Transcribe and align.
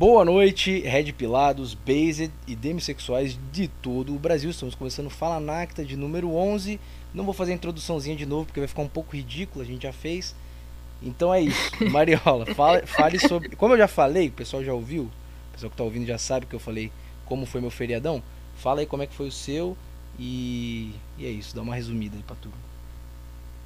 Boa 0.00 0.24
noite, 0.24 0.80
Red 0.80 1.12
Pilados, 1.12 1.74
Based 1.74 2.32
e 2.46 2.56
demissexuais 2.56 3.38
de 3.52 3.68
todo 3.68 4.16
o 4.16 4.18
Brasil. 4.18 4.48
Estamos 4.48 4.74
começando 4.74 5.10
Fala 5.10 5.38
Nacta 5.38 5.84
de 5.84 5.94
número 5.94 6.34
11. 6.34 6.80
Não 7.12 7.22
vou 7.22 7.34
fazer 7.34 7.52
a 7.52 7.54
introduçãozinha 7.54 8.16
de 8.16 8.24
novo 8.24 8.46
porque 8.46 8.60
vai 8.60 8.66
ficar 8.66 8.80
um 8.80 8.88
pouco 8.88 9.14
ridículo, 9.14 9.62
a 9.62 9.66
gente 9.66 9.82
já 9.82 9.92
fez. 9.92 10.34
Então 11.02 11.34
é 11.34 11.42
isso. 11.42 11.70
Mariola, 11.92 12.46
fale, 12.54 12.86
fale 12.86 13.18
sobre. 13.18 13.54
Como 13.56 13.74
eu 13.74 13.76
já 13.76 13.86
falei, 13.86 14.28
o 14.28 14.32
pessoal 14.32 14.64
já 14.64 14.72
ouviu, 14.72 15.02
o 15.02 15.52
pessoal 15.52 15.70
que 15.70 15.76
tá 15.76 15.84
ouvindo 15.84 16.06
já 16.06 16.16
sabe 16.16 16.46
que 16.46 16.54
eu 16.54 16.60
falei 16.60 16.90
como 17.26 17.44
foi 17.44 17.60
meu 17.60 17.70
feriadão. 17.70 18.22
Fala 18.56 18.80
aí 18.80 18.86
como 18.86 19.02
é 19.02 19.06
que 19.06 19.14
foi 19.14 19.28
o 19.28 19.32
seu 19.32 19.76
e, 20.18 20.94
e 21.18 21.26
é 21.26 21.28
isso, 21.28 21.54
dá 21.54 21.60
uma 21.60 21.74
resumida 21.74 22.16
aí 22.16 22.22
pra 22.22 22.36
tudo. 22.40 22.54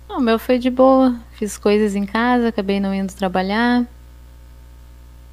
O 0.08 0.18
meu 0.18 0.40
foi 0.40 0.58
de 0.58 0.68
boa. 0.68 1.16
Fiz 1.34 1.56
coisas 1.56 1.94
em 1.94 2.04
casa, 2.04 2.48
acabei 2.48 2.80
não 2.80 2.92
indo 2.92 3.14
trabalhar. 3.14 3.86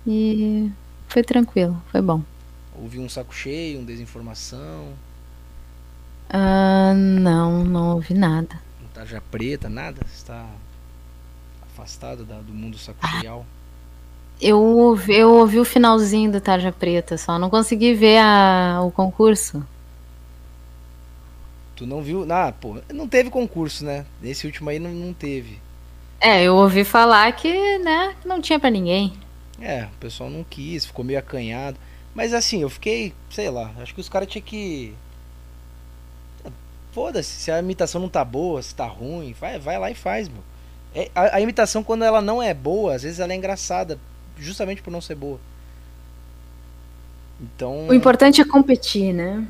E 0.05 0.71
foi 1.11 1.23
tranquilo, 1.23 1.81
foi 1.91 2.01
bom. 2.01 2.21
Ouvi 2.73 2.99
um 2.99 3.09
saco 3.09 3.33
cheio, 3.33 3.79
um 3.79 3.85
desinformação. 3.85 4.93
Ah, 6.29 6.93
não, 6.95 7.63
não 7.63 7.95
ouvi 7.95 8.13
nada. 8.13 8.55
Um 8.81 8.87
tarja 8.93 9.21
preta, 9.29 9.69
nada? 9.69 10.01
Você 10.07 10.15
está 10.15 10.47
afastado 11.61 12.23
da, 12.23 12.39
do 12.39 12.53
mundo 12.53 12.77
saco 12.77 13.05
cheio? 13.07 13.45
Eu 14.41 14.59
ouvi, 14.59 15.13
eu 15.13 15.33
ouvi 15.33 15.59
o 15.59 15.65
finalzinho 15.65 16.31
do 16.31 16.41
Tarja 16.41 16.71
Preta, 16.71 17.15
só 17.15 17.37
não 17.37 17.47
consegui 17.47 17.93
ver 17.93 18.17
a, 18.17 18.81
o 18.81 18.89
concurso. 18.89 19.63
Tu 21.75 21.85
não 21.85 22.01
viu? 22.01 22.25
Ah, 22.31 22.51
pô, 22.51 22.77
não 22.91 23.07
teve 23.07 23.29
concurso, 23.29 23.85
né? 23.85 24.03
Nesse 24.19 24.47
último 24.47 24.69
aí 24.71 24.79
não, 24.79 24.89
não 24.91 25.13
teve. 25.13 25.59
É, 26.19 26.43
eu 26.43 26.55
ouvi 26.55 26.83
falar 26.83 27.31
que, 27.33 27.77
né, 27.79 28.15
não 28.25 28.41
tinha 28.41 28.59
para 28.59 28.69
ninguém. 28.71 29.13
É, 29.61 29.85
o 29.85 29.97
pessoal 29.99 30.29
não 30.29 30.43
quis, 30.43 30.85
ficou 30.85 31.05
meio 31.05 31.19
acanhado. 31.19 31.77
Mas 32.13 32.33
assim, 32.33 32.61
eu 32.61 32.69
fiquei, 32.69 33.13
sei 33.29 33.49
lá, 33.49 33.71
acho 33.79 33.93
que 33.93 34.01
os 34.01 34.09
caras 34.09 34.27
tinham 34.27 34.43
que. 34.43 34.93
Foda-se, 36.91 37.29
se 37.29 37.51
a 37.51 37.59
imitação 37.59 38.01
não 38.01 38.09
tá 38.09 38.25
boa, 38.25 38.61
se 38.61 38.75
tá 38.75 38.85
ruim, 38.85 39.33
vai, 39.39 39.57
vai 39.57 39.79
lá 39.79 39.89
e 39.89 39.95
faz, 39.95 40.27
meu. 40.27 40.43
É, 40.93 41.09
a, 41.15 41.37
a, 41.37 41.41
imitação, 41.41 41.83
quando 41.83 42.03
ela 42.03 42.21
não 42.21 42.43
é 42.43 42.53
boa, 42.53 42.95
às 42.95 43.03
vezes 43.03 43.19
ela 43.19 43.31
é 43.31 43.35
engraçada, 43.35 43.97
justamente 44.37 44.81
por 44.81 44.91
não 44.91 44.99
ser 44.99 45.15
boa. 45.15 45.39
Então. 47.39 47.87
O 47.87 47.93
importante 47.93 48.41
é 48.41 48.45
competir, 48.45 49.13
né? 49.13 49.47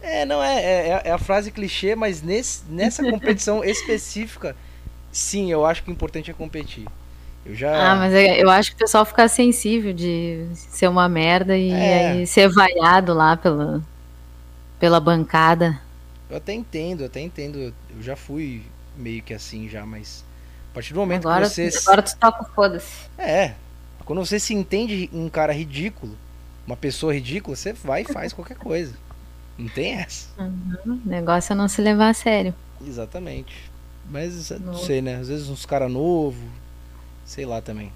É, 0.00 0.24
não 0.24 0.42
é, 0.42 0.62
é, 0.62 1.02
é 1.06 1.10
a 1.10 1.18
frase 1.18 1.50
clichê, 1.50 1.96
mas 1.96 2.22
nesse, 2.22 2.62
nessa 2.68 3.02
competição 3.10 3.64
específica, 3.64 4.54
sim, 5.10 5.50
eu 5.50 5.66
acho 5.66 5.82
que 5.82 5.90
o 5.90 5.92
importante 5.92 6.30
é 6.30 6.34
competir. 6.34 6.86
Eu 7.44 7.54
já... 7.54 7.92
Ah, 7.92 7.96
mas 7.96 8.12
eu 8.14 8.48
acho 8.48 8.70
que 8.70 8.76
o 8.76 8.78
pessoal 8.78 9.04
fica 9.04 9.28
sensível 9.28 9.92
de 9.92 10.46
ser 10.54 10.88
uma 10.88 11.08
merda 11.08 11.56
e 11.56 11.70
é. 11.70 12.08
aí 12.08 12.26
ser 12.26 12.48
vaiado 12.48 13.12
lá 13.12 13.36
pela, 13.36 13.82
pela 14.78 14.98
bancada. 14.98 15.78
Eu 16.30 16.38
até 16.38 16.54
entendo, 16.54 17.00
eu 17.00 17.06
até 17.06 17.20
entendo. 17.20 17.58
Eu 17.58 18.02
já 18.02 18.16
fui 18.16 18.62
meio 18.96 19.22
que 19.22 19.34
assim 19.34 19.68
já, 19.68 19.84
mas 19.84 20.24
a 20.70 20.74
partir 20.74 20.94
do 20.94 21.00
momento 21.00 21.28
agora, 21.28 21.48
que 21.48 21.70
você. 21.70 21.78
Agora 21.86 22.02
tu 22.02 22.16
toca 22.16 22.44
foda-se. 22.44 23.08
É. 23.18 23.54
Quando 24.04 24.24
você 24.24 24.40
se 24.40 24.54
entende 24.54 25.08
um 25.12 25.28
cara 25.28 25.52
ridículo, 25.52 26.16
uma 26.66 26.76
pessoa 26.76 27.14
ridícula, 27.14 27.56
você 27.56 27.72
vai 27.72 28.02
e 28.02 28.04
faz 28.04 28.32
qualquer 28.32 28.56
coisa. 28.56 28.94
Não 29.58 29.68
tem 29.68 29.94
essa. 29.94 30.28
Uhum. 30.38 31.00
O 31.04 31.08
negócio 31.08 31.52
é 31.52 31.56
não 31.56 31.68
se 31.68 31.80
levar 31.80 32.08
a 32.08 32.14
sério. 32.14 32.54
Exatamente. 32.86 33.70
Mas 34.10 34.50
não 34.50 34.76
sei, 34.76 35.00
né? 35.00 35.16
Às 35.16 35.28
vezes 35.28 35.48
uns 35.48 35.64
caras 35.64 35.90
novos, 35.90 36.42
Sei 37.24 37.46
lá 37.46 37.60
também. 37.60 37.92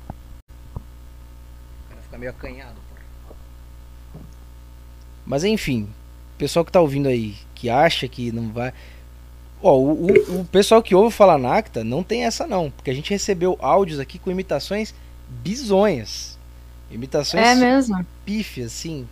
O 0.76 1.88
cara 1.90 2.02
fica 2.02 2.18
meio 2.18 2.30
acanhado, 2.30 2.76
porra. 2.88 3.36
Mas 5.26 5.44
enfim, 5.44 5.88
pessoal 6.38 6.64
que 6.64 6.72
tá 6.72 6.80
ouvindo 6.80 7.08
aí, 7.08 7.36
que 7.54 7.68
acha 7.68 8.08
que 8.08 8.32
não 8.32 8.50
vai. 8.50 8.72
Ó, 9.60 9.76
o, 9.76 10.06
o, 10.06 10.40
o 10.40 10.44
pessoal 10.44 10.82
que 10.82 10.94
ouve 10.94 11.14
falar 11.14 11.36
Nacta 11.36 11.82
não 11.82 12.02
tem 12.02 12.24
essa 12.24 12.46
não, 12.46 12.70
porque 12.70 12.90
a 12.90 12.94
gente 12.94 13.10
recebeu 13.10 13.58
áudios 13.60 13.98
aqui 13.98 14.18
com 14.18 14.30
imitações 14.30 14.94
bizonhas. 15.28 16.38
Imitações 16.90 17.46
é 17.46 17.54
mesmo? 17.54 18.06
pífias, 18.24 18.68
assim. 18.72 19.06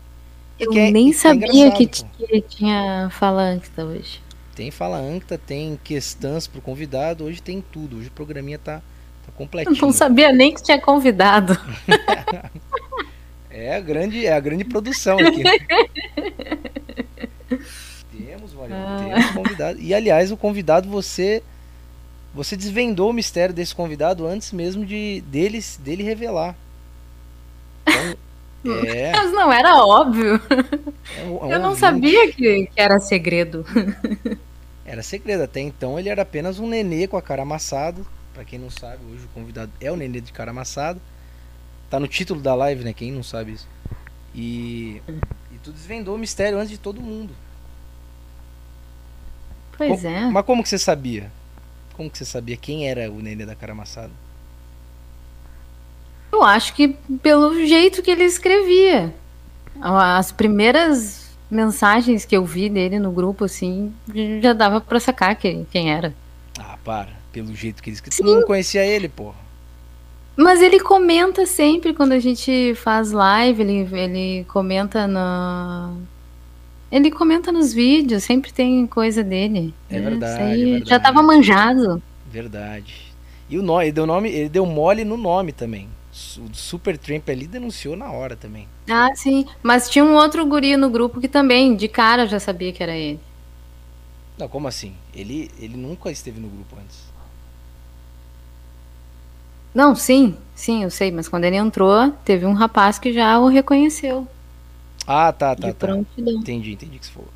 Eu 0.58 0.70
que 0.70 0.78
é, 0.78 0.90
nem 0.90 1.10
é 1.10 1.12
sabia 1.12 1.66
é 1.66 1.70
que, 1.70 1.86
que, 1.86 2.40
tinha 2.42 3.10
fala 3.10 3.42
Ancta 3.42 3.84
hoje. 3.84 4.22
Tem 4.54 4.70
fala 4.70 4.96
Ancta, 4.96 5.36
tem 5.36 5.78
questões 5.84 6.46
pro 6.46 6.62
convidado, 6.62 7.24
hoje 7.24 7.42
tem 7.42 7.60
tudo. 7.60 7.98
Hoje 7.98 8.08
o 8.08 8.12
programinha 8.12 8.58
tá 8.58 8.80
Tá 9.26 9.32
completinho. 9.36 9.76
Não 9.80 9.92
sabia 9.92 10.32
nem 10.32 10.54
que 10.54 10.62
tinha 10.62 10.80
convidado. 10.80 11.58
é 13.50 13.74
a 13.74 13.80
grande, 13.80 14.24
é 14.24 14.32
a 14.32 14.40
grande 14.40 14.64
produção 14.64 15.18
aqui. 15.18 15.42
temos, 18.16 18.54
Mariana, 18.54 18.86
ah. 18.86 19.04
temos 19.04 19.30
convidado. 19.32 19.80
E 19.80 19.92
aliás, 19.92 20.30
o 20.30 20.36
convidado 20.36 20.88
você 20.88 21.42
você 22.32 22.56
desvendou 22.56 23.10
o 23.10 23.14
mistério 23.14 23.54
desse 23.54 23.74
convidado 23.74 24.26
antes 24.26 24.52
mesmo 24.52 24.84
de 24.84 25.22
deles 25.22 25.78
dele 25.82 26.02
revelar. 26.02 26.54
Então, 27.86 28.16
é... 28.84 29.12
Mas 29.12 29.32
não 29.32 29.52
era 29.52 29.76
óbvio. 29.76 30.40
É 31.18 31.24
um, 31.24 31.36
é 31.36 31.46
um 31.46 31.52
Eu 31.52 31.58
não 31.58 31.70
ouvinte. 31.70 31.80
sabia 31.80 32.30
que, 32.30 32.66
que 32.66 32.80
era 32.80 32.98
segredo. 32.98 33.64
Era 34.84 35.02
segredo. 35.02 35.42
Até 35.42 35.60
então 35.60 35.98
ele 35.98 36.10
era 36.10 36.22
apenas 36.22 36.58
um 36.58 36.68
nenê 36.68 37.06
com 37.06 37.16
a 37.16 37.22
cara 37.22 37.42
amassada 37.42 38.02
para 38.36 38.44
quem 38.44 38.58
não 38.58 38.68
sabe, 38.68 38.98
hoje 39.10 39.24
o 39.24 39.28
convidado 39.28 39.72
é 39.80 39.90
o 39.90 39.96
Nenê 39.96 40.20
de 40.20 40.30
cara 40.30 40.50
amassado. 40.50 41.00
Tá 41.88 41.98
no 41.98 42.06
título 42.06 42.38
da 42.38 42.54
live, 42.54 42.84
né? 42.84 42.92
Quem 42.92 43.10
não 43.10 43.22
sabe 43.22 43.52
isso. 43.52 43.66
E, 44.34 45.00
e 45.50 45.58
tu 45.62 45.72
desvendou 45.72 46.14
o 46.14 46.18
mistério 46.18 46.58
antes 46.58 46.68
de 46.68 46.76
todo 46.76 47.00
mundo. 47.00 47.34
Pois 49.78 50.04
é. 50.04 50.26
Mas 50.26 50.44
como 50.44 50.62
que 50.62 50.68
você 50.68 50.78
sabia? 50.78 51.32
Como 51.94 52.10
que 52.10 52.18
você 52.18 52.26
sabia 52.26 52.58
quem 52.58 52.86
era 52.86 53.10
o 53.10 53.22
Nenê 53.22 53.46
da 53.46 53.54
cara 53.54 53.72
amassada? 53.72 54.12
Eu 56.30 56.42
acho 56.42 56.74
que 56.74 56.88
pelo 57.22 57.64
jeito 57.66 58.02
que 58.02 58.10
ele 58.10 58.24
escrevia. 58.24 59.14
As 59.80 60.30
primeiras 60.30 61.34
mensagens 61.50 62.26
que 62.26 62.36
eu 62.36 62.44
vi 62.44 62.68
dele 62.68 62.98
no 62.98 63.10
grupo, 63.10 63.46
assim, 63.46 63.94
já 64.42 64.52
dava 64.52 64.78
pra 64.78 65.00
sacar 65.00 65.36
quem, 65.36 65.64
quem 65.70 65.90
era. 65.90 66.12
Ah, 66.58 66.76
para 66.84 67.16
pelo 67.36 67.54
jeito 67.54 67.82
que 67.82 67.90
ele 67.90 67.96
escreveu. 67.96 68.24
Todo 68.24 68.34
mundo 68.34 68.46
conhecia 68.46 68.82
ele, 68.82 69.10
pô. 69.10 69.34
Mas 70.34 70.62
ele 70.62 70.80
comenta 70.80 71.44
sempre 71.44 71.92
quando 71.92 72.12
a 72.12 72.18
gente 72.18 72.74
faz 72.76 73.12
live, 73.12 73.62
ele, 73.62 73.88
ele 73.92 74.44
comenta 74.44 75.06
no. 75.06 75.98
Ele 76.90 77.10
comenta 77.10 77.52
nos 77.52 77.74
vídeos, 77.74 78.24
sempre 78.24 78.50
tem 78.50 78.86
coisa 78.86 79.22
dele. 79.22 79.74
É 79.90 80.00
verdade, 80.00 80.42
é 80.42 80.56
verdade. 80.56 80.88
Já 80.88 80.98
tava 80.98 81.22
manjado. 81.22 82.02
Verdade. 82.30 83.12
E 83.50 83.58
o 83.58 83.62
nome, 83.62 83.84
ele 83.84 83.92
deu 83.92 84.06
nome, 84.06 84.30
ele 84.30 84.48
deu 84.48 84.64
mole 84.64 85.04
no 85.04 85.18
nome 85.18 85.52
também. 85.52 85.88
O 86.38 86.54
Super 86.54 86.96
Tramp 86.96 87.28
ali 87.28 87.46
denunciou 87.46 87.96
na 87.96 88.10
hora 88.10 88.34
também. 88.34 88.66
Ah, 88.88 89.10
sim. 89.14 89.44
Mas 89.62 89.90
tinha 89.90 90.04
um 90.04 90.14
outro 90.14 90.46
guri 90.46 90.74
no 90.76 90.88
grupo 90.88 91.20
que 91.20 91.28
também, 91.28 91.76
de 91.76 91.86
cara, 91.86 92.26
já 92.26 92.40
sabia 92.40 92.72
que 92.72 92.82
era 92.82 92.96
ele. 92.96 93.20
Não, 94.38 94.48
como 94.48 94.68
assim? 94.68 94.94
Ele, 95.14 95.50
ele 95.58 95.76
nunca 95.76 96.10
esteve 96.10 96.40
no 96.40 96.48
grupo 96.48 96.76
antes. 96.80 97.05
Não, 99.76 99.94
sim, 99.94 100.34
sim, 100.54 100.84
eu 100.84 100.90
sei, 100.90 101.12
mas 101.12 101.28
quando 101.28 101.44
ele 101.44 101.56
entrou, 101.56 102.10
teve 102.24 102.46
um 102.46 102.54
rapaz 102.54 102.98
que 102.98 103.12
já 103.12 103.38
o 103.38 103.46
reconheceu. 103.46 104.26
Ah, 105.06 105.30
tá, 105.30 105.54
tá, 105.54 105.74
tá. 105.74 105.88
Entendi, 106.16 106.72
entendi 106.72 106.98
que 106.98 107.04
você 107.04 107.12
falou. 107.12 107.28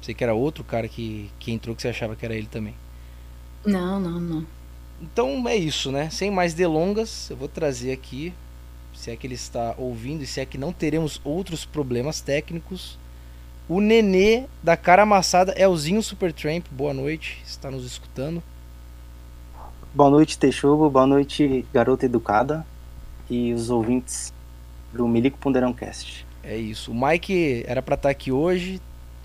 Pensei 0.00 0.12
que 0.12 0.24
era 0.24 0.34
outro 0.34 0.64
cara 0.64 0.88
que, 0.88 1.30
que 1.38 1.52
entrou 1.52 1.76
que 1.76 1.82
você 1.82 1.86
achava 1.86 2.16
que 2.16 2.24
era 2.24 2.34
ele 2.34 2.48
também. 2.48 2.74
Não, 3.64 4.00
não, 4.00 4.18
não. 4.18 4.46
Então 5.00 5.48
é 5.48 5.54
isso, 5.54 5.92
né? 5.92 6.10
Sem 6.10 6.28
mais 6.28 6.54
delongas, 6.54 7.30
eu 7.30 7.36
vou 7.36 7.46
trazer 7.46 7.92
aqui, 7.92 8.34
se 8.92 9.12
é 9.12 9.14
que 9.14 9.24
ele 9.24 9.34
está 9.34 9.76
ouvindo 9.78 10.24
e 10.24 10.26
se 10.26 10.40
é 10.40 10.44
que 10.44 10.58
não 10.58 10.72
teremos 10.72 11.20
outros 11.22 11.64
problemas 11.64 12.20
técnicos. 12.20 12.98
O 13.68 13.80
Nenê 13.80 14.46
da 14.60 14.76
cara 14.76 15.02
amassada, 15.02 15.54
Elzinho 15.56 16.02
Supertramp, 16.02 16.66
boa 16.72 16.92
noite, 16.92 17.40
está 17.46 17.70
nos 17.70 17.86
escutando. 17.86 18.42
Boa 19.92 20.08
noite, 20.08 20.38
Texugo. 20.38 20.88
Boa 20.88 21.06
noite, 21.06 21.66
garota 21.74 22.06
educada. 22.06 22.64
E 23.28 23.52
os 23.52 23.70
ouvintes 23.70 24.32
do 24.92 25.06
Milico 25.08 25.36
Ponderão 25.38 25.72
Cast. 25.72 26.24
É 26.44 26.56
isso. 26.56 26.92
O 26.92 26.94
Mike 26.94 27.64
era 27.66 27.82
pra 27.82 27.96
estar 27.96 28.08
tá 28.08 28.10
aqui 28.10 28.30
hoje. 28.30 28.80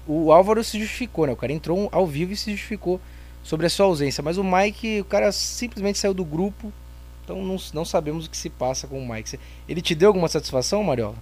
O 0.07 0.31
Álvaro 0.31 0.63
se 0.63 0.79
justificou, 0.79 1.27
né? 1.27 1.33
O 1.33 1.35
cara 1.35 1.53
entrou 1.53 1.87
ao 1.91 2.07
vivo 2.07 2.33
e 2.33 2.35
se 2.35 2.51
justificou 2.51 2.99
sobre 3.43 3.67
a 3.67 3.69
sua 3.69 3.85
ausência. 3.85 4.23
Mas 4.23 4.37
o 4.39 4.43
Mike, 4.43 5.01
o 5.01 5.05
cara 5.05 5.31
simplesmente 5.31 5.99
saiu 5.99 6.15
do 6.15 6.25
grupo. 6.25 6.73
Então 7.23 7.43
não, 7.43 7.57
não 7.73 7.85
sabemos 7.85 8.25
o 8.25 8.29
que 8.29 8.37
se 8.37 8.49
passa 8.49 8.87
com 8.87 8.99
o 8.99 9.07
Mike. 9.07 9.39
Ele 9.69 9.81
te 9.81 9.93
deu 9.93 10.09
alguma 10.09 10.27
satisfação, 10.27 10.83
Mariola? 10.83 11.15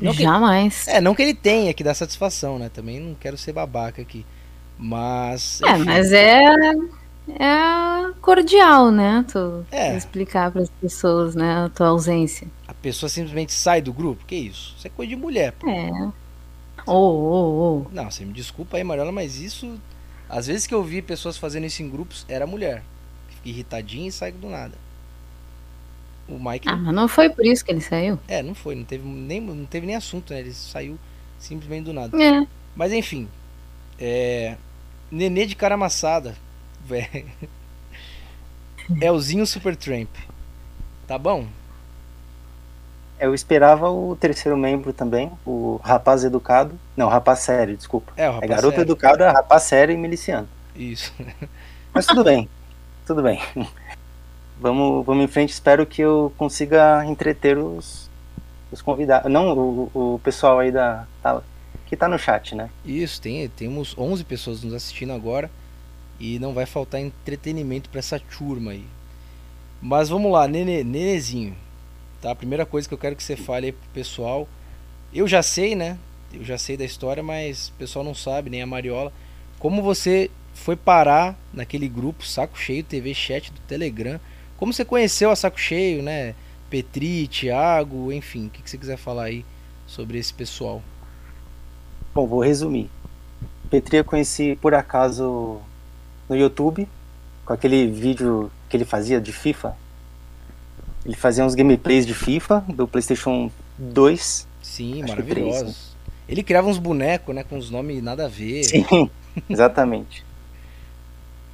Não 0.00 0.12
Jamais. 0.14 0.84
Que, 0.84 0.90
é, 0.90 1.00
não 1.02 1.14
que 1.14 1.22
ele 1.22 1.34
tenha 1.34 1.74
que 1.74 1.84
dar 1.84 1.94
satisfação, 1.94 2.58
né? 2.58 2.70
Também 2.72 2.98
não 2.98 3.14
quero 3.14 3.36
ser 3.36 3.52
babaca 3.52 4.00
aqui. 4.00 4.24
Mas. 4.78 5.60
É, 5.62 5.76
mas 5.76 6.12
é 6.12 6.40
é 7.28 8.12
cordial, 8.20 8.90
né? 8.90 9.24
Tu 9.30 9.64
É. 9.70 9.96
explicar 9.96 10.50
para 10.50 10.62
as 10.62 10.70
pessoas, 10.70 11.34
né, 11.34 11.64
a 11.64 11.68
tua 11.68 11.88
ausência. 11.88 12.46
A 12.66 12.74
pessoa 12.74 13.08
simplesmente 13.08 13.52
sai 13.52 13.80
do 13.80 13.92
grupo? 13.92 14.24
Que 14.26 14.36
isso? 14.36 14.74
Isso 14.76 14.86
é 14.86 14.90
coisa 14.90 15.10
de 15.10 15.16
mulher, 15.16 15.52
pô. 15.52 15.68
É. 15.68 15.90
Ô, 16.86 16.92
ô, 16.92 17.78
ô. 17.82 17.86
Não, 17.92 18.10
você 18.10 18.24
me 18.24 18.32
desculpa 18.32 18.76
aí, 18.76 18.84
Mariola, 18.84 19.12
mas 19.12 19.38
isso. 19.40 19.78
Às 20.28 20.46
vezes 20.46 20.66
que 20.66 20.74
eu 20.74 20.82
vi 20.82 21.02
pessoas 21.02 21.36
fazendo 21.36 21.66
isso 21.66 21.82
em 21.82 21.88
grupos, 21.88 22.24
era 22.28 22.46
mulher. 22.46 22.82
Fica 23.28 23.48
irritadinha 23.48 24.08
e 24.08 24.12
sai 24.12 24.32
do 24.32 24.48
nada. 24.48 24.74
O 26.28 26.38
Mike. 26.38 26.68
Ah, 26.68 26.76
mas 26.76 26.94
não 26.94 27.06
foi 27.08 27.28
por 27.28 27.44
isso 27.44 27.64
que 27.64 27.70
ele 27.70 27.80
saiu? 27.80 28.18
É, 28.26 28.42
não 28.42 28.54
foi, 28.54 28.74
não 28.74 28.84
teve 28.84 29.06
nem, 29.06 29.40
não 29.40 29.66
teve 29.66 29.86
nem 29.86 29.96
assunto, 29.96 30.32
né? 30.32 30.40
Ele 30.40 30.52
saiu 30.54 30.98
simplesmente 31.38 31.84
do 31.84 31.92
nada. 31.92 32.20
É. 32.20 32.46
Mas 32.74 32.92
enfim. 32.92 33.28
É. 33.98 34.56
Nenê 35.10 35.44
de 35.46 35.54
cara 35.54 35.74
amassada. 35.74 36.34
Véi. 36.84 37.26
Elzinho 39.00 39.46
Supertramp. 39.46 40.08
Tá 41.06 41.16
bom? 41.18 41.46
Eu 43.18 43.34
esperava 43.34 43.88
o 43.88 44.16
terceiro 44.16 44.56
membro 44.58 44.92
também, 44.92 45.30
o 45.46 45.80
rapaz 45.82 46.24
educado. 46.24 46.76
Não, 46.96 47.08
rapaz 47.08 47.38
sério, 47.40 47.76
desculpa. 47.76 48.12
É, 48.16 48.28
o 48.28 48.32
É 48.32 48.34
rapaz. 48.34 48.50
garoto 48.50 48.70
sério. 48.76 48.82
educado, 48.82 49.22
é 49.22 49.28
rapaz 49.30 49.62
sério 49.62 49.94
e 49.94 49.96
miliciano. 49.98 50.48
Isso. 50.74 51.12
Mas 51.94 52.06
tudo 52.06 52.24
bem, 52.24 52.48
tudo 53.06 53.22
bem. 53.22 53.40
Vamos, 54.60 55.04
vamos 55.06 55.24
em 55.24 55.28
frente. 55.28 55.50
Espero 55.50 55.86
que 55.86 56.02
eu 56.02 56.32
consiga 56.36 57.04
entreter 57.06 57.58
os, 57.58 58.10
os 58.72 58.82
convidados. 58.82 59.30
Não, 59.30 59.52
o, 59.56 59.90
o 60.14 60.20
pessoal 60.24 60.58
aí 60.58 60.72
da, 60.72 61.04
tá- 61.22 61.42
que 61.86 61.96
tá 61.96 62.08
no 62.08 62.18
chat, 62.18 62.54
né? 62.56 62.70
Isso, 62.84 63.20
tem, 63.20 63.48
temos 63.50 63.96
11 63.96 64.24
pessoas 64.24 64.62
nos 64.64 64.74
assistindo 64.74 65.12
agora 65.12 65.48
e 66.22 66.38
não 66.38 66.54
vai 66.54 66.64
faltar 66.64 67.00
entretenimento 67.00 67.90
pra 67.90 67.98
essa 67.98 68.20
turma 68.20 68.70
aí. 68.70 68.84
Mas 69.80 70.08
vamos 70.08 70.30
lá, 70.30 70.46
Nenê, 70.46 70.84
Nenezinho. 70.84 71.56
Tá? 72.20 72.30
A 72.30 72.36
primeira 72.36 72.64
coisa 72.64 72.86
que 72.86 72.94
eu 72.94 72.98
quero 72.98 73.16
que 73.16 73.24
você 73.24 73.34
fale 73.34 73.66
aí 73.66 73.72
pro 73.72 73.90
pessoal. 73.92 74.48
Eu 75.12 75.26
já 75.26 75.42
sei, 75.42 75.74
né? 75.74 75.98
Eu 76.32 76.44
já 76.44 76.56
sei 76.56 76.76
da 76.76 76.84
história, 76.84 77.24
mas 77.24 77.70
o 77.70 77.72
pessoal 77.72 78.04
não 78.04 78.14
sabe, 78.14 78.48
nem 78.48 78.62
a 78.62 78.66
Mariola. 78.66 79.12
Como 79.58 79.82
você 79.82 80.30
foi 80.54 80.76
parar 80.76 81.36
naquele 81.52 81.88
grupo 81.88 82.24
Saco 82.24 82.56
Cheio 82.56 82.84
TV 82.84 83.12
Chat 83.12 83.52
do 83.52 83.60
Telegram? 83.62 84.20
Como 84.56 84.72
você 84.72 84.84
conheceu 84.84 85.28
a 85.28 85.36
Saco 85.36 85.58
Cheio, 85.58 86.04
né? 86.04 86.36
Petri, 86.70 87.26
Thiago, 87.26 88.12
enfim, 88.12 88.46
o 88.46 88.50
que, 88.50 88.62
que 88.62 88.70
você 88.70 88.78
quiser 88.78 88.96
falar 88.96 89.24
aí 89.24 89.44
sobre 89.88 90.18
esse 90.18 90.32
pessoal? 90.32 90.80
Bom, 92.14 92.28
vou 92.28 92.40
resumir. 92.40 92.88
Petri 93.68 93.96
eu 93.96 94.04
conheci 94.04 94.56
por 94.62 94.72
acaso 94.72 95.60
no 96.28 96.36
YouTube, 96.36 96.88
com 97.44 97.52
aquele 97.52 97.86
vídeo 97.86 98.50
que 98.68 98.76
ele 98.76 98.84
fazia 98.84 99.20
de 99.20 99.32
FIFA. 99.32 99.76
Ele 101.04 101.16
fazia 101.16 101.44
uns 101.44 101.54
gameplays 101.54 102.06
de 102.06 102.14
FIFA, 102.14 102.64
do 102.68 102.86
PlayStation 102.86 103.50
2. 103.76 104.46
Sim, 104.62 104.92
que 104.92 105.00
três, 105.00 105.10
maravilhosos. 105.10 105.96
Ele 106.28 106.42
criava 106.42 106.68
uns 106.68 106.78
bonecos, 106.78 107.34
né, 107.34 107.42
com 107.44 107.58
os 107.58 107.70
nomes 107.70 108.02
nada 108.02 108.26
a 108.26 108.28
ver. 108.28 108.64
Sim, 108.64 109.10
exatamente. 109.50 110.24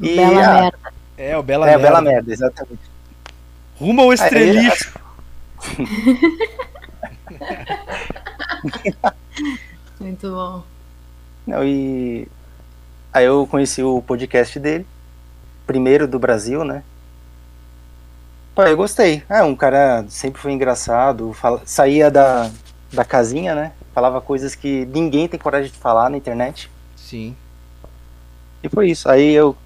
E, 0.01 0.17
Bela 0.17 0.45
ah, 0.45 0.61
merda. 0.63 0.79
É, 1.17 1.37
o 1.37 1.43
Bela 1.43 1.67
É, 1.67 1.71
Merda. 1.71 1.83
Bela 1.83 2.01
Merda, 2.03 2.33
exatamente. 2.33 2.83
Rumo 3.77 4.03
ao 4.03 4.11
Aí, 4.11 4.15
estrelixo. 4.15 4.93
Muito 10.01 10.31
bom. 10.31 10.63
Não, 11.47 11.65
e 11.65 12.29
aí 13.19 13.27
eu 13.27 13.47
conheci 13.47 13.83
o 13.83 14.01
podcast 14.03 14.59
dele, 14.59 14.87
primeiro 15.67 16.07
do 16.07 16.19
Brasil, 16.19 16.65
né? 16.65 16.83
Pô, 18.55 18.63
eu 18.63 18.77
gostei. 18.77 19.23
É, 19.29 19.43
um 19.43 19.55
cara 19.55 20.05
sempre 20.09 20.41
foi 20.41 20.53
engraçado, 20.53 21.33
fala- 21.33 21.63
saía 21.65 22.11
da, 22.11 22.51
da 22.93 23.05
casinha, 23.05 23.55
né? 23.55 23.73
Falava 23.95 24.21
coisas 24.21 24.55
que 24.55 24.85
ninguém 24.87 25.29
tem 25.29 25.39
coragem 25.39 25.71
de 25.71 25.79
falar 25.79 26.09
na 26.11 26.17
internet. 26.17 26.71
Sim. 26.97 27.35
E 28.63 28.69
foi 28.69 28.91
isso. 28.91 29.09
Aí 29.09 29.33
eu 29.33 29.57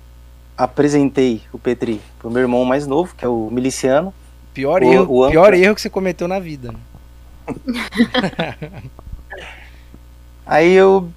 apresentei 0.57 1.43
o 1.53 1.59
Petri 1.59 2.01
pro 2.19 2.31
meu 2.31 2.43
irmão 2.43 2.65
mais 2.65 2.87
novo, 2.87 3.15
que 3.15 3.25
é 3.25 3.29
o 3.29 3.49
miliciano. 3.51 4.13
Pior, 4.53 4.83
O- 4.83 4.93
erro, 4.93 5.27
o 5.27 5.31
pior 5.31 5.55
erro 5.55 5.75
que 5.75 5.81
você 5.81 5.89
cometeu 5.91 6.29
na 6.29 6.39
vida. 6.39 6.73
né? 6.73 6.79
Aí 10.45 10.73
eu 10.73 11.09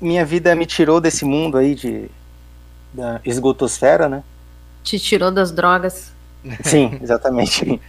minha 0.00 0.24
vida 0.24 0.54
me 0.54 0.66
tirou 0.66 1.00
desse 1.00 1.24
mundo 1.24 1.56
aí 1.58 1.74
de 1.74 2.10
da 2.92 3.20
esgotosfera, 3.24 4.08
né? 4.08 4.24
Te 4.82 4.98
tirou 4.98 5.30
das 5.30 5.50
drogas. 5.52 6.12
Sim, 6.64 6.98
exatamente. 7.00 7.80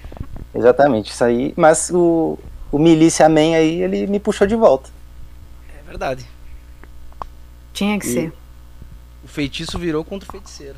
exatamente, 0.53 1.11
isso 1.11 1.23
aí. 1.23 1.53
Mas 1.57 1.89
o, 1.91 2.37
o 2.71 2.79
Milícia 2.79 3.27
Man 3.29 3.55
aí, 3.55 3.81
ele 3.81 4.07
me 4.07 4.19
puxou 4.19 4.47
de 4.47 4.55
volta. 4.55 4.89
É 5.67 5.83
verdade. 5.83 6.25
Tinha 7.73 7.99
que 7.99 8.05
E- 8.05 8.13
ser. 8.13 8.33
O 9.23 9.27
feitiço 9.27 9.79
virou 9.79 10.03
contra 10.03 10.27
o 10.27 10.31
feiticeiro. 10.31 10.77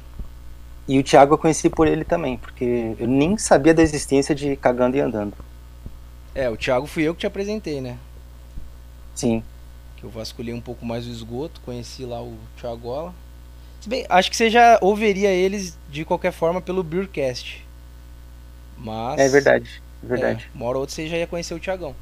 E 0.87 0.99
o 0.99 1.03
Thiago 1.03 1.33
eu 1.33 1.37
conheci 1.37 1.69
por 1.69 1.87
ele 1.87 2.03
também, 2.05 2.37
porque 2.37 2.95
eu 2.99 3.07
nem 3.07 3.37
sabia 3.37 3.73
da 3.73 3.81
existência 3.81 4.35
de 4.35 4.55
Cagando 4.55 4.95
e 4.97 5.01
Andando. 5.01 5.33
É, 6.35 6.49
o 6.49 6.57
Thiago 6.57 6.85
fui 6.85 7.03
eu 7.03 7.13
que 7.15 7.21
te 7.21 7.27
apresentei, 7.27 7.81
né? 7.81 7.97
Sim. 9.13 9.43
Que 9.97 10.03
eu 10.03 10.09
vasculhei 10.09 10.53
um 10.53 10.61
pouco 10.61 10.85
mais 10.85 11.05
o 11.07 11.09
esgoto, 11.09 11.61
conheci 11.61 12.05
lá 12.05 12.21
o 12.21 12.37
Thiagola. 12.59 13.13
Se 13.81 13.89
bem, 13.89 14.05
acho 14.09 14.29
que 14.29 14.35
você 14.35 14.49
já 14.49 14.77
ouviria 14.81 15.29
eles 15.29 15.77
de 15.89 16.03
qualquer 16.03 16.31
forma 16.31 16.61
pelo 16.61 16.83
Beercast. 16.83 17.65
Mas. 18.77 19.19
É 19.19 19.29
verdade, 19.29 19.81
é 20.03 20.07
verdade. 20.07 20.49
É, 20.53 20.57
uma 20.57 20.65
hora 20.65 20.77
ou 20.77 20.81
outra 20.81 20.95
você 20.95 21.07
já 21.07 21.17
ia 21.17 21.27
conhecer 21.27 21.53
o 21.53 21.59
Thiagão. 21.59 21.95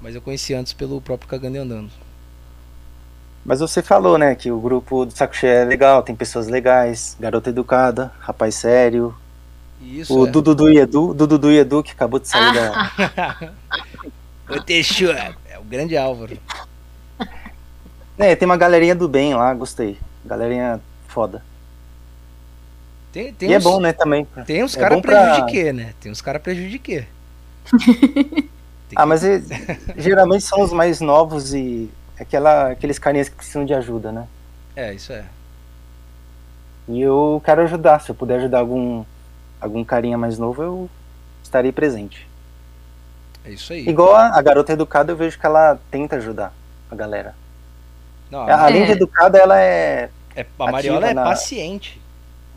Mas 0.00 0.14
eu 0.14 0.20
conheci 0.20 0.54
antes 0.54 0.72
pelo 0.72 1.00
próprio 1.00 1.28
Cagando 1.28 1.56
e 1.56 1.60
Andando. 1.60 1.90
Mas 3.44 3.60
você 3.60 3.82
falou, 3.82 4.16
né, 4.16 4.34
que 4.34 4.50
o 4.50 4.58
grupo 4.58 5.04
do 5.04 5.12
Saco 5.12 5.36
Cheio 5.36 5.52
é 5.52 5.64
legal, 5.64 6.02
tem 6.02 6.16
pessoas 6.16 6.48
legais, 6.48 7.14
garota 7.20 7.50
educada, 7.50 8.10
rapaz 8.20 8.54
sério. 8.54 9.14
Isso. 9.82 10.18
o 10.18 10.26
é. 10.26 10.30
Dudu 10.30 10.70
e 10.70 10.78
Edu, 10.78 11.12
Dudu 11.12 11.50
e 11.50 11.58
Edu, 11.58 11.82
que 11.82 11.92
acabou 11.92 12.18
de 12.18 12.28
sair 12.28 12.54
da. 12.54 13.52
O 14.48 14.60
Teixu 14.62 15.10
é 15.10 15.34
é 15.54 15.58
o 15.58 15.62
grande 15.62 15.96
Álvaro. 15.96 16.36
É, 18.18 18.36
tem 18.36 18.46
uma 18.46 18.56
galerinha 18.56 18.94
do 18.94 19.08
bem 19.08 19.34
lá, 19.34 19.52
gostei. 19.54 19.98
Galerinha 20.24 20.80
foda. 21.08 21.42
Tem, 23.12 23.32
tem 23.32 23.50
e 23.50 23.54
é 23.54 23.58
uns, 23.58 23.64
bom, 23.64 23.80
né, 23.80 23.92
também. 23.92 24.26
Tem 24.46 24.64
uns 24.64 24.76
é 24.76 24.80
caras 24.80 24.96
bom 24.96 25.02
pra- 25.02 25.46
né? 25.72 25.94
Tem 26.00 26.10
uns 26.10 26.20
caras 26.20 26.42
prejudiquê. 26.42 27.06
Tem 28.88 28.96
Ah, 28.96 29.06
mas 29.06 29.22
é- 29.24 29.40
geralmente 29.96 30.44
são 30.44 30.60
os 30.62 30.72
mais 30.72 31.00
novos 31.00 31.54
e 31.54 31.90
aquela, 32.18 32.70
aqueles 32.70 32.98
carinhas 32.98 33.28
que 33.28 33.36
precisam 33.36 33.64
de 33.64 33.72
ajuda, 33.74 34.10
né? 34.10 34.26
É, 34.74 34.92
isso 34.92 35.12
é. 35.12 35.24
E 36.88 37.00
eu 37.00 37.40
quero 37.44 37.62
ajudar. 37.62 38.00
Se 38.00 38.10
eu 38.10 38.14
puder 38.14 38.38
ajudar 38.40 38.58
algum, 38.58 39.04
algum 39.60 39.84
carinha 39.84 40.18
mais 40.18 40.38
novo, 40.38 40.62
eu 40.62 40.90
estarei 41.42 41.72
presente. 41.72 42.28
É 43.44 43.50
isso 43.52 43.72
aí. 43.72 43.88
Igual 43.88 44.14
a, 44.14 44.36
a 44.38 44.42
garota 44.42 44.72
educada, 44.72 45.12
eu 45.12 45.16
vejo 45.16 45.38
que 45.38 45.46
ela 45.46 45.78
tenta 45.90 46.16
ajudar 46.16 46.52
a 46.90 46.94
galera. 46.94 47.34
Não, 48.34 48.48
Além 48.48 48.82
É. 48.82 48.86
de 48.86 48.92
educada, 48.92 49.38
ela 49.38 49.60
é. 49.60 50.10
É, 50.34 50.44
a 50.58 50.72
Mariola 50.72 51.08
é 51.08 51.14
na- 51.14 51.22
paciente. 51.24 52.00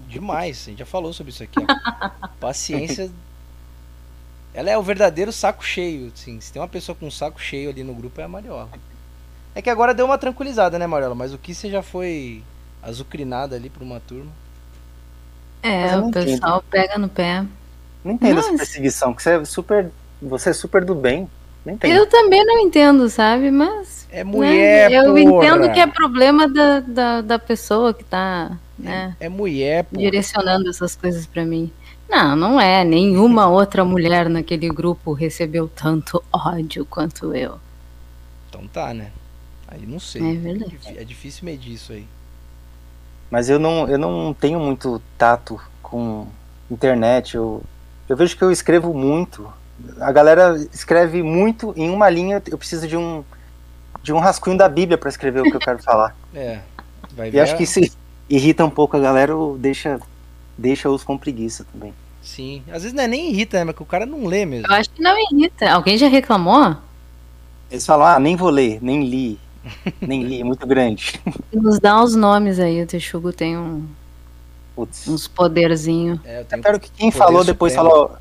Demais. 0.07 0.63
A 0.65 0.69
gente 0.71 0.79
já 0.79 0.85
falou 0.85 1.13
sobre 1.13 1.31
isso 1.31 1.43
aqui. 1.43 1.59
Paciência. 2.39 3.11
Ela 4.53 4.71
é 4.71 4.77
o 4.77 4.81
verdadeiro 4.81 5.31
saco 5.31 5.63
cheio. 5.63 6.11
Assim. 6.13 6.39
Se 6.41 6.51
tem 6.51 6.61
uma 6.61 6.67
pessoa 6.67 6.95
com 6.95 7.05
um 7.05 7.11
saco 7.11 7.39
cheio 7.39 7.69
ali 7.69 7.83
no 7.83 7.93
grupo, 7.93 8.19
é 8.19 8.23
a 8.23 8.27
Mariola. 8.27 8.69
É 9.53 9.61
que 9.61 9.69
agora 9.69 9.93
deu 9.93 10.05
uma 10.05 10.17
tranquilizada, 10.17 10.79
né, 10.79 10.87
Mariola? 10.87 11.13
Mas 11.13 11.33
o 11.33 11.37
que 11.37 11.53
você 11.53 11.69
já 11.69 11.83
foi 11.83 12.41
azucrinada 12.81 13.55
ali 13.55 13.69
por 13.69 13.83
uma 13.83 13.99
turma. 13.99 14.31
É, 15.61 15.95
o 15.97 16.09
pessoal 16.11 16.63
pega 16.69 16.97
no 16.97 17.09
pé. 17.09 17.45
Não 18.03 18.13
entendo 18.13 18.39
essa 18.39 18.51
Nossa. 18.51 18.63
perseguição, 18.63 19.13
que 19.13 19.21
você 19.21 19.31
é 19.31 19.45
super. 19.45 19.91
Você 20.21 20.49
é 20.49 20.53
super 20.53 20.83
do 20.85 20.95
bem. 20.95 21.29
Eu 21.83 22.07
também 22.07 22.45
não 22.45 22.59
entendo, 22.59 23.09
sabe? 23.09 23.51
Mas. 23.51 24.07
É 24.09 24.17
né, 24.17 24.23
mulher, 24.23 24.91
Eu 24.91 25.13
porra. 25.13 25.21
entendo 25.21 25.73
que 25.73 25.79
é 25.79 25.87
problema 25.87 26.47
da, 26.47 26.79
da, 26.79 27.21
da 27.21 27.39
pessoa 27.39 27.93
que 27.93 28.03
tá, 28.05 28.57
né, 28.79 29.15
É 29.19 29.27
mulher, 29.27 29.83
pô. 29.83 29.97
direcionando 29.97 30.69
essas 30.69 30.95
coisas 30.95 31.25
pra 31.25 31.43
mim. 31.45 31.71
Não, 32.09 32.35
não 32.35 32.61
é. 32.61 32.83
Nenhuma 32.85 33.47
outra 33.49 33.83
mulher 33.83 34.29
naquele 34.29 34.69
grupo 34.69 35.11
recebeu 35.11 35.67
tanto 35.67 36.23
ódio 36.31 36.85
quanto 36.85 37.35
eu. 37.35 37.59
Então 38.49 38.65
tá, 38.67 38.93
né? 38.93 39.11
Aí 39.67 39.85
não 39.85 39.99
sei. 39.99 40.21
É 40.21 40.35
verdade. 40.35 40.77
É 40.85 41.03
difícil 41.03 41.43
medir 41.43 41.73
isso 41.73 41.91
aí. 41.91 42.07
Mas 43.29 43.49
eu 43.49 43.59
não, 43.59 43.87
eu 43.89 43.97
não 43.97 44.33
tenho 44.33 44.57
muito 44.59 45.01
tato 45.17 45.59
com 45.81 46.27
internet. 46.71 47.35
Eu, 47.35 47.61
eu 48.07 48.15
vejo 48.15 48.37
que 48.37 48.43
eu 48.43 48.51
escrevo 48.51 48.93
muito. 48.93 49.51
A 49.99 50.11
galera 50.11 50.55
escreve 50.73 51.21
muito 51.23 51.73
em 51.77 51.89
uma 51.89 52.09
linha. 52.09 52.41
Eu 52.47 52.57
preciso 52.57 52.87
de 52.87 52.97
um 52.97 53.23
de 54.03 54.13
um 54.13 54.19
rascunho 54.19 54.57
da 54.57 54.69
Bíblia 54.69 54.97
para 54.97 55.09
escrever 55.09 55.41
o 55.41 55.43
que 55.43 55.55
eu 55.55 55.59
quero 55.59 55.79
falar. 55.83 56.15
É. 56.33 56.59
Vai 57.15 57.27
E 57.29 57.31
ver. 57.31 57.39
acho 57.41 57.57
que 57.57 57.63
isso 57.63 57.79
irrita 58.29 58.63
um 58.63 58.69
pouco 58.69 58.95
a 58.95 58.99
galera 58.99 59.35
ou 59.35 59.57
deixa 59.57 59.99
deixa-os 60.57 61.03
com 61.03 61.17
preguiça 61.17 61.65
também. 61.73 61.93
Sim. 62.21 62.61
Às 62.67 62.83
vezes 62.83 62.93
não 62.93 63.03
é 63.03 63.07
nem 63.07 63.31
irrita, 63.31 63.57
né? 63.57 63.63
Mas 63.63 63.75
que 63.75 63.81
o 63.81 63.85
cara 63.85 64.05
não 64.05 64.25
lê 64.25 64.45
mesmo. 64.45 64.67
Eu 64.67 64.75
acho 64.75 64.89
que 64.89 65.01
não 65.01 65.15
irrita. 65.31 65.69
Alguém 65.71 65.97
já 65.97 66.07
reclamou? 66.07 66.75
Eles 67.71 67.85
falam, 67.85 68.05
ah, 68.07 68.19
nem 68.19 68.35
vou 68.35 68.49
ler, 68.49 68.79
nem 68.81 69.03
li. 69.09 69.39
nem 70.01 70.23
li, 70.23 70.41
é 70.41 70.43
muito 70.43 70.65
grande. 70.67 71.19
Nos 71.51 71.79
dá 71.79 72.01
os 72.01 72.15
nomes 72.15 72.59
aí, 72.59 72.81
o 72.81 72.87
Texugo 72.87 73.33
tem 73.33 73.57
um, 73.57 73.85
Putz. 74.75 75.07
uns 75.07 75.27
poderzinhos. 75.27 76.19
É, 76.23 76.41
eu 76.41 76.45
tenho 76.45 76.59
Espero 76.59 76.79
que 76.79 76.89
quem 76.91 77.11
falou 77.11 77.43
depois 77.43 77.73
supremo. 77.73 77.89
falou. 77.95 78.17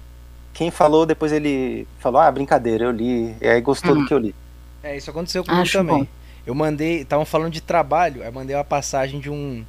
Quem 0.57 0.71
falou 0.71 1.05
depois 1.05 1.33
ele 1.33 1.87
falou, 1.99 2.19
ah, 2.19 2.33
brincadeira, 2.33 2.87
eu 2.87 2.91
li. 2.91 3.37
E 3.43 3.47
aí 3.47 3.61
gostou 3.61 3.93
hum. 3.93 4.01
do 4.01 4.07
que 4.07 4.15
eu 4.15 4.19
li. 4.19 4.35
É, 4.83 4.97
isso 4.97 5.11
aconteceu 5.11 5.45
comigo 5.45 5.71
também. 5.71 5.99
Bom. 5.99 6.07
Eu 6.47 6.55
mandei, 6.55 7.03
estavam 7.03 7.27
falando 7.27 7.53
de 7.53 7.61
trabalho, 7.61 8.23
aí 8.23 8.31
mandei 8.31 8.57
uma 8.57 8.65
passagem 8.65 9.21
de 9.21 9.29
um 9.29 9.63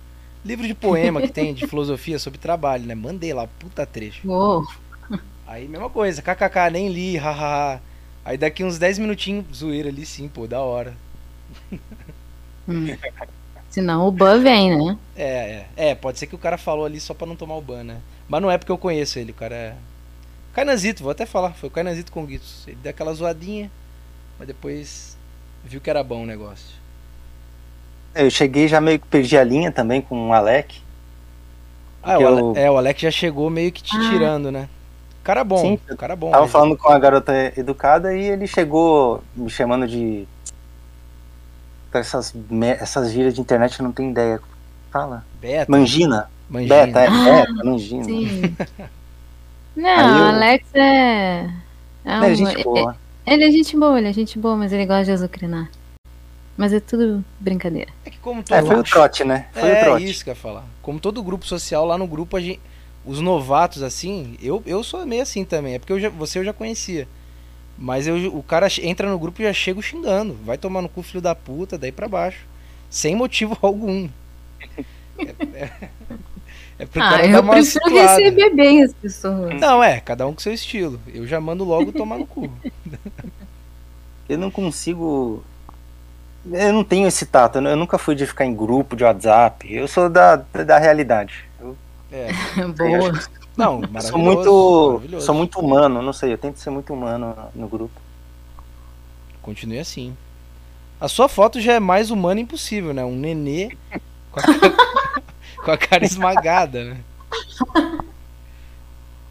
livro 0.46 0.65
de 0.65 0.74
poema 0.74 1.22
que 1.22 1.27
tem 1.27 1.53
de 1.53 1.65
filosofia 1.67 2.17
sobre 2.17 2.39
trabalho, 2.39 2.86
né? 2.86 2.96
Mandei 2.96 3.34
lá, 3.34 3.50
puta 3.60 3.86
trecho. 3.86 4.25
Uou. 4.25 4.65
Aí 5.46 5.67
mesma 5.67 5.89
coisa, 5.89 6.22
kkk, 6.22 6.72
nem 6.72 6.88
li, 6.88 7.17
hahaha. 7.17 7.82
Aí 8.24 8.38
daqui 8.38 8.63
uns 8.63 8.77
10 8.77 9.00
minutinhos, 9.00 9.46
zoeira 9.53 9.89
ali 9.89 10.06
sim, 10.06 10.29
pô, 10.29 10.48
da 10.48 10.62
hora. 10.62 10.94
Hum. 12.65 12.88
Senão 13.70 14.08
o 14.08 14.12
ban 14.12 14.41
vem, 14.41 14.77
né? 14.77 14.98
É, 15.15 15.65
é, 15.75 15.89
é, 15.89 15.96
pode 15.96 16.17
ser 16.17 16.27
que 16.27 16.36
o 16.36 16.39
cara 16.39 16.58
falou 16.58 16.86
ali 16.86 17.00
só 17.00 17.13
pra 17.13 17.27
não 17.27 17.36
tomar 17.36 17.56
o 17.56 17.62
ban, 17.62 17.84
né? 17.84 17.98
Mas 18.27 18.41
não 18.41 18.51
é 18.51 18.58
porque 18.58 18.72
eu 18.72 18.77
conheço 18.77 19.20
ele, 19.20 19.32
o 19.32 19.36
cara 19.36 19.56
é. 19.56 19.75
Kainazito, 20.58 21.04
vou 21.04 21.12
até 21.12 21.24
falar, 21.24 21.52
foi 21.52 21.70
o 21.70 21.72
Kainazito 21.72 22.12
com 22.12 22.26
Guitos. 22.26 22.68
Ele 22.68 22.80
deu 22.82 22.90
aquela 22.90 23.14
zoadinha, 23.14 23.70
mas 24.40 24.48
depois 24.48 25.16
viu 25.64 25.80
que 25.80 25.88
era 25.88 26.04
bom 26.04 26.24
o 26.24 26.26
negócio. 26.26 26.76
Eu 28.16 28.28
cheguei 28.32 28.68
já 28.68 28.82
meio 28.82 28.98
que 28.98 29.06
perdi 29.06 29.38
a 29.38 29.44
linha 29.44 29.72
também 29.72 30.02
com 30.02 30.30
o 30.30 30.34
Alec. 30.34 30.82
Ah, 32.02 32.18
o 32.18 32.26
Ale... 32.26 32.42
eu... 32.42 32.54
é, 32.56 32.72
o 32.72 32.76
Alec 32.76 33.00
já 33.00 33.12
chegou 33.12 33.52
meio 33.52 33.72
que 33.72 33.84
te 33.84 33.96
ah. 33.96 34.10
tirando, 34.10 34.52
né? 34.52 34.68
Cara 35.24 35.44
bom, 35.44 35.58
Sim, 35.58 35.96
cara 35.96 36.16
bom. 36.16 36.32
Tava 36.32 36.48
falando 36.48 36.76
com 36.76 36.90
a 36.90 36.98
garota 36.98 37.54
educada 37.56 38.16
e 38.16 38.26
ele 38.26 38.48
chegou 38.48 39.24
me 39.36 39.52
chamando 39.52 39.88
de. 39.88 40.28
Essas, 41.94 42.34
essas 42.80 43.12
gírias 43.12 43.36
de 43.36 43.42
internet 43.42 43.80
eu 43.80 43.84
não 43.84 43.92
tenho 43.92 44.10
ideia. 44.10 44.42
Fala. 44.90 45.24
Beta. 45.40 45.72
Mangina. 45.72 46.32
Mangina. 46.50 46.76
Beta, 46.88 47.02
é, 47.02 47.08
ah, 47.08 47.46
beta, 47.46 47.64
mangina. 47.64 48.04
Sim. 48.06 48.56
não, 49.77 50.22
o 50.22 50.25
Alex 50.36 50.65
é. 50.74 51.50
É, 52.03 52.19
um... 52.19 52.24
é 52.24 52.36
gente 52.36 52.63
boa. 52.63 52.98
Ele 53.25 53.43
é 53.43 53.51
gente 53.51 53.77
boa, 53.77 53.98
ele 53.98 54.07
é 54.07 54.13
gente 54.13 54.39
boa, 54.39 54.55
mas 54.55 54.74
ele 54.74 54.86
gosta 54.86 55.05
de 55.05 55.12
azucrinar. 55.12 55.69
Mas 56.55 56.74
é 56.74 56.79
tudo 56.79 57.24
brincadeira. 57.39 57.91
É 58.03 58.10
que 58.10 58.17
como 58.17 58.41
todo... 58.41 58.57
É, 58.57 58.62
foi 58.63 58.75
o 58.77 58.84
trote, 58.84 59.24
né? 59.24 59.48
Foi 59.53 59.69
é, 59.69 59.81
o 59.81 59.84
trote. 59.84 60.05
isso 60.05 60.24
que 60.24 60.29
eu 60.29 60.34
ia 60.34 60.39
falar. 60.39 60.65
Como 60.81 61.00
todo 61.00 61.22
grupo 61.22 61.46
social, 61.46 61.86
lá 61.86 61.98
no 61.98 62.07
grupo, 62.07 62.36
a 62.36 62.41
gente, 62.41 62.60
os 63.05 63.22
novatos, 63.22 63.84
assim, 63.84 64.36
eu, 64.41 64.63
eu 64.65 64.84
sou 64.84 65.05
meio 65.05 65.22
assim 65.22 65.46
também. 65.46 65.75
É 65.75 65.79
porque 65.79 65.93
eu 65.93 66.00
já, 66.00 66.10
você 66.10 66.39
eu 66.39 66.43
já 66.43 66.53
conhecia. 66.53 67.07
Mas 67.77 68.07
eu, 68.07 68.36
o 68.36 68.41
cara 68.41 68.67
entra 68.81 69.10
no 69.10 69.19
grupo 69.19 69.41
e 69.41 69.46
já 69.46 69.53
chega 69.53 69.81
xingando. 69.81 70.34
Vai 70.43 70.57
tomar 70.57 70.81
no 70.81 70.89
cu, 70.89 71.03
filho 71.03 71.22
da 71.22 71.36
puta, 71.36 71.77
daí 71.77 71.91
pra 71.91 72.07
baixo. 72.07 72.46
Sem 72.89 73.15
motivo 73.15 73.57
algum. 73.62 74.10
É, 75.19 75.60
é, 75.60 75.89
é 76.79 76.86
pro 76.86 77.01
ah, 77.01 77.25
eu 77.25 77.43
prefiro 77.43 77.89
receber 77.89 78.55
bem 78.55 78.84
as 78.84 78.93
pessoas. 78.93 79.60
Não, 79.60 79.84
é, 79.84 80.00
cada 80.00 80.27
um 80.27 80.34
com 80.34 80.39
seu 80.39 80.53
estilo. 80.53 81.00
Eu 81.07 81.25
já 81.25 81.41
mando 81.41 81.63
logo 81.63 81.91
tomar 81.91 82.17
no 82.17 82.27
cu. 82.27 82.50
eu 84.29 84.38
não 84.38 84.51
consigo 84.51 85.43
eu 86.51 86.74
não 86.74 86.84
tenho 86.84 87.07
esse 87.07 87.25
tato, 87.25 87.57
eu 87.57 87.75
nunca 87.75 87.98
fui 87.98 88.15
de 88.15 88.25
ficar 88.25 88.46
em 88.46 88.55
grupo 88.55 88.96
de 88.96 89.03
WhatsApp. 89.03 89.74
Eu 89.74 89.88
sou 89.88 90.10
da, 90.10 90.38
da 90.38 90.77
realidade. 90.77 91.46
Eu, 91.60 91.77
é, 92.12 92.29
boa. 92.77 93.12
Não, 93.57 93.81
sou 94.01 94.19
muito, 94.19 95.01
sou 95.19 95.34
muito 95.34 95.60
humano, 95.60 96.01
não 96.01 96.13
sei, 96.13 96.31
eu 96.31 96.38
tento 96.38 96.60
ser 96.60 96.69
muito 96.69 96.93
humano 96.93 97.36
no 97.55 97.67
grupo. 97.67 98.00
Continue 99.41 99.79
assim. 99.79 100.15
A 101.01 101.07
sua 101.07 101.27
foto 101.27 101.60
já 101.60 101.74
é 101.74 101.79
mais 101.79 102.12
humana 102.12 102.39
impossível, 102.39 102.93
né? 102.93 103.03
Um 103.03 103.15
nenê 103.15 103.75
com 104.31 104.39
a 104.39 104.43
com 105.64 105.72
a 105.72 105.78
cara 105.78 106.06
esmagada, 106.06 106.84
né? 106.84 106.98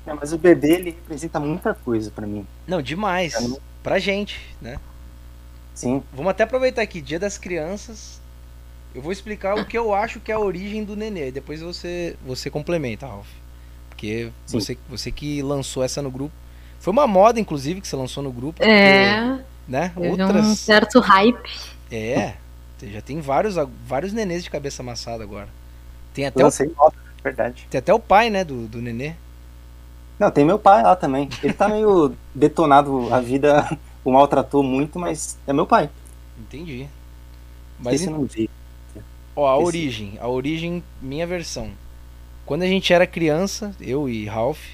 É, 0.07 0.13
mas 0.13 0.33
o 0.33 0.39
bebê 0.39 0.75
ele 0.75 0.91
representa 0.91 1.41
muita 1.41 1.75
coisa 1.75 2.11
para 2.11 2.27
mim. 2.27 2.47
Não, 2.67 2.81
demais. 2.81 3.35
Pra, 3.35 3.59
pra 3.83 3.99
gente, 3.99 4.41
né? 4.61 4.79
Sim. 5.75 6.03
Vamos 6.13 6.31
até 6.31 6.45
aproveitar 6.45 6.83
aqui, 6.83 7.01
Dia 7.01 7.19
das 7.19 7.37
Crianças. 7.37 8.21
Eu 8.95 9.03
vou 9.03 9.13
explicar 9.13 9.59
o 9.59 9.65
que 9.67 9.77
eu 9.77 9.93
acho 9.93 10.21
que 10.21 10.33
é 10.33 10.35
a 10.35 10.39
origem 10.39 10.85
do 10.85 10.97
Nenê. 10.97 11.31
Depois 11.31 11.61
você, 11.61 12.17
você 12.25 12.49
complementa, 12.49 13.07
Ralph. 13.07 13.29
Porque 13.91 14.31
você, 14.47 14.79
você 14.89 15.11
que 15.11 15.43
lançou 15.43 15.83
essa 15.83 16.01
no 16.01 16.11
grupo. 16.11 16.33
Foi 16.81 16.93
uma 16.93 17.07
moda, 17.07 17.41
inclusive, 17.41 17.81
que 17.81 17.89
você 17.89 17.97
lançou 17.97 18.23
no 18.23 18.33
grupo. 18.33 18.63
É. 18.63 19.21
Porque, 19.21 19.45
né? 19.69 19.93
Outras... 19.97 20.47
um 20.47 20.55
certo 20.55 21.01
hype. 21.01 21.51
É. 21.91 22.35
Já 22.83 23.01
tem 23.01 23.21
vários, 23.21 23.57
vários 23.87 24.13
nenês 24.13 24.45
de 24.45 24.51
cabeça 24.51 24.83
amassada 24.83 25.23
agora. 25.23 25.49
Tem 26.17 26.25
até 26.25 26.47
o... 26.47 26.51
verdade. 27.23 27.67
Tem 27.69 27.79
até 27.79 27.93
o 27.93 28.01
pai, 28.01 28.31
né, 28.31 28.43
do, 28.43 28.67
do 28.67 28.81
nenê. 28.81 29.13
Não, 30.19 30.31
tem 30.31 30.47
meu 30.47 30.59
pai 30.59 30.83
lá 30.83 30.97
também. 30.97 31.29
Ele 31.43 31.53
tá 31.53 31.69
meio 31.69 32.17
detonado 32.35 33.13
a 33.13 33.21
vida 33.21 33.79
o 34.03 34.11
maltratou 34.11 34.63
muito, 34.63 34.99
mas 34.99 35.37
é 35.47 35.53
meu 35.53 35.67
pai. 35.67 35.91
Entendi. 36.39 36.89
Mas 37.79 37.97
Esse 37.97 38.09
não 38.09 38.25
vi. 38.25 38.49
Ó, 39.35 39.47
a 39.47 39.59
Esse... 39.59 39.67
origem, 39.67 40.19
a 40.19 40.27
origem, 40.27 40.83
minha 41.03 41.27
versão. 41.27 41.71
Quando 42.47 42.63
a 42.63 42.67
gente 42.67 42.95
era 42.95 43.07
criança, 43.07 43.77
eu 43.79 44.09
e 44.09 44.25
Ralph, 44.25 44.65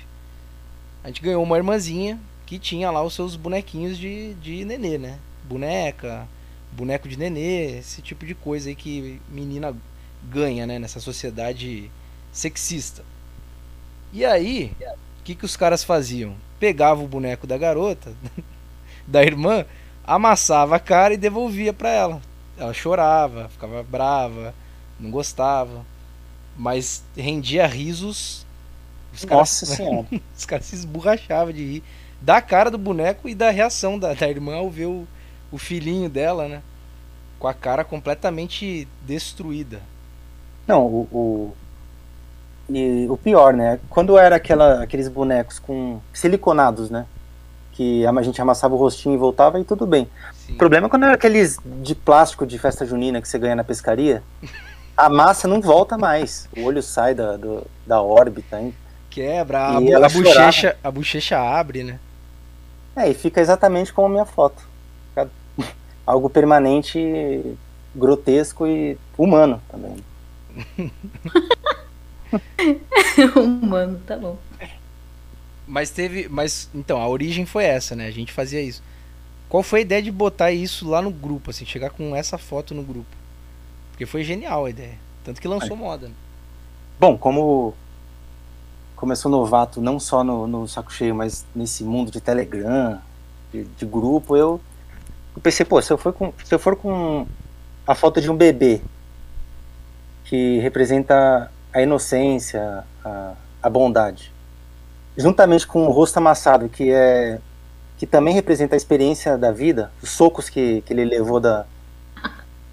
a 1.02 1.08
gente 1.08 1.22
ganhou 1.22 1.42
uma 1.42 1.56
irmãzinha 1.56 2.20
que 2.46 2.56
tinha 2.56 2.88
lá 2.92 3.02
os 3.02 3.14
seus 3.14 3.34
bonequinhos 3.34 3.98
de, 3.98 4.34
de 4.34 4.64
nenê, 4.64 4.96
né? 4.96 5.18
Boneca, 5.42 6.28
boneco 6.70 7.08
de 7.08 7.18
nenê, 7.18 7.78
esse 7.78 8.00
tipo 8.00 8.24
de 8.24 8.34
coisa 8.34 8.68
aí 8.68 8.76
que 8.76 9.20
menina 9.28 9.74
ganha, 10.24 10.66
né? 10.66 10.78
Nessa 10.78 11.00
sociedade 11.00 11.90
sexista. 12.32 13.04
E 14.12 14.24
aí, 14.24 14.74
o 15.20 15.22
que, 15.24 15.34
que 15.34 15.44
os 15.44 15.56
caras 15.56 15.82
faziam? 15.84 16.34
Pegavam 16.58 17.04
o 17.04 17.08
boneco 17.08 17.46
da 17.46 17.58
garota, 17.58 18.12
da 19.06 19.22
irmã, 19.22 19.64
amassava 20.04 20.76
a 20.76 20.80
cara 20.80 21.14
e 21.14 21.18
devolvia 21.18 21.72
para 21.72 21.90
ela. 21.90 22.22
Ela 22.56 22.74
chorava, 22.74 23.48
ficava 23.48 23.82
brava, 23.82 24.54
não 25.00 25.10
gostava, 25.10 25.84
mas 26.56 27.02
rendia 27.16 27.66
risos. 27.66 28.46
Os 29.12 29.24
Nossa 29.24 29.66
caras, 29.66 29.76
senhora. 29.76 30.06
os 30.36 30.44
caras 30.44 30.66
se 30.66 30.74
esborrachavam 30.74 31.52
de 31.52 31.64
rir 31.64 31.82
da 32.22 32.40
cara 32.40 32.70
do 32.70 32.78
boneco 32.78 33.28
e 33.28 33.34
da 33.34 33.50
reação 33.50 33.98
da, 33.98 34.14
da 34.14 34.28
irmã 34.28 34.54
ao 34.54 34.70
ver 34.70 34.86
o, 34.86 35.06
o 35.50 35.58
filhinho 35.58 36.08
dela, 36.08 36.48
né? 36.48 36.62
Com 37.38 37.48
a 37.48 37.54
cara 37.54 37.84
completamente 37.84 38.86
destruída. 39.04 39.82
Não, 40.66 40.86
o, 40.86 41.08
o, 41.10 41.56
e 42.70 43.06
o 43.08 43.16
pior, 43.16 43.52
né? 43.54 43.78
Quando 43.90 44.16
era 44.16 44.36
aquela, 44.36 44.82
aqueles 44.82 45.08
bonecos 45.08 45.58
com 45.58 46.00
siliconados, 46.12 46.90
né? 46.90 47.06
que 47.72 48.06
a 48.06 48.22
gente 48.22 48.40
amassava 48.40 48.74
o 48.74 48.78
rostinho 48.78 49.14
e 49.14 49.18
voltava 49.18 49.58
e 49.58 49.64
tudo 49.64 49.86
bem. 49.86 50.08
Sim. 50.34 50.54
O 50.54 50.56
problema 50.56 50.86
é 50.86 50.90
quando 50.90 51.04
era 51.04 51.14
aqueles 51.14 51.58
de 51.64 51.94
plástico 51.94 52.46
de 52.46 52.58
festa 52.58 52.86
junina 52.86 53.20
que 53.20 53.28
você 53.28 53.38
ganha 53.38 53.56
na 53.56 53.64
pescaria, 53.64 54.22
a 54.96 55.08
massa 55.08 55.48
não 55.48 55.60
volta 55.60 55.96
mais. 55.96 56.48
O 56.56 56.64
olho 56.64 56.82
sai 56.82 57.14
da, 57.14 57.36
do, 57.36 57.66
da 57.86 58.00
órbita. 58.00 58.60
Hein? 58.60 58.74
Quebra, 59.10 59.58
a, 59.58 59.76
a, 59.76 60.08
bochecha, 60.08 60.76
a 60.84 60.90
bochecha 60.90 61.38
abre, 61.38 61.82
né? 61.82 61.98
É, 62.94 63.08
e 63.08 63.14
fica 63.14 63.40
exatamente 63.40 63.92
como 63.92 64.06
a 64.06 64.10
minha 64.10 64.26
foto. 64.26 64.62
Algo 66.06 66.28
permanente, 66.28 67.56
grotesco 67.94 68.66
e 68.66 68.98
humano 69.16 69.62
também. 69.70 69.96
humano, 73.36 74.00
tá 74.06 74.16
bom. 74.16 74.38
Mas 75.66 75.90
teve. 75.90 76.28
Mas 76.28 76.68
então, 76.74 77.00
a 77.00 77.08
origem 77.08 77.46
foi 77.46 77.64
essa, 77.64 77.94
né? 77.94 78.06
A 78.06 78.10
gente 78.10 78.32
fazia 78.32 78.60
isso. 78.60 78.82
Qual 79.48 79.62
foi 79.62 79.80
a 79.80 79.82
ideia 79.82 80.02
de 80.02 80.10
botar 80.10 80.50
isso 80.50 80.88
lá 80.88 81.02
no 81.02 81.10
grupo, 81.10 81.50
assim, 81.50 81.66
chegar 81.66 81.90
com 81.90 82.16
essa 82.16 82.38
foto 82.38 82.74
no 82.74 82.82
grupo? 82.82 83.14
Porque 83.90 84.06
foi 84.06 84.24
genial 84.24 84.64
a 84.64 84.70
ideia. 84.70 84.98
Tanto 85.24 85.40
que 85.40 85.48
lançou 85.48 85.76
é. 85.76 85.78
moda. 85.78 86.08
Né? 86.08 86.14
Bom, 86.98 87.18
como 87.18 87.74
começou 88.96 89.30
novato 89.30 89.80
não 89.80 89.98
só 89.98 90.22
no, 90.22 90.46
no, 90.46 90.68
saco 90.68 90.92
cheio, 90.92 91.14
mas 91.14 91.44
nesse 91.54 91.82
mundo 91.82 92.10
de 92.10 92.20
Telegram, 92.20 93.00
de, 93.52 93.64
de 93.64 93.84
grupo, 93.84 94.36
eu, 94.36 94.60
eu, 95.34 95.42
pensei, 95.42 95.66
pô, 95.66 95.82
se 95.82 95.92
eu, 95.92 95.98
for 95.98 96.12
com, 96.12 96.32
se 96.44 96.54
eu 96.54 96.58
for 96.58 96.76
com 96.76 97.26
a 97.86 97.94
foto 97.94 98.20
de 98.20 98.30
um 98.30 98.36
bebê 98.36 98.80
que 100.32 100.58
representa 100.60 101.52
a 101.74 101.82
inocência, 101.82 102.84
a, 103.04 103.34
a 103.62 103.68
bondade, 103.68 104.32
juntamente 105.14 105.66
com 105.66 105.86
o 105.86 105.90
rosto 105.90 106.16
amassado, 106.16 106.70
que 106.70 106.90
é 106.90 107.38
que 107.98 108.06
também 108.06 108.32
representa 108.32 108.74
a 108.74 108.78
experiência 108.78 109.36
da 109.36 109.52
vida, 109.52 109.92
os 110.02 110.08
socos 110.08 110.48
que, 110.48 110.80
que 110.86 110.92
ele 110.94 111.04
levou 111.04 111.38
da, 111.38 111.66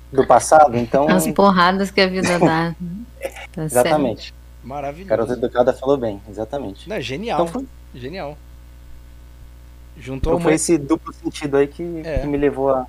do 0.10 0.25
passado, 0.25 0.78
então 0.78 1.10
as 1.10 1.28
porradas 1.28 1.92
que 1.92 2.00
a 2.00 2.08
vida 2.08 2.39
dá. 2.39 2.74
Tá 3.51 3.63
Exatamente. 3.66 4.34
Maravilhoso. 4.63 5.10
Garota 5.10 5.34
Educada 5.34 5.74
falou 5.74 5.98
bem, 5.98 6.22
exatamente. 6.30 6.88
Não, 6.88 7.01
genial. 7.01 7.42
Então 7.42 7.48
foi... 7.51 7.68
Genial. 7.94 8.38
Juntou 9.98 10.36
então 10.36 10.44
foi 10.44 10.54
esse 10.54 10.78
duplo 10.78 11.12
sentido 11.12 11.58
aí 11.58 11.68
que, 11.68 11.84
é. 12.06 12.20
que 12.20 12.28
me 12.28 12.38
levou 12.38 12.70
a. 12.70 12.88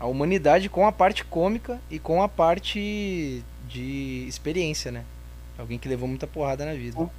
A 0.00 0.06
humanidade 0.06 0.68
com 0.68 0.86
a 0.86 0.92
parte 0.92 1.24
cômica 1.24 1.80
e 1.90 1.98
com 1.98 2.22
a 2.22 2.28
parte 2.28 3.42
de 3.68 4.24
experiência, 4.28 4.90
né? 4.92 5.04
Alguém 5.58 5.78
que 5.78 5.88
levou 5.88 6.08
muita 6.08 6.26
porrada 6.26 6.64
na 6.64 6.72
vida. 6.72 7.10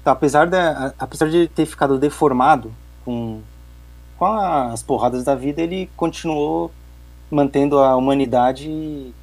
Então, 0.00 0.12
apesar, 0.12 0.46
de, 0.46 0.56
apesar 0.98 1.30
de 1.30 1.46
ter 1.48 1.64
ficado 1.64 1.98
deformado 1.98 2.74
com, 3.04 3.40
com 4.18 4.26
as 4.26 4.82
porradas 4.82 5.22
da 5.22 5.34
vida, 5.34 5.62
ele 5.62 5.88
continuou 5.96 6.72
mantendo 7.30 7.78
a 7.78 7.96
humanidade 7.96 8.68
e 8.68 9.14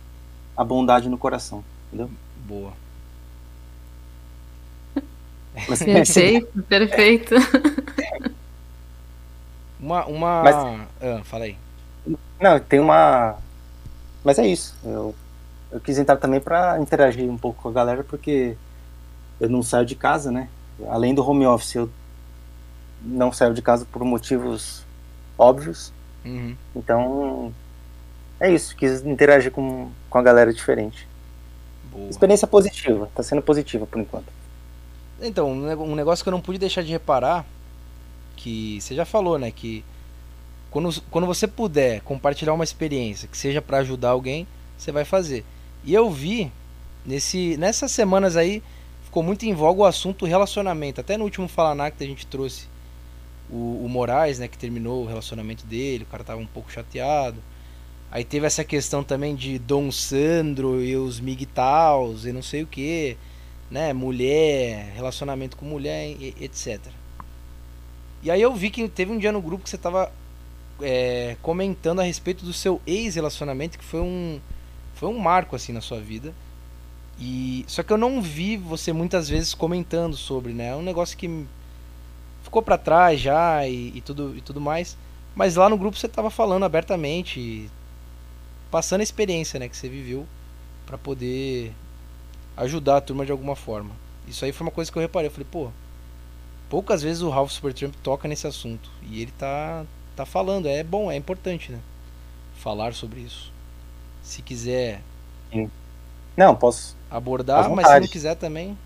a 0.56 0.64
bondade 0.64 1.10
no 1.10 1.18
coração. 1.18 1.64
Entendeu? 1.88 2.10
Boa. 2.48 2.72
Perfeito, 5.68 6.64
perfeito. 6.64 7.36
Uma. 9.80 10.06
uma... 10.06 10.44
Mas, 10.44 10.56
ah, 10.56 11.22
fala 11.24 11.46
aí. 11.46 11.58
Não, 12.40 12.60
tem 12.60 12.80
uma. 12.80 13.38
Mas 14.24 14.40
é 14.40 14.48
isso. 14.48 14.76
Eu, 14.84 15.14
eu 15.72 15.80
quis 15.80 15.98
entrar 15.98 16.18
também 16.18 16.40
para 16.40 16.80
interagir 16.80 17.30
um 17.30 17.38
pouco 17.38 17.62
com 17.62 17.70
a 17.70 17.74
galera, 17.74 18.04
porque 18.04 18.56
eu 19.40 19.50
não 19.50 19.62
saio 19.62 19.86
de 19.86 19.96
casa, 19.96 20.32
né? 20.32 20.50
Além 20.88 21.14
do 21.14 21.28
home 21.28 21.46
office, 21.46 21.76
eu 21.76 21.90
não 23.02 23.32
saio 23.32 23.54
de 23.54 23.62
casa 23.62 23.86
por 23.86 24.04
motivos 24.04 24.86
óbvios. 25.38 25.92
Uhum. 26.26 26.56
Então, 26.76 27.54
é 28.40 28.52
isso. 28.52 28.76
Quis 28.76 29.06
interagir 29.06 29.52
com, 29.52 29.90
com 30.10 30.18
a 30.18 30.22
galera 30.22 30.54
diferente. 30.54 31.08
Boa. 31.92 32.10
Experiência 32.10 32.48
positiva. 32.48 33.10
Tá 33.14 33.24
sendo 33.24 33.42
positiva 33.42 33.86
por 33.86 34.00
enquanto. 34.00 34.32
Então, 35.22 35.52
um 35.52 35.96
negócio 35.96 36.24
que 36.24 36.30
eu 36.30 36.32
não 36.32 36.42
pude 36.42 36.58
deixar 36.58 36.82
de 36.82 36.92
reparar, 36.92 37.46
que 38.38 38.80
você 38.80 38.96
já 38.96 39.04
falou, 39.04 39.38
né, 39.38 39.52
que 39.52 39.84
quando, 40.72 41.02
quando 41.10 41.28
você 41.28 41.48
puder 41.48 42.02
compartilhar 42.02 42.54
uma 42.54 42.64
experiência 42.64 43.28
que 43.28 43.38
seja 43.38 43.62
para 43.62 43.80
ajudar 43.80 44.10
alguém, 44.10 44.48
você 44.78 44.92
vai 44.92 45.06
fazer. 45.06 45.44
E 45.84 45.94
eu 45.94 46.10
vi 46.10 46.52
nesse 47.06 47.58
nessas 47.58 47.92
semanas 47.92 48.36
aí 48.36 48.62
ficou 49.04 49.24
muito 49.24 49.44
em 49.46 49.54
voga 49.54 49.82
o 49.82 49.86
assunto 49.86 50.26
relacionamento. 50.26 51.02
Até 51.02 51.18
no 51.18 51.24
último 51.24 51.48
Falanacta 51.48 52.04
a 52.04 52.08
gente 52.08 52.28
trouxe 52.28 52.68
o, 53.50 53.84
o 53.84 53.90
Moraes, 53.90 54.40
né, 54.40 54.48
que 54.48 54.58
terminou 54.58 55.04
o 55.04 55.08
relacionamento 55.08 55.66
dele, 55.66 56.04
o 56.04 56.08
cara 56.08 56.24
tava 56.24 56.40
um 56.40 56.46
pouco 56.46 56.72
chateado. 56.72 57.38
Aí 58.12 58.24
teve 58.24 58.46
essa 58.46 58.64
questão 58.64 59.04
também 59.04 59.36
de 59.36 59.60
Dom 59.60 59.92
Sandro 59.92 60.84
e 60.84 60.96
os 60.96 61.20
Migtaus 61.20 62.26
e 62.26 62.32
não 62.32 62.42
sei 62.42 62.64
o 62.64 62.68
que 62.68 63.18
né, 63.70 63.94
mulher, 63.94 64.92
relacionamento 64.96 65.56
com 65.56 65.66
mulher, 65.66 66.16
etc. 66.42 66.80
E 68.24 68.32
aí 68.32 68.42
eu 68.42 68.54
vi 68.54 68.70
que 68.70 68.88
teve 68.90 69.12
um 69.12 69.18
dia 69.18 69.32
no 69.32 69.42
grupo 69.42 69.64
que 69.64 69.70
você 69.70 69.78
tava 69.78 70.12
é, 70.82 71.38
comentando 71.42 72.00
a 72.00 72.04
respeito 72.04 72.46
do 72.46 72.54
seu 72.54 72.82
ex-relacionamento, 72.86 73.78
que 73.78 73.84
foi 73.84 74.02
um, 74.02 74.40
foi 74.96 75.10
um 75.10 75.18
marco 75.18 75.56
assim 75.56 75.74
na 75.74 75.82
sua 75.82 76.00
vida. 76.00 76.34
E 77.20 77.66
só 77.68 77.84
que 77.84 77.92
eu 77.92 77.98
não 77.98 78.22
vi 78.22 78.56
você 78.58 78.94
muitas 78.94 79.28
vezes 79.28 79.54
comentando 79.54 80.16
sobre, 80.16 80.54
né? 80.54 80.70
É 80.70 80.76
um 80.76 80.82
negócio 80.82 81.18
que 81.18 81.46
ficou 82.44 82.62
para 82.62 82.78
trás 82.78 83.20
já 83.20 83.68
e, 83.68 83.98
e, 83.98 84.02
tudo 84.02 84.36
e 84.36 84.42
tudo 84.42 84.62
mais. 84.62 84.98
Mas 85.36 85.56
lá 85.56 85.70
no 85.70 85.78
grupo 85.78 85.98
você 85.98 86.08
tava 86.08 86.30
falando 86.30 86.64
abertamente, 86.64 87.70
passando 88.72 89.02
a 89.02 89.04
experiência, 89.04 89.60
né, 89.60 89.70
que 89.70 89.78
você 89.78 89.88
viveu 89.88 90.26
para 90.86 90.98
poder 90.98 91.72
ajudar 92.58 92.98
a 92.98 93.02
turma 93.02 93.26
de 93.26 93.32
alguma 93.32 93.56
forma. 93.56 93.92
Isso 94.28 94.44
aí 94.44 94.52
foi 94.52 94.66
uma 94.68 94.72
coisa 94.72 94.92
que 94.92 94.98
eu 94.98 95.02
reparei. 95.02 95.28
Eu 95.28 95.32
falei, 95.32 95.48
pô, 95.50 95.70
poucas 96.70 97.02
vezes 97.02 97.22
o 97.22 97.30
Ralph 97.30 97.52
Supertramp 97.52 97.94
toca 98.04 98.28
nesse 98.28 98.48
assunto. 98.48 98.90
E 99.04 99.22
ele 99.22 99.32
tá, 99.32 99.86
tá 100.20 100.26
falando. 100.26 100.68
É 100.68 100.84
bom, 100.84 101.12
é 101.12 101.16
importante, 101.16 101.72
né? 101.72 101.80
Falar 102.56 102.94
sobre 102.94 103.22
isso. 103.22 103.52
Se 104.22 104.42
quiser. 104.42 105.02
Sim. 105.52 105.70
Não, 106.36 106.56
posso. 106.56 106.96
Abordar, 107.10 107.70
mas 107.70 107.88
se 107.88 108.00
não 108.00 108.08
quiser 108.08 108.36
também. 108.36 108.78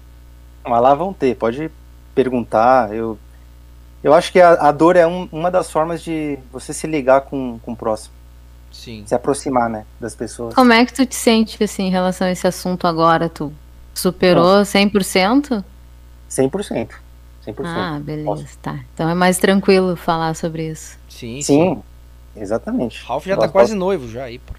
Mas 0.63 0.81
lá 0.81 0.93
vão 0.95 1.11
ter, 1.11 1.35
pode 1.35 1.69
perguntar. 2.15 2.93
Eu, 2.93 3.17
eu 4.03 4.13
acho 4.13 4.31
que 4.31 4.39
a, 4.39 4.51
a 4.53 4.71
dor 4.71 4.95
é 4.95 5.05
um, 5.05 5.27
uma 5.31 5.51
das 5.51 5.69
formas 5.69 6.01
de 6.01 6.39
você 6.51 6.73
se 6.73 6.87
ligar 6.87 7.21
com, 7.21 7.59
com 7.59 7.73
o 7.73 7.75
próximo. 7.75 8.13
Sim. 8.71 9.03
Se 9.05 9.13
aproximar, 9.13 9.69
né, 9.69 9.85
das 9.99 10.15
pessoas. 10.15 10.55
Como 10.55 10.71
é 10.71 10.85
que 10.85 10.93
tu 10.93 11.05
te 11.05 11.15
sente, 11.15 11.61
assim, 11.63 11.83
em 11.83 11.91
relação 11.91 12.27
a 12.27 12.31
esse 12.31 12.47
assunto 12.47 12.87
agora? 12.87 13.29
Tu 13.29 13.51
Superou 13.93 14.57
Nossa. 14.57 14.79
100%? 14.79 15.63
100%. 16.29 16.89
100%. 17.45 17.61
Ah, 17.65 17.99
beleza, 17.99 18.25
Posso. 18.25 18.57
tá. 18.59 18.79
Então 18.93 19.09
é 19.09 19.13
mais 19.13 19.37
tranquilo 19.37 19.95
falar 19.95 20.33
sobre 20.35 20.69
isso. 20.69 20.97
Sim, 21.09 21.41
sim. 21.41 21.41
sim 21.41 21.83
exatamente. 22.35 23.03
Ralph 23.03 23.25
já 23.25 23.37
tá 23.37 23.47
quase 23.47 23.75
noivo 23.75 24.09
já 24.09 24.23
aí, 24.23 24.39
pô. 24.39 24.53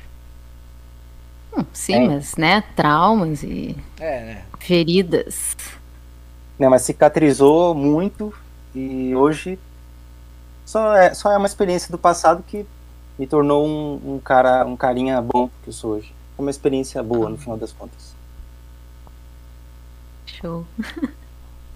Hum, 1.56 1.64
sim, 1.72 1.94
é. 1.94 2.08
mas, 2.08 2.36
né, 2.36 2.62
traumas 2.74 3.42
e 3.42 3.76
é, 3.98 4.20
né? 4.24 4.44
feridas. 4.58 5.56
Não, 6.58 6.70
mas 6.70 6.82
cicatrizou 6.82 7.74
muito 7.74 8.34
e 8.74 9.14
hoje 9.14 9.58
só 10.64 10.94
é, 10.94 11.14
só 11.14 11.30
é 11.30 11.36
uma 11.36 11.46
experiência 11.46 11.90
do 11.90 11.98
passado 11.98 12.42
que 12.46 12.66
me 13.18 13.26
tornou 13.26 13.66
um, 13.66 14.14
um 14.14 14.18
cara, 14.18 14.64
um 14.66 14.76
carinha 14.76 15.20
bom 15.22 15.48
que 15.62 15.68
eu 15.68 15.72
sou 15.72 15.92
hoje. 15.92 16.12
É 16.36 16.40
uma 16.40 16.50
experiência 16.50 17.02
boa, 17.02 17.30
no 17.30 17.38
final 17.38 17.56
das 17.56 17.72
contas. 17.72 18.14
Show. 20.26 20.66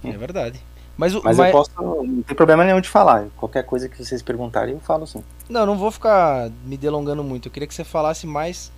É 0.04 0.12
verdade. 0.12 0.62
Mas, 0.98 1.14
o, 1.14 1.22
mas, 1.22 1.38
mas, 1.38 1.46
eu 1.46 1.52
posso. 1.52 1.70
Não 1.80 2.22
tem 2.22 2.34
problema 2.36 2.64
nenhum 2.64 2.80
de 2.80 2.88
falar. 2.88 3.28
Qualquer 3.36 3.62
coisa 3.64 3.88
que 3.88 4.04
vocês 4.04 4.20
perguntarem, 4.20 4.74
eu 4.74 4.80
falo 4.80 5.06
sim. 5.06 5.22
Não, 5.48 5.64
não 5.64 5.78
vou 5.78 5.92
ficar 5.92 6.50
me 6.64 6.76
delongando 6.76 7.22
muito. 7.22 7.46
Eu 7.46 7.52
queria 7.52 7.68
que 7.68 7.74
você 7.74 7.84
falasse 7.84 8.26
mais 8.26 8.72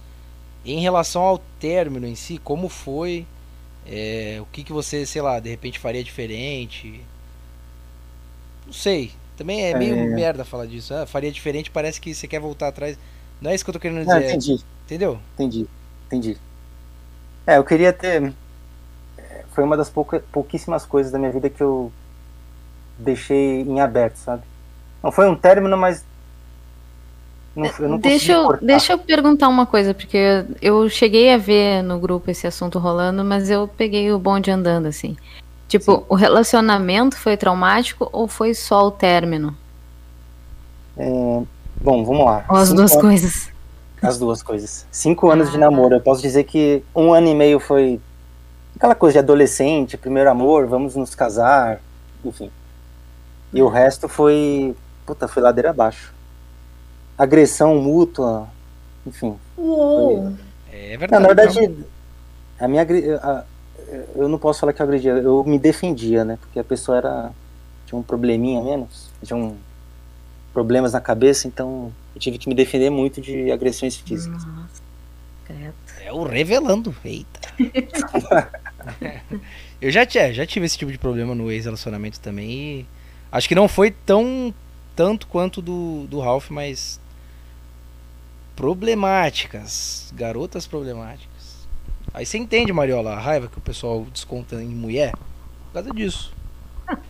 em 0.62 0.80
relação 0.80 1.22
ao 1.22 1.38
término 1.58 2.06
em 2.06 2.14
si, 2.14 2.36
como 2.36 2.68
foi, 2.68 3.26
é, 3.86 4.36
o 4.38 4.44
que, 4.52 4.62
que 4.62 4.72
você, 4.72 5.06
sei 5.06 5.22
lá, 5.22 5.40
de 5.40 5.48
repente 5.48 5.78
faria 5.78 6.04
diferente. 6.04 7.00
Não 8.66 8.72
sei. 8.74 9.12
Também 9.34 9.64
é 9.64 9.74
meio 9.74 9.96
é... 9.96 10.04
merda 10.04 10.44
falar 10.44 10.66
disso. 10.66 10.92
Ah, 10.92 11.06
faria 11.06 11.32
diferente, 11.32 11.70
parece 11.70 11.98
que 11.98 12.14
você 12.14 12.28
quer 12.28 12.38
voltar 12.38 12.68
atrás. 12.68 12.98
Não 13.40 13.50
é 13.50 13.54
isso 13.54 13.64
que 13.64 13.70
eu 13.70 13.74
tô 13.74 13.80
querendo 13.80 14.00
dizer. 14.00 14.12
Não, 14.12 14.20
entendi. 14.20 14.62
Entendeu? 14.84 15.18
Entendi. 15.32 15.66
Entendi. 16.06 16.36
É, 17.46 17.56
eu 17.56 17.64
queria 17.64 17.94
ter 17.94 18.34
foi 19.52 19.64
uma 19.64 19.76
das 19.76 19.90
pouca, 19.90 20.22
pouquíssimas 20.32 20.84
coisas 20.86 21.10
da 21.10 21.18
minha 21.18 21.30
vida 21.30 21.50
que 21.50 21.62
eu 21.62 21.90
deixei 23.00 23.62
em 23.62 23.80
aberto, 23.80 24.16
sabe? 24.16 24.42
Não 25.02 25.10
foi 25.10 25.28
um 25.28 25.34
término, 25.34 25.76
mas 25.76 26.04
não, 27.54 27.66
eu 27.78 27.88
não 27.88 27.98
deixa, 27.98 28.32
eu, 28.32 28.56
deixa 28.60 28.92
eu 28.92 28.98
perguntar 28.98 29.48
uma 29.48 29.66
coisa, 29.66 29.92
porque 29.92 30.44
eu 30.62 30.88
cheguei 30.88 31.34
a 31.34 31.38
ver 31.38 31.82
no 31.82 31.98
grupo 31.98 32.30
esse 32.30 32.46
assunto 32.46 32.78
rolando, 32.78 33.24
mas 33.24 33.50
eu 33.50 33.66
peguei 33.66 34.12
o 34.12 34.18
bonde 34.18 34.50
andando, 34.50 34.86
assim. 34.86 35.16
Tipo, 35.66 35.96
Sim. 35.96 36.04
o 36.08 36.14
relacionamento 36.14 37.16
foi 37.16 37.36
traumático 37.36 38.08
ou 38.12 38.28
foi 38.28 38.54
só 38.54 38.86
o 38.86 38.90
término? 38.90 39.56
É, 40.96 41.06
bom, 41.80 42.04
vamos 42.04 42.24
lá. 42.24 42.44
Ou 42.48 42.56
as 42.56 42.68
Cinco 42.68 42.76
duas 42.76 42.92
anos, 42.92 43.02
coisas. 43.02 43.50
As 44.02 44.18
duas 44.18 44.42
coisas. 44.42 44.86
Cinco 44.90 45.30
anos 45.30 45.48
ah. 45.48 45.50
de 45.52 45.58
namoro. 45.58 45.94
Eu 45.94 46.00
posso 46.00 46.22
dizer 46.22 46.44
que 46.44 46.82
um 46.94 47.12
ano 47.12 47.28
e 47.28 47.34
meio 47.34 47.58
foi 47.58 48.00
aquela 48.76 48.94
coisa 48.94 49.14
de 49.14 49.18
adolescente, 49.18 49.96
primeiro 49.96 50.30
amor, 50.30 50.66
vamos 50.66 50.96
nos 50.96 51.14
casar, 51.14 51.80
enfim. 52.24 52.50
E 53.52 53.62
o 53.62 53.68
resto 53.68 54.08
foi, 54.08 54.74
puta, 55.04 55.26
foi 55.26 55.42
ladeira 55.42 55.70
abaixo. 55.70 56.12
Agressão 57.18 57.76
mútua, 57.76 58.48
enfim. 59.06 59.36
Uou. 59.56 60.32
É 60.72 60.96
verdade. 60.96 61.12
Não, 61.12 61.20
na 61.20 61.34
verdade, 61.34 61.84
a 62.58 62.68
minha 62.68 62.86
a, 63.22 63.44
eu 64.14 64.28
não 64.28 64.38
posso 64.38 64.60
falar 64.60 64.72
que 64.72 64.80
eu 64.80 64.86
agredia, 64.86 65.12
eu 65.12 65.44
me 65.44 65.58
defendia, 65.58 66.24
né? 66.24 66.38
Porque 66.40 66.58
a 66.58 66.64
pessoa 66.64 66.98
era 66.98 67.32
tinha 67.86 67.98
um 67.98 68.02
probleminha 68.02 68.62
menos, 68.62 69.10
tinha 69.22 69.36
um 69.36 69.56
problemas 70.52 70.92
na 70.92 71.00
cabeça, 71.00 71.48
então 71.48 71.92
eu 72.14 72.20
tive 72.20 72.38
que 72.38 72.48
me 72.48 72.54
defender 72.54 72.90
muito 72.90 73.20
de 73.20 73.50
agressões 73.50 73.96
físicas. 73.96 74.44
Nossa, 74.44 74.82
É 76.00 76.12
o 76.12 76.22
revelando, 76.22 76.94
eita. 77.04 77.40
eu 79.80 79.90
já, 79.90 80.06
já 80.06 80.46
tive 80.46 80.66
esse 80.66 80.78
tipo 80.78 80.90
de 80.90 80.98
problema 80.98 81.34
no 81.34 81.50
ex-relacionamento 81.50 82.20
também 82.20 82.50
e 82.50 82.86
acho 83.30 83.48
que 83.48 83.54
não 83.54 83.68
foi 83.68 83.90
tão 83.90 84.54
tanto 84.94 85.26
quanto 85.26 85.62
do, 85.62 86.06
do 86.08 86.20
Ralph, 86.20 86.50
mas 86.50 87.00
problemáticas, 88.54 90.12
garotas 90.14 90.66
problemáticas. 90.66 91.66
Aí 92.12 92.26
você 92.26 92.36
entende, 92.38 92.72
Mariola, 92.72 93.12
a 93.12 93.18
raiva 93.18 93.48
que 93.48 93.56
o 93.56 93.60
pessoal 93.60 94.04
desconta 94.12 94.62
em 94.62 94.68
mulher 94.68 95.12
por 95.12 95.74
causa 95.74 95.90
disso. 95.92 96.34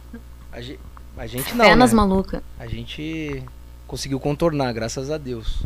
A 0.53 0.61
gente, 0.61 0.81
a 1.17 1.27
gente 1.29 1.55
não. 1.55 1.65
Penas 1.65 1.93
né? 1.93 1.97
maluca. 1.97 2.43
A 2.59 2.67
gente 2.67 3.41
conseguiu 3.87 4.19
contornar, 4.19 4.73
graças 4.73 5.09
a 5.09 5.17
Deus. 5.17 5.63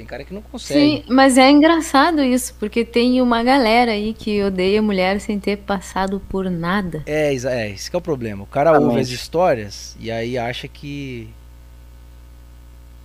Tem 0.00 0.06
cara 0.06 0.24
que 0.24 0.32
não 0.32 0.40
consegue. 0.40 0.80
Sim, 0.80 1.04
mas 1.08 1.36
é 1.36 1.50
engraçado 1.50 2.22
isso, 2.22 2.54
porque 2.58 2.86
tem 2.86 3.20
uma 3.20 3.42
galera 3.42 3.92
aí 3.92 4.14
que 4.14 4.42
odeia 4.42 4.80
mulher 4.80 5.20
sem 5.20 5.38
ter 5.38 5.58
passado 5.58 6.22
por 6.26 6.50
nada. 6.50 7.02
É, 7.04 7.34
é 7.34 7.70
esse 7.70 7.94
é 7.94 7.98
o 7.98 8.00
problema. 8.00 8.44
O 8.44 8.46
cara 8.46 8.80
ouve 8.80 8.98
as 8.98 9.10
histórias 9.10 9.94
e 10.00 10.10
aí 10.10 10.38
acha 10.38 10.66
que. 10.66 11.28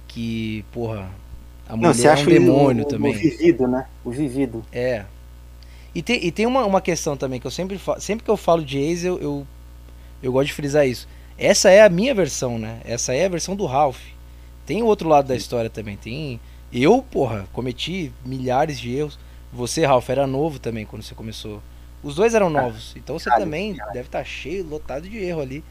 Que, 0.07 0.63
porra, 0.71 1.09
a 1.67 1.75
mulher 1.75 1.93
não, 1.97 2.11
é 2.11 2.15
um 2.15 2.25
demônio 2.25 2.85
o, 2.85 2.87
também. 2.87 3.13
O 3.13 3.19
vivido, 3.19 3.67
né? 3.67 3.85
O 4.05 4.11
vivido. 4.11 4.65
É. 4.71 5.03
E 5.93 6.01
tem, 6.01 6.25
e 6.25 6.31
tem 6.31 6.45
uma, 6.45 6.65
uma 6.65 6.79
questão 6.79 7.17
também 7.17 7.41
que 7.41 7.47
eu 7.47 7.51
sempre 7.51 7.77
falo. 7.77 7.99
Sempre 7.99 8.23
que 8.23 8.31
eu 8.31 8.37
falo 8.37 8.63
de 8.63 8.77
ex, 8.77 9.03
eu, 9.03 9.19
eu, 9.19 9.47
eu 10.23 10.31
gosto 10.31 10.47
de 10.47 10.53
frisar 10.53 10.87
isso. 10.87 11.09
Essa 11.37 11.69
é 11.69 11.83
a 11.83 11.89
minha 11.89 12.15
versão, 12.15 12.57
né? 12.57 12.79
Essa 12.85 13.13
é 13.13 13.25
a 13.25 13.29
versão 13.29 13.53
do 13.53 13.65
Ralph. 13.65 13.99
Tem 14.65 14.81
o 14.81 14.85
outro 14.85 15.09
lado 15.09 15.27
da 15.27 15.35
história 15.35 15.69
também. 15.69 15.97
Tem 15.97 16.39
eu, 16.83 17.01
porra, 17.01 17.47
cometi 17.53 18.11
milhares 18.25 18.79
de 18.79 18.95
erros. 18.95 19.17
Você, 19.53 19.85
Ralph, 19.85 20.09
era 20.09 20.27
novo 20.27 20.59
também 20.59 20.85
quando 20.85 21.03
você 21.03 21.15
começou. 21.15 21.61
Os 22.03 22.15
dois 22.15 22.35
eram 22.35 22.49
novos. 22.49 22.93
Então 22.95 23.17
você 23.17 23.29
também 23.31 23.73
deve 23.93 24.07
estar 24.07 24.19
tá 24.19 24.23
cheio, 24.23 24.67
lotado 24.67 25.07
de 25.07 25.17
erro 25.17 25.41
ali. 25.41 25.63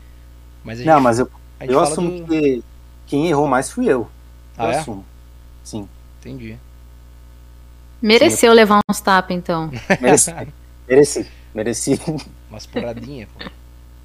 Mas 0.64 0.84
Não, 0.84 1.00
mas 1.00 1.18
eu, 1.18 1.30
eu 1.60 1.78
assumo 1.78 2.20
do... 2.20 2.26
que 2.26 2.62
quem 3.06 3.28
errou 3.28 3.46
mais 3.46 3.70
fui 3.70 3.86
eu. 3.86 4.08
Ah, 4.56 4.64
eu 4.64 4.70
é? 4.70 4.78
assumo. 4.78 5.04
Sim. 5.62 5.88
Entendi. 6.20 6.56
Mereceu 8.00 8.38
Sim, 8.38 8.46
eu... 8.46 8.52
levar 8.52 8.80
uns 8.88 9.00
tapas, 9.00 9.36
então. 9.36 9.70
Mereci. 10.00 10.34
Mereci. 10.88 11.26
Mereci. 11.54 12.00
Umas 12.50 12.66
porradinhas, 12.66 13.28
pô. 13.28 13.44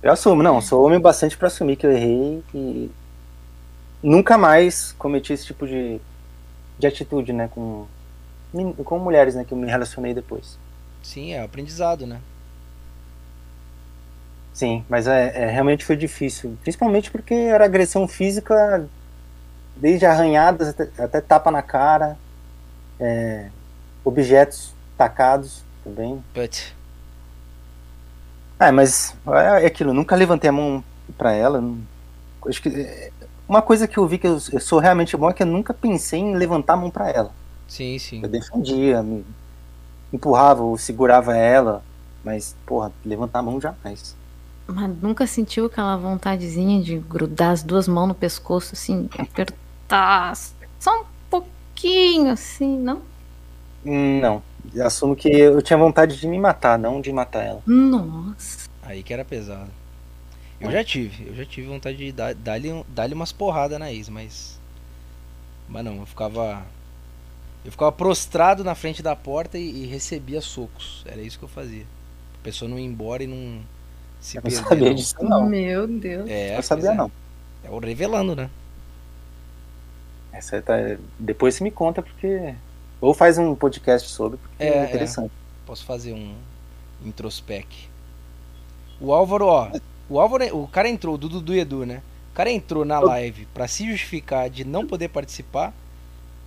Eu 0.04 0.12
assumo, 0.12 0.44
não. 0.44 0.62
Sou 0.62 0.86
homem 0.86 1.00
bastante 1.00 1.38
para 1.38 1.48
assumir 1.48 1.76
que 1.76 1.86
eu 1.86 1.92
errei 1.92 2.44
e 2.54 2.92
nunca 4.02 4.38
mais 4.38 4.94
cometi 4.94 5.34
esse 5.34 5.46
tipo 5.46 5.68
de 5.68 6.00
de 6.80 6.88
atitude, 6.88 7.34
né, 7.34 7.50
com, 7.54 7.86
com 8.84 8.98
mulheres, 8.98 9.36
né, 9.36 9.44
que 9.44 9.54
eu 9.54 9.58
me 9.58 9.68
relacionei 9.70 10.14
depois. 10.14 10.58
Sim, 11.04 11.34
é 11.34 11.42
aprendizado, 11.42 12.08
né? 12.08 12.20
Sim, 14.54 14.84
mas 14.90 15.08
é, 15.08 15.44
é, 15.44 15.46
realmente 15.50 15.86
foi 15.86 15.96
difícil, 15.96 16.58
principalmente 16.62 17.12
porque 17.12 17.34
era 17.34 17.66
agressão 17.66 18.08
física, 18.08 18.88
desde 19.76 20.06
arranhadas 20.06 20.70
até, 20.70 20.90
até 21.02 21.22
tapa 21.22 21.52
na 21.52 21.62
cara, 21.62 22.18
é, 23.00 23.50
objetos 24.04 24.74
tacados 24.98 25.64
também. 25.84 26.24
But... 26.34 26.74
É, 28.60 28.72
mas 28.72 29.16
é 29.62 29.66
aquilo, 29.66 29.94
nunca 29.94 30.16
levantei 30.16 30.50
a 30.50 30.54
mão 30.54 30.84
para 31.18 31.32
ela. 31.32 31.64
Acho 32.46 32.62
que 32.62 32.68
é, 32.70 33.12
uma 33.50 33.64
coisa 33.64 33.88
que 33.88 33.98
eu 33.98 34.08
vi 34.08 34.20
que 34.20 34.28
eu, 34.28 34.38
eu, 34.52 34.60
sou 34.60 34.78
realmente 34.78 35.18
bom 35.18 35.28
é 35.28 35.34
que 35.34 35.42
eu 35.42 35.48
nunca 35.48 35.74
pensei 35.74 36.20
em 36.20 36.36
levantar 36.36 36.74
a 36.74 36.78
mão 36.78 36.92
para 36.92 37.10
ela. 37.10 37.32
Sim, 37.68 37.98
sim. 37.98 38.22
Eu 38.22 38.30
defendia, 38.30 39.02
me 39.02 39.26
empurrava 40.14 40.62
ou 40.62 40.78
segurava 40.78 41.36
ela, 41.36 41.84
mas, 42.24 42.56
porra, 42.64 42.92
levantar 43.04 43.40
a 43.40 43.44
mão 43.44 43.60
jamais. 43.60 44.16
Mas 44.68 45.02
nunca 45.02 45.26
sentiu 45.26 45.66
aquela 45.66 45.98
vontadezinha 45.98 46.80
de 46.80 47.00
grudar 47.00 47.52
as 47.52 47.64
duas 47.64 47.88
mãos 47.88 48.08
no 48.08 48.14
pescoço, 48.14 48.76
assim, 48.76 49.10
apertar 49.18 50.38
só 50.80 51.02
um 51.02 51.06
pouquinho, 51.28 52.32
assim, 52.32 52.78
não? 52.78 53.02
Não. 53.84 54.44
Eu 54.76 54.86
assumo 54.86 55.16
que 55.16 55.28
eu 55.28 55.60
tinha 55.64 55.78
vontade 55.78 56.20
de 56.20 56.28
me 56.28 56.38
matar, 56.38 56.78
não 56.78 57.02
de 57.02 57.12
matar 57.12 57.44
ela. 57.44 57.64
Nossa. 57.66 58.70
Aí 58.84 59.02
que 59.02 59.12
era 59.12 59.26
pesado. 59.26 59.79
Eu 60.60 60.72
já 60.72 60.84
tive, 60.84 61.28
eu 61.28 61.36
já 61.36 61.46
tive 61.46 61.68
vontade 61.68 61.98
de 61.98 62.12
dar-lhe 62.12 62.74
dar 62.90 63.08
dar 63.08 63.14
umas 63.14 63.32
porradas 63.32 63.80
na 63.80 63.92
ex, 63.92 64.10
mas. 64.10 64.60
Mas 65.68 65.86
não, 65.86 65.98
eu 65.98 66.06
ficava. 66.06 66.66
Eu 67.64 67.72
ficava 67.72 67.92
prostrado 67.92 68.64
na 68.64 68.76
frente 68.76 69.02
da 69.02 69.16
porta 69.16 69.58
e, 69.58 69.84
e 69.84 69.86
recebia 69.86 70.42
socos. 70.42 71.04
Era 71.06 71.22
isso 71.22 71.38
que 71.38 71.46
eu 71.46 71.50
fazia. 71.50 71.86
A 72.40 72.44
pessoa 72.44 72.70
não 72.70 72.80
ir 72.80 72.84
embora 72.84 73.24
e 73.24 73.28
não 73.28 73.62
se 74.20 74.38
eu 74.38 74.42
perder. 74.42 74.58
Não 74.58 74.68
sabia 74.68 74.94
disso, 74.94 75.16
não. 75.22 75.46
Meu 75.46 75.88
Deus. 75.88 76.30
É, 76.30 76.58
eu 76.58 76.64
sabia, 76.64 76.92
é. 76.92 76.96
não. 76.96 77.12
É 77.64 77.70
o 77.70 77.80
revelando, 77.80 78.36
né? 78.36 78.50
Essa 80.32 80.62
tá... 80.62 80.76
Depois 81.18 81.56
você 81.56 81.64
me 81.64 81.72
conta, 81.72 82.02
porque. 82.02 82.54
Ou 83.02 83.14
faz 83.14 83.38
um 83.38 83.56
podcast 83.56 84.10
sobre, 84.10 84.38
porque 84.38 84.64
é, 84.64 84.68
é, 84.68 84.78
é. 84.78 84.86
interessante. 84.86 85.32
É. 85.32 85.66
Posso 85.66 85.86
fazer 85.86 86.14
um 86.14 86.36
introspec. 87.06 87.90
O 89.00 89.14
Álvaro, 89.14 89.46
ó. 89.46 89.72
O 90.10 90.20
Álvaro, 90.20 90.58
o 90.58 90.68
cara 90.68 90.90
entrou, 90.90 91.18
do 91.18 91.30
Dudu 91.30 91.54
e 91.54 91.60
Edu, 91.60 91.86
né? 91.86 92.02
O 92.32 92.36
cara 92.36 92.50
entrou 92.50 92.84
na 92.84 93.00
live 93.00 93.48
para 93.54 93.68
se 93.68 93.86
justificar 93.90 94.50
de 94.50 94.64
não 94.64 94.88
poder 94.88 95.10
participar 95.10 95.74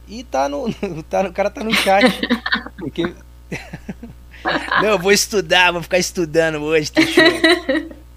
e 0.09 0.25
tá 0.25 0.49
no, 0.49 0.73
tá, 1.09 1.23
o 1.23 1.33
cara 1.33 1.51
tá 1.51 1.63
no 1.63 1.73
chat. 1.73 2.05
Porque 2.79 3.15
Não, 4.83 4.89
eu 4.91 4.99
vou 4.99 5.13
estudar, 5.13 5.73
vou 5.73 5.83
ficar 5.83 5.99
estudando 5.99 6.63
hoje, 6.63 6.91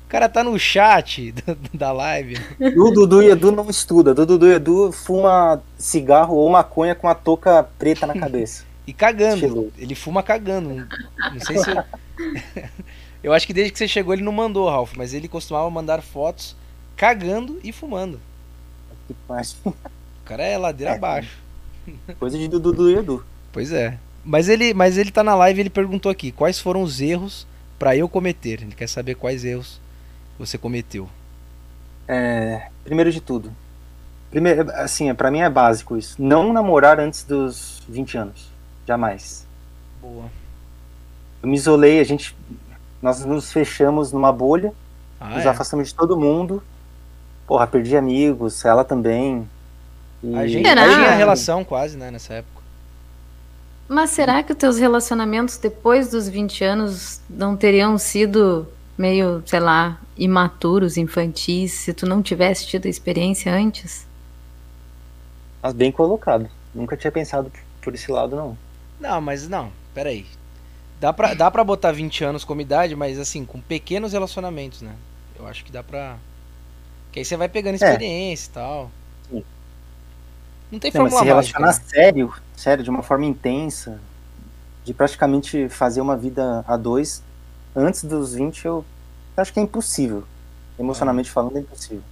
O 0.06 0.08
cara 0.08 0.30
tá 0.30 0.44
no 0.44 0.58
chat 0.58 1.34
da 1.74 1.92
live. 1.92 2.38
O 2.78 2.92
Dudu 2.92 3.22
e 3.22 3.30
Edu 3.30 3.52
não 3.52 3.70
estuda. 3.70 4.12
O 4.12 4.26
Dudu 4.26 4.48
e 4.48 4.54
Edu 4.54 4.92
fuma 4.92 5.62
cigarro 5.78 6.36
ou 6.36 6.50
maconha 6.50 6.96
com 6.96 7.08
a 7.08 7.16
touca 7.16 7.68
preta 7.78 8.08
na 8.08 8.14
cabeça. 8.14 8.64
e 8.88 8.94
cagando. 8.94 9.72
Ele 9.78 9.96
fuma 9.96 10.24
cagando. 10.24 10.88
Não 11.34 11.40
sei 11.42 11.58
se. 11.58 11.72
Eu 13.26 13.34
acho 13.34 13.48
que 13.48 13.54
desde 13.54 13.74
que 13.74 13.80
você 13.80 13.88
chegou 13.88 14.14
ele 14.14 14.22
não 14.22 14.32
mandou, 14.32 14.70
Ralph, 14.70 14.94
mas 14.96 15.12
ele 15.12 15.28
costumava 15.28 15.68
mandar 15.72 16.00
fotos 16.04 16.56
cagando 16.96 17.60
e 17.64 17.72
fumando. 17.72 18.22
Que. 19.08 19.16
O 19.66 19.74
cara 20.24 20.44
é 20.44 20.56
ladeira 20.56 20.94
é, 20.94 20.96
abaixo. 20.96 21.36
Coisa 22.20 22.38
de 22.38 22.48
Dudu 22.48 22.88
e 22.88 22.98
Edu. 22.98 23.26
Pois 23.52 23.72
é. 23.72 23.98
Mas 24.24 24.48
ele, 24.48 24.76
mas 24.76 25.00
ele 25.00 25.10
tá 25.10 25.24
na 25.24 25.34
live 25.34 25.60
ele 25.60 25.72
perguntou 25.72 26.12
aqui 26.12 26.32
quais 26.32 26.60
foram 26.60 26.84
os 26.84 27.02
erros 27.02 27.48
para 27.80 27.98
eu 27.98 28.08
cometer. 28.08 28.62
Ele 28.62 28.76
quer 28.76 28.88
saber 28.88 29.16
quais 29.16 29.44
erros 29.44 29.82
você 30.38 30.56
cometeu. 30.56 31.10
É, 32.08 32.68
primeiro 32.84 33.12
de 33.12 33.22
tudo, 33.22 33.52
primeiro, 34.30 34.70
assim, 34.74 35.12
para 35.16 35.32
mim 35.32 35.40
é 35.40 35.50
básico 35.50 35.98
isso. 35.98 36.22
Não 36.22 36.54
namorar 36.54 37.00
antes 37.00 37.24
dos 37.24 37.82
20 37.90 38.18
anos. 38.20 38.52
Jamais. 38.86 39.48
Boa. 40.00 40.30
Eu 41.42 41.50
me 41.50 41.56
isolei, 41.56 42.00
a 42.00 42.04
gente 42.04 42.36
nós 43.02 43.24
nos 43.26 43.52
fechamos 43.52 44.12
numa 44.12 44.32
bolha, 44.32 44.74
ah, 45.20 45.30
nos 45.30 45.46
é? 45.46 45.50
afastamos 45.50 45.90
de 45.90 45.96
todo 45.96 46.18
mundo. 46.18 46.62
Porra, 47.48 47.68
perdi 47.68 47.96
amigos, 47.96 48.64
ela 48.66 48.84
também. 48.84 49.48
E... 50.24 50.36
A 50.36 50.48
gente 50.48 50.64
tinha 50.64 51.16
relação 51.16 51.64
quase, 51.64 51.98
né, 51.98 52.10
nessa 52.10 52.36
época. 52.36 52.56
Mas 53.88 54.10
será 54.10 54.42
que 54.42 54.52
os 54.52 54.58
teus 54.58 54.80
relacionamentos 54.80 55.58
depois 55.58 56.10
dos 56.10 56.28
20 56.28 56.64
anos 56.64 57.22
não 57.30 57.56
teriam 57.56 57.98
sido 58.00 58.68
meio, 58.98 59.44
sei 59.46 59.60
lá, 59.60 60.00
imaturos, 60.18 60.98
infantis, 60.98 61.74
se 61.74 61.94
tu 61.94 62.08
não 62.08 62.24
tivesse 62.24 62.66
tido 62.66 62.88
a 62.88 62.90
experiência 62.90 63.54
antes? 63.54 64.08
Mas 65.62 65.74
bem 65.74 65.92
colocado. 65.92 66.50
Nunca 66.74 66.98
tinha 66.98 67.12
pensado 67.12 67.52
por 67.82 67.94
esse 67.94 68.12
lado, 68.12 68.36
não. 68.36 68.58
Não, 69.00 69.22
mas 69.22 69.48
não, 69.48 69.72
peraí. 69.94 70.26
Dá 71.00 71.12
pra, 71.12 71.34
dá 71.34 71.52
pra 71.52 71.64
botar 71.64 71.92
20 71.92 72.24
anos 72.24 72.44
como 72.44 72.62
idade, 72.62 72.96
mas 72.96 73.20
assim, 73.20 73.46
com 73.46 73.60
pequenos 73.60 74.14
relacionamentos, 74.14 74.82
né? 74.82 74.96
Eu 75.38 75.48
acho 75.48 75.64
que 75.64 75.72
dá 75.72 75.84
pra. 75.84 76.18
Que 77.12 77.20
aí 77.20 77.26
você 77.26 77.36
vai 77.36 77.50
pegando 77.50 77.74
é. 77.74 77.76
experiência 77.76 78.48
é. 78.48 78.50
e 78.50 78.54
tal. 78.54 78.92
Sim. 79.30 79.44
Não 80.72 80.80
tem 80.80 80.92
forma 80.92 81.10
se 81.10 81.24
relacionar 81.24 81.68
né? 81.68 81.82
sério, 81.86 82.34
sério, 82.56 82.84
de 82.84 82.90
uma 82.90 83.04
forma 83.04 83.26
intensa, 83.26 84.00
de 84.84 84.94
praticamente 84.94 85.70
fazer 85.70 86.02
uma 86.02 86.18
vida 86.18 86.64
a 86.68 86.76
dois, 86.76 87.22
antes 87.76 88.04
dos 88.04 88.34
20, 88.34 88.66
eu 88.66 88.86
acho 89.38 89.54
que 89.54 89.60
é 89.60 89.64
impossível. 89.64 90.24
Emocionalmente 90.78 91.30
é. 91.30 91.32
falando, 91.32 91.58
é 91.58 91.60
impossível. 91.60 92.04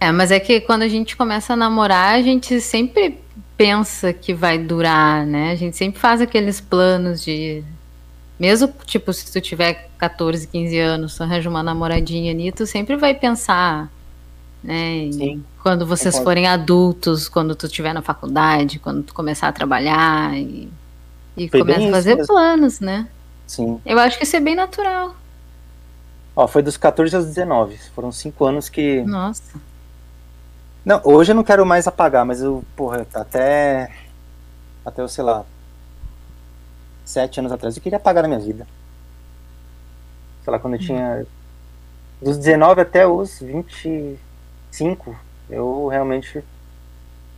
É, 0.00 0.12
mas 0.12 0.30
é 0.30 0.38
que 0.38 0.60
quando 0.60 0.82
a 0.82 0.88
gente 0.88 1.16
começa 1.16 1.54
a 1.54 1.56
namorar, 1.56 2.14
a 2.14 2.22
gente 2.22 2.60
sempre 2.60 3.20
pensa 3.56 4.12
que 4.12 4.34
vai 4.34 4.58
durar, 4.58 5.26
né? 5.26 5.52
A 5.52 5.54
gente 5.54 5.76
sempre 5.76 6.00
faz 6.00 6.20
aqueles 6.20 6.60
planos 6.60 7.22
de. 7.22 7.62
Mesmo, 8.38 8.72
tipo, 8.84 9.12
se 9.12 9.32
tu 9.32 9.40
tiver 9.40 9.88
14, 9.96 10.46
15 10.48 10.78
anos, 10.78 11.16
tu 11.16 11.22
arranja 11.22 11.48
uma 11.48 11.62
namoradinha 11.62 12.32
ali, 12.32 12.50
tu 12.50 12.66
sempre 12.66 12.96
vai 12.96 13.14
pensar, 13.14 13.88
né? 14.62 15.08
Sim. 15.12 15.44
Quando 15.62 15.86
vocês 15.86 16.18
forem 16.18 16.46
adultos, 16.46 17.28
quando 17.28 17.54
tu 17.54 17.66
estiver 17.66 17.94
na 17.94 18.02
faculdade, 18.02 18.78
quando 18.78 19.02
tu 19.02 19.14
começar 19.14 19.48
a 19.48 19.52
trabalhar 19.52 20.36
e, 20.36 20.68
e 21.36 21.48
começa 21.48 21.88
a 21.88 21.90
fazer 21.90 22.16
mesmo. 22.16 22.26
planos, 22.26 22.80
né? 22.80 23.08
Sim. 23.46 23.80
Eu 23.86 23.98
acho 23.98 24.18
que 24.18 24.24
isso 24.24 24.36
é 24.36 24.40
bem 24.40 24.56
natural. 24.56 25.14
Ó, 26.36 26.48
foi 26.48 26.62
dos 26.62 26.76
14 26.76 27.14
aos 27.14 27.26
19. 27.26 27.78
Foram 27.94 28.10
cinco 28.10 28.44
anos 28.44 28.68
que. 28.68 29.02
Nossa. 29.02 29.54
Não, 30.84 31.00
hoje 31.04 31.32
eu 31.32 31.36
não 31.36 31.44
quero 31.44 31.64
mais 31.64 31.86
apagar, 31.86 32.24
mas 32.26 32.40
eu, 32.42 32.62
porra, 32.76 33.06
até. 33.14 33.90
Até 34.84 35.02
eu, 35.02 35.08
sei 35.08 35.24
lá. 35.24 35.44
Sete 37.04 37.40
anos 37.40 37.52
atrás, 37.52 37.76
eu 37.76 37.82
queria 37.82 37.96
apagar 37.98 38.22
na 38.22 38.28
minha 38.28 38.40
vida. 38.40 38.66
Sei 40.42 40.50
lá, 40.52 40.58
quando 40.58 40.74
eu 40.74 40.80
tinha. 40.80 41.26
Dos 42.20 42.38
19 42.38 42.80
até 42.80 43.06
os 43.06 43.40
25, 43.40 45.16
eu 45.50 45.88
realmente 45.88 46.42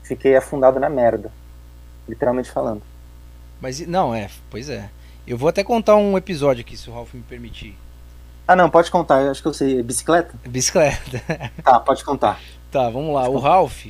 fiquei 0.02 0.36
afundado 0.36 0.78
na 0.78 0.88
merda. 0.88 1.32
literalmente 2.08 2.50
falando. 2.50 2.82
Mas 3.60 3.80
não, 3.86 4.14
é, 4.14 4.30
pois 4.50 4.68
é. 4.68 4.90
Eu 5.26 5.36
vou 5.38 5.48
até 5.48 5.64
contar 5.64 5.96
um 5.96 6.16
episódio 6.16 6.60
aqui, 6.62 6.76
se 6.76 6.88
o 6.88 6.92
Ralph 6.94 7.14
me 7.14 7.22
permitir. 7.22 7.76
Ah, 8.46 8.54
não, 8.54 8.70
pode 8.70 8.90
contar, 8.90 9.22
eu 9.22 9.30
acho 9.30 9.42
que 9.42 9.48
eu 9.48 9.54
sei. 9.54 9.82
Bicicleta? 9.82 10.34
Bicicleta. 10.46 11.22
Tá, 11.64 11.80
pode 11.80 12.04
contar. 12.04 12.40
Tá, 12.70 12.90
vamos 12.90 13.14
lá. 13.14 13.28
O 13.28 13.38
Ralph. 13.38 13.86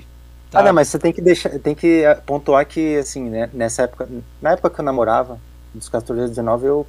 Tá. 0.51 0.61
Ah, 0.61 0.63
não, 0.63 0.73
mas 0.73 0.89
você 0.89 0.99
tem 0.99 1.13
que 1.13 1.21
deixar, 1.21 1.51
tem 1.59 1.75
que 1.75 2.05
eh, 2.05 2.15
pontuar 2.15 2.65
que, 2.67 2.97
assim, 2.97 3.29
né, 3.29 3.51
nessa 3.53 3.83
época, 3.83 4.09
na 4.41 4.53
época 4.53 4.71
que 4.71 4.81
eu 4.81 4.85
namorava, 4.85 5.39
dos 5.75 5.89
14 5.89 6.21
aos 6.21 6.31
19, 6.31 6.67
eu 6.67 6.87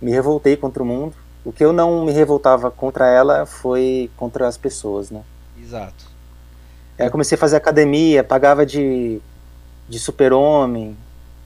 me 0.00 0.10
revoltei 0.10 0.56
contra 0.56 0.82
o 0.82 0.86
mundo. 0.86 1.14
O 1.44 1.52
que 1.52 1.64
eu 1.64 1.72
não 1.72 2.04
me 2.04 2.12
revoltava 2.12 2.70
contra 2.70 3.06
ela 3.06 3.44
foi 3.44 4.10
contra 4.16 4.48
as 4.48 4.56
pessoas, 4.56 5.10
né? 5.10 5.22
Exato. 5.60 6.06
Aí 6.98 7.06
eu 7.06 7.10
comecei 7.10 7.36
a 7.36 7.38
fazer 7.38 7.56
academia, 7.56 8.24
pagava 8.24 8.64
de, 8.64 9.20
de 9.88 9.98
super-homem, 9.98 10.96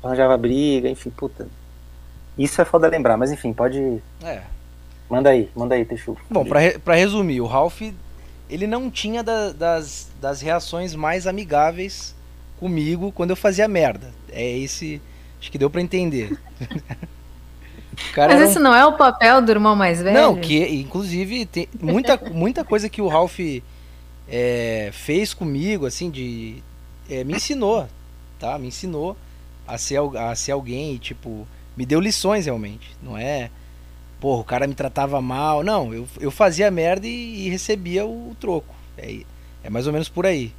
arranjava 0.02 0.36
briga, 0.36 0.88
enfim, 0.88 1.10
puta. 1.10 1.48
Isso 2.38 2.60
é 2.60 2.64
foda 2.64 2.86
lembrar, 2.86 3.16
mas 3.16 3.32
enfim, 3.32 3.52
pode. 3.52 4.00
É. 4.22 4.42
Manda 5.10 5.30
aí, 5.30 5.50
manda 5.56 5.74
aí, 5.74 5.84
Teixu. 5.84 6.16
Bom, 6.30 6.44
pra, 6.44 6.60
re 6.60 6.78
pra 6.78 6.94
resumir, 6.94 7.40
o 7.40 7.46
Ralph, 7.46 7.80
ele 8.48 8.66
não 8.66 8.90
tinha 8.90 9.22
da, 9.22 9.52
das, 9.52 10.08
das 10.20 10.40
reações 10.40 10.94
mais 10.94 11.26
amigáveis 11.26 12.14
comigo 12.58 13.12
quando 13.12 13.30
eu 13.30 13.36
fazia 13.36 13.68
merda. 13.68 14.12
É 14.30 14.58
esse. 14.58 15.00
Acho 15.40 15.50
que 15.50 15.58
deu 15.58 15.70
para 15.70 15.80
entender. 15.80 16.38
Mas 18.16 18.40
esse 18.40 18.58
um... 18.58 18.62
não 18.62 18.74
é 18.74 18.86
o 18.86 18.96
papel 18.96 19.42
do 19.42 19.50
irmão 19.50 19.74
mais 19.74 20.00
velho? 20.00 20.16
Não, 20.16 20.36
que 20.36 20.58
inclusive 20.66 21.46
tem 21.46 21.68
muita, 21.80 22.16
muita 22.30 22.64
coisa 22.64 22.88
que 22.88 23.02
o 23.02 23.08
Ralph 23.08 23.38
é, 24.28 24.90
fez 24.92 25.34
comigo, 25.34 25.86
assim, 25.86 26.10
de. 26.10 26.62
É, 27.10 27.24
me 27.24 27.34
ensinou, 27.34 27.88
tá? 28.38 28.58
Me 28.58 28.68
ensinou 28.68 29.16
a 29.66 29.78
ser, 29.78 29.98
a 30.16 30.34
ser 30.34 30.52
alguém, 30.52 30.96
tipo, 30.98 31.46
me 31.76 31.84
deu 31.84 32.00
lições 32.00 32.46
realmente. 32.46 32.96
Não 33.02 33.16
é. 33.16 33.50
Porra, 34.20 34.40
o 34.40 34.44
cara 34.44 34.66
me 34.66 34.74
tratava 34.74 35.20
mal. 35.20 35.62
Não, 35.62 35.94
eu, 35.94 36.08
eu 36.20 36.30
fazia 36.30 36.70
merda 36.70 37.06
e, 37.06 37.46
e 37.46 37.48
recebia 37.48 38.04
o, 38.04 38.30
o 38.30 38.36
troco. 38.38 38.74
É, 38.96 39.20
é 39.62 39.70
mais 39.70 39.86
ou 39.86 39.92
menos 39.92 40.08
por 40.08 40.26
aí. 40.26 40.52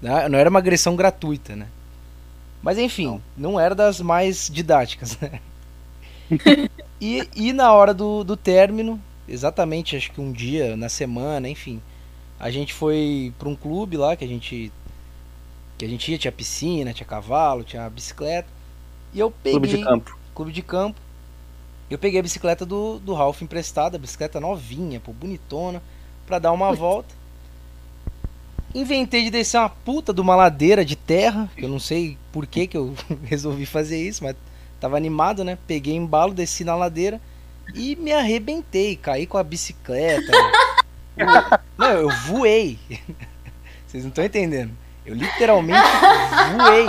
Não, 0.00 0.28
não 0.30 0.38
era 0.38 0.50
uma 0.50 0.58
agressão 0.58 0.96
gratuita, 0.96 1.54
né? 1.54 1.66
Mas 2.62 2.78
enfim, 2.78 3.06
não, 3.06 3.22
não 3.36 3.60
era 3.60 3.74
das 3.74 4.00
mais 4.00 4.48
didáticas, 4.50 5.18
né? 5.20 5.40
e, 7.00 7.28
e 7.36 7.52
na 7.52 7.72
hora 7.72 7.92
do, 7.92 8.24
do 8.24 8.36
término, 8.36 9.00
exatamente 9.28 9.96
acho 9.96 10.10
que 10.10 10.20
um 10.20 10.32
dia 10.32 10.76
na 10.76 10.88
semana, 10.88 11.48
enfim, 11.48 11.80
a 12.40 12.50
gente 12.50 12.72
foi 12.72 13.32
para 13.38 13.48
um 13.48 13.54
clube 13.54 13.96
lá 13.96 14.16
que 14.16 14.24
a 14.24 14.28
gente 14.28 14.72
que 15.76 15.84
a 15.84 15.88
gente 15.88 16.10
ia, 16.10 16.18
tinha 16.18 16.32
piscina, 16.32 16.92
tinha 16.92 17.06
cavalo, 17.06 17.64
tinha 17.64 17.90
bicicleta. 17.90 18.48
E 19.12 19.18
eu 19.20 19.30
peguei 19.30 19.52
clube 19.52 19.68
de 19.68 19.84
campo. 19.84 20.18
Clube 20.34 20.52
de 20.52 20.62
campo. 20.62 21.00
Eu 21.94 21.98
peguei 21.98 22.20
a 22.20 22.22
bicicleta 22.22 22.66
do, 22.66 22.98
do 22.98 23.14
Ralph 23.14 23.42
emprestada, 23.42 23.98
bicicleta 23.98 24.40
novinha, 24.40 25.00
pô, 25.00 25.12
bonitona, 25.12 25.82
para 26.26 26.38
dar 26.38 26.52
uma 26.52 26.72
volta. 26.72 27.14
Inventei 28.74 29.24
de 29.24 29.30
descer 29.30 29.58
uma 29.58 29.68
puta 29.68 30.12
de 30.12 30.20
uma 30.20 30.34
ladeira 30.34 30.84
de 30.84 30.96
terra, 30.96 31.48
que 31.56 31.64
eu 31.64 31.68
não 31.68 31.78
sei 31.78 32.18
por 32.32 32.46
que, 32.46 32.66
que 32.66 32.76
eu 32.76 32.94
resolvi 33.24 33.64
fazer 33.64 34.02
isso, 34.02 34.24
mas 34.24 34.34
Tava 34.84 34.98
animado, 34.98 35.44
né? 35.44 35.56
Peguei 35.66 35.94
embalo, 35.94 36.34
desci 36.34 36.62
na 36.62 36.76
ladeira 36.76 37.18
e 37.74 37.96
me 37.96 38.12
arrebentei. 38.12 38.96
Caí 38.96 39.26
com 39.26 39.38
a 39.38 39.42
bicicleta. 39.42 40.30
eu, 41.16 41.26
não, 41.78 41.88
eu 41.88 42.10
voei. 42.26 42.78
Vocês 43.88 44.04
não 44.04 44.10
estão 44.10 44.22
entendendo. 44.22 44.72
Eu 45.06 45.14
literalmente 45.14 45.80
voei. 46.52 46.86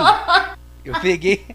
Eu 0.84 1.00
peguei. 1.00 1.46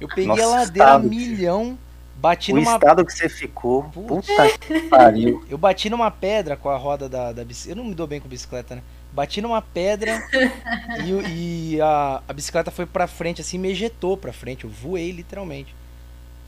Eu 0.00 0.08
peguei 0.08 0.28
Nossa, 0.28 0.44
a 0.44 0.46
ladeira 0.46 0.88
estado, 0.88 1.10
milhão. 1.10 1.78
Bati 2.20 2.52
o 2.52 2.56
numa. 2.56 2.74
estado 2.74 3.04
que 3.04 3.12
você 3.14 3.30
ficou. 3.30 3.84
Puta 3.84 4.58
que 4.58 4.82
pariu. 4.82 5.42
Eu 5.48 5.56
bati 5.56 5.88
numa 5.88 6.10
pedra 6.10 6.54
com 6.54 6.68
a 6.68 6.76
roda 6.76 7.08
da, 7.08 7.32
da 7.32 7.42
bicicleta. 7.42 7.78
Eu 7.78 7.82
não 7.82 7.88
me 7.88 7.94
dou 7.94 8.06
bem 8.06 8.20
com 8.20 8.28
bicicleta, 8.28 8.74
né? 8.74 8.82
Bati 9.10 9.40
numa 9.40 9.62
pedra 9.62 10.22
e, 11.02 11.74
e 11.76 11.80
a, 11.80 12.22
a, 12.28 12.32
bicicleta 12.34 12.70
foi 12.70 12.84
pra 12.84 13.06
frente, 13.06 13.40
assim, 13.40 13.56
me 13.56 13.70
ejetou 13.70 14.18
pra 14.18 14.34
frente. 14.34 14.64
Eu 14.64 14.70
voei 14.70 15.10
literalmente. 15.10 15.74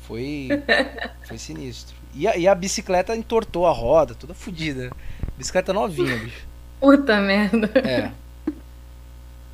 Foi. 0.07 0.49
Foi 1.27 1.39
sinistro. 1.39 1.97
E 2.13 2.29
a, 2.29 2.37
e 2.37 2.47
a 2.47 2.55
bicicleta 2.55 3.17
entortou 3.17 3.67
a 3.67 3.73
roda, 3.73 4.15
toda 4.15 4.35
fodida. 4.35 4.91
Bicicleta 5.39 5.73
novinha, 5.73 6.19
bicho. 6.19 6.47
Puta 6.79 7.19
merda. 7.19 7.71
É. 7.79 8.11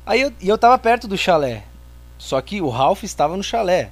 Aí 0.05 0.19
eu, 0.21 0.33
e 0.41 0.49
eu 0.49 0.57
tava 0.57 0.77
perto 0.77 1.07
do 1.07 1.17
chalé. 1.17 1.63
Só 2.17 2.41
que 2.41 2.59
o 2.61 2.67
Ralph 2.67 3.03
estava 3.03 3.37
no 3.37 3.43
chalé. 3.43 3.91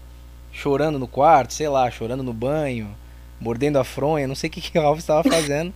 Chorando 0.57 0.97
no 0.97 1.07
quarto, 1.07 1.53
sei 1.53 1.69
lá, 1.69 1.89
chorando 1.91 2.23
no 2.23 2.33
banho 2.33 2.95
mordendo 3.39 3.77
a 3.77 3.83
fronha, 3.83 4.27
não 4.27 4.35
sei 4.35 4.49
o 4.49 4.51
que, 4.51 4.61
que 4.61 4.77
o 4.77 4.81
Ralph 4.81 4.99
estava 4.99 5.23
fazendo. 5.23 5.73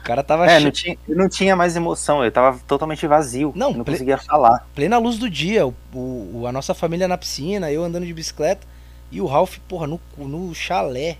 o 0.00 0.02
cara 0.02 0.22
tava 0.22 0.46
É, 0.46 0.58
não 0.58 0.70
tinha, 0.70 0.96
não 1.06 1.28
tinha 1.28 1.54
mais 1.54 1.76
emoção, 1.76 2.24
eu 2.24 2.32
tava 2.32 2.58
totalmente 2.66 3.06
vazio. 3.06 3.52
Não, 3.54 3.72
não 3.72 3.84
ple... 3.84 3.94
conseguia 3.94 4.18
falar. 4.18 4.66
Plena 4.74 4.98
luz 4.98 5.18
do 5.18 5.28
dia, 5.28 5.66
o, 5.66 5.74
o, 5.92 6.44
a 6.46 6.52
nossa 6.52 6.74
família 6.74 7.06
na 7.06 7.18
piscina, 7.18 7.70
eu 7.70 7.84
andando 7.84 8.06
de 8.06 8.14
bicicleta 8.14 8.66
e 9.10 9.20
o 9.20 9.26
Ralph, 9.26 9.58
porra, 9.68 9.86
no, 9.86 10.00
no 10.16 10.54
chalé. 10.54 11.18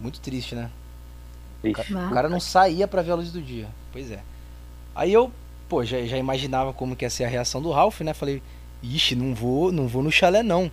Muito 0.00 0.20
triste, 0.20 0.54
né? 0.54 0.70
O 1.62 1.72
cara, 1.72 1.88
o 2.06 2.10
cara, 2.10 2.28
não 2.28 2.38
saía 2.38 2.86
para 2.86 3.02
ver 3.02 3.12
a 3.12 3.16
luz 3.16 3.32
do 3.32 3.42
dia. 3.42 3.66
Pois 3.90 4.10
é. 4.10 4.20
Aí 4.94 5.12
eu, 5.12 5.32
pô, 5.68 5.84
já, 5.84 6.04
já 6.04 6.16
imaginava 6.16 6.72
como 6.72 6.94
que 6.94 7.04
ia 7.04 7.10
ser 7.10 7.24
a 7.24 7.28
reação 7.28 7.60
do 7.60 7.70
Ralph, 7.72 8.00
né? 8.02 8.14
Falei, 8.14 8.42
ixi, 8.82 9.16
não 9.16 9.34
vou, 9.34 9.72
não 9.72 9.88
vou 9.88 10.02
no 10.02 10.12
chalé 10.12 10.42
não. 10.42 10.70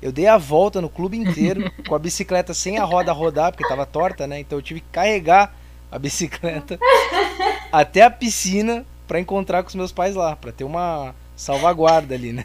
Eu 0.00 0.12
dei 0.12 0.26
a 0.26 0.38
volta 0.38 0.80
no 0.80 0.88
clube 0.88 1.16
inteiro 1.16 1.70
com 1.86 1.94
a 1.94 1.98
bicicleta 1.98 2.54
sem 2.54 2.78
a 2.78 2.84
roda 2.84 3.12
rodar, 3.12 3.52
porque 3.52 3.68
tava 3.68 3.84
torta, 3.84 4.26
né? 4.26 4.40
Então 4.40 4.58
eu 4.58 4.62
tive 4.62 4.80
que 4.80 4.88
carregar 4.92 5.54
a 5.90 5.98
bicicleta 5.98 6.78
até 7.72 8.02
a 8.02 8.10
piscina 8.10 8.84
para 9.06 9.18
encontrar 9.18 9.62
com 9.62 9.68
os 9.68 9.74
meus 9.74 9.90
pais 9.90 10.14
lá, 10.14 10.36
para 10.36 10.52
ter 10.52 10.64
uma 10.64 11.14
salvaguarda 11.34 12.14
ali, 12.14 12.32
né? 12.32 12.44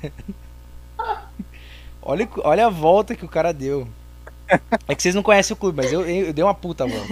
Olha, 2.02 2.28
olha 2.44 2.68
a 2.68 2.70
volta 2.70 3.16
que 3.16 3.26
o 3.26 3.30
cara 3.30 3.54
deu. 3.54 3.88
É 4.88 4.94
que 4.94 5.02
vocês 5.02 5.16
não 5.16 5.24
conhecem 5.24 5.54
o 5.54 5.58
clube, 5.58 5.78
mas 5.78 5.92
eu, 5.92 6.06
eu 6.08 6.34
dei 6.34 6.44
uma 6.44 6.54
puta 6.54 6.86
volta. 6.86 7.08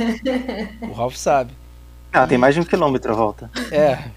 O 0.82 0.92
Ralph 0.92 1.16
sabe. 1.16 1.54
Ah, 2.12 2.28
tem 2.28 2.38
mais 2.38 2.54
de 2.54 2.62
um 2.62 2.66
quilômetro 2.66 3.12
a 3.12 3.16
volta. 3.16 3.50
É. 3.72 4.10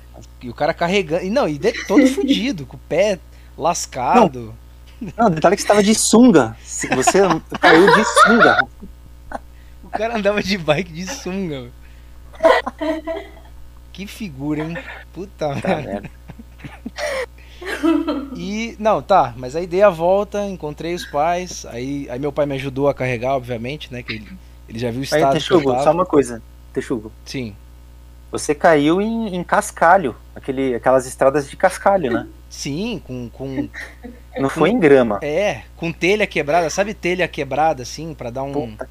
E 0.42 0.50
o 0.50 0.54
cara 0.54 0.74
carregando. 0.74 1.24
E 1.24 1.30
não, 1.30 1.48
e 1.48 1.58
todo 1.86 2.06
fudido, 2.08 2.66
com 2.66 2.76
o 2.76 2.80
pé 2.88 3.18
lascado. 3.56 4.40
Não. 4.40 4.63
Não, 5.16 5.30
detalhe 5.30 5.56
que 5.56 5.62
você 5.62 5.68
tava 5.68 5.82
de 5.82 5.94
sunga. 5.94 6.56
Você 6.62 7.20
caiu 7.60 7.94
de 7.94 8.04
sunga. 8.22 8.66
O 9.82 9.88
cara 9.90 10.16
andava 10.16 10.42
de 10.42 10.56
bike 10.58 10.92
de 10.92 11.06
sunga. 11.06 11.70
Que 13.92 14.06
figura, 14.06 14.62
hein? 14.62 14.76
Puta 15.12 15.54
tá 15.60 15.76
merda. 15.76 16.10
E. 18.36 18.76
Não, 18.78 19.00
tá, 19.00 19.32
mas 19.36 19.54
aí 19.56 19.66
dei 19.66 19.82
a 19.82 19.90
volta, 19.90 20.44
encontrei 20.46 20.94
os 20.94 21.04
pais. 21.06 21.64
Aí, 21.66 22.08
aí 22.10 22.18
meu 22.18 22.32
pai 22.32 22.46
me 22.46 22.54
ajudou 22.54 22.88
a 22.88 22.94
carregar, 22.94 23.36
obviamente, 23.36 23.92
né? 23.92 24.02
Que 24.02 24.14
ele, 24.14 24.28
ele 24.68 24.78
já 24.78 24.90
viu 24.90 25.00
o 25.00 25.04
estado. 25.04 25.26
Aí, 25.26 25.32
Texugo, 25.34 25.70
só 25.82 25.92
uma 25.92 26.04
coisa. 26.04 26.42
Texugo. 26.72 27.12
Sim. 27.24 27.54
Você 28.30 28.54
caiu 28.54 29.00
em, 29.00 29.36
em 29.36 29.44
cascalho. 29.44 30.16
Aquele, 30.34 30.74
aquelas 30.74 31.06
estradas 31.06 31.48
de 31.48 31.56
cascalho, 31.56 32.12
né? 32.12 32.26
Sim, 32.50 33.00
com, 33.06 33.28
com 33.30 33.68
não 34.38 34.48
foi 34.48 34.70
em 34.70 34.78
grama. 34.78 35.18
É, 35.22 35.62
com 35.76 35.92
telha 35.92 36.26
quebrada, 36.26 36.68
sabe 36.70 36.94
telha 36.94 37.26
quebrada 37.28 37.82
assim, 37.82 38.14
para 38.14 38.30
dar 38.30 38.42
um. 38.42 38.52
Puta. 38.52 38.88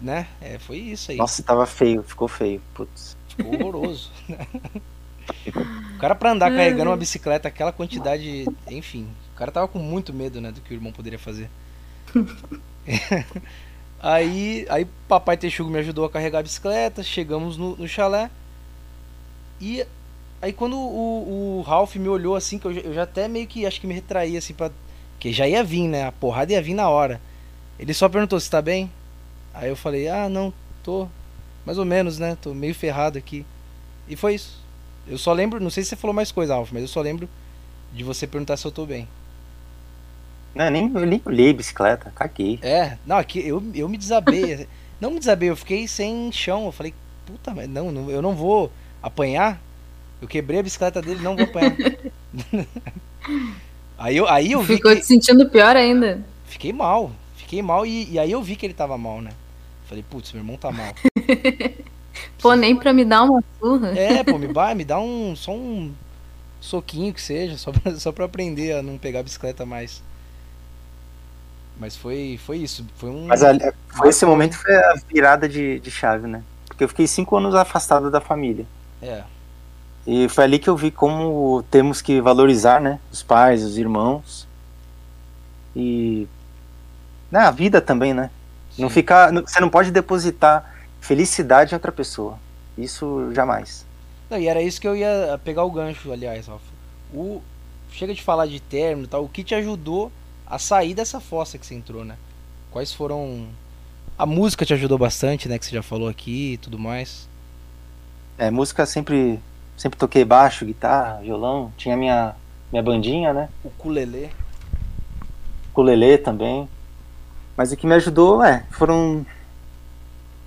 Né? 0.00 0.26
É, 0.40 0.58
foi 0.58 0.78
isso 0.78 1.10
aí. 1.10 1.16
Nossa, 1.16 1.42
tava 1.42 1.66
feio, 1.66 2.02
ficou 2.02 2.28
feio. 2.28 2.60
Putz. 2.74 3.16
Ficou 3.28 3.54
horroroso. 3.54 4.10
o 5.94 5.98
cara 5.98 6.14
pra 6.14 6.32
andar 6.32 6.50
carregando 6.50 6.90
uma 6.90 6.96
bicicleta, 6.96 7.48
aquela 7.48 7.72
quantidade. 7.72 8.46
Enfim, 8.68 9.08
o 9.32 9.36
cara 9.36 9.50
tava 9.50 9.68
com 9.68 9.78
muito 9.78 10.12
medo, 10.12 10.40
né, 10.40 10.52
do 10.52 10.60
que 10.60 10.72
o 10.72 10.76
irmão 10.76 10.92
poderia 10.92 11.18
fazer. 11.18 11.48
aí, 14.00 14.66
aí 14.68 14.86
papai 15.08 15.36
Texugo 15.36 15.70
me 15.70 15.78
ajudou 15.78 16.04
a 16.04 16.10
carregar 16.10 16.40
a 16.40 16.42
bicicleta, 16.42 17.02
chegamos 17.02 17.56
no, 17.56 17.76
no 17.76 17.88
chalé. 17.88 18.30
E 19.60 19.86
Aí 20.42 20.52
quando 20.52 20.76
o, 20.76 21.58
o 21.58 21.62
Ralph 21.62 21.96
me 21.96 22.08
olhou 22.08 22.36
assim, 22.36 22.58
que 22.58 22.66
eu, 22.66 22.72
eu, 22.72 22.94
já 22.94 23.04
até 23.04 23.28
meio 23.28 23.46
que 23.46 23.64
acho 23.64 23.80
que 23.80 23.86
me 23.86 23.94
retraí 23.94 24.36
assim 24.36 24.52
pra. 24.52 24.70
Que 25.18 25.32
já 25.32 25.48
ia 25.48 25.64
vir, 25.64 25.88
né? 25.88 26.06
A 26.06 26.12
porrada 26.12 26.52
ia 26.52 26.60
vir 26.60 26.74
na 26.74 26.88
hora. 26.88 27.20
Ele 27.78 27.94
só 27.94 28.08
perguntou 28.08 28.38
se 28.38 28.50
tá 28.50 28.60
bem. 28.60 28.90
Aí 29.52 29.68
eu 29.68 29.76
falei, 29.76 30.08
ah 30.08 30.28
não, 30.28 30.52
tô. 30.82 31.08
Mais 31.64 31.78
ou 31.78 31.84
menos, 31.84 32.18
né? 32.18 32.36
Tô 32.40 32.52
meio 32.52 32.74
ferrado 32.74 33.16
aqui. 33.16 33.46
E 34.06 34.16
foi 34.16 34.34
isso. 34.34 34.62
Eu 35.06 35.18
só 35.18 35.32
lembro, 35.32 35.60
não 35.60 35.70
sei 35.70 35.82
se 35.82 35.90
você 35.90 35.96
falou 35.96 36.14
mais 36.14 36.30
coisa, 36.30 36.54
Ralph, 36.54 36.72
mas 36.72 36.82
eu 36.82 36.88
só 36.88 37.00
lembro 37.00 37.28
de 37.92 38.02
você 38.02 38.26
perguntar 38.26 38.56
se 38.56 38.66
eu 38.66 38.72
tô 38.72 38.84
bem. 38.84 39.08
Não, 40.54 40.70
nem, 40.70 40.90
eu 40.94 41.06
nem 41.06 41.20
olhei 41.24 41.52
bicicleta, 41.52 42.12
caguei. 42.14 42.58
É, 42.62 42.96
não, 43.04 43.16
aqui 43.16 43.46
eu, 43.46 43.62
eu 43.74 43.88
me 43.88 43.98
desabei. 43.98 44.68
não 45.00 45.10
me 45.10 45.18
desabei, 45.18 45.50
eu 45.50 45.56
fiquei 45.56 45.88
sem 45.88 46.30
chão. 46.30 46.66
Eu 46.66 46.72
falei, 46.72 46.94
puta, 47.26 47.52
mas 47.52 47.68
não, 47.68 47.90
não 47.90 48.10
eu 48.10 48.22
não 48.22 48.34
vou 48.34 48.70
apanhar 49.02 49.60
eu 50.20 50.28
quebrei 50.28 50.60
a 50.60 50.62
bicicleta 50.62 51.02
dele, 51.02 51.22
não 51.22 51.36
vou 51.36 51.44
apanhar. 51.44 51.76
Aí 53.96 54.16
eu, 54.16 54.28
aí 54.28 54.52
eu 54.52 54.60
vi. 54.60 54.74
Ficou 54.74 54.92
que... 54.92 55.00
te 55.00 55.06
sentindo 55.06 55.48
pior 55.48 55.76
ainda. 55.76 56.20
Fiquei 56.46 56.72
mal. 56.72 57.12
Fiquei 57.36 57.62
mal 57.62 57.86
e, 57.86 58.10
e 58.10 58.18
aí 58.18 58.32
eu 58.32 58.42
vi 58.42 58.56
que 58.56 58.66
ele 58.66 58.74
tava 58.74 58.98
mal, 58.98 59.20
né? 59.20 59.30
Falei, 59.86 60.04
putz, 60.08 60.32
meu 60.32 60.42
irmão 60.42 60.56
tá 60.56 60.72
mal. 60.72 60.94
pô, 62.38 62.54
nem 62.54 62.74
pra 62.76 62.92
me 62.92 63.04
dar 63.04 63.22
uma 63.22 63.42
surra. 63.58 63.96
É, 63.98 64.24
pô, 64.24 64.38
me, 64.38 64.46
vai, 64.48 64.74
me 64.74 64.84
dá 64.84 64.98
um. 64.98 65.36
Só 65.36 65.52
um 65.52 65.92
soquinho 66.60 67.12
que 67.12 67.20
seja, 67.20 67.56
só 67.56 67.70
pra, 67.70 67.94
só 67.96 68.12
pra 68.12 68.24
aprender 68.24 68.72
a 68.72 68.82
não 68.82 68.98
pegar 68.98 69.20
a 69.20 69.22
bicicleta 69.22 69.64
mais. 69.64 70.02
Mas 71.78 71.96
foi, 71.96 72.38
foi 72.44 72.58
isso. 72.58 72.86
Foi 72.96 73.10
um. 73.10 73.26
Mas 73.26 73.40
foi 73.88 74.08
esse 74.08 74.24
momento 74.24 74.56
foi 74.56 74.74
a 74.74 74.94
virada 75.08 75.48
de, 75.48 75.80
de 75.80 75.90
chave, 75.90 76.26
né? 76.26 76.42
Porque 76.66 76.84
eu 76.84 76.88
fiquei 76.88 77.06
cinco 77.06 77.36
anos 77.36 77.54
afastado 77.54 78.10
da 78.10 78.20
família. 78.20 78.66
É. 79.02 79.22
E 80.06 80.28
foi 80.28 80.44
ali 80.44 80.58
que 80.58 80.68
eu 80.68 80.76
vi 80.76 80.90
como 80.90 81.64
temos 81.70 82.02
que 82.02 82.20
valorizar, 82.20 82.80
né? 82.80 83.00
Os 83.10 83.22
pais, 83.22 83.62
os 83.62 83.78
irmãos. 83.78 84.46
E. 85.74 86.28
Na 87.30 87.50
vida 87.50 87.80
também, 87.80 88.12
né? 88.12 88.30
Sim. 88.70 88.82
Não 88.82 88.90
ficar. 88.90 89.32
Você 89.32 89.60
não 89.60 89.70
pode 89.70 89.90
depositar 89.90 90.74
felicidade 91.00 91.72
em 91.72 91.76
outra 91.76 91.90
pessoa. 91.90 92.38
Isso 92.76 93.32
jamais. 93.32 93.86
Não, 94.28 94.38
e 94.38 94.46
era 94.46 94.60
isso 94.62 94.80
que 94.80 94.88
eu 94.88 94.96
ia 94.96 95.40
pegar 95.42 95.64
o 95.64 95.70
gancho, 95.70 96.12
aliás, 96.12 96.46
Rafa. 96.46 96.64
O. 97.12 97.40
Chega 97.90 98.12
de 98.12 98.22
falar 98.22 98.46
de 98.46 98.60
término 98.60 99.06
e 99.06 99.08
tal. 99.08 99.24
O 99.24 99.28
que 99.28 99.44
te 99.44 99.54
ajudou 99.54 100.10
a 100.46 100.58
sair 100.58 100.94
dessa 100.94 101.20
fossa 101.20 101.56
que 101.56 101.66
você 101.66 101.74
entrou, 101.74 102.04
né? 102.04 102.16
Quais 102.70 102.92
foram. 102.92 103.48
A 104.18 104.26
música 104.26 104.66
te 104.66 104.74
ajudou 104.74 104.98
bastante, 104.98 105.48
né? 105.48 105.58
Que 105.58 105.64
você 105.64 105.74
já 105.74 105.82
falou 105.82 106.08
aqui 106.08 106.52
e 106.52 106.56
tudo 106.58 106.78
mais. 106.78 107.28
É, 108.36 108.50
música 108.50 108.84
sempre. 108.84 109.40
Sempre 109.76 109.98
toquei 109.98 110.24
baixo, 110.24 110.64
guitarra, 110.64 111.20
violão. 111.20 111.72
Tinha 111.76 111.96
minha, 111.96 112.34
minha 112.70 112.82
bandinha, 112.82 113.32
né? 113.32 113.48
O 113.62 113.68
ukulele. 113.68 114.30
Ukulele 115.70 116.18
também. 116.18 116.68
Mas 117.56 117.72
o 117.72 117.76
que 117.76 117.86
me 117.86 117.94
ajudou, 117.94 118.42
é, 118.42 118.64
foram 118.70 119.24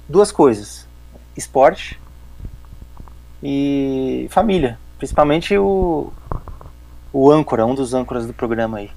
duas 0.08 0.32
coisas: 0.32 0.88
esporte 1.36 2.00
e 3.42 4.28
família. 4.30 4.80
Principalmente 4.98 5.58
o, 5.58 6.12
o 7.13 7.32
âncora, 7.32 7.66
um 7.66 7.76
dos 7.76 7.94
âncoras 7.94 8.26
do 8.26 8.34
programa 8.34 8.80
aí 8.80 8.92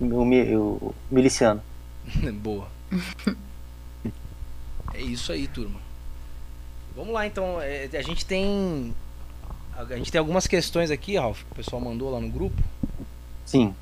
o, 0.00 0.70
o 0.80 0.94
miliciano. 1.10 1.62
Boa. 2.34 2.68
é 4.94 5.00
isso 5.00 5.32
aí, 5.32 5.48
turma. 5.48 5.80
Vamos 6.94 7.12
lá 7.12 7.26
então. 7.26 7.60
É, 7.60 7.88
a 7.92 8.02
gente 8.02 8.24
tem. 8.24 8.94
A 9.78 9.96
gente 9.96 10.10
tem 10.10 10.18
algumas 10.18 10.48
questões 10.48 10.90
aqui, 10.90 11.16
Ralf, 11.16 11.44
que 11.44 11.52
o 11.52 11.54
pessoal 11.54 11.80
mandou 11.80 12.10
lá 12.10 12.18
no 12.18 12.28
grupo. 12.28 12.60
Sim. 13.46 13.72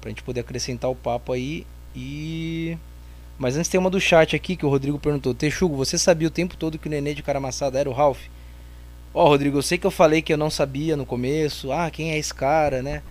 Pra 0.00 0.10
gente 0.10 0.22
poder 0.24 0.40
acrescentar 0.40 0.90
o 0.90 0.94
papo 0.96 1.32
aí. 1.32 1.64
E. 1.94 2.76
Mas 3.38 3.56
antes 3.56 3.70
tem 3.70 3.78
uma 3.78 3.88
do 3.88 4.00
chat 4.00 4.34
aqui 4.34 4.56
que 4.56 4.66
o 4.66 4.68
Rodrigo 4.68 4.98
perguntou: 4.98 5.32
Texugo, 5.32 5.76
você 5.76 5.96
sabia 5.96 6.26
o 6.26 6.32
tempo 6.32 6.56
todo 6.56 6.78
que 6.78 6.88
o 6.88 6.90
nenê 6.90 7.14
de 7.14 7.22
cara 7.22 7.38
amassada 7.38 7.78
era 7.78 7.88
o 7.88 7.92
Ralph? 7.92 8.22
Ó, 9.14 9.24
oh, 9.24 9.28
Rodrigo, 9.28 9.56
eu 9.56 9.62
sei 9.62 9.78
que 9.78 9.86
eu 9.86 9.90
falei 9.90 10.20
que 10.20 10.32
eu 10.32 10.36
não 10.36 10.50
sabia 10.50 10.96
no 10.96 11.06
começo. 11.06 11.70
Ah, 11.70 11.88
quem 11.92 12.10
é 12.10 12.18
esse 12.18 12.34
cara, 12.34 12.82
né? 12.82 13.02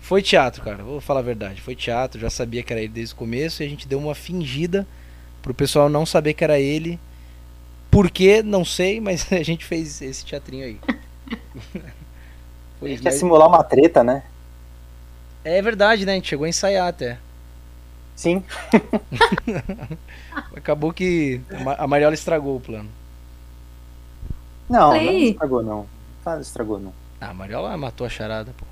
Foi 0.00 0.22
teatro, 0.22 0.62
cara. 0.62 0.82
Vou 0.84 1.00
falar 1.00 1.20
a 1.20 1.24
verdade. 1.24 1.60
Foi 1.60 1.74
teatro. 1.74 2.20
Já 2.20 2.30
sabia 2.30 2.62
que 2.62 2.72
era 2.72 2.80
ele 2.80 2.92
desde 2.92 3.14
o 3.14 3.16
começo 3.16 3.62
e 3.62 3.66
a 3.66 3.68
gente 3.68 3.88
deu 3.88 3.98
uma 3.98 4.14
fingida 4.14 4.86
pro 5.42 5.52
pessoal 5.52 5.88
não 5.88 6.06
saber 6.06 6.34
que 6.34 6.44
era 6.44 6.60
ele. 6.60 7.00
Por 7.90 8.10
quê? 8.10 8.44
Não 8.44 8.64
sei, 8.64 9.00
mas 9.00 9.26
a 9.32 9.42
gente 9.42 9.64
fez 9.64 10.00
esse 10.00 10.24
teatrinho 10.24 10.64
aí. 10.64 10.78
Foi, 12.78 12.88
a 12.88 12.94
gente 12.94 13.02
mas... 13.04 13.12
quer 13.14 13.18
simular 13.18 13.48
uma 13.48 13.62
treta, 13.62 14.02
né? 14.02 14.22
É 15.44 15.60
verdade, 15.60 16.06
né? 16.06 16.12
A 16.12 16.14
gente 16.16 16.28
chegou 16.28 16.44
a 16.44 16.48
ensaiar 16.48 16.88
até. 16.88 17.18
Sim. 18.16 18.42
Acabou 20.56 20.92
que 20.92 21.40
a 21.78 21.86
Mariola 21.86 22.14
estragou 22.14 22.56
o 22.56 22.60
plano. 22.60 22.88
Não, 24.68 24.90
não 24.90 25.12
estragou 25.12 25.62
não. 25.62 25.86
Não 26.24 26.40
estragou 26.40 26.78
não. 26.78 26.92
Ah, 27.20 27.30
a 27.30 27.34
Mariola 27.34 27.76
matou 27.76 28.06
a 28.06 28.10
charada, 28.10 28.52
pô. 28.56 28.64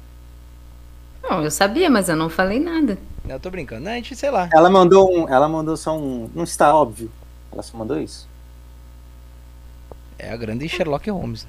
Não, 1.23 1.43
eu 1.43 1.51
sabia, 1.51 1.88
mas 1.88 2.09
eu 2.09 2.17
não 2.17 2.29
falei 2.29 2.59
nada. 2.59 2.99
Eu 3.29 3.38
tô 3.38 3.51
brincando. 3.51 3.85
Não, 3.85 3.93
a 3.93 3.95
gente, 3.97 4.17
sei 4.17 4.31
lá. 4.31 4.49
Ela 4.53 4.71
mandou 4.71 5.11
um. 5.15 5.29
Ela 5.29 5.49
mandou 5.49 5.77
só 5.77 5.97
um. 5.97 6.29
Não 6.35 6.45
está 6.45 6.75
óbvio. 6.75 7.11
Ela 7.53 7.62
só 7.62 7.77
mandou 7.77 8.01
isso. 8.01 8.29
É 10.19 10.33
a 10.33 10.37
grande 10.37 10.69
Sherlock 10.69 11.09
Holmes. 11.11 11.47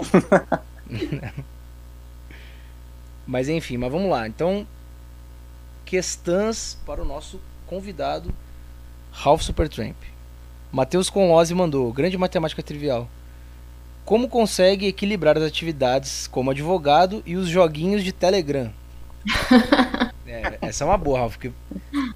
mas 3.26 3.48
enfim, 3.48 3.76
mas 3.76 3.90
vamos 3.90 4.10
lá. 4.10 4.26
Então, 4.26 4.66
questões 5.84 6.78
para 6.86 7.02
o 7.02 7.04
nosso 7.04 7.40
convidado, 7.66 8.32
Ralph 9.12 9.42
Supertramp. 9.42 9.96
Matheus 10.72 11.08
Conlose 11.08 11.54
mandou, 11.54 11.92
grande 11.92 12.18
matemática 12.18 12.62
trivial. 12.62 13.08
Como 14.04 14.28
consegue 14.28 14.86
equilibrar 14.86 15.38
as 15.38 15.44
atividades 15.44 16.26
como 16.26 16.50
advogado 16.50 17.22
e 17.24 17.36
os 17.36 17.48
joguinhos 17.48 18.02
de 18.02 18.12
Telegram? 18.12 18.72
É, 20.26 20.58
essa 20.62 20.82
é 20.82 20.86
uma 20.86 20.96
boa, 20.96 21.18
Ralf, 21.18 21.36
porque 21.36 21.52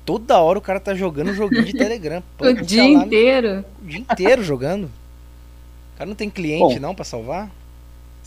toda 0.05 0.41
hora 0.41 0.59
o 0.59 0.63
cara 0.63 0.81
tá 0.81 0.95
jogando 0.95 1.31
um 1.31 1.35
joguinho 1.35 1.65
de 1.65 1.73
Telegram. 1.73 2.23
o 2.41 2.53
dia 2.55 2.83
inteiro. 2.85 3.65
O 3.81 3.87
dia 3.87 4.01
inteiro 4.01 4.43
jogando. 4.43 4.85
O 4.85 5.99
cara 5.99 6.09
não 6.09 6.17
tem 6.17 6.29
cliente 6.29 6.75
Bom. 6.75 6.81
não 6.81 6.95
para 6.95 7.05
salvar? 7.05 7.51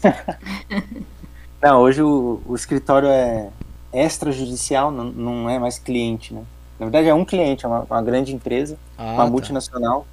Não, 1.61 1.79
hoje 1.79 2.01
o, 2.01 2.41
o 2.47 2.55
escritório 2.55 3.07
é 3.07 3.49
extrajudicial, 3.93 4.89
não, 4.89 5.03
não 5.03 5.49
é 5.49 5.59
mais 5.59 5.77
cliente, 5.77 6.33
né? 6.33 6.43
Na 6.79 6.87
verdade 6.87 7.07
é 7.07 7.13
um 7.13 7.23
cliente, 7.23 7.65
é 7.65 7.67
uma, 7.67 7.81
uma 7.81 8.01
grande 8.01 8.33
empresa, 8.33 8.77
ah, 8.97 9.13
uma 9.13 9.25
tá. 9.25 9.29
multinacional. 9.29 10.07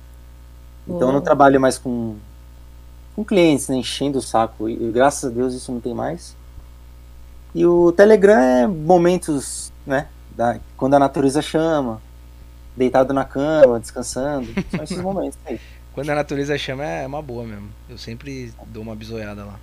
Então 0.86 1.08
eu 1.08 1.12
não 1.12 1.22
trabalho 1.22 1.58
mais 1.58 1.78
com, 1.78 2.16
com 3.16 3.24
clientes, 3.24 3.68
né, 3.68 3.76
enchendo 3.76 4.18
o 4.18 4.22
saco. 4.22 4.68
E 4.68 4.90
graças 4.90 5.30
a 5.30 5.34
Deus 5.34 5.54
isso 5.54 5.72
não 5.72 5.80
tem 5.80 5.94
mais. 5.94 6.36
E 7.54 7.64
o 7.64 7.92
Telegram 7.92 8.38
é 8.38 8.66
momentos, 8.66 9.72
né? 9.86 10.08
Da, 10.36 10.60
quando 10.76 10.94
a 10.94 10.98
natureza 10.98 11.40
chama, 11.40 12.02
deitado 12.76 13.14
na 13.14 13.24
cama, 13.24 13.80
descansando. 13.80 14.48
São 14.70 14.84
esses 14.84 15.00
momentos 15.02 15.38
aí. 15.46 15.58
Quando 15.94 16.10
a 16.10 16.14
natureza 16.14 16.56
chama 16.58 16.84
é 16.84 17.06
uma 17.06 17.22
boa 17.22 17.44
mesmo. 17.44 17.70
Eu 17.88 17.96
sempre 17.96 18.52
dou 18.66 18.82
uma 18.82 18.94
bisoiada 18.94 19.44
lá. 19.44 19.58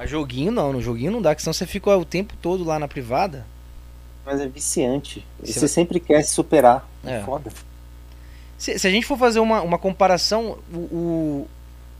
Mas 0.00 0.08
joguinho 0.08 0.50
não, 0.50 0.72
no 0.72 0.80
joguinho 0.80 1.12
não 1.12 1.20
dá, 1.20 1.34
que 1.34 1.42
senão 1.42 1.52
você 1.52 1.66
fica 1.66 1.94
o 1.94 2.06
tempo 2.06 2.32
todo 2.40 2.64
lá 2.64 2.78
na 2.78 2.88
privada. 2.88 3.44
Mas 4.24 4.40
é 4.40 4.48
viciante. 4.48 5.26
Você, 5.38 5.52
você 5.52 5.68
sempre 5.68 6.00
quer 6.00 6.22
se 6.22 6.32
superar. 6.32 6.88
É, 7.04 7.20
foda. 7.20 7.52
Se, 8.56 8.78
se, 8.78 8.86
a 8.86 8.90
gente 8.90 9.04
for 9.04 9.18
fazer 9.18 9.40
uma, 9.40 9.60
uma 9.60 9.78
comparação, 9.78 10.56
o, 10.72 10.78
o, 10.78 11.48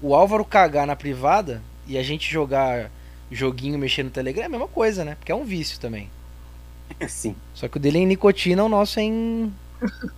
o 0.00 0.14
Álvaro 0.14 0.46
cagar 0.46 0.86
na 0.86 0.96
privada 0.96 1.62
e 1.86 1.98
a 1.98 2.02
gente 2.02 2.32
jogar 2.32 2.90
joguinho 3.30 3.78
mexer 3.78 4.02
no 4.02 4.08
Telegram 4.08 4.44
é 4.44 4.46
a 4.46 4.50
mesma 4.50 4.68
coisa, 4.68 5.04
né? 5.04 5.16
Porque 5.16 5.30
é 5.30 5.34
um 5.34 5.44
vício 5.44 5.78
também. 5.78 6.08
Sim. 7.06 7.36
Só 7.52 7.68
que 7.68 7.76
o 7.76 7.80
dele 7.80 7.98
é 7.98 8.00
em 8.00 8.06
nicotina, 8.06 8.64
o 8.64 8.68
nosso 8.70 8.98
é 8.98 9.02
em. 9.02 9.52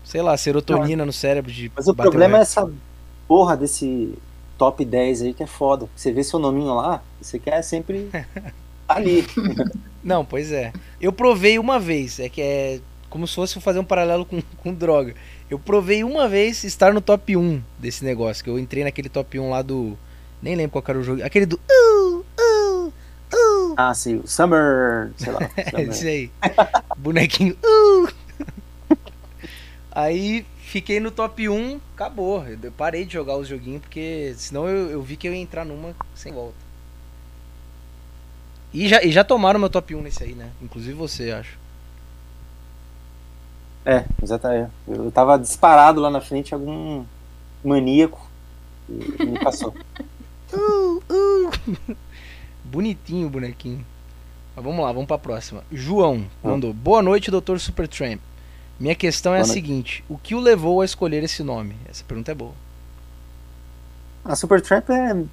Sei 0.04 0.22
lá, 0.22 0.36
serotonina 0.36 0.98
Não, 0.98 1.06
no 1.06 1.12
cérebro 1.12 1.50
de. 1.50 1.72
Mas 1.74 1.88
o 1.88 1.94
problema 1.96 2.38
é 2.38 2.42
essa 2.42 2.70
porra 3.26 3.56
desse 3.56 4.16
top 4.62 4.84
10 4.84 5.22
aí 5.22 5.34
que 5.34 5.42
é 5.42 5.46
foda. 5.46 5.88
Você 5.96 6.12
vê 6.12 6.22
seu 6.22 6.38
nominho 6.38 6.72
lá, 6.76 7.02
você 7.20 7.36
quer 7.36 7.60
sempre 7.62 8.08
ali. 8.88 9.26
Não, 10.04 10.24
pois 10.24 10.52
é. 10.52 10.72
Eu 11.00 11.12
provei 11.12 11.58
uma 11.58 11.80
vez, 11.80 12.20
é 12.20 12.28
que 12.28 12.40
é 12.40 12.80
como 13.10 13.26
se 13.26 13.34
fosse 13.34 13.60
fazer 13.60 13.80
um 13.80 13.84
paralelo 13.84 14.24
com, 14.24 14.40
com 14.62 14.72
droga. 14.72 15.16
Eu 15.50 15.58
provei 15.58 16.04
uma 16.04 16.28
vez 16.28 16.62
estar 16.62 16.94
no 16.94 17.00
top 17.00 17.36
1 17.36 17.60
desse 17.76 18.04
negócio, 18.04 18.44
que 18.44 18.48
eu 18.48 18.56
entrei 18.56 18.84
naquele 18.84 19.08
top 19.08 19.36
1 19.36 19.50
lá 19.50 19.62
do. 19.62 19.98
Nem 20.40 20.54
lembro 20.54 20.80
qual 20.80 20.84
era 20.86 20.98
o 21.00 21.02
jogo. 21.02 21.24
Aquele 21.24 21.46
do. 21.46 21.58
Uh, 21.68 22.24
uh, 22.40 22.92
Uh. 23.34 23.74
Ah, 23.78 23.94
sim, 23.94 24.16
o 24.16 24.28
Summer. 24.28 25.10
Sei 25.16 25.32
lá. 25.32 25.40
Summer. 25.70 25.88
Esse 25.88 26.06
aí. 26.06 26.30
Bonequinho. 26.98 27.56
Uh. 27.64 28.08
Aí 29.90 30.44
fiquei 30.72 30.98
no 30.98 31.10
top 31.10 31.50
1, 31.50 31.80
acabou. 31.94 32.42
Eu 32.46 32.72
parei 32.72 33.04
de 33.04 33.12
jogar 33.12 33.36
os 33.36 33.46
joguinhos 33.46 33.82
porque 33.82 34.32
senão 34.38 34.66
eu, 34.66 34.90
eu 34.90 35.02
vi 35.02 35.18
que 35.18 35.28
eu 35.28 35.34
ia 35.34 35.40
entrar 35.40 35.66
numa 35.66 35.94
sem 36.14 36.32
volta. 36.32 36.56
E 38.72 38.88
já, 38.88 39.02
e 39.02 39.12
já 39.12 39.22
tomaram 39.22 39.60
meu 39.60 39.68
top 39.68 39.94
1 39.94 40.00
nesse 40.00 40.24
aí, 40.24 40.32
né? 40.32 40.50
Inclusive 40.62 40.94
você, 40.94 41.30
acho. 41.30 41.58
É, 43.84 44.06
exatamente. 44.22 44.70
Eu 44.88 45.12
tava 45.12 45.38
disparado 45.38 46.00
lá 46.00 46.08
na 46.08 46.22
frente 46.22 46.54
algum 46.54 47.04
maníaco 47.62 48.26
e 48.88 49.26
me 49.26 49.38
passou. 49.40 49.74
uh, 50.54 51.02
uh. 51.10 51.96
Bonitinho 52.64 53.26
o 53.26 53.30
bonequinho. 53.30 53.84
Mas 54.56 54.64
vamos 54.64 54.82
lá, 54.82 54.90
vamos 54.90 55.06
pra 55.06 55.18
próxima. 55.18 55.62
João 55.70 56.24
ah. 56.42 56.48
mandou: 56.48 56.72
Boa 56.72 57.02
noite, 57.02 57.30
Dr. 57.30 57.58
Supertramp. 57.58 58.20
Minha 58.82 58.96
questão 58.96 59.32
é 59.32 59.36
Boa 59.36 59.44
a 59.44 59.46
noite. 59.46 59.60
seguinte: 59.60 60.04
O 60.08 60.18
que 60.18 60.34
o 60.34 60.40
levou 60.40 60.80
a 60.80 60.84
escolher 60.84 61.22
esse 61.22 61.40
nome? 61.44 61.76
Essa 61.88 62.02
pergunta 62.02 62.32
é 62.32 62.34
boa. 62.34 62.50
A 64.24 64.34
Supertramp 64.34 64.90
é, 64.90 65.24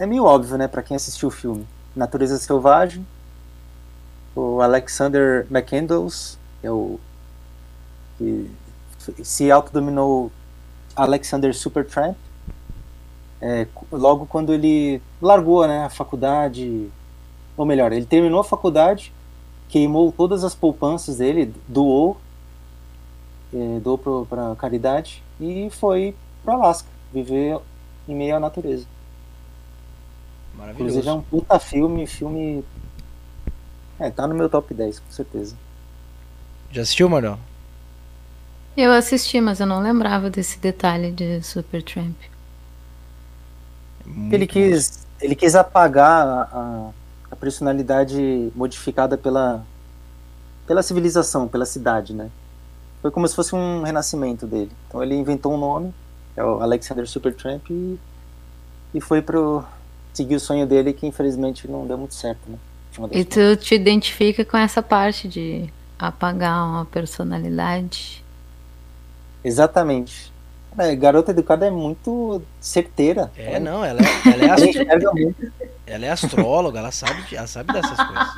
é 0.00 0.04
meio 0.04 0.24
óbvio, 0.24 0.58
né, 0.58 0.66
pra 0.66 0.82
quem 0.82 0.96
assistiu 0.96 1.28
o 1.28 1.30
filme. 1.30 1.64
Natureza 1.94 2.36
Selvagem. 2.38 3.06
o 4.34 4.60
Alexander 4.60 5.46
McCandles, 5.48 6.36
é 6.60 6.72
o 6.72 6.98
que 8.18 8.50
se 9.22 9.48
autodominou 9.48 10.32
Alexander 10.96 11.56
Supertramp, 11.56 12.16
é, 13.40 13.68
logo 13.92 14.26
quando 14.26 14.52
ele 14.52 15.00
largou 15.22 15.64
né, 15.68 15.84
a 15.84 15.88
faculdade, 15.88 16.90
ou 17.56 17.64
melhor, 17.64 17.92
ele 17.92 18.06
terminou 18.06 18.40
a 18.40 18.44
faculdade, 18.44 19.12
queimou 19.68 20.10
todas 20.10 20.42
as 20.42 20.54
poupanças 20.54 21.18
dele, 21.18 21.54
doou, 21.68 22.20
é, 23.52 23.80
doou 23.80 24.26
para 24.26 24.54
caridade 24.56 25.22
e 25.40 25.68
foi 25.70 26.14
para 26.44 26.54
Alasca, 26.54 26.88
viver 27.12 27.58
em 28.08 28.14
meio 28.14 28.36
à 28.36 28.40
natureza. 28.40 28.86
Maravilhoso. 30.54 30.98
Inclusive 30.98 31.08
é 31.08 31.12
um 31.12 31.22
puta 31.22 31.58
filme, 31.58 32.06
filme. 32.06 32.64
É, 33.98 34.10
tá 34.10 34.26
no 34.26 34.34
meu 34.34 34.48
top 34.48 34.72
10, 34.74 34.98
com 35.00 35.10
certeza. 35.10 35.56
Já 36.70 36.82
assistiu, 36.82 37.08
Marão? 37.08 37.38
Eu 38.76 38.92
assisti, 38.92 39.40
mas 39.40 39.60
eu 39.60 39.66
não 39.66 39.80
lembrava 39.80 40.30
desse 40.30 40.58
detalhe 40.58 41.10
de 41.10 41.42
Supertramp. 41.42 42.16
Ele 44.30 44.46
quis, 44.46 45.06
ele 45.20 45.34
quis 45.34 45.54
apagar 45.54 46.26
a, 46.26 46.42
a, 46.42 46.90
a, 47.32 47.36
personalidade 47.36 48.50
modificada 48.54 49.18
pela, 49.18 49.64
pela 50.66 50.82
civilização, 50.82 51.46
pela 51.46 51.66
cidade, 51.66 52.14
né? 52.14 52.30
Foi 53.00 53.10
como 53.10 53.26
se 53.28 53.34
fosse 53.34 53.54
um 53.54 53.82
renascimento 53.82 54.46
dele. 54.46 54.70
Então 54.88 55.02
ele 55.02 55.14
inventou 55.14 55.54
um 55.54 55.58
nome, 55.58 55.94
é 56.36 56.44
o 56.44 56.60
Alexander 56.60 57.06
Supertramp, 57.08 57.70
e, 57.70 57.98
e 58.94 59.00
foi 59.00 59.22
pro 59.22 59.64
seguir 60.12 60.36
o 60.36 60.40
sonho 60.40 60.66
dele 60.66 60.92
que 60.92 61.06
infelizmente 61.06 61.68
não 61.68 61.86
deu 61.86 61.96
muito 61.96 62.14
certo, 62.14 62.40
né? 62.48 62.58
E 63.12 63.24
tu 63.24 63.56
te 63.56 63.76
identifica 63.76 64.44
com 64.44 64.56
essa 64.56 64.82
parte 64.82 65.28
de 65.28 65.72
apagar 65.98 66.66
uma 66.66 66.84
personalidade? 66.84 68.24
Exatamente. 69.44 70.32
É, 70.76 70.94
garota 70.96 71.30
educada 71.30 71.66
é 71.66 71.70
muito 71.70 72.42
certeira. 72.60 73.30
É, 73.36 73.60
não, 73.60 73.84
ela 73.84 74.00
é, 74.00 74.04
ela 74.32 74.44
é, 74.44 74.50
astro... 74.50 74.86
ela 75.86 76.06
é 76.06 76.10
astróloga, 76.10 76.78
ela 76.80 76.90
sabe, 76.90 77.22
ela 77.32 77.46
sabe 77.46 77.72
dessas 77.72 77.96
coisas. 77.96 78.28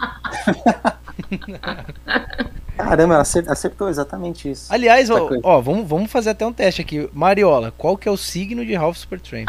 Caramba, 2.83 3.15
ela 3.15 3.23
acertou 3.23 3.89
exatamente 3.89 4.51
isso. 4.51 4.73
Aliás, 4.73 5.11
ó, 5.11 5.29
ó, 5.43 5.61
vamos, 5.61 5.89
vamos 5.89 6.11
fazer 6.11 6.31
até 6.31 6.47
um 6.47 6.53
teste 6.53 6.81
aqui. 6.81 7.09
Mariola, 7.13 7.73
qual 7.77 7.97
que 7.97 8.09
é 8.09 8.11
o 8.11 8.17
signo 8.17 8.65
de 8.65 8.75
Ralph 8.75 8.97
Supertramp? 8.97 9.49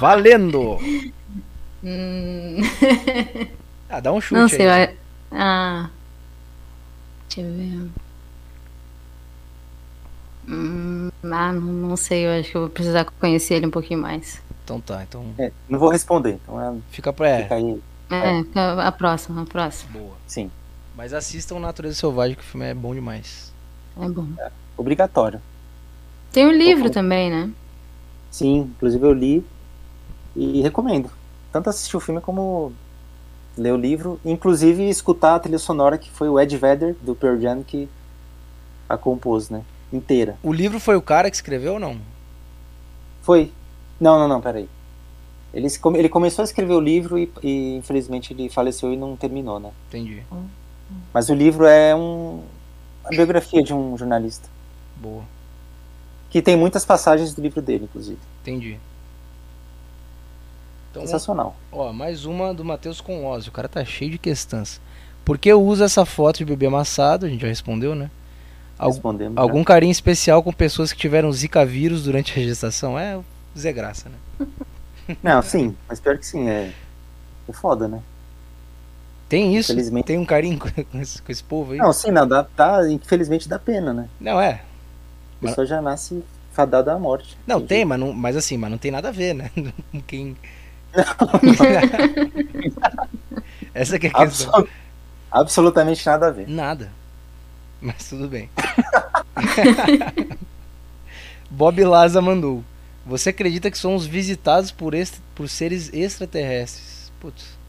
Valendo! 0.00 0.78
Hum... 1.82 2.58
ah, 3.88 4.00
dá 4.00 4.12
um 4.12 4.20
chute 4.20 4.38
Não 4.38 4.48
sei, 4.50 4.68
aí. 4.68 4.94
Ah. 5.32 5.88
Deixa 7.26 7.40
eu 7.40 7.56
ver. 7.56 7.90
Hum, 10.46 11.10
ah, 11.22 11.52
não, 11.52 11.60
não, 11.60 11.96
sei, 11.96 12.26
eu 12.26 12.38
acho 12.38 12.50
que 12.50 12.56
eu 12.58 12.60
vou 12.62 12.70
precisar 12.70 13.06
conhecer 13.18 13.54
ele 13.54 13.66
um 13.66 13.70
pouquinho 13.70 13.98
mais. 13.98 14.42
Então 14.62 14.80
tá, 14.80 15.02
então. 15.02 15.24
É, 15.38 15.50
não 15.68 15.78
vou 15.78 15.88
responder, 15.88 16.38
então 16.42 16.60
é, 16.60 16.74
fica 16.90 17.12
pra 17.12 17.28
é. 17.28 17.42
Fica 17.44 17.54
aí. 17.54 17.82
É, 18.10 18.40
é, 18.40 18.86
a 18.86 18.92
próxima, 18.92 19.42
a 19.42 19.46
próxima. 19.46 19.92
Boa. 19.92 20.16
Sim. 20.26 20.50
Mas 21.00 21.14
assistam 21.14 21.58
Natureza 21.58 21.94
Selvagem, 21.94 22.36
que 22.36 22.42
o 22.42 22.44
filme 22.44 22.66
é 22.66 22.74
bom 22.74 22.94
demais. 22.94 23.50
É 23.98 24.06
bom. 24.06 24.26
É, 24.38 24.50
obrigatório. 24.76 25.40
Tem 26.30 26.44
o 26.44 26.50
um 26.50 26.52
livro 26.52 26.90
também, 26.90 27.30
né? 27.30 27.50
Sim, 28.30 28.70
inclusive 28.76 29.06
eu 29.06 29.14
li 29.14 29.42
e 30.36 30.60
recomendo. 30.60 31.10
Tanto 31.50 31.70
assistir 31.70 31.96
o 31.96 32.00
filme 32.00 32.20
como 32.20 32.70
ler 33.56 33.72
o 33.72 33.78
livro, 33.78 34.20
inclusive 34.22 34.90
escutar 34.90 35.36
a 35.36 35.38
trilha 35.38 35.58
sonora 35.58 35.96
que 35.96 36.10
foi 36.10 36.28
o 36.28 36.38
Ed 36.38 36.54
Vedder 36.58 36.94
do 37.00 37.14
Pearl 37.14 37.40
Jam 37.40 37.62
que 37.62 37.88
a 38.86 38.98
compôs, 38.98 39.48
né? 39.48 39.64
inteira. 39.90 40.36
O 40.42 40.52
livro 40.52 40.78
foi 40.78 40.96
o 40.96 41.02
cara 41.02 41.30
que 41.30 41.36
escreveu 41.36 41.72
ou 41.72 41.80
não? 41.80 41.96
Foi. 43.22 43.50
Não, 43.98 44.18
não, 44.18 44.28
não, 44.28 44.42
peraí. 44.42 44.68
Ele, 45.54 45.66
ele 45.96 46.08
começou 46.10 46.42
a 46.42 46.44
escrever 46.44 46.74
o 46.74 46.80
livro 46.80 47.18
e, 47.18 47.32
e, 47.42 47.76
infelizmente 47.76 48.34
ele 48.34 48.50
faleceu 48.50 48.92
e 48.92 48.98
não 48.98 49.16
terminou, 49.16 49.58
né? 49.58 49.70
Entendi. 49.88 50.22
Mas 51.12 51.28
o 51.28 51.34
livro 51.34 51.66
é 51.66 51.94
um, 51.94 52.42
a 53.04 53.08
biografia 53.10 53.62
de 53.62 53.74
um 53.74 53.96
jornalista. 53.96 54.48
Boa. 54.96 55.24
Que 56.28 56.40
tem 56.40 56.56
muitas 56.56 56.84
passagens 56.84 57.34
do 57.34 57.42
livro 57.42 57.60
dele, 57.60 57.84
inclusive. 57.84 58.18
Entendi. 58.42 58.78
Então, 60.90 61.02
Sensacional. 61.02 61.56
Ó, 61.70 61.92
mais 61.92 62.24
uma 62.24 62.52
do 62.52 62.64
Matheus 62.64 63.00
com. 63.00 63.30
O 63.30 63.52
cara 63.52 63.68
tá 63.68 63.84
cheio 63.84 64.12
de 64.12 64.18
questões. 64.18 64.80
Por 65.24 65.38
que 65.38 65.52
usa 65.52 65.84
essa 65.84 66.04
foto 66.04 66.38
de 66.38 66.44
bebê 66.44 66.66
amassado? 66.66 67.26
A 67.26 67.28
gente 67.28 67.42
já 67.42 67.48
respondeu, 67.48 67.94
né? 67.94 68.10
Respondemos, 68.78 69.36
algum 69.36 69.58
já. 69.58 69.64
carinho 69.66 69.90
especial 69.90 70.42
com 70.42 70.52
pessoas 70.52 70.92
que 70.92 70.98
tiveram 70.98 71.30
zika 71.32 71.66
vírus 71.66 72.04
durante 72.04 72.38
a 72.38 72.42
gestação? 72.42 72.98
É 72.98 73.20
Zé 73.56 73.72
Graça, 73.72 74.08
né? 74.08 74.46
Não, 75.22 75.42
sim, 75.42 75.76
mas 75.88 76.00
pior 76.00 76.16
que 76.16 76.26
sim, 76.26 76.48
é, 76.48 76.72
é 77.48 77.52
foda, 77.52 77.86
né? 77.86 78.00
Tem 79.30 79.56
isso? 79.56 79.70
Infelizmente... 79.70 80.06
Tem 80.06 80.18
um 80.18 80.26
carinho 80.26 80.58
com 80.58 81.00
esse, 81.00 81.22
com 81.22 81.30
esse 81.30 81.42
povo 81.42 81.72
aí? 81.72 81.78
Não, 81.78 81.92
sim, 81.92 82.10
não, 82.10 82.26
dá, 82.26 82.42
tá, 82.42 82.90
infelizmente 82.90 83.48
dá 83.48 83.60
pena, 83.60 83.94
né? 83.94 84.08
Não, 84.20 84.40
é. 84.40 84.60
A 85.38 85.42
pessoa 85.46 85.62
mas... 85.62 85.68
já 85.68 85.80
nasce 85.80 86.24
fadada 86.52 86.92
à 86.92 86.98
morte. 86.98 87.38
Não, 87.46 87.64
tem, 87.64 87.84
mas, 87.84 88.00
não, 88.00 88.12
mas 88.12 88.36
assim, 88.36 88.56
mas 88.56 88.72
não 88.72 88.76
tem 88.76 88.90
nada 88.90 89.08
a 89.08 89.12
ver, 89.12 89.34
né? 89.34 89.52
Com 89.92 90.02
quem... 90.02 90.36
Essa 93.72 94.00
que 94.00 94.08
é 94.08 94.10
a 94.12 94.26
questão. 94.26 94.50
Absol... 94.52 94.68
Absolutamente 95.30 96.04
nada 96.04 96.26
a 96.26 96.30
ver. 96.30 96.48
Nada. 96.48 96.90
Mas 97.80 98.08
tudo 98.08 98.26
bem. 98.26 98.50
Bob 101.48 101.84
Laza 101.84 102.20
mandou. 102.20 102.64
Você 103.06 103.30
acredita 103.30 103.70
que 103.70 103.78
somos 103.78 104.04
visitados 104.04 104.72
por, 104.72 104.92
por 105.36 105.48
seres 105.48 105.88
extraterrestres? 105.94 107.12
Putz. 107.20 107.59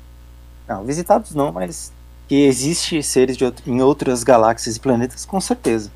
Não, 0.71 0.85
visitados 0.85 1.35
não, 1.35 1.51
mas 1.51 1.91
que 2.29 2.45
existe 2.45 3.03
seres 3.03 3.35
de 3.35 3.43
outro, 3.43 3.69
em 3.69 3.81
outras 3.81 4.23
galáxias 4.23 4.77
e 4.77 4.79
planetas, 4.79 5.25
com 5.25 5.41
certeza. 5.41 5.91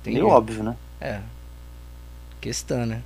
Entendi. 0.00 0.16
Meio 0.16 0.28
óbvio, 0.28 0.64
né? 0.64 0.76
É. 1.00 1.20
Questão, 2.40 2.84
né? 2.84 3.02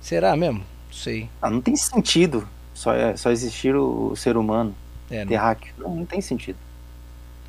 Será 0.00 0.36
mesmo? 0.36 0.60
Não 0.60 0.92
sei. 0.92 1.28
Ah, 1.42 1.50
não 1.50 1.60
tem 1.60 1.74
sentido 1.74 2.48
só, 2.72 2.94
é, 2.94 3.16
só 3.16 3.32
existir 3.32 3.74
o, 3.74 4.12
o 4.12 4.16
ser 4.16 4.36
humano 4.36 4.72
é, 5.10 5.24
terráqueo. 5.24 5.74
Não, 5.76 5.96
não 5.96 6.06
tem 6.06 6.20
sentido. 6.20 6.58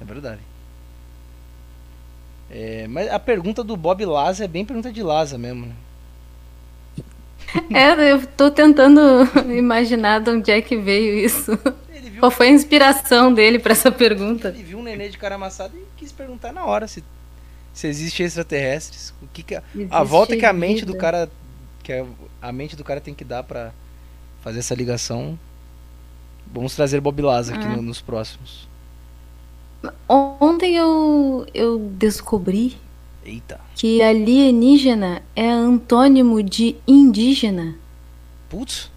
É 0.01 0.05
verdade. 0.05 0.41
É, 2.49 2.87
mas 2.87 3.09
a 3.09 3.19
pergunta 3.19 3.63
do 3.63 3.77
Bob 3.77 4.03
Laza 4.05 4.43
é 4.43 4.47
bem 4.47 4.65
pergunta 4.65 4.91
de 4.91 5.03
Laza 5.03 5.37
mesmo, 5.37 5.67
né? 5.67 5.75
É, 7.69 8.11
eu 8.11 8.25
tô 8.25 8.51
tentando 8.51 8.99
imaginar 9.55 10.19
de 10.19 10.29
onde 10.29 10.51
é 10.51 10.61
que 10.61 10.77
veio 10.77 11.17
isso. 11.17 11.57
Qual 12.19 12.31
foi 12.31 12.47
a 12.47 12.51
inspiração 12.51 13.33
dele 13.33 13.59
para 13.59 13.73
essa 13.73 13.91
pergunta? 13.91 14.49
Ele 14.49 14.63
viu 14.63 14.79
um 14.79 14.83
nenê 14.83 15.09
de 15.09 15.17
cara 15.17 15.35
amassado 15.35 15.75
e 15.77 15.83
quis 15.97 16.11
perguntar 16.11 16.53
na 16.53 16.65
hora 16.65 16.87
se, 16.87 17.03
se 17.73 17.87
existe 17.87 18.23
extraterrestres. 18.23 19.13
O 19.21 19.27
que, 19.27 19.43
que 19.43 19.55
a, 19.55 19.63
a 19.89 20.03
volta 20.03 20.35
que 20.35 20.45
a 20.45 20.53
mente 20.53 20.81
vida. 20.81 20.91
do 20.91 20.97
cara 20.97 21.29
que 21.83 21.93
a, 21.93 22.05
a 22.41 22.51
mente 22.51 22.75
do 22.75 22.83
cara 22.83 22.99
tem 22.99 23.13
que 23.13 23.23
dar 23.23 23.43
para 23.43 23.71
fazer 24.41 24.59
essa 24.59 24.73
ligação. 24.73 25.37
Vamos 26.51 26.75
trazer 26.75 27.01
Bob 27.01 27.21
aqui 27.27 27.51
ah. 27.53 27.75
no, 27.75 27.81
nos 27.81 28.01
próximos. 28.01 28.67
Ontem 30.07 30.75
eu, 30.75 31.45
eu 31.53 31.77
descobri 31.77 32.77
Eita. 33.25 33.59
que 33.75 34.03
alienígena 34.03 35.21
é 35.35 35.49
antônimo 35.49 36.43
de 36.43 36.75
indígena. 36.87 37.75
Putz. 38.47 38.91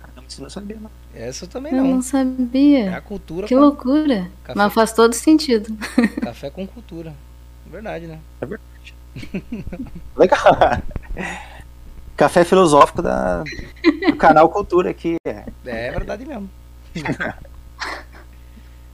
Caramba, 0.00 0.22
você 0.28 0.40
não 0.40 0.48
sabia, 0.48 0.78
não. 0.80 0.90
Essa 1.12 1.44
eu 1.44 1.48
também 1.48 1.72
eu 1.72 1.82
não. 1.82 1.94
não 1.96 2.02
sabia. 2.02 2.84
É 2.84 2.94
a 2.94 3.00
cultura. 3.00 3.46
Que 3.46 3.54
com... 3.54 3.60
loucura. 3.60 4.30
Café... 4.44 4.56
Mas 4.58 4.72
faz 4.72 4.92
todo 4.92 5.12
sentido. 5.14 5.76
Café 6.22 6.50
com 6.50 6.66
cultura. 6.66 7.14
Verdade, 7.66 8.06
né? 8.06 8.20
É 8.40 8.46
verdade. 8.46 8.94
Legal. 10.16 10.82
Café 12.16 12.44
filosófico 12.44 13.02
da, 13.02 13.42
do 13.42 14.16
canal 14.16 14.48
Cultura 14.48 14.90
aqui. 14.90 15.16
É, 15.24 15.44
é 15.64 15.90
verdade 15.90 16.24
mesmo. 16.24 16.48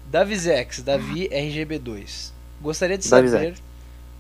Davizex, 0.07 0.83
Davi 0.85 1.29
RGB2. 1.29 2.33
Gostaria 2.61 2.99
de 2.99 3.05
saber 3.05 3.55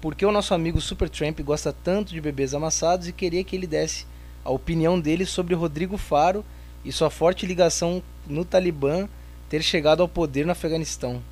por 0.02 0.16
que 0.16 0.26
o 0.26 0.32
nosso 0.32 0.52
amigo 0.52 0.80
Supertramp 0.80 1.38
gosta 1.42 1.72
tanto 1.72 2.12
de 2.12 2.20
bebês 2.20 2.52
amassados 2.52 3.06
e 3.06 3.12
queria 3.12 3.44
que 3.44 3.54
ele 3.54 3.68
desse 3.68 4.04
a 4.44 4.50
opinião 4.50 4.98
dele 4.98 5.24
sobre 5.24 5.54
Rodrigo 5.54 5.96
Faro 5.96 6.44
e 6.84 6.90
sua 6.90 7.08
forte 7.08 7.46
ligação 7.46 8.02
no 8.26 8.44
Talibã 8.44 9.08
ter 9.48 9.62
chegado 9.62 10.02
ao 10.02 10.08
poder 10.08 10.44
no 10.44 10.50
Afeganistão. 10.50 11.22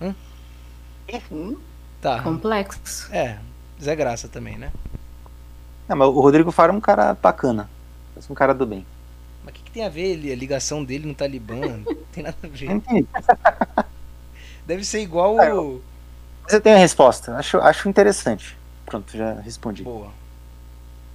Hã? 0.00 0.14
Uhum. 1.12 1.58
Tá. 2.00 2.22
Complexo. 2.22 3.12
É, 3.12 3.40
Zé 3.82 3.96
Graça 3.96 4.28
também, 4.28 4.56
né? 4.56 4.70
É, 5.88 5.94
mas 5.96 6.06
o 6.06 6.20
Rodrigo 6.20 6.52
Faro 6.52 6.72
é 6.72 6.76
um 6.76 6.80
cara 6.80 7.14
bacana. 7.14 7.68
É 8.16 8.20
um 8.30 8.34
cara 8.34 8.54
do 8.54 8.64
bem. 8.64 8.86
Mas 9.42 9.52
o 9.52 9.56
que, 9.56 9.64
que, 9.64 9.72
tem 9.72 9.84
a 9.84 9.88
ver 9.88 10.32
a 10.32 10.36
ligação 10.36 10.84
dele 10.84 11.08
no 11.08 11.16
Talibã? 11.16 11.82
tem 12.12 12.22
nada 12.22 12.36
a 12.44 12.46
ver. 12.46 12.80
Deve 14.64 14.84
ser 14.84 15.00
igual 15.00 15.40
é, 15.40 15.52
o. 15.52 15.82
Você 16.46 16.60
tem 16.60 16.74
a 16.74 16.78
resposta. 16.78 17.36
Acho, 17.36 17.58
acho 17.58 17.88
interessante. 17.88 18.56
Pronto, 18.84 19.16
já 19.16 19.34
respondi. 19.40 19.82
Boa. 19.82 20.12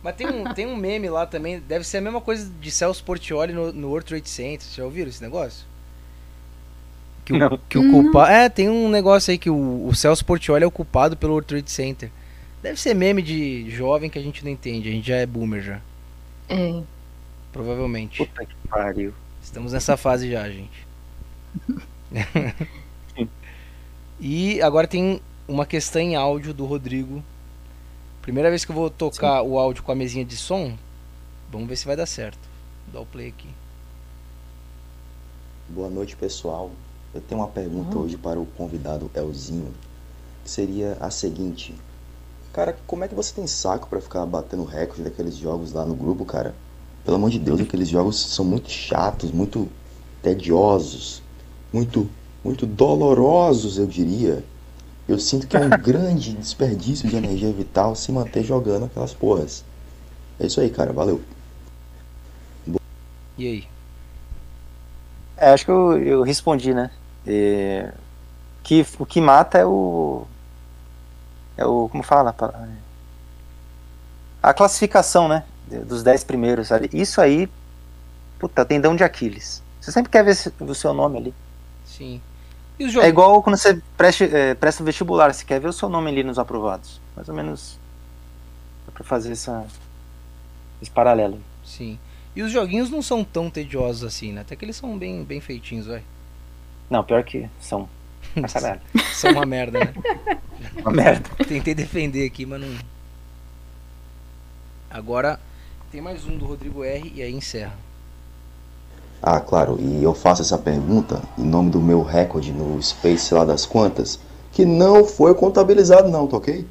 Mas 0.01 0.15
tem 0.15 0.27
um, 0.27 0.53
tem 0.53 0.65
um 0.65 0.75
meme 0.75 1.09
lá 1.09 1.25
também. 1.25 1.59
Deve 1.59 1.86
ser 1.86 1.97
a 1.97 2.01
mesma 2.01 2.21
coisa 2.21 2.49
de 2.59 2.71
Celso 2.71 3.03
Portioli 3.03 3.53
no, 3.53 3.71
no 3.71 3.89
World 3.89 4.07
Trade 4.07 4.30
Center. 4.30 4.61
Vocês 4.61 4.75
já 4.75 4.84
ouviram 4.84 5.09
esse 5.09 5.21
negócio? 5.21 5.65
Que 7.25 7.34
o, 7.34 7.57
que 7.69 7.77
o 7.77 7.91
culpado. 7.91 8.32
É, 8.32 8.49
tem 8.49 8.69
um 8.69 8.89
negócio 8.89 9.30
aí 9.32 9.38
que 9.38 9.49
o, 9.49 9.86
o 9.86 9.93
Celso 9.93 10.25
Portioli 10.25 10.63
é 10.63 10.67
o 10.67 10.71
culpado 10.71 11.15
pelo 11.15 11.34
World 11.34 11.47
Trade 11.47 11.69
Center. 11.69 12.09
Deve 12.61 12.80
ser 12.80 12.93
meme 12.93 13.21
de 13.21 13.69
jovem 13.69 14.09
que 14.09 14.17
a 14.17 14.21
gente 14.21 14.43
não 14.43 14.51
entende. 14.51 14.89
A 14.89 14.91
gente 14.91 15.07
já 15.07 15.15
é 15.15 15.25
boomer 15.25 15.61
já. 15.61 15.80
É. 16.49 16.82
Provavelmente. 17.51 18.25
Puta 18.25 18.45
que 18.45 18.55
pariu. 18.67 19.13
Estamos 19.41 19.73
nessa 19.73 19.95
fase 19.95 20.32
já, 20.32 20.49
gente. 20.49 20.88
e 24.20 24.61
agora 24.61 24.88
tem 24.88 25.22
uma 25.47 25.65
questão 25.65 26.01
em 26.01 26.15
áudio 26.15 26.53
do 26.53 26.65
Rodrigo. 26.65 27.24
Primeira 28.22 28.49
vez 28.49 28.65
que 28.65 28.72
eu 28.72 28.76
vou 28.76 28.89
tocar 28.89 29.41
Sim. 29.41 29.49
o 29.49 29.57
áudio 29.57 29.84
com 29.84 29.91
a 29.91 29.95
mesinha 29.95 30.26
de 30.26 30.36
som. 30.36 30.78
Vamos 31.51 31.67
ver 31.67 31.76
se 31.78 31.86
vai 31.86 31.95
dar 31.95 32.05
certo. 32.05 32.39
Vou 32.86 32.93
dar 32.93 33.01
o 33.01 33.05
play 33.05 33.30
aqui. 33.30 33.49
Boa 35.70 35.89
noite, 35.89 36.15
pessoal. 36.15 36.72
Eu 37.13 37.22
tenho 37.22 37.41
uma 37.41 37.47
pergunta 37.47 37.95
uhum. 37.97 38.03
hoje 38.03 38.17
para 38.17 38.39
o 38.39 38.45
convidado 38.45 39.09
Elzinho, 39.15 39.74
que 40.43 40.49
seria 40.49 40.97
a 40.99 41.09
seguinte: 41.09 41.74
Cara, 42.53 42.78
como 42.88 43.03
é 43.03 43.07
que 43.07 43.15
você 43.15 43.34
tem 43.34 43.47
saco 43.47 43.88
para 43.88 44.01
ficar 44.01 44.26
batendo 44.26 44.63
recorde 44.63 45.03
daqueles 45.03 45.38
jogos 45.38 45.72
lá 45.72 45.86
no 45.86 45.95
grupo, 45.95 46.26
cara? 46.26 46.53
Pelo 47.05 47.15
amor 47.15 47.30
de 47.30 47.39
Deus, 47.39 47.61
aqueles 47.61 47.88
jogos 47.88 48.20
são 48.20 48.43
muito 48.43 48.70
chatos, 48.70 49.32
muito 49.32 49.70
tediosos, 50.22 51.22
muito, 51.72 52.09
muito 52.43 52.65
dolorosos, 52.65 53.77
eu 53.77 53.85
diria. 53.85 54.43
Eu 55.07 55.19
sinto 55.19 55.47
que 55.47 55.57
é 55.57 55.59
um 55.59 55.69
grande 55.81 56.33
desperdício 56.33 57.09
de 57.09 57.15
energia 57.15 57.51
vital 57.51 57.95
se 57.95 58.11
manter 58.11 58.43
jogando 58.43 58.85
aquelas 58.85 59.13
porras. 59.13 59.63
É 60.39 60.45
isso 60.45 60.61
aí, 60.61 60.69
cara. 60.69 60.93
Valeu. 60.93 61.21
E 63.37 63.47
aí? 63.47 63.67
É, 65.37 65.51
acho 65.51 65.65
que 65.65 65.71
eu, 65.71 65.97
eu 66.03 66.21
respondi, 66.23 66.73
né? 66.73 66.91
É, 67.25 67.93
que 68.63 68.85
o 68.97 69.05
que 69.05 69.21
mata 69.21 69.57
é 69.57 69.65
o 69.65 70.25
é 71.57 71.65
o 71.65 71.89
como 71.89 72.03
fala 72.03 72.35
a 74.41 74.53
classificação, 74.53 75.27
né? 75.27 75.43
dos 75.85 76.01
10 76.03 76.23
primeiros 76.23 76.71
ali. 76.71 76.89
Isso 76.91 77.21
aí, 77.21 77.49
puta, 78.39 78.65
tendão 78.65 78.95
de 78.95 79.03
Aquiles. 79.03 79.61
Você 79.79 79.91
sempre 79.91 80.11
quer 80.11 80.23
ver 80.23 80.35
o 80.59 80.75
seu 80.75 80.93
nome 80.93 81.17
ali. 81.17 81.33
Sim. 82.00 82.22
É 83.02 83.10
igual 83.10 83.43
quando 83.43 83.58
você 83.58 83.82
preste, 83.97 84.24
é, 84.24 84.56
presta 84.56 84.82
vestibular, 84.86 85.34
você 85.34 85.43
quer 85.43 85.60
ver 85.60 85.68
o 85.68 85.74
seu 85.74 85.89
nome 85.89 86.10
ali 86.10 86.24
nos 86.24 86.39
aprovados. 86.39 87.02
Mais 87.14 87.28
ou 87.28 87.36
menos 87.36 87.78
é 88.88 88.91
pra 88.91 89.04
fazer 89.04 89.34
essa, 89.34 89.68
esse 90.82 90.89
paralelo. 90.89 91.41
Sim. 91.64 92.00
E 92.34 92.41
os 92.41 92.54
joguinhos 92.54 92.89
não 92.89 93.02
são 93.02 93.22
tão 93.22 93.50
tediosos 93.50 94.06
assim, 94.06 94.32
né? 94.32 94.41
Até 94.41 94.56
que 94.56 94.64
eles 94.64 94.78
são 94.78 94.97
bem, 94.97 95.26
bem 95.26 95.41
feitinhos, 95.41 95.88
vai. 95.88 96.02
Não, 96.89 97.04
pior 97.04 97.22
que 97.22 97.50
são. 97.60 97.89
são 99.14 99.32
uma 99.32 99.45
merda, 99.45 99.80
né? 99.80 99.93
uma 100.80 100.91
merda. 100.91 101.30
Tentei 101.45 101.76
defender 101.76 102.26
aqui, 102.26 102.45
mas 102.45 102.62
não. 102.62 102.78
Agora, 104.89 105.38
tem 105.91 106.00
mais 106.00 106.26
um 106.26 106.38
do 106.38 106.45
Rodrigo 106.45 106.82
R 106.82 107.12
e 107.14 107.22
aí 107.22 107.34
encerra. 107.34 107.76
Ah, 109.22 109.39
claro, 109.39 109.78
e 109.80 110.03
eu 110.03 110.13
faço 110.13 110.41
essa 110.41 110.57
pergunta 110.57 111.22
em 111.38 111.43
nome 111.43 111.70
do 111.70 111.80
meu 111.80 112.01
recorde 112.01 112.53
no 112.53 112.82
Space 112.82 113.34
lá 113.34 113.43
das 113.43 113.65
quantas, 113.65 114.20
que 114.51 114.65
não 114.65 115.03
foi 115.03 115.36
contabilizado 115.36 116.09
não, 116.09 116.26
tá 116.26 116.38
ok? 116.38 116.65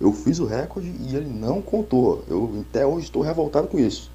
Eu 0.00 0.12
fiz 0.12 0.38
o 0.38 0.46
recorde 0.46 0.94
e 1.00 1.16
ele 1.16 1.28
não 1.28 1.60
contou. 1.60 2.24
Eu 2.28 2.64
até 2.68 2.86
hoje 2.86 3.06
estou 3.06 3.20
revoltado 3.20 3.66
com 3.66 3.78
isso. 3.78 4.10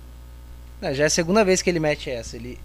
Não, 0.82 0.94
já 0.94 1.04
é 1.04 1.08
a 1.08 1.10
segunda 1.10 1.44
vez 1.44 1.62
que 1.62 1.70
ele 1.70 1.80
mete 1.80 2.10
essa. 2.10 2.38
Ele... 2.38 2.58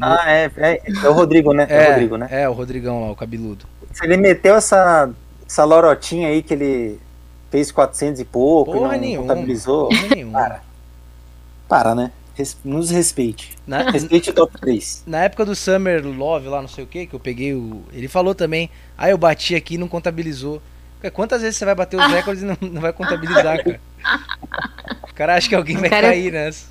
Ah, 0.00 0.28
é, 0.28 0.50
é, 0.56 0.82
é 1.04 1.08
o 1.08 1.12
Rodrigo, 1.12 1.52
né? 1.52 1.66
É, 1.70 1.76
é, 1.76 1.86
o 1.86 1.90
Rodrigo, 1.92 2.16
né? 2.16 2.28
É, 2.30 2.48
o 2.48 2.52
Rodrigão 2.52 3.00
lá, 3.00 3.12
o 3.12 3.16
cabeludo. 3.16 3.64
Se 3.92 4.04
ele 4.04 4.16
meteu 4.16 4.56
essa, 4.56 5.08
essa 5.46 5.64
lorotinha 5.64 6.28
aí 6.28 6.42
que 6.42 6.52
ele 6.52 7.00
fez 7.48 7.70
400 7.70 8.20
e 8.20 8.24
pouco, 8.24 8.72
Porra 8.72 8.94
não 8.94 9.00
nenhuma. 9.00 9.28
contabilizou. 9.28 9.88
Porra 9.88 10.08
nenhuma. 10.08 10.40
Para. 10.40 10.62
Para, 11.68 11.94
né? 11.94 12.10
Nos 12.64 12.90
respeite. 12.90 13.56
Na... 13.66 13.90
Respeite 13.92 14.30
o 14.30 14.32
top 14.34 14.60
3. 14.60 15.04
Na 15.06 15.24
época 15.24 15.44
do 15.44 15.54
Summer 15.54 16.04
Love 16.04 16.48
lá, 16.48 16.60
não 16.60 16.68
sei 16.68 16.84
o 16.84 16.86
que, 16.86 17.06
que 17.06 17.14
eu 17.14 17.20
peguei 17.20 17.54
o. 17.54 17.82
Ele 17.92 18.08
falou 18.08 18.34
também. 18.34 18.70
Ah, 18.98 19.08
eu 19.08 19.18
bati 19.18 19.54
aqui 19.54 19.74
e 19.74 19.78
não 19.78 19.88
contabilizou. 19.88 20.60
Quantas 21.12 21.42
vezes 21.42 21.56
você 21.56 21.64
vai 21.64 21.74
bater 21.74 21.98
os 21.98 22.06
recordes 22.12 22.42
e 22.42 22.46
não, 22.46 22.56
não 22.60 22.80
vai 22.80 22.92
contabilizar, 22.92 23.62
cara? 23.62 23.80
O 25.08 25.14
cara 25.14 25.36
acha 25.36 25.48
que 25.48 25.54
alguém 25.54 25.76
vai 25.76 25.90
cara, 25.90 26.08
cair 26.08 26.32
nessa. 26.32 26.66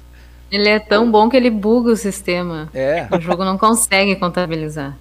Ele 0.52 0.70
é 0.70 0.80
tão 0.80 1.10
bom 1.10 1.30
que 1.30 1.38
ele 1.38 1.50
buga 1.50 1.92
o 1.92 1.96
sistema. 1.96 2.70
É. 2.74 3.08
O 3.12 3.20
jogo 3.20 3.46
não 3.46 3.58
consegue 3.58 4.16
contabilizar. 4.16 4.98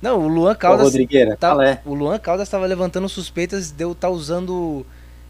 Não, 0.00 0.18
o 0.18 0.28
Luan 0.28 0.54
Caldas. 0.54 0.80
Ô, 0.80 0.84
Rodrigueira, 0.84 1.36
tá, 1.36 1.56
é? 1.64 1.80
O 1.84 1.94
Luan 1.94 2.18
Caldas 2.18 2.48
estava 2.48 2.66
levantando 2.66 3.08
suspeitas 3.08 3.70
de 3.70 3.84
eu 3.84 3.92
estar 3.92 4.08
tá 4.08 4.12
usando. 4.12 4.84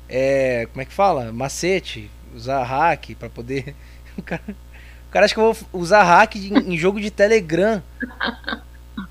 É, 0.08 0.66
como 0.72 0.82
é 0.82 0.84
que 0.84 0.92
fala? 0.92 1.32
Macete, 1.32 2.10
usar 2.34 2.62
hack 2.62 3.14
para 3.18 3.28
poder. 3.28 3.74
O 4.18 4.22
cara, 4.22 4.42
o 4.48 5.12
cara 5.12 5.24
acha 5.24 5.34
que 5.34 5.40
eu 5.40 5.52
vou 5.52 5.80
usar 5.80 6.02
hack 6.02 6.34
de, 6.34 6.52
em 6.54 6.76
jogo 6.76 7.00
de 7.00 7.10
Telegram 7.10 7.82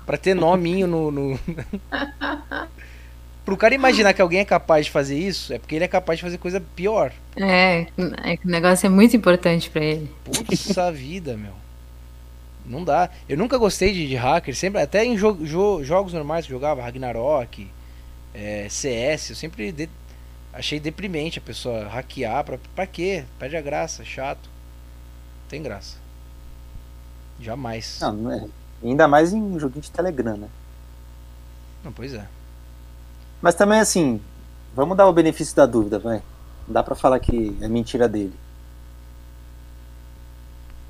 para 0.06 0.16
ter 0.16 0.34
nominho 0.34 0.86
no. 0.86 1.10
no... 1.10 1.40
Pro 3.44 3.56
cara 3.56 3.74
imaginar 3.74 4.12
que 4.14 4.22
alguém 4.22 4.38
é 4.38 4.44
capaz 4.44 4.86
de 4.86 4.92
fazer 4.92 5.18
isso, 5.18 5.52
é 5.52 5.58
porque 5.58 5.74
ele 5.74 5.84
é 5.84 5.88
capaz 5.88 6.18
de 6.18 6.24
fazer 6.24 6.38
coisa 6.38 6.60
pior. 6.76 7.12
É, 7.36 7.88
é 8.22 8.36
que 8.36 8.46
o 8.46 8.50
negócio 8.50 8.86
é 8.86 8.88
muito 8.88 9.16
importante 9.16 9.68
para 9.68 9.84
ele. 9.84 10.08
Puxa 10.24 10.92
vida, 10.92 11.36
meu. 11.36 11.52
Não 12.64 12.84
dá. 12.84 13.10
Eu 13.28 13.36
nunca 13.36 13.58
gostei 13.58 13.92
de, 13.92 14.06
de 14.06 14.14
hacker, 14.14 14.54
sempre, 14.54 14.80
até 14.80 15.04
em 15.04 15.16
jo, 15.16 15.36
jo, 15.44 15.82
jogos 15.82 16.12
normais 16.12 16.46
que 16.46 16.52
jogava, 16.52 16.82
Ragnarok, 16.82 17.68
é, 18.32 18.68
CS, 18.68 19.30
eu 19.30 19.36
sempre 19.36 19.72
de, 19.72 19.88
achei 20.52 20.78
deprimente 20.78 21.38
a 21.38 21.42
pessoa 21.42 21.88
hackear. 21.88 22.44
Pra, 22.44 22.58
pra 22.74 22.86
quê? 22.86 23.24
Perde 23.38 23.56
a 23.56 23.60
graça, 23.60 24.04
chato. 24.04 24.51
Tem 25.52 25.62
graça. 25.62 25.98
Jamais. 27.38 27.98
Não, 28.00 28.12
não 28.14 28.32
é. 28.32 28.48
Ainda 28.82 29.06
mais 29.06 29.34
em 29.34 29.58
joguinho 29.58 29.82
de 29.82 29.90
Telegram, 29.90 30.34
né? 30.34 30.48
Não, 31.84 31.92
pois 31.92 32.14
é. 32.14 32.26
Mas 33.42 33.54
também 33.54 33.78
assim, 33.78 34.18
vamos 34.74 34.96
dar 34.96 35.06
o 35.06 35.12
benefício 35.12 35.54
da 35.54 35.66
dúvida, 35.66 35.98
vai. 35.98 36.22
Não 36.66 36.72
dá 36.72 36.82
pra 36.82 36.94
falar 36.94 37.20
que 37.20 37.54
é 37.60 37.68
mentira 37.68 38.08
dele. 38.08 38.32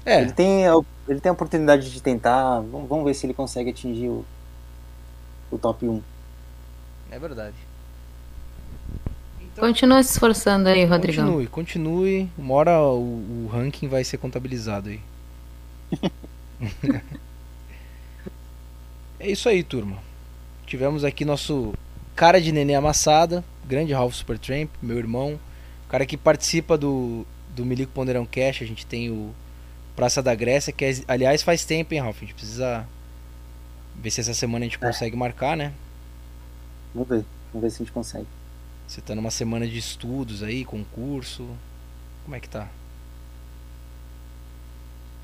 É. 0.07 0.21
Ele 0.23 0.33
tem, 0.33 0.63
ele 1.09 1.21
tem 1.21 1.31
a 1.31 1.33
oportunidade 1.33 1.91
de 1.91 2.01
tentar. 2.01 2.61
Vamos 2.61 3.05
ver 3.05 3.15
se 3.15 3.27
ele 3.27 3.35
consegue 3.35 3.71
atingir 3.71 4.11
o, 4.11 4.25
o 5.51 5.59
top 5.59 5.89
1. 5.89 6.01
É 7.11 7.19
verdade. 7.19 7.57
Então, 9.53 9.69
continua 9.69 10.03
se 10.03 10.13
esforçando 10.13 10.69
aí, 10.69 10.85
Rodrigão. 10.85 11.27
Continue, 11.27 11.47
continue. 11.47 12.31
Uma 12.39 12.55
hora 12.55 12.81
o, 12.81 13.45
o 13.45 13.51
ranking 13.53 13.87
vai 13.87 14.03
ser 14.03 14.17
contabilizado 14.17 14.89
aí. 14.89 15.01
é 19.21 19.31
isso 19.31 19.49
aí, 19.49 19.63
turma. 19.63 19.99
Tivemos 20.67 21.05
aqui 21.05 21.25
nosso 21.25 21.75
cara 22.17 22.41
de 22.41 22.51
neném 22.51 22.77
amassada, 22.77 23.45
grande 23.65 23.93
Ralph 23.93 24.15
Supertramp, 24.15 24.71
meu 24.81 24.97
irmão. 24.97 25.39
Cara 25.89 26.07
que 26.07 26.17
participa 26.17 26.79
do, 26.79 27.27
do 27.55 27.65
Milico 27.65 27.93
Ponderão 27.93 28.25
Cash. 28.25 28.63
A 28.63 28.67
gente 28.67 28.87
tem 28.87 29.11
o 29.11 29.35
Praça 29.95 30.23
da 30.23 30.35
Grécia, 30.35 30.73
que 30.73 30.85
é, 30.87 30.95
aliás 31.07 31.43
faz 31.43 31.67
tempo, 31.67 31.93
hein, 31.93 32.01
Ralf? 32.01 32.17
A 32.17 32.21
gente 32.21 32.35
precisa 32.35 32.89
ver 33.95 34.11
se 34.11 34.21
essa 34.21 34.33
semana 34.33 34.65
a 34.65 34.69
gente 34.69 34.79
é. 34.83 34.87
consegue 34.87 35.15
marcar, 35.15 35.57
né? 35.57 35.73
Vamos 36.95 37.09
ver, 37.09 37.25
vamos 37.53 37.63
ver 37.63 37.71
se 37.71 37.77
a 37.77 37.85
gente 37.85 37.93
consegue. 37.93 38.27
Você 38.93 39.01
tá 39.01 39.15
numa 39.15 39.31
semana 39.31 39.67
de 39.67 39.79
estudos 39.79 40.43
aí, 40.43 40.67
concurso. 40.67 41.49
Como 42.25 42.37
é 42.37 42.41
que 42.41 42.47
tá? 42.47 42.69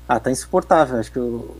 Ah, 0.07 0.19
tá 0.19 0.31
insuportável. 0.31 0.99
Acho 0.99 1.11
que 1.11 1.19
o 1.19 1.55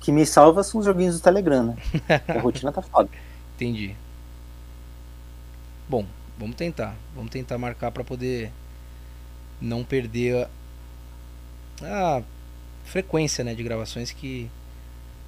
que 0.00 0.10
me 0.10 0.26
salva 0.26 0.64
são 0.64 0.80
os 0.80 0.86
joguinhos 0.86 1.14
do 1.14 1.22
Telegram, 1.22 1.62
né? 1.62 2.20
a 2.26 2.40
rotina 2.42 2.72
tá 2.72 2.82
foda. 2.82 3.08
Entendi. 3.54 3.94
Bom, 5.88 6.04
vamos 6.36 6.56
tentar. 6.56 6.96
Vamos 7.14 7.30
tentar 7.30 7.58
marcar 7.58 7.92
para 7.92 8.02
poder 8.02 8.50
não 9.60 9.84
perder 9.84 10.48
a, 11.80 12.16
a 12.16 12.22
frequência 12.86 13.44
né, 13.44 13.54
de 13.54 13.62
gravações 13.62 14.10
que. 14.10 14.50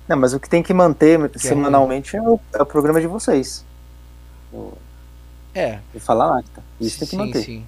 Não, 0.08 0.16
mas 0.16 0.34
o 0.34 0.40
que 0.40 0.50
tem 0.50 0.64
que 0.64 0.74
manter 0.74 1.30
que 1.30 1.36
é 1.36 1.40
semanalmente 1.40 2.16
é, 2.16 2.20
o, 2.20 2.40
é, 2.52 2.60
o, 2.60 2.66
programa 2.66 3.00
de 3.00 3.06
vocês. 3.06 3.64
O... 4.52 4.76
É. 5.54 5.78
E 5.94 6.00
falar 6.00 6.26
lá, 6.26 6.42
tá? 6.42 6.62
Isso 6.80 6.98
tem 6.98 7.08
que 7.08 7.10
sim, 7.12 7.16
manter. 7.16 7.42
Sim. 7.42 7.64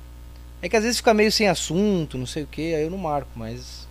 É 0.60 0.68
que 0.68 0.76
às 0.76 0.82
vezes 0.82 0.98
fica 0.98 1.14
meio 1.14 1.30
sem 1.30 1.48
assunto, 1.48 2.18
não 2.18 2.26
sei 2.26 2.42
o 2.42 2.46
que, 2.46 2.74
aí 2.74 2.82
eu 2.82 2.90
não 2.90 2.98
marco, 2.98 3.30
mas. 3.36 3.86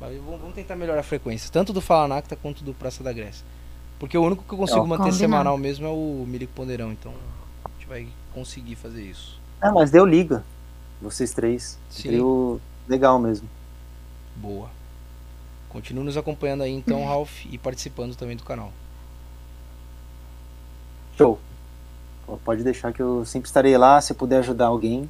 Mas 0.00 0.16
vamos 0.22 0.54
tentar 0.54 0.76
melhorar 0.76 1.00
a 1.00 1.04
frequência, 1.04 1.50
tanto 1.52 1.72
do 1.72 1.80
Fala 1.80 2.08
Nacta 2.08 2.36
quanto 2.36 2.62
do 2.62 2.72
Praça 2.72 3.02
da 3.02 3.12
Grécia. 3.12 3.44
Porque 3.98 4.16
o 4.16 4.22
único 4.22 4.44
que 4.44 4.54
eu 4.54 4.58
consigo 4.58 4.86
manter 4.86 5.12
semanal 5.12 5.58
mesmo 5.58 5.84
é 5.84 5.90
o 5.90 6.24
Milico 6.26 6.52
Ponderão, 6.54 6.92
então 6.92 7.12
a 7.64 7.70
gente 7.70 7.88
vai 7.88 8.06
conseguir 8.32 8.76
fazer 8.76 9.02
isso. 9.02 9.40
Ah, 9.60 9.72
mas 9.72 9.90
deu 9.90 10.06
liga. 10.06 10.44
Vocês 11.02 11.34
três. 11.34 11.78
Sim. 11.90 12.10
Deu 12.10 12.60
legal 12.88 13.18
mesmo. 13.18 13.48
Boa. 14.36 14.70
Continue 15.68 16.04
nos 16.04 16.16
acompanhando 16.16 16.62
aí 16.62 16.72
então, 16.72 17.04
Ralph, 17.06 17.44
e 17.50 17.58
participando 17.58 18.14
também 18.14 18.36
do 18.36 18.44
canal. 18.44 18.72
Show. 21.16 21.40
Pode 22.44 22.62
deixar 22.62 22.92
que 22.92 23.00
eu 23.00 23.24
sempre 23.24 23.48
estarei 23.48 23.76
lá 23.76 24.00
se 24.00 24.14
puder 24.14 24.38
ajudar 24.38 24.66
alguém. 24.66 25.08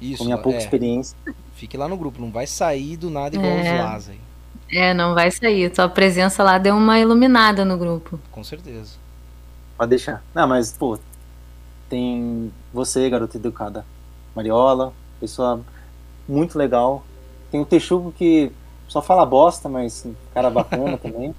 Isso. 0.00 0.18
Com 0.18 0.24
minha 0.24 0.38
pouca 0.38 0.58
é. 0.58 0.60
experiência. 0.60 1.16
Fique 1.54 1.76
lá 1.76 1.88
no 1.88 1.96
grupo, 1.96 2.20
não 2.20 2.30
vai 2.30 2.46
sair 2.46 2.96
do 2.96 3.10
nada 3.10 3.36
igual 3.36 3.50
é. 3.50 3.60
os 3.60 3.80
Laz 3.80 4.08
aí. 4.08 4.20
É, 4.70 4.92
não 4.92 5.14
vai 5.14 5.30
sair. 5.30 5.74
Sua 5.74 5.88
presença 5.88 6.42
lá 6.42 6.58
deu 6.58 6.76
uma 6.76 6.98
iluminada 6.98 7.64
no 7.64 7.78
grupo. 7.78 8.18
Com 8.30 8.42
certeza. 8.42 8.96
Pode 9.76 9.90
deixar. 9.90 10.22
Não, 10.34 10.46
mas, 10.46 10.72
pô, 10.72 10.98
tem 11.88 12.52
você, 12.72 13.08
garota 13.08 13.36
educada. 13.36 13.84
Mariola, 14.34 14.92
pessoa 15.20 15.60
muito 16.28 16.58
legal. 16.58 17.04
Tem 17.50 17.60
o 17.60 17.66
Texugo 17.66 18.12
que 18.12 18.50
só 18.88 19.00
fala 19.00 19.24
bosta, 19.24 19.68
mas 19.68 20.06
cara 20.32 20.50
bacana 20.50 20.98
também. 20.98 21.34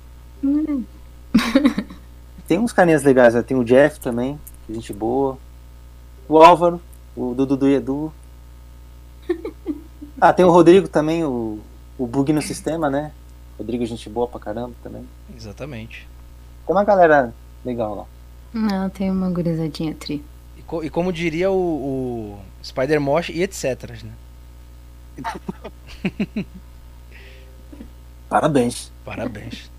Tem 2.48 2.60
uns 2.60 2.72
carinhas 2.72 3.04
legais, 3.04 3.34
né? 3.34 3.42
Tem 3.42 3.58
o 3.58 3.64
Jeff 3.64 4.00
também, 4.00 4.40
gente 4.70 4.94
boa. 4.94 5.38
O 6.28 6.38
Álvaro, 6.38 6.82
o 7.16 7.34
Dudu 7.34 7.68
e 7.68 7.76
Edu. 7.76 8.14
Ah, 10.20 10.32
tem 10.32 10.46
o 10.46 10.50
Rodrigo 10.50 10.88
também, 10.88 11.26
o, 11.26 11.60
o 11.98 12.08
bug 12.08 12.32
no 12.32 12.42
sistema, 12.42 12.90
né? 12.90 13.12
Rodrigo, 13.58 13.86
gente 13.86 14.10
boa 14.10 14.28
pra 14.28 14.40
caramba 14.40 14.74
também. 14.82 15.06
Exatamente. 15.36 16.08
Tem 16.66 16.74
uma 16.74 16.86
galera 16.86 17.34
legal 17.66 17.96
lá. 17.96 18.06
Não, 18.54 18.90
tem 18.90 19.12
uma 19.12 19.30
gurizadinha 19.30 19.94
tri. 19.94 20.24
E, 20.58 20.62
co 20.62 20.82
e 20.82 20.90
como 20.90 21.12
diria 21.12 21.52
o, 21.52 21.56
o 21.56 22.40
Spider-Mosh 22.64 23.28
e 23.30 23.44
etc, 23.44 24.02
né? 24.04 24.14
Parabéns. 28.30 28.90
Parabéns. 29.04 29.70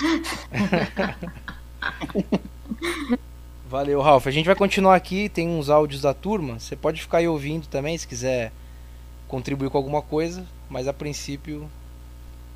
Valeu, 3.74 4.00
Ralf. 4.00 4.28
A 4.28 4.30
gente 4.30 4.46
vai 4.46 4.54
continuar 4.54 4.94
aqui, 4.94 5.28
tem 5.28 5.48
uns 5.48 5.68
áudios 5.68 6.00
da 6.00 6.14
turma. 6.14 6.60
Você 6.60 6.76
pode 6.76 7.02
ficar 7.02 7.18
aí 7.18 7.26
ouvindo 7.26 7.66
também, 7.66 7.98
se 7.98 8.06
quiser 8.06 8.52
contribuir 9.26 9.68
com 9.68 9.76
alguma 9.76 10.00
coisa, 10.00 10.46
mas 10.70 10.86
a 10.86 10.92
princípio. 10.92 11.68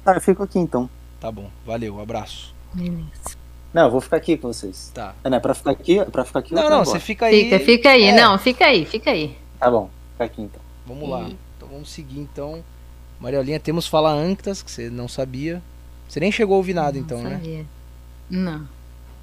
Tá, 0.05 0.14
eu 0.14 0.21
fico 0.21 0.45
aqui 0.45 0.61
então. 0.61 0.89
Tá 1.19 1.33
bom, 1.33 1.51
valeu, 1.66 2.01
abraço. 2.01 2.55
Beleza. 2.73 3.37
Não, 3.75 3.87
eu 3.87 3.91
vou 3.91 4.01
ficar 4.01 4.19
aqui 4.19 4.37
com 4.37 4.47
vocês. 4.47 4.93
Tá. 4.95 5.12
É, 5.25 5.29
né? 5.29 5.41
Pra 5.41 5.55
ficar 5.55 5.73
aqui, 5.73 6.05
pra 6.05 6.25
ficar 6.25 6.39
aqui. 6.39 6.55
Não, 6.55 6.71
não, 6.71 6.85
você 6.85 7.01
fica 7.01 7.27
aí. 7.27 7.47
Fica, 7.47 7.59
fica 7.64 7.91
aí. 7.91 8.05
É. 8.05 8.12
Não, 8.14 8.39
fica 8.39 8.66
aí, 8.66 8.85
fica 8.85 9.11
aí. 9.11 9.37
Tá 9.59 9.69
bom, 9.69 9.91
fica 10.12 10.25
aqui 10.25 10.43
então. 10.43 10.61
Vamos 10.87 11.09
e... 11.09 11.11
lá. 11.11 11.31
Então 11.57 11.69
vamos 11.69 11.91
seguir 11.91 12.21
então. 12.21 12.62
Mariolinha, 13.19 13.59
temos 13.59 13.89
Fala 13.89 14.12
Anctas, 14.12 14.62
que 14.62 14.71
você 14.71 14.89
não 14.89 15.09
sabia. 15.09 15.61
Você 16.09 16.21
nem 16.21 16.31
chegou 16.31 16.55
a 16.55 16.59
ouvir 16.59 16.75
nada 16.75 16.93
não 16.93 17.01
então, 17.01 17.21
né? 17.21 17.31
sabia. 17.31 17.59
né? 17.59 17.66
Não. 18.31 18.69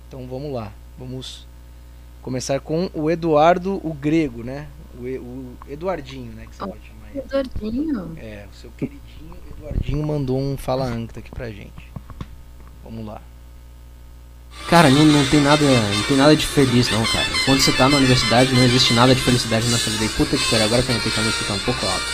Então 0.09 0.27
vamos 0.27 0.51
lá. 0.51 0.73
Vamos 0.99 1.47
começar 2.25 2.59
com 2.59 2.89
o 2.91 3.11
Eduardo, 3.11 3.79
o 3.83 3.93
grego, 3.93 4.43
né? 4.43 4.65
O, 4.97 5.03
o 5.03 5.57
Eduardinho, 5.69 6.31
né? 6.31 6.47
Que 6.49 6.55
você 6.55 6.65
pode 6.65 6.81
chamar 6.87 7.11
ele. 7.11 7.19
Eduardinho? 7.19 8.17
É, 8.17 8.45
o 8.51 8.55
seu 8.55 8.71
queridinho 8.71 9.37
Eduardinho 9.55 10.07
mandou 10.07 10.39
um 10.39 10.57
Fala 10.57 10.87
Ancta 10.87 11.19
aqui 11.19 11.29
pra 11.29 11.51
gente. 11.51 11.91
Vamos 12.83 13.05
lá. 13.05 13.21
Cara, 14.67 14.89
não, 14.89 15.05
não 15.05 15.23
tem 15.27 15.39
nada 15.39 15.63
não 15.63 16.03
tem 16.07 16.17
nada 16.17 16.35
de 16.35 16.47
feliz 16.47 16.89
não, 16.89 17.05
cara. 17.05 17.27
Quando 17.45 17.61
você 17.61 17.71
tá 17.73 17.87
na 17.87 17.97
universidade 17.97 18.55
não 18.55 18.63
existe 18.63 18.93
nada 18.93 19.13
de 19.13 19.21
felicidade 19.21 19.69
na 19.69 19.77
sua 19.77 19.93
vida. 19.93 20.05
E 20.05 20.09
puta 20.09 20.35
que 20.35 20.49
pariu, 20.49 20.65
agora 20.65 20.81
que 20.81 20.89
eu 20.89 20.95
notei 20.95 21.11
que 21.11 21.19
a 21.19 21.23
música 21.23 21.45
tá 21.45 21.53
um 21.53 21.59
pouco 21.59 21.85
alta. 21.85 22.05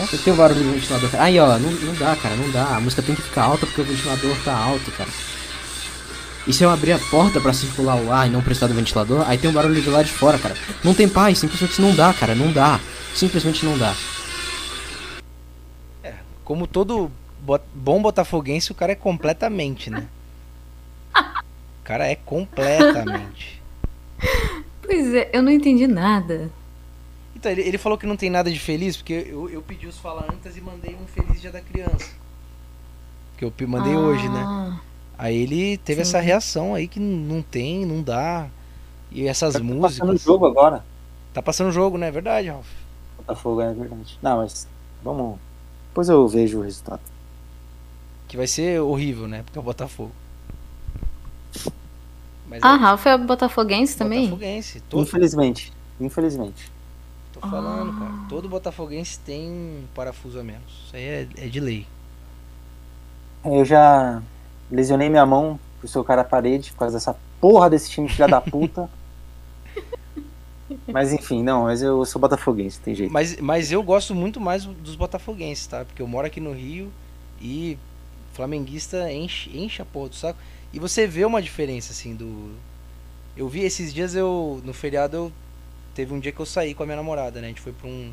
Nossa, 0.00 0.18
tem 0.18 0.32
o 0.32 0.36
barulho 0.36 0.64
do 0.64 0.72
ventilador. 0.72 1.10
Aí, 1.16 1.38
ó, 1.38 1.58
não, 1.58 1.70
não 1.70 1.94
dá, 1.94 2.16
cara, 2.16 2.34
não 2.34 2.50
dá. 2.50 2.76
A 2.76 2.80
música 2.80 3.02
tem 3.02 3.14
que 3.14 3.22
ficar 3.22 3.44
alta 3.44 3.66
porque 3.66 3.82
o 3.82 3.84
ventilador 3.84 4.36
tá 4.44 4.56
alto, 4.56 4.90
cara. 4.92 5.10
E 6.46 6.52
se 6.52 6.64
eu 6.64 6.70
abrir 6.70 6.92
a 6.92 6.98
porta 6.98 7.40
para 7.40 7.52
circular 7.52 7.96
o 7.96 8.12
ar 8.12 8.26
e 8.26 8.30
não 8.30 8.42
precisar 8.42 8.66
do 8.66 8.74
ventilador, 8.74 9.28
aí 9.28 9.36
tem 9.36 9.50
um 9.50 9.52
barulho 9.52 9.80
do 9.82 9.90
lado 9.90 10.06
de 10.06 10.12
fora, 10.12 10.38
cara. 10.38 10.54
Não 10.82 10.94
tem 10.94 11.08
paz, 11.08 11.38
simplesmente 11.38 11.80
não 11.80 11.94
dá, 11.94 12.12
cara, 12.14 12.34
não 12.34 12.52
dá. 12.52 12.80
Simplesmente 13.14 13.64
não 13.64 13.76
dá. 13.76 13.94
É, 16.02 16.14
como 16.44 16.66
todo 16.66 17.10
bom 17.74 18.00
botafoguense, 18.00 18.72
o 18.72 18.74
cara 18.74 18.92
é 18.92 18.94
completamente, 18.94 19.90
né? 19.90 20.06
O 21.14 21.84
cara 21.84 22.06
é 22.06 22.14
completamente. 22.14 23.60
Pois 24.82 25.14
é, 25.14 25.30
eu 25.32 25.40
não 25.40 25.52
entendi 25.52 25.86
nada. 25.86 26.50
Então, 27.36 27.52
ele, 27.52 27.62
ele 27.62 27.78
falou 27.78 27.96
que 27.96 28.06
não 28.06 28.16
tem 28.16 28.28
nada 28.28 28.50
de 28.50 28.58
feliz, 28.58 28.96
porque 28.96 29.28
eu, 29.30 29.48
eu 29.48 29.62
pedi 29.62 29.86
os 29.86 29.96
falantes 29.98 30.56
e 30.56 30.60
mandei 30.60 30.96
um 31.00 31.06
Feliz 31.06 31.40
Dia 31.40 31.52
da 31.52 31.60
Criança. 31.60 32.10
Que 33.38 33.44
eu 33.44 33.52
mandei 33.68 33.94
ah. 33.94 33.98
hoje, 33.98 34.28
né? 34.28 34.80
Aí 35.20 35.36
ele 35.36 35.76
teve 35.76 36.02
Sim. 36.02 36.08
essa 36.08 36.18
reação 36.18 36.74
aí 36.74 36.88
que 36.88 36.98
não 36.98 37.42
tem, 37.42 37.84
não 37.84 38.02
dá. 38.02 38.48
E 39.10 39.28
essas 39.28 39.52
tá 39.52 39.60
músicas. 39.60 39.98
Tá 39.98 40.06
passando 40.06 40.16
o 40.16 40.18
jogo 40.18 40.46
agora. 40.46 40.84
Tá 41.34 41.42
passando 41.42 41.68
o 41.68 41.72
jogo, 41.72 41.98
né? 41.98 42.08
É 42.08 42.10
verdade, 42.10 42.48
Ralf. 42.48 42.66
Botafogo 43.18 43.60
é 43.60 43.74
verdade. 43.74 44.18
Não, 44.22 44.38
mas 44.38 44.66
vamos. 45.04 45.38
Depois 45.88 46.08
eu 46.08 46.26
vejo 46.26 46.60
o 46.60 46.62
resultado. 46.62 47.02
Que 48.28 48.36
vai 48.38 48.46
ser 48.46 48.80
horrível, 48.80 49.28
né? 49.28 49.42
Porque 49.42 49.58
é 49.58 49.60
o 49.60 49.64
Botafogo. 49.64 50.12
Mas 52.48 52.62
ah, 52.62 52.76
é... 52.76 52.78
Ralf 52.78 53.04
é 53.04 53.18
botafoguense 53.18 53.98
também? 53.98 54.22
Botafoguense. 54.22 54.80
Todo... 54.88 55.02
Infelizmente. 55.02 55.70
Infelizmente. 56.00 56.72
Tô 57.34 57.40
falando, 57.40 57.90
ah. 57.90 57.98
cara. 57.98 58.28
Todo 58.30 58.48
botafoguense 58.48 59.20
tem 59.20 59.50
um 59.50 59.84
parafuso 59.94 60.40
a 60.40 60.42
menos. 60.42 60.84
Isso 60.86 60.96
aí 60.96 61.02
é, 61.02 61.28
é 61.36 61.46
de 61.46 61.60
lei. 61.60 61.86
Eu 63.44 63.66
já 63.66 64.22
lesionei 64.70 65.08
minha 65.08 65.26
mão 65.26 65.58
pro 65.78 65.88
seu 65.88 66.04
cara 66.04 66.22
à 66.22 66.24
parede 66.24 66.70
por 66.72 66.78
causa 66.78 66.96
dessa 66.96 67.16
porra 67.40 67.70
desse 67.70 67.90
time 67.90 68.08
filha 68.08 68.28
da 68.28 68.40
puta. 68.40 68.88
Mas 70.86 71.12
enfim, 71.12 71.42
não, 71.42 71.64
mas 71.64 71.82
eu 71.82 72.04
sou 72.04 72.20
botafoguense, 72.20 72.78
tem 72.80 72.94
jeito. 72.94 73.12
Mas, 73.12 73.36
mas 73.40 73.72
eu 73.72 73.82
gosto 73.82 74.14
muito 74.14 74.40
mais 74.40 74.64
dos 74.64 74.94
botafoguenses, 74.94 75.66
tá? 75.66 75.84
Porque 75.84 76.00
eu 76.00 76.06
moro 76.06 76.26
aqui 76.26 76.40
no 76.40 76.52
Rio 76.52 76.92
e 77.40 77.76
flamenguista 78.32 79.12
enche, 79.12 79.50
enche 79.56 79.82
a 79.82 79.84
porra 79.84 80.10
do 80.10 80.14
saco. 80.14 80.38
E 80.72 80.78
você 80.78 81.06
vê 81.06 81.24
uma 81.24 81.42
diferença, 81.42 81.92
assim, 81.92 82.14
do. 82.14 82.52
Eu 83.36 83.48
vi 83.48 83.60
esses 83.60 83.92
dias, 83.92 84.14
eu. 84.14 84.60
No 84.64 84.72
feriado, 84.72 85.16
eu. 85.16 85.32
Teve 85.94 86.14
um 86.14 86.20
dia 86.20 86.30
que 86.30 86.40
eu 86.40 86.46
saí 86.46 86.72
com 86.72 86.82
a 86.82 86.86
minha 86.86 86.96
namorada, 86.96 87.40
né? 87.40 87.46
A 87.46 87.50
gente 87.50 87.60
foi 87.60 87.72
pra 87.72 87.88
um. 87.88 88.12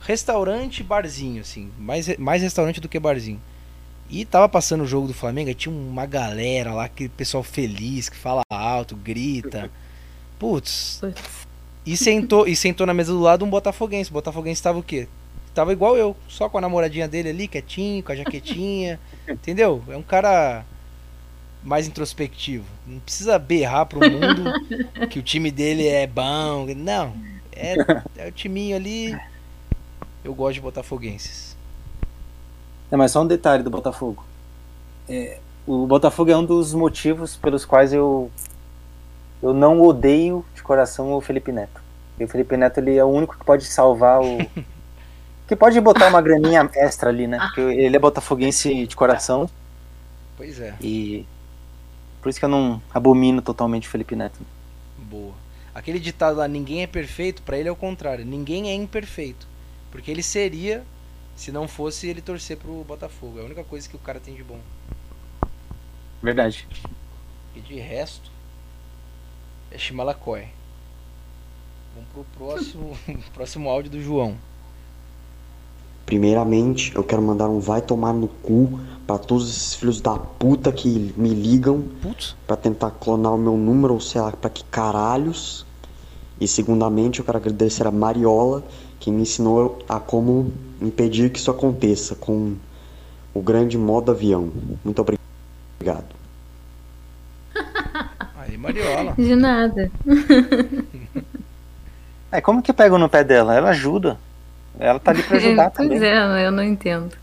Restaurante 0.00 0.82
barzinho, 0.82 1.40
assim. 1.40 1.70
Mais, 1.78 2.16
mais 2.18 2.42
restaurante 2.42 2.80
do 2.80 2.88
que 2.88 2.98
barzinho. 2.98 3.40
E 4.08 4.24
tava 4.24 4.48
passando 4.48 4.82
o 4.82 4.86
jogo 4.86 5.08
do 5.08 5.14
Flamengo, 5.14 5.48
aí 5.48 5.54
tinha 5.54 5.74
uma 5.74 6.06
galera 6.06 6.72
lá, 6.72 6.84
aquele 6.84 7.08
pessoal 7.08 7.42
feliz, 7.42 8.08
que 8.08 8.16
fala 8.16 8.42
alto, 8.50 8.94
grita. 8.94 9.70
Putz. 10.38 11.00
E 11.86 11.96
sentou, 11.96 12.46
e 12.46 12.54
sentou 12.54 12.86
na 12.86 12.94
mesa 12.94 13.12
do 13.12 13.20
lado 13.20 13.44
um 13.44 13.50
botafoguense. 13.50 14.10
O 14.10 14.14
botafoguense 14.14 14.62
tava 14.62 14.78
o 14.78 14.82
quê? 14.82 15.08
Tava 15.54 15.72
igual 15.72 15.96
eu, 15.96 16.16
só 16.28 16.48
com 16.48 16.58
a 16.58 16.60
namoradinha 16.60 17.06
dele 17.06 17.30
ali, 17.30 17.48
quietinho, 17.48 18.02
com 18.02 18.12
a 18.12 18.16
jaquetinha. 18.16 18.98
entendeu? 19.28 19.82
É 19.88 19.96
um 19.96 20.02
cara 20.02 20.64
mais 21.62 21.86
introspectivo. 21.86 22.66
Não 22.86 23.00
precisa 23.00 23.38
berrar 23.38 23.86
pro 23.86 24.00
mundo 24.00 25.08
que 25.08 25.18
o 25.18 25.22
time 25.22 25.50
dele 25.50 25.86
é 25.88 26.06
bom. 26.06 26.66
Não. 26.76 27.14
É, 27.52 27.74
é 28.16 28.28
o 28.28 28.32
timinho 28.32 28.76
ali. 28.76 29.16
Eu 30.24 30.34
gosto 30.34 30.54
de 30.54 30.60
botafoguenses. 30.60 31.53
É, 32.90 32.96
mas 32.96 33.10
só 33.10 33.22
um 33.22 33.26
detalhe 33.26 33.62
do 33.62 33.70
Botafogo. 33.70 34.24
É, 35.08 35.38
o 35.66 35.86
Botafogo 35.86 36.30
é 36.30 36.36
um 36.36 36.44
dos 36.44 36.74
motivos 36.74 37.36
pelos 37.36 37.64
quais 37.64 37.92
eu 37.92 38.30
eu 39.42 39.52
não 39.52 39.82
odeio 39.82 40.44
de 40.54 40.62
coração 40.62 41.12
o 41.12 41.20
Felipe 41.20 41.52
Neto. 41.52 41.82
E 42.18 42.24
o 42.24 42.28
Felipe 42.28 42.56
Neto 42.56 42.78
ele 42.78 42.96
é 42.96 43.04
o 43.04 43.08
único 43.08 43.36
que 43.36 43.44
pode 43.44 43.64
salvar 43.66 44.20
o 44.22 44.38
que 45.46 45.54
pode 45.54 45.78
botar 45.80 46.08
uma 46.08 46.22
graninha 46.22 46.68
extra 46.74 47.10
ali, 47.10 47.26
né? 47.26 47.38
Porque 47.38 47.60
ele 47.60 47.94
é 47.96 47.98
botafoguense 47.98 48.86
de 48.86 48.96
coração. 48.96 49.48
Pois 50.36 50.58
é. 50.60 50.74
E 50.80 51.26
por 52.22 52.30
isso 52.30 52.38
que 52.38 52.44
eu 52.44 52.48
não 52.48 52.80
abomino 52.92 53.42
totalmente 53.42 53.86
o 53.86 53.90
Felipe 53.90 54.16
Neto. 54.16 54.40
Boa. 54.96 55.34
Aquele 55.74 55.98
ditado 55.98 56.38
lá, 56.38 56.48
ninguém 56.48 56.82
é 56.82 56.86
perfeito, 56.86 57.42
para 57.42 57.58
ele 57.58 57.68
é 57.68 57.72
o 57.72 57.76
contrário. 57.76 58.24
Ninguém 58.24 58.70
é 58.70 58.74
imperfeito. 58.74 59.46
Porque 59.90 60.10
ele 60.10 60.22
seria 60.22 60.82
se 61.36 61.50
não 61.50 61.66
fosse 61.66 62.08
ele 62.08 62.20
torcer 62.20 62.56
pro 62.56 62.84
Botafogo. 62.84 63.38
É 63.38 63.42
a 63.42 63.44
única 63.44 63.64
coisa 63.64 63.88
que 63.88 63.96
o 63.96 64.00
cara 64.00 64.20
tem 64.20 64.34
de 64.34 64.44
bom. 64.44 64.60
Verdade. 66.22 66.66
E 67.54 67.60
de 67.60 67.78
resto, 67.78 68.30
é 69.70 69.78
Chimalacói. 69.78 70.48
Vamos 71.94 72.10
pro 72.12 72.24
próximo, 72.36 72.96
próximo 73.34 73.68
áudio 73.68 73.90
do 73.90 74.02
João. 74.02 74.36
Primeiramente, 76.06 76.94
eu 76.94 77.02
quero 77.02 77.22
mandar 77.22 77.48
um 77.48 77.60
vai 77.60 77.80
tomar 77.80 78.12
no 78.12 78.28
cu 78.28 78.78
para 79.06 79.18
todos 79.18 79.48
esses 79.48 79.74
filhos 79.74 80.00
da 80.00 80.18
puta 80.18 80.70
que 80.70 81.14
me 81.16 81.30
ligam 81.30 81.84
para 82.46 82.56
tentar 82.56 82.90
clonar 82.90 83.34
o 83.34 83.38
meu 83.38 83.56
número, 83.56 83.94
ou 83.94 84.00
sei 84.00 84.20
lá, 84.20 84.32
pra 84.32 84.50
que 84.50 84.64
caralhos. 84.64 85.64
E 86.40 86.46
segundamente, 86.46 87.20
eu 87.20 87.24
quero 87.24 87.38
agradecer 87.38 87.86
a 87.86 87.90
Mariola, 87.90 88.62
que 89.04 89.10
me 89.10 89.20
ensinou 89.20 89.84
a 89.86 90.00
como 90.00 90.50
impedir 90.80 91.28
que 91.28 91.38
isso 91.38 91.50
aconteça 91.50 92.14
com 92.14 92.56
o 93.34 93.42
grande 93.42 93.76
modo 93.76 94.10
avião. 94.10 94.50
Muito 94.82 94.98
obrigado. 95.02 96.06
Aí, 98.34 98.56
Mariola. 98.56 99.12
De 99.12 99.36
nada. 99.36 99.90
É, 102.32 102.40
como 102.40 102.60
que 102.60 102.72
pegam 102.72 102.98
no 102.98 103.08
pé 103.08 103.22
dela? 103.22 103.54
Ela 103.54 103.70
ajuda. 103.70 104.18
Ela 104.76 104.98
tá 104.98 105.12
ali 105.12 105.22
pra 105.22 105.36
ajudar 105.36 105.70
pois 105.70 105.88
também. 105.88 106.04
é, 106.04 106.44
eu 106.44 106.50
não 106.50 106.64
entendo. 106.64 107.16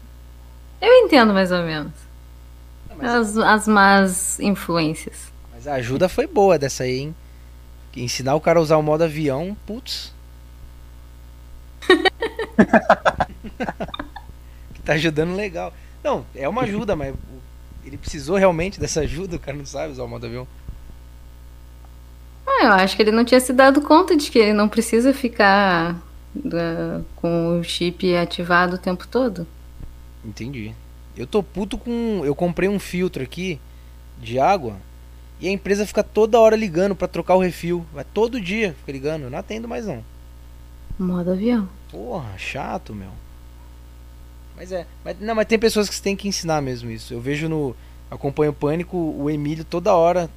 Eu 0.82 0.94
entendo 1.04 1.34
mais 1.34 1.52
ou 1.52 1.64
menos. 1.64 1.92
As, 2.98 3.36
as 3.36 3.68
más 3.68 4.40
influências. 4.40 5.30
Mas 5.54 5.68
a 5.68 5.74
ajuda 5.74 6.08
foi 6.08 6.28
boa 6.28 6.58
dessa 6.58 6.84
aí, 6.84 7.00
hein? 7.00 7.16
Que 7.92 8.02
ensinar 8.02 8.36
o 8.36 8.40
cara 8.40 8.58
a 8.58 8.62
usar 8.62 8.78
o 8.78 8.82
modo 8.82 9.04
avião, 9.04 9.54
putz. 9.68 10.14
tá 14.84 14.94
ajudando 14.94 15.36
legal. 15.36 15.74
Não, 16.04 16.26
é 16.36 16.48
uma 16.48 16.64
ajuda, 16.64 16.96
mas 16.96 17.16
ele 17.86 17.98
precisou 17.98 18.38
realmente 18.38 18.80
dessa 18.80 19.02
ajuda, 19.02 19.36
o 19.36 19.40
cara 19.40 19.58
não 19.58 19.66
sabe 19.66 19.94
usar 19.94 20.04
o 20.04 20.08
modo 20.08 20.26
avião. 20.26 20.48
Ah, 22.46 22.66
eu 22.66 22.74
acho 22.74 22.96
que 22.96 23.02
ele 23.02 23.12
não 23.12 23.26
tinha 23.26 23.40
se 23.40 23.54
dado 23.54 23.82
conta 23.82 24.16
de 24.16 24.30
que 24.30 24.40
ele 24.40 24.54
não 24.54 24.68
precisa 24.68 25.14
ficar 25.14 25.96
uh, 26.36 27.06
com 27.16 27.60
o 27.60 27.64
chip 27.64 28.16
ativado 28.16 28.76
o 28.76 28.80
tempo 28.80 29.08
todo. 29.08 29.48
Entendi. 30.24 30.74
Eu 31.16 31.28
tô 31.28 31.44
puto 31.44 31.78
com. 31.78 32.22
Eu 32.24 32.36
comprei 32.36 32.70
um 32.70 32.80
filtro 32.80 33.22
aqui 33.22 33.60
de 34.20 34.40
água 34.40 34.78
e 35.40 35.48
a 35.48 35.52
empresa 35.52 35.86
fica 35.86 36.04
toda 36.04 36.40
hora 36.40 36.56
ligando 36.56 36.96
para 36.96 37.08
trocar 37.08 37.36
o 37.36 37.40
refil. 37.40 37.86
Vai 37.94 38.06
todo 38.06 38.40
dia 38.40 38.76
fica 38.80 38.92
ligando. 38.92 39.24
Eu 39.24 39.30
não 39.30 39.40
atendo 39.40 39.68
mais 39.68 39.86
não. 39.86 40.04
Modo 41.00 41.32
avião. 41.32 41.68
Porra, 41.90 42.38
chato, 42.38 42.94
meu. 42.94 43.12
Mas 44.56 44.72
é. 44.72 44.86
Mas, 45.04 45.20
não, 45.20 45.36
mas 45.36 45.48
tem 45.48 45.58
pessoas 45.58 45.90
que 45.90 45.96
você 45.96 46.04
tem 46.04 46.16
que 46.16 46.28
ensinar 46.28 46.62
mesmo 46.62 46.90
isso. 46.92 47.14
Eu 47.14 47.22
vejo 47.22 47.50
no. 47.50 47.76
Acompanho 48.10 48.52
o 48.52 48.56
Pânico, 48.56 48.98
o 48.98 49.30
Emílio 49.30 49.64
toda 49.64 49.96
hora, 49.96 50.30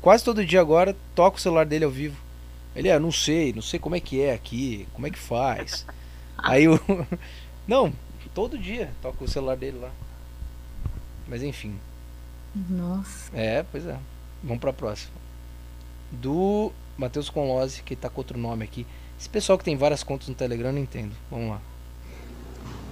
quase 0.00 0.22
todo 0.22 0.46
dia 0.46 0.60
agora, 0.60 0.96
toca 1.12 1.38
o 1.38 1.40
celular 1.40 1.66
dele 1.66 1.84
ao 1.84 1.90
vivo. 1.90 2.16
Ele 2.74 2.88
é, 2.88 2.98
não 3.00 3.10
sei, 3.10 3.52
não 3.52 3.62
sei 3.62 3.80
como 3.80 3.96
é 3.96 4.00
que 4.00 4.22
é 4.22 4.32
aqui, 4.32 4.86
como 4.92 5.06
é 5.06 5.10
que 5.10 5.18
faz. 5.18 5.84
Aí 6.38 6.68
o. 6.68 6.78
Não, 7.66 7.92
todo 8.32 8.56
dia 8.56 8.92
toca 9.02 9.24
o 9.24 9.28
celular 9.28 9.56
dele 9.56 9.78
lá. 9.78 9.90
Mas 11.26 11.42
enfim. 11.42 11.74
Nossa. 12.54 13.30
É, 13.34 13.64
pois 13.64 13.84
é. 13.86 13.98
Vamos 14.42 14.60
pra 14.60 14.72
próxima. 14.72 15.14
Do 16.12 16.70
Matheus 16.96 17.28
Conlose, 17.28 17.82
que 17.82 17.96
tá 17.96 18.08
com 18.08 18.20
outro 18.20 18.38
nome 18.38 18.64
aqui. 18.64 18.86
Esse 19.18 19.28
pessoal 19.28 19.58
que 19.58 19.64
tem 19.64 19.76
várias 19.76 20.02
contas 20.02 20.28
no 20.28 20.34
Telegram, 20.34 20.72
não 20.72 20.80
entendo. 20.80 21.12
Vamos 21.30 21.50
lá. 21.50 21.60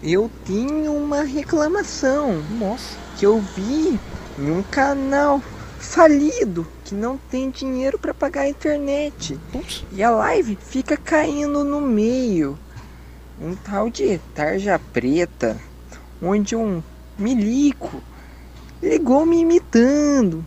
Eu 0.02 0.30
tenho 0.44 0.94
uma 0.94 1.22
reclamação. 1.22 2.42
Nossa. 2.58 2.96
Que 3.18 3.26
eu 3.26 3.40
vi 3.40 3.98
em 4.38 4.50
um 4.50 4.62
canal 4.62 5.40
falido 5.78 6.66
que 6.84 6.94
não 6.94 7.16
tem 7.16 7.50
dinheiro 7.50 7.98
para 7.98 8.14
pagar 8.14 8.42
a 8.42 8.48
internet. 8.48 9.38
Putz. 9.52 9.84
E 9.92 10.02
a 10.02 10.10
live 10.10 10.56
fica 10.56 10.96
caindo 10.96 11.62
no 11.62 11.80
meio. 11.80 12.58
Um 13.40 13.54
tal 13.54 13.90
de 13.90 14.18
tarja 14.34 14.78
preta, 14.92 15.60
onde 16.22 16.54
um 16.54 16.82
milico 17.18 18.02
ligou 18.82 19.26
me 19.26 19.40
imitando. 19.40 20.44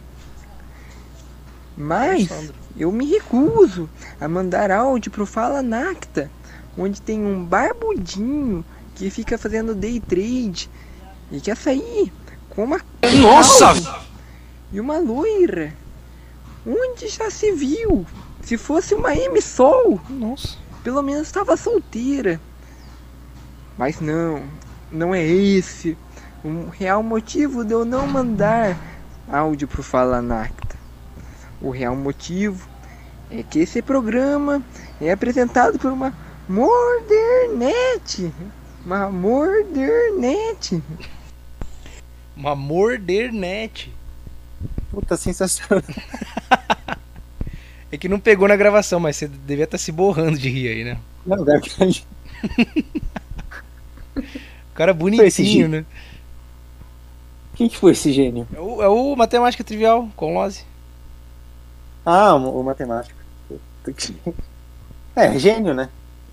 Mas 1.75 2.27
eu 2.77 2.91
me 2.91 3.05
recuso 3.05 3.89
a 4.19 4.27
mandar 4.27 4.71
áudio 4.71 5.11
pro 5.11 5.25
Fala 5.25 5.61
Nacta, 5.61 6.29
onde 6.77 7.01
tem 7.01 7.19
um 7.19 7.43
barbudinho 7.43 8.63
que 8.95 9.09
fica 9.09 9.37
fazendo 9.37 9.73
day 9.73 9.99
trade 9.99 10.69
e 11.31 11.39
quer 11.41 11.57
sair 11.57 12.11
com 12.49 12.63
uma 12.63 12.79
Nossa! 13.21 13.73
e 14.71 14.79
uma 14.79 14.97
loira. 14.97 15.73
Onde 16.65 17.07
já 17.07 17.29
se 17.31 17.51
viu? 17.51 18.05
Se 18.41 18.57
fosse 18.57 18.93
uma 18.93 19.15
M 19.15 19.41
Sol, 19.41 19.99
Nossa. 20.09 20.57
pelo 20.83 21.01
menos 21.01 21.27
estava 21.27 21.55
solteira. 21.57 22.39
Mas 23.77 23.99
não, 23.99 24.43
não 24.91 25.13
é 25.13 25.23
esse 25.25 25.97
o 26.43 26.69
real 26.69 27.01
motivo 27.01 27.63
de 27.63 27.73
eu 27.73 27.83
não 27.85 28.07
mandar 28.07 28.77
áudio 29.31 29.67
pro 29.67 29.83
Fala 29.83 30.21
Nacta. 30.21 30.66
O 31.61 31.69
real 31.69 31.95
motivo 31.95 32.67
é 33.31 33.43
que 33.43 33.59
esse 33.59 33.81
programa 33.81 34.61
é 35.01 35.11
apresentado 35.11 35.79
por 35.79 35.91
uma 35.91 36.13
Mordernet. 36.47 38.31
Uma 38.85 39.09
Mordernet. 39.09 40.81
Uma 42.35 42.55
mordernet. 42.55 43.91
Puta 44.91 45.17
sensacional. 45.17 45.83
É 47.89 47.97
que 47.97 48.09
não 48.09 48.19
pegou 48.19 48.49
na 48.49 48.55
gravação, 48.57 48.99
mas 48.99 49.15
você 49.15 49.29
devia 49.29 49.63
estar 49.63 49.77
se 49.77 49.93
borrando 49.93 50.37
de 50.37 50.49
rir 50.49 50.67
aí, 50.67 50.83
né? 50.83 50.97
Não, 51.25 51.41
deve 51.45 51.69
O 54.17 54.73
cara 54.73 54.93
bonitinho, 54.93 55.69
né? 55.69 55.85
Quem 57.55 57.69
que 57.69 57.77
foi 57.77 57.93
esse 57.93 58.11
gênio? 58.11 58.45
É 58.53 58.59
o, 58.59 58.83
é 58.83 58.89
o 58.89 59.15
Matemática 59.15 59.63
Trivial, 59.63 60.09
com 60.17 60.33
Lose. 60.33 60.65
Ah, 62.09 62.33
o, 62.35 62.61
o 62.61 62.63
matemático. 62.63 63.19
É, 65.15 65.37
gênio, 65.37 65.73
né? 65.73 65.89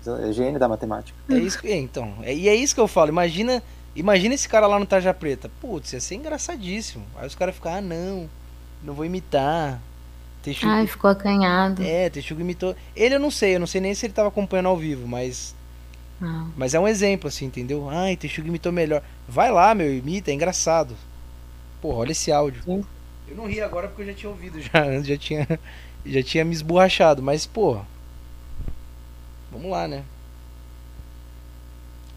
É 0.07 0.31
gênio 0.31 0.59
da 0.59 0.67
matemática. 0.69 1.17
É 1.29 1.37
isso 1.37 1.59
que, 1.59 1.73
então. 1.73 2.15
É, 2.21 2.33
e 2.33 2.47
é 2.47 2.55
isso 2.55 2.73
que 2.73 2.79
eu 2.79 2.87
falo. 2.87 3.09
Imagina, 3.09 3.61
imagina 3.95 4.35
esse 4.35 4.47
cara 4.47 4.67
lá 4.67 4.79
no 4.79 4.85
Tarja 4.85 5.13
Preta. 5.13 5.49
Putz, 5.59 5.93
ia 5.93 5.99
ser 5.99 6.15
engraçadíssimo. 6.15 7.05
Aí 7.17 7.27
os 7.27 7.35
caras 7.35 7.55
ficam, 7.55 7.73
ah, 7.73 7.81
não, 7.81 8.29
não 8.83 8.93
vou 8.93 9.03
imitar. 9.05 9.81
Texugo, 10.43 10.71
Ai, 10.71 10.87
ficou 10.87 11.09
acanhado. 11.09 11.81
é, 11.81 12.09
Texugo 12.09 12.39
imitou. 12.39 12.75
Ele 12.95 13.15
eu 13.15 13.19
não 13.19 13.31
sei, 13.31 13.55
eu 13.55 13.59
não 13.59 13.67
sei 13.67 13.81
nem 13.81 13.95
se 13.95 14.05
ele 14.05 14.13
tava 14.13 14.29
acompanhando 14.29 14.67
ao 14.69 14.77
vivo, 14.77 15.07
mas. 15.07 15.55
Não. 16.21 16.53
Mas 16.55 16.73
é 16.73 16.79
um 16.79 16.87
exemplo, 16.87 17.27
assim, 17.27 17.45
entendeu? 17.45 17.89
Ai, 17.89 18.15
Texugo 18.15 18.47
imitou 18.47 18.71
melhor. 18.71 19.01
Vai 19.27 19.51
lá, 19.51 19.73
meu, 19.75 19.91
imita, 19.93 20.31
é 20.31 20.33
engraçado. 20.35 20.95
Porra, 21.81 21.97
olha 21.97 22.11
esse 22.11 22.31
áudio. 22.31 22.63
Sim. 22.63 22.85
Eu 23.27 23.35
não 23.35 23.47
ri 23.47 23.61
agora 23.61 23.87
porque 23.87 24.03
eu 24.03 24.07
já 24.07 24.13
tinha 24.13 24.29
ouvido 24.29 24.59
já, 24.61 25.01
já 25.01 25.17
tinha, 25.17 25.59
já 26.05 26.23
tinha 26.23 26.45
me 26.45 26.53
esborrachado, 26.53 27.21
mas, 27.21 27.45
porra. 27.45 27.85
Vamos 29.51 29.71
lá, 29.71 29.87
né? 29.87 30.03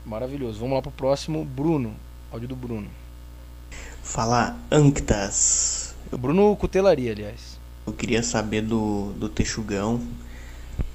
Maravilhoso. 0.05 0.59
Vamos 0.59 0.75
lá 0.75 0.83
pro 0.83 0.91
próximo. 0.91 1.45
Bruno. 1.45 1.95
Áudio 2.31 2.49
do 2.49 2.57
Bruno. 2.57 2.89
Fala 4.03 4.57
Anctas. 4.71 5.95
O 6.11 6.17
Bruno 6.17 6.57
Cutelaria, 6.57 7.13
aliás. 7.13 7.59
Eu 7.87 7.93
queria 7.93 8.23
saber 8.23 8.63
do, 8.63 9.13
do 9.13 9.29
Texugão 9.29 10.01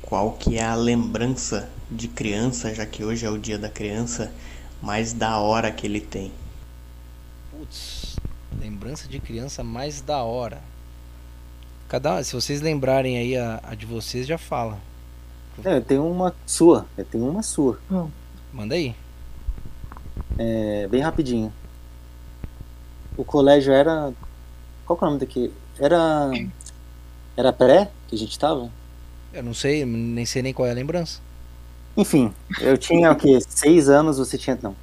qual 0.01 0.33
que 0.33 0.57
é 0.57 0.63
a 0.63 0.75
lembrança 0.75 1.69
de 1.89 2.07
criança, 2.07 2.73
já 2.73 2.85
que 2.85 3.03
hoje 3.03 3.25
é 3.25 3.29
o 3.29 3.37
dia 3.37 3.57
da 3.57 3.69
criança, 3.69 4.31
mais 4.81 5.13
da 5.13 5.37
hora 5.37 5.71
que 5.71 5.87
ele 5.87 6.01
tem. 6.01 6.31
Putz, 7.51 8.12
lembrança 8.63 9.09
de 9.09 9.19
criança 9.19 9.61
mais 9.61 10.01
da 10.01 10.23
hora. 10.23 10.61
Cada, 11.89 12.23
se 12.23 12.33
vocês 12.33 12.61
lembrarem 12.61 13.17
aí 13.17 13.37
a, 13.37 13.59
a 13.61 13.75
de 13.75 13.85
vocês, 13.85 14.25
já 14.25 14.37
fala. 14.37 14.79
É, 15.63 15.75
eu 15.77 15.81
tenho 15.81 16.09
uma 16.09 16.33
sua. 16.45 16.85
Eu 16.97 17.03
tenho 17.03 17.29
uma 17.29 17.43
sua. 17.43 17.77
Manda 18.53 18.73
aí. 18.73 18.95
É, 20.37 20.87
bem 20.87 21.01
rapidinho. 21.01 21.53
O 23.17 23.25
colégio 23.25 23.73
era. 23.73 24.13
Qual 24.85 24.97
que 24.97 25.03
é 25.03 25.07
o 25.07 25.09
nome 25.09 25.19
daqui? 25.19 25.53
Era. 25.77 26.31
Era 27.35 27.51
pré 27.51 27.91
que 28.07 28.15
a 28.15 28.17
gente 28.17 28.39
tava? 28.39 28.71
Eu 29.33 29.43
não 29.43 29.53
sei, 29.53 29.85
nem 29.85 30.25
sei 30.25 30.41
nem 30.41 30.53
qual 30.53 30.67
é 30.67 30.71
a 30.71 30.75
lembrança. 30.75 31.19
Enfim, 31.97 32.33
eu 32.59 32.77
tinha 32.77 33.11
o 33.11 33.15
quê? 33.15 33.39
Seis 33.47 33.89
anos, 33.89 34.17
você 34.17 34.37
tinha. 34.37 34.57
Não. 34.61 34.75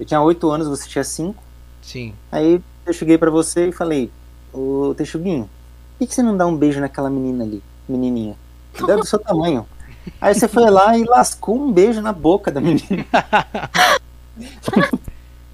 Eu 0.00 0.06
tinha 0.06 0.20
oito 0.20 0.50
anos, 0.50 0.66
você 0.66 0.88
tinha 0.88 1.04
cinco. 1.04 1.42
Sim. 1.82 2.14
Aí 2.30 2.60
eu 2.88 2.94
cheguei 2.94 3.18
pra 3.18 3.30
você 3.30 3.68
e 3.68 3.72
falei: 3.72 4.10
Ô 4.52 4.94
Texuguinho, 4.96 5.48
por 5.98 6.06
que, 6.06 6.14
você 6.14 6.22
não 6.22 6.36
dá 6.36 6.46
um 6.46 6.56
beijo 6.56 6.80
naquela 6.80 7.10
menina 7.10 7.44
ali? 7.44 7.62
Menininha? 7.88 8.36
É 8.88 8.96
do 8.96 9.04
seu 9.04 9.18
tamanho. 9.18 9.66
Aí 10.20 10.34
você 10.34 10.46
foi 10.46 10.70
lá 10.70 10.96
e 10.96 11.04
lascou 11.04 11.60
um 11.60 11.72
beijo 11.72 12.00
na 12.00 12.12
boca 12.12 12.50
da 12.50 12.60
menina. 12.60 13.04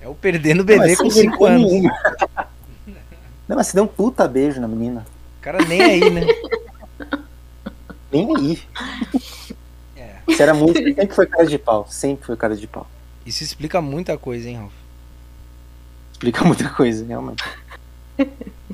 É 0.00 0.06
o 0.08 0.14
perdendo 0.14 0.60
o 0.60 0.64
bebê 0.64 0.88
Não, 0.88 0.96
com 0.96 1.10
sem 1.10 1.22
5 1.22 1.38
vergonha 1.46 1.56
anos. 1.56 1.92
Não, 3.48 3.56
mas 3.56 3.68
você 3.68 3.74
deu 3.74 3.84
um 3.84 3.86
puta 3.86 4.28
beijo 4.28 4.60
na 4.60 4.68
menina. 4.68 5.06
O 5.38 5.42
cara 5.42 5.64
nem 5.64 5.80
aí, 5.80 6.10
né? 6.10 6.20
Nem 8.12 8.36
aí. 8.36 8.62
É. 9.96 10.16
Você 10.26 10.42
era 10.42 10.52
muito. 10.52 10.78
Sempre 10.78 11.14
foi 11.14 11.26
cara 11.26 11.46
de 11.46 11.58
pau. 11.58 11.86
Sempre 11.88 12.26
foi 12.26 12.36
cara 12.36 12.54
de 12.54 12.66
pau. 12.66 12.86
Isso 13.24 13.42
explica 13.42 13.80
muita 13.80 14.18
coisa, 14.18 14.46
hein, 14.46 14.56
Ralf? 14.56 14.83
Explica 16.14 16.42
muita 16.46 16.70
coisa, 16.70 17.04
realmente. 17.04 17.44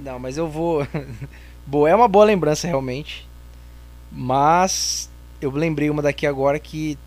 Não, 0.00 0.18
mas 0.18 0.36
eu 0.36 0.48
vou. 0.48 0.86
Boa, 1.66 1.88
é 1.88 1.94
uma 1.94 2.08
boa 2.08 2.24
lembrança 2.24 2.66
realmente. 2.66 3.28
Mas 4.10 5.08
eu 5.40 5.50
lembrei 5.50 5.88
uma 5.88 6.02
daqui 6.02 6.26
agora 6.26 6.58
que 6.58 6.98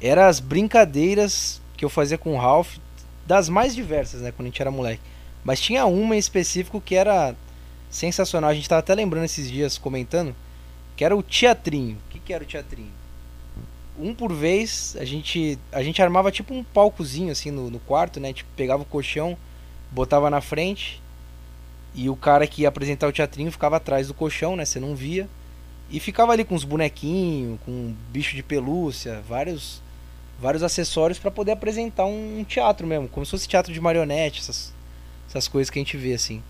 era 0.00 0.26
as 0.26 0.40
brincadeiras 0.40 1.60
que 1.76 1.84
eu 1.84 1.90
fazia 1.90 2.18
com 2.18 2.34
o 2.34 2.38
Ralph, 2.38 2.78
das 3.26 3.48
mais 3.48 3.74
diversas, 3.74 4.22
né, 4.22 4.32
quando 4.32 4.46
a 4.46 4.50
gente 4.50 4.60
era 4.60 4.70
moleque. 4.70 5.02
Mas 5.44 5.60
tinha 5.60 5.86
uma 5.86 6.16
em 6.16 6.18
específico 6.18 6.80
que 6.80 6.96
era 6.96 7.36
sensacional. 7.88 8.50
A 8.50 8.54
gente 8.54 8.68
tava 8.68 8.80
até 8.80 8.94
lembrando 8.94 9.24
esses 9.24 9.48
dias 9.48 9.78
comentando, 9.78 10.34
que 10.96 11.04
era 11.04 11.16
o 11.16 11.22
teatrinho. 11.22 11.96
O 11.96 12.10
que, 12.10 12.18
que 12.18 12.32
era 12.32 12.42
o 12.42 12.46
teatrinho? 12.46 12.90
Um 13.98 14.14
por 14.14 14.32
vez, 14.32 14.96
a 14.98 15.04
gente 15.04 15.58
a 15.72 15.82
gente 15.82 16.02
armava 16.02 16.30
tipo 16.30 16.52
um 16.52 16.64
palcozinho 16.64 17.30
assim 17.30 17.50
no, 17.50 17.70
no 17.70 17.78
quarto, 17.78 18.18
né? 18.18 18.32
Tipo, 18.32 18.50
pegava 18.56 18.82
o 18.82 18.86
colchão, 18.86 19.38
botava 19.96 20.28
na 20.28 20.42
frente 20.42 21.02
e 21.94 22.10
o 22.10 22.14
cara 22.14 22.46
que 22.46 22.62
ia 22.62 22.68
apresentar 22.68 23.08
o 23.08 23.12
teatrinho 23.12 23.50
ficava 23.50 23.78
atrás 23.78 24.08
do 24.08 24.14
colchão, 24.14 24.54
né? 24.54 24.66
Você 24.66 24.78
não 24.78 24.94
via. 24.94 25.26
E 25.90 25.98
ficava 25.98 26.32
ali 26.32 26.44
com 26.44 26.54
os 26.54 26.64
bonequinhos, 26.64 27.58
com 27.64 27.94
bicho 28.10 28.36
de 28.36 28.42
pelúcia, 28.42 29.22
vários 29.26 29.80
vários 30.38 30.62
acessórios 30.62 31.18
para 31.18 31.30
poder 31.30 31.52
apresentar 31.52 32.04
um 32.04 32.44
teatro 32.46 32.86
mesmo, 32.86 33.08
como 33.08 33.24
se 33.24 33.30
fosse 33.30 33.48
teatro 33.48 33.72
de 33.72 33.80
marionete, 33.80 34.40
essas, 34.40 34.70
essas 35.26 35.48
coisas 35.48 35.70
que 35.70 35.78
a 35.78 35.82
gente 35.82 35.96
vê 35.96 36.12
assim. 36.12 36.42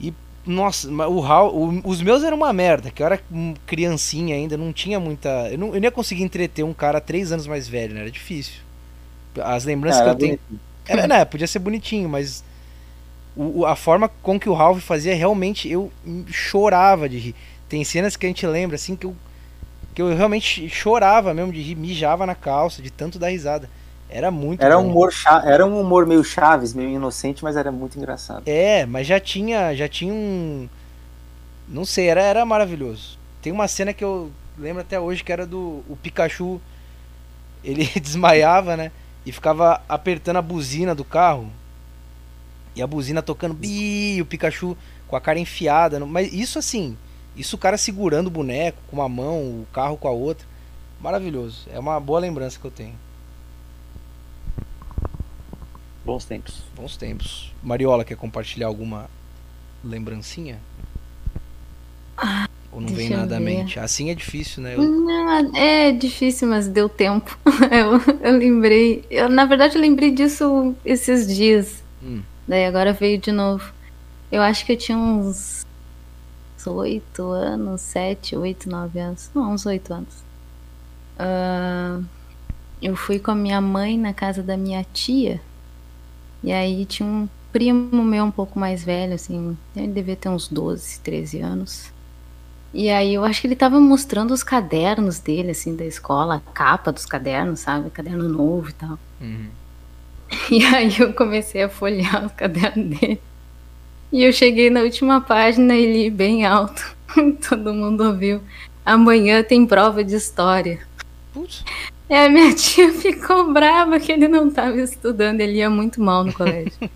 E 0.00 0.12
nossa, 0.44 0.90
o, 0.90 1.20
o, 1.20 1.80
os 1.84 2.02
meus 2.02 2.24
eram 2.24 2.36
uma 2.36 2.52
merda, 2.52 2.90
que 2.90 3.00
eu 3.00 3.06
era 3.06 3.22
criancinha 3.64 4.34
ainda, 4.34 4.56
não 4.56 4.72
tinha 4.72 4.98
muita. 4.98 5.48
Eu 5.52 5.58
não, 5.58 5.68
eu 5.68 5.74
não 5.74 5.84
ia 5.84 5.92
conseguir 5.92 6.24
entreter 6.24 6.64
um 6.64 6.74
cara 6.74 7.00
três 7.00 7.30
anos 7.30 7.46
mais 7.46 7.68
velho, 7.68 7.94
né? 7.94 8.00
Era 8.00 8.10
difícil. 8.10 8.62
As 9.40 9.64
lembranças 9.64 10.02
que 10.02 10.08
eu 10.08 10.16
tenho. 10.16 10.40
Era, 10.86 11.06
né, 11.08 11.24
podia 11.24 11.46
ser 11.46 11.58
bonitinho, 11.58 12.08
mas 12.08 12.44
o, 13.36 13.66
a 13.66 13.74
forma 13.74 14.08
com 14.22 14.38
que 14.38 14.48
o 14.48 14.54
Ralph 14.54 14.80
fazia, 14.80 15.14
realmente 15.14 15.68
eu 15.68 15.90
chorava 16.28 17.08
de 17.08 17.18
rir. 17.18 17.34
Tem 17.68 17.82
cenas 17.84 18.16
que 18.16 18.26
a 18.26 18.28
gente 18.28 18.46
lembra, 18.46 18.76
assim, 18.76 18.94
que 18.94 19.06
eu, 19.06 19.16
que 19.94 20.02
eu 20.02 20.14
realmente 20.14 20.68
chorava 20.68 21.34
mesmo 21.34 21.52
de 21.52 21.60
rir, 21.60 21.74
mijava 21.74 22.26
na 22.26 22.34
calça, 22.34 22.80
de 22.80 22.90
tanto 22.90 23.18
dar 23.18 23.28
risada. 23.28 23.68
Era 24.08 24.30
muito 24.30 24.62
era 24.62 24.78
um 24.78 24.86
humor 24.86 25.12
Era 25.44 25.66
um 25.66 25.80
humor 25.80 26.06
meio 26.06 26.22
Chaves, 26.22 26.72
meio 26.72 26.90
inocente, 26.90 27.42
mas 27.42 27.56
era 27.56 27.72
muito 27.72 27.98
engraçado. 27.98 28.44
É, 28.46 28.86
mas 28.86 29.06
já 29.06 29.18
tinha, 29.18 29.74
já 29.74 29.88
tinha 29.88 30.12
um. 30.12 30.68
Não 31.68 31.84
sei, 31.84 32.08
era, 32.08 32.22
era 32.22 32.44
maravilhoso. 32.44 33.18
Tem 33.42 33.52
uma 33.52 33.66
cena 33.66 33.92
que 33.92 34.04
eu 34.04 34.30
lembro 34.56 34.82
até 34.82 35.00
hoje 35.00 35.24
que 35.24 35.32
era 35.32 35.44
do 35.44 35.82
o 35.88 35.98
Pikachu. 36.00 36.60
Ele 37.64 37.86
desmaiava, 38.00 38.76
né? 38.76 38.92
E 39.24 39.32
ficava 39.32 39.82
apertando 39.88 40.36
a 40.36 40.42
buzina 40.42 40.94
do 40.94 41.04
carro 41.04 41.50
e 42.74 42.82
a 42.82 42.86
buzina 42.86 43.22
tocando 43.22 43.54
bi, 43.54 44.20
o 44.20 44.26
Pikachu 44.26 44.76
com 45.06 45.16
a 45.16 45.20
cara 45.20 45.38
enfiada. 45.38 45.98
No... 45.98 46.06
Mas 46.06 46.32
isso 46.32 46.58
assim, 46.58 46.96
isso 47.36 47.56
o 47.56 47.58
cara 47.58 47.78
segurando 47.78 48.26
o 48.26 48.30
boneco 48.30 48.78
com 48.88 48.96
uma 48.96 49.08
mão, 49.08 49.62
o 49.62 49.66
carro 49.72 49.96
com 49.96 50.08
a 50.08 50.10
outra. 50.10 50.46
Maravilhoso. 51.00 51.66
É 51.70 51.78
uma 51.78 52.00
boa 52.00 52.20
lembrança 52.20 52.58
que 52.58 52.64
eu 52.64 52.70
tenho. 52.70 52.94
Bons 56.04 56.24
tempos. 56.24 56.62
Bons 56.74 56.96
tempos. 56.96 57.52
Mariola, 57.62 58.04
quer 58.04 58.16
compartilhar 58.16 58.66
alguma 58.66 59.08
lembrancinha? 59.82 60.60
Ah, 62.16 62.48
Ou 62.74 62.80
não 62.80 62.88
vem 62.88 63.08
nada 63.08 63.36
à 63.36 63.40
mente? 63.40 63.78
Assim 63.78 64.10
é 64.10 64.14
difícil, 64.16 64.60
né? 64.60 64.74
Eu... 64.74 64.82
Não, 64.82 65.56
é 65.56 65.92
difícil, 65.92 66.48
mas 66.48 66.66
deu 66.66 66.88
tempo. 66.88 67.38
eu, 67.70 68.16
eu 68.20 68.36
lembrei. 68.36 69.04
Eu, 69.08 69.28
na 69.28 69.46
verdade, 69.46 69.76
eu 69.76 69.80
lembrei 69.80 70.10
disso 70.10 70.74
esses 70.84 71.32
dias. 71.32 71.84
Hum. 72.02 72.20
Daí 72.48 72.66
agora 72.66 72.92
veio 72.92 73.16
de 73.16 73.30
novo. 73.30 73.72
Eu 74.30 74.42
acho 74.42 74.66
que 74.66 74.72
eu 74.72 74.76
tinha 74.76 74.98
uns 74.98 75.64
oito 76.66 77.30
anos, 77.30 77.80
sete, 77.80 78.34
oito, 78.34 78.68
nove 78.68 78.98
anos. 78.98 79.30
Não, 79.32 79.52
uns 79.52 79.64
oito 79.66 79.94
anos. 79.94 80.24
Uh, 81.16 82.04
eu 82.82 82.96
fui 82.96 83.20
com 83.20 83.30
a 83.30 83.36
minha 83.36 83.60
mãe 83.60 83.96
na 83.96 84.12
casa 84.12 84.42
da 84.42 84.56
minha 84.56 84.84
tia. 84.92 85.40
E 86.42 86.50
aí 86.50 86.84
tinha 86.86 87.08
um 87.08 87.28
primo 87.52 88.02
meu 88.02 88.24
um 88.24 88.32
pouco 88.32 88.58
mais 88.58 88.82
velho, 88.82 89.14
assim. 89.14 89.56
Ele 89.76 89.92
devia 89.92 90.16
ter 90.16 90.28
uns 90.28 90.48
12, 90.48 90.98
13 91.00 91.40
anos. 91.40 91.93
E 92.74 92.90
aí 92.90 93.14
eu 93.14 93.24
acho 93.24 93.40
que 93.40 93.46
ele 93.46 93.54
tava 93.54 93.78
mostrando 93.78 94.34
os 94.34 94.42
cadernos 94.42 95.20
dele, 95.20 95.52
assim, 95.52 95.76
da 95.76 95.84
escola, 95.84 96.42
a 96.44 96.52
capa 96.52 96.90
dos 96.90 97.06
cadernos, 97.06 97.60
sabe? 97.60 97.88
Caderno 97.88 98.28
novo 98.28 98.68
e 98.68 98.72
tal. 98.72 98.98
Uhum. 99.20 99.46
E 100.50 100.64
aí 100.64 100.92
eu 100.98 101.12
comecei 101.12 101.62
a 101.62 101.68
folhear 101.68 102.26
o 102.26 102.30
caderno 102.30 102.88
dele. 102.88 103.20
E 104.10 104.24
eu 104.24 104.32
cheguei 104.32 104.70
na 104.70 104.80
última 104.80 105.20
página 105.20 105.76
e 105.76 105.92
li 105.92 106.10
bem 106.10 106.44
alto. 106.44 106.96
Todo 107.48 107.72
mundo 107.72 108.02
ouviu. 108.04 108.40
Amanhã 108.84 109.44
tem 109.44 109.64
prova 109.64 110.02
de 110.02 110.16
história. 110.16 110.80
Putz. 111.32 111.64
E 112.10 112.14
a 112.14 112.28
minha 112.28 112.52
tia 112.54 112.92
ficou 112.92 113.52
brava 113.52 114.00
que 114.00 114.10
ele 114.10 114.26
não 114.26 114.48
estava 114.48 114.76
estudando, 114.80 115.40
ele 115.40 115.58
ia 115.58 115.70
muito 115.70 116.02
mal 116.02 116.24
no 116.24 116.32
colégio. 116.32 116.90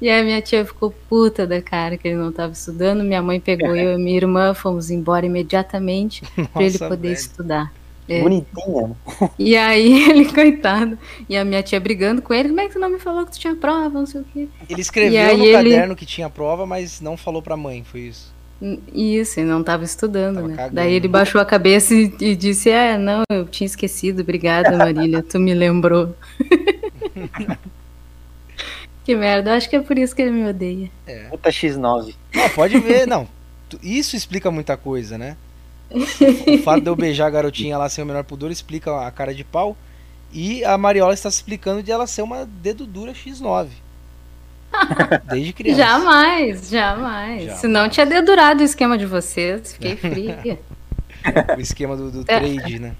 E 0.00 0.10
a 0.10 0.22
minha 0.22 0.42
tia 0.42 0.64
ficou 0.64 0.90
puta 1.08 1.46
da 1.46 1.62
cara 1.62 1.96
que 1.96 2.08
ele 2.08 2.16
não 2.16 2.30
estava 2.30 2.52
estudando. 2.52 3.02
Minha 3.02 3.22
mãe 3.22 3.40
pegou 3.40 3.74
eu 3.76 3.98
e 3.98 4.02
minha 4.02 4.16
irmã, 4.16 4.54
fomos 4.54 4.90
embora 4.90 5.26
imediatamente 5.26 6.22
para 6.52 6.62
ele 6.62 6.78
poder 6.78 7.08
velho. 7.08 7.12
estudar. 7.12 7.72
É. 8.08 8.20
Bonitinha. 8.20 8.96
E 9.38 9.56
aí 9.56 10.02
ele, 10.08 10.32
coitado, 10.32 10.96
e 11.28 11.36
a 11.36 11.44
minha 11.44 11.62
tia 11.62 11.80
brigando 11.80 12.22
com 12.22 12.32
ele, 12.32 12.50
como 12.50 12.60
é 12.60 12.68
que 12.68 12.74
tu 12.74 12.78
não 12.78 12.88
me 12.88 12.98
falou 12.98 13.24
que 13.24 13.32
tu 13.32 13.38
tinha 13.38 13.56
prova, 13.56 13.98
não 13.98 14.06
sei 14.06 14.20
o 14.20 14.24
quê. 14.32 14.48
Ele 14.68 14.80
escreveu 14.80 15.36
no 15.36 15.44
ele... 15.44 15.70
caderno 15.70 15.96
que 15.96 16.06
tinha 16.06 16.30
prova, 16.30 16.66
mas 16.66 17.00
não 17.00 17.16
falou 17.16 17.42
pra 17.42 17.56
mãe, 17.56 17.82
foi 17.82 18.02
isso. 18.02 18.34
Isso, 18.92 19.40
e 19.40 19.44
não 19.44 19.60
estava 19.60 19.84
estudando, 19.84 20.36
tava 20.36 20.48
né? 20.48 20.56
Cagando. 20.56 20.74
Daí 20.76 20.94
ele 20.94 21.08
baixou 21.08 21.40
a 21.40 21.44
cabeça 21.44 21.94
e, 21.94 22.10
e 22.20 22.36
disse, 22.36 22.70
ah, 22.70 22.96
não, 22.96 23.22
eu 23.30 23.44
tinha 23.44 23.66
esquecido, 23.66 24.22
obrigada 24.22 24.76
Marília, 24.78 25.22
tu 25.22 25.38
me 25.38 25.52
lembrou. 25.52 26.14
que 29.06 29.14
merda, 29.14 29.54
acho 29.54 29.70
que 29.70 29.76
é 29.76 29.80
por 29.80 29.96
isso 29.96 30.16
que 30.16 30.20
ele 30.20 30.32
me 30.32 30.48
odeia. 30.48 30.90
É. 31.06 31.28
Puta 31.28 31.48
X9. 31.48 32.12
Não, 32.34 32.48
pode 32.50 32.76
ver, 32.80 33.06
não. 33.06 33.28
Isso 33.80 34.16
explica 34.16 34.50
muita 34.50 34.76
coisa, 34.76 35.16
né? 35.16 35.36
o 35.88 36.58
fato 36.64 36.82
de 36.82 36.88
eu 36.88 36.96
beijar 36.96 37.28
a 37.28 37.30
garotinha 37.30 37.78
lá 37.78 37.88
sem 37.88 38.02
o 38.02 38.06
menor 38.06 38.24
pudor 38.24 38.50
explica 38.50 39.06
a 39.06 39.10
cara 39.12 39.32
de 39.32 39.44
pau. 39.44 39.76
E 40.32 40.64
a 40.64 40.76
Mariola 40.76 41.14
está 41.14 41.30
se 41.30 41.36
explicando 41.36 41.84
de 41.84 41.92
ela 41.92 42.04
ser 42.08 42.22
uma 42.22 42.44
dedo 42.44 42.84
dura 42.84 43.12
X9. 43.12 43.68
Desde 45.30 45.52
criança. 45.54 45.78
Jamais, 45.78 46.68
jamais. 46.68 47.42
jamais. 47.42 47.60
Senão 47.60 47.88
tinha 47.88 48.06
dedurado 48.06 48.60
o 48.60 48.64
esquema 48.64 48.98
de 48.98 49.06
vocês. 49.06 49.74
Fiquei 49.74 49.94
fria. 49.96 50.58
o 51.56 51.60
esquema 51.60 51.96
do, 51.96 52.10
do 52.10 52.20
é. 52.22 52.40
trade, 52.40 52.80
né? 52.80 52.96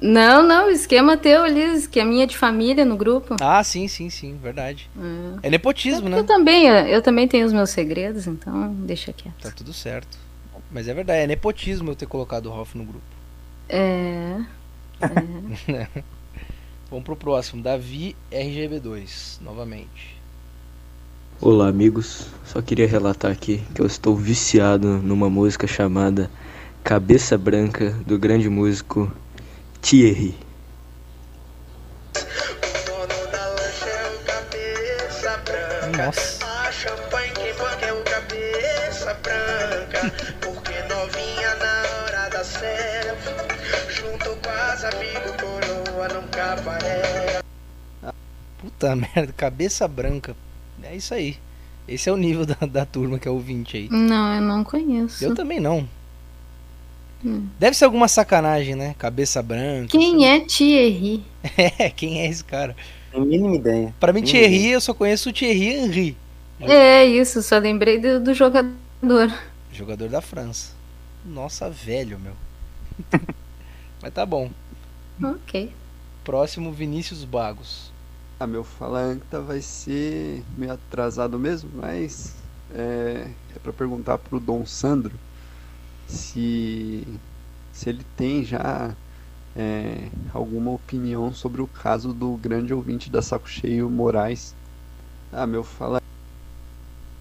Não, 0.00 0.42
não, 0.42 0.68
o 0.68 0.70
esquema 0.70 1.16
teu 1.16 1.42
ali, 1.42 1.60
esqueminha 1.76 2.26
de 2.26 2.36
família 2.36 2.84
no 2.84 2.96
grupo. 2.96 3.36
Ah, 3.40 3.62
sim, 3.62 3.86
sim, 3.86 4.08
sim, 4.08 4.38
verdade. 4.42 4.88
É, 5.42 5.48
é 5.48 5.50
nepotismo, 5.50 6.06
é 6.06 6.10
né? 6.10 6.18
Eu 6.18 6.24
também, 6.24 6.66
eu 6.66 7.02
também 7.02 7.28
tenho 7.28 7.46
os 7.46 7.52
meus 7.52 7.70
segredos, 7.70 8.26
então 8.26 8.72
deixa 8.74 9.12
quieto. 9.12 9.42
Tá 9.42 9.50
tudo 9.50 9.72
certo. 9.74 10.18
Mas 10.70 10.88
é 10.88 10.94
verdade, 10.94 11.20
é 11.20 11.26
nepotismo 11.26 11.90
eu 11.90 11.96
ter 11.96 12.06
colocado 12.06 12.46
o 12.46 12.50
Ralph 12.50 12.74
no 12.74 12.84
grupo. 12.84 13.04
É. 13.68 14.40
é. 15.68 15.86
Vamos 16.88 17.04
pro 17.04 17.14
próximo, 17.14 17.62
Davi 17.62 18.16
RGB2, 18.32 19.40
novamente. 19.42 20.18
Olá, 21.40 21.68
amigos. 21.68 22.26
Só 22.44 22.62
queria 22.62 22.86
relatar 22.86 23.30
aqui 23.30 23.62
que 23.74 23.80
eu 23.80 23.86
estou 23.86 24.16
viciado 24.16 24.98
numa 24.98 25.28
música 25.28 25.66
chamada 25.66 26.30
Cabeça 26.82 27.36
Branca 27.36 27.90
do 28.06 28.18
grande 28.18 28.48
músico 28.48 29.12
Thierry. 29.82 30.34
Nossa. 35.96 36.40
Puta 48.80 48.96
merda, 49.14 49.32
cabeça 49.32 49.86
branca. 49.86 50.34
É 50.82 50.96
isso 50.96 51.12
aí. 51.12 51.36
Esse 51.86 52.08
é 52.08 52.12
o 52.12 52.16
nível 52.16 52.46
da, 52.46 52.54
da 52.66 52.86
turma 52.86 53.18
que 53.18 53.28
é 53.28 53.30
o 53.30 53.38
20 53.38 53.76
aí. 53.76 53.88
Não, 53.90 54.34
eu 54.34 54.40
não 54.40 54.64
conheço. 54.64 55.24
Eu 55.24 55.34
também 55.34 55.60
não. 55.60 55.86
Hum. 57.24 57.46
Deve 57.58 57.76
ser 57.76 57.84
alguma 57.84 58.08
sacanagem, 58.08 58.74
né? 58.74 58.94
Cabeça 58.98 59.42
branca. 59.42 59.88
Quem 59.88 60.26
é 60.26 60.40
Thierry? 60.40 61.22
É, 61.56 61.90
quem 61.90 62.20
é 62.20 62.26
esse 62.28 62.44
cara? 62.44 62.76
Tem 63.10 63.20
mínima 63.20 63.56
ideia. 63.56 63.94
Pra 63.98 64.12
mim, 64.12 64.22
Thierry, 64.22 64.56
ideia. 64.56 64.74
eu 64.74 64.80
só 64.80 64.92
conheço 64.94 65.30
o 65.30 65.32
Thierry 65.32 65.68
Henry. 65.68 66.16
É, 66.60 67.04
isso, 67.06 67.42
só 67.42 67.58
lembrei 67.58 67.98
do, 67.98 68.20
do 68.20 68.34
jogador. 68.34 68.76
Jogador 69.72 70.08
da 70.08 70.20
França. 70.20 70.72
Nossa, 71.24 71.70
velho, 71.70 72.18
meu. 72.18 72.34
Mas 74.02 74.12
tá 74.12 74.24
bom. 74.24 74.50
Ok. 75.22 75.72
Próximo, 76.24 76.72
Vinícius 76.72 77.24
Bagos. 77.24 77.90
Ah, 78.38 78.46
meu 78.46 78.64
Falanta 78.64 79.40
vai 79.40 79.60
ser 79.60 80.42
meio 80.56 80.72
atrasado 80.72 81.38
mesmo, 81.38 81.70
mas 81.74 82.34
é, 82.74 83.26
é 83.54 83.58
para 83.62 83.70
perguntar 83.70 84.16
pro 84.16 84.40
Dom 84.40 84.64
Sandro 84.64 85.12
se, 86.10 87.06
se 87.72 87.88
ele 87.88 88.04
tem 88.16 88.44
já 88.44 88.94
é, 89.56 90.08
alguma 90.32 90.72
opinião 90.72 91.32
sobre 91.32 91.62
o 91.62 91.66
caso 91.66 92.12
do 92.12 92.36
grande 92.36 92.74
ouvinte 92.74 93.10
da 93.10 93.22
Saco 93.22 93.48
Cheio 93.48 93.88
Moraes. 93.88 94.54
Ah, 95.32 95.46
meu 95.46 95.62
fala. 95.62 96.02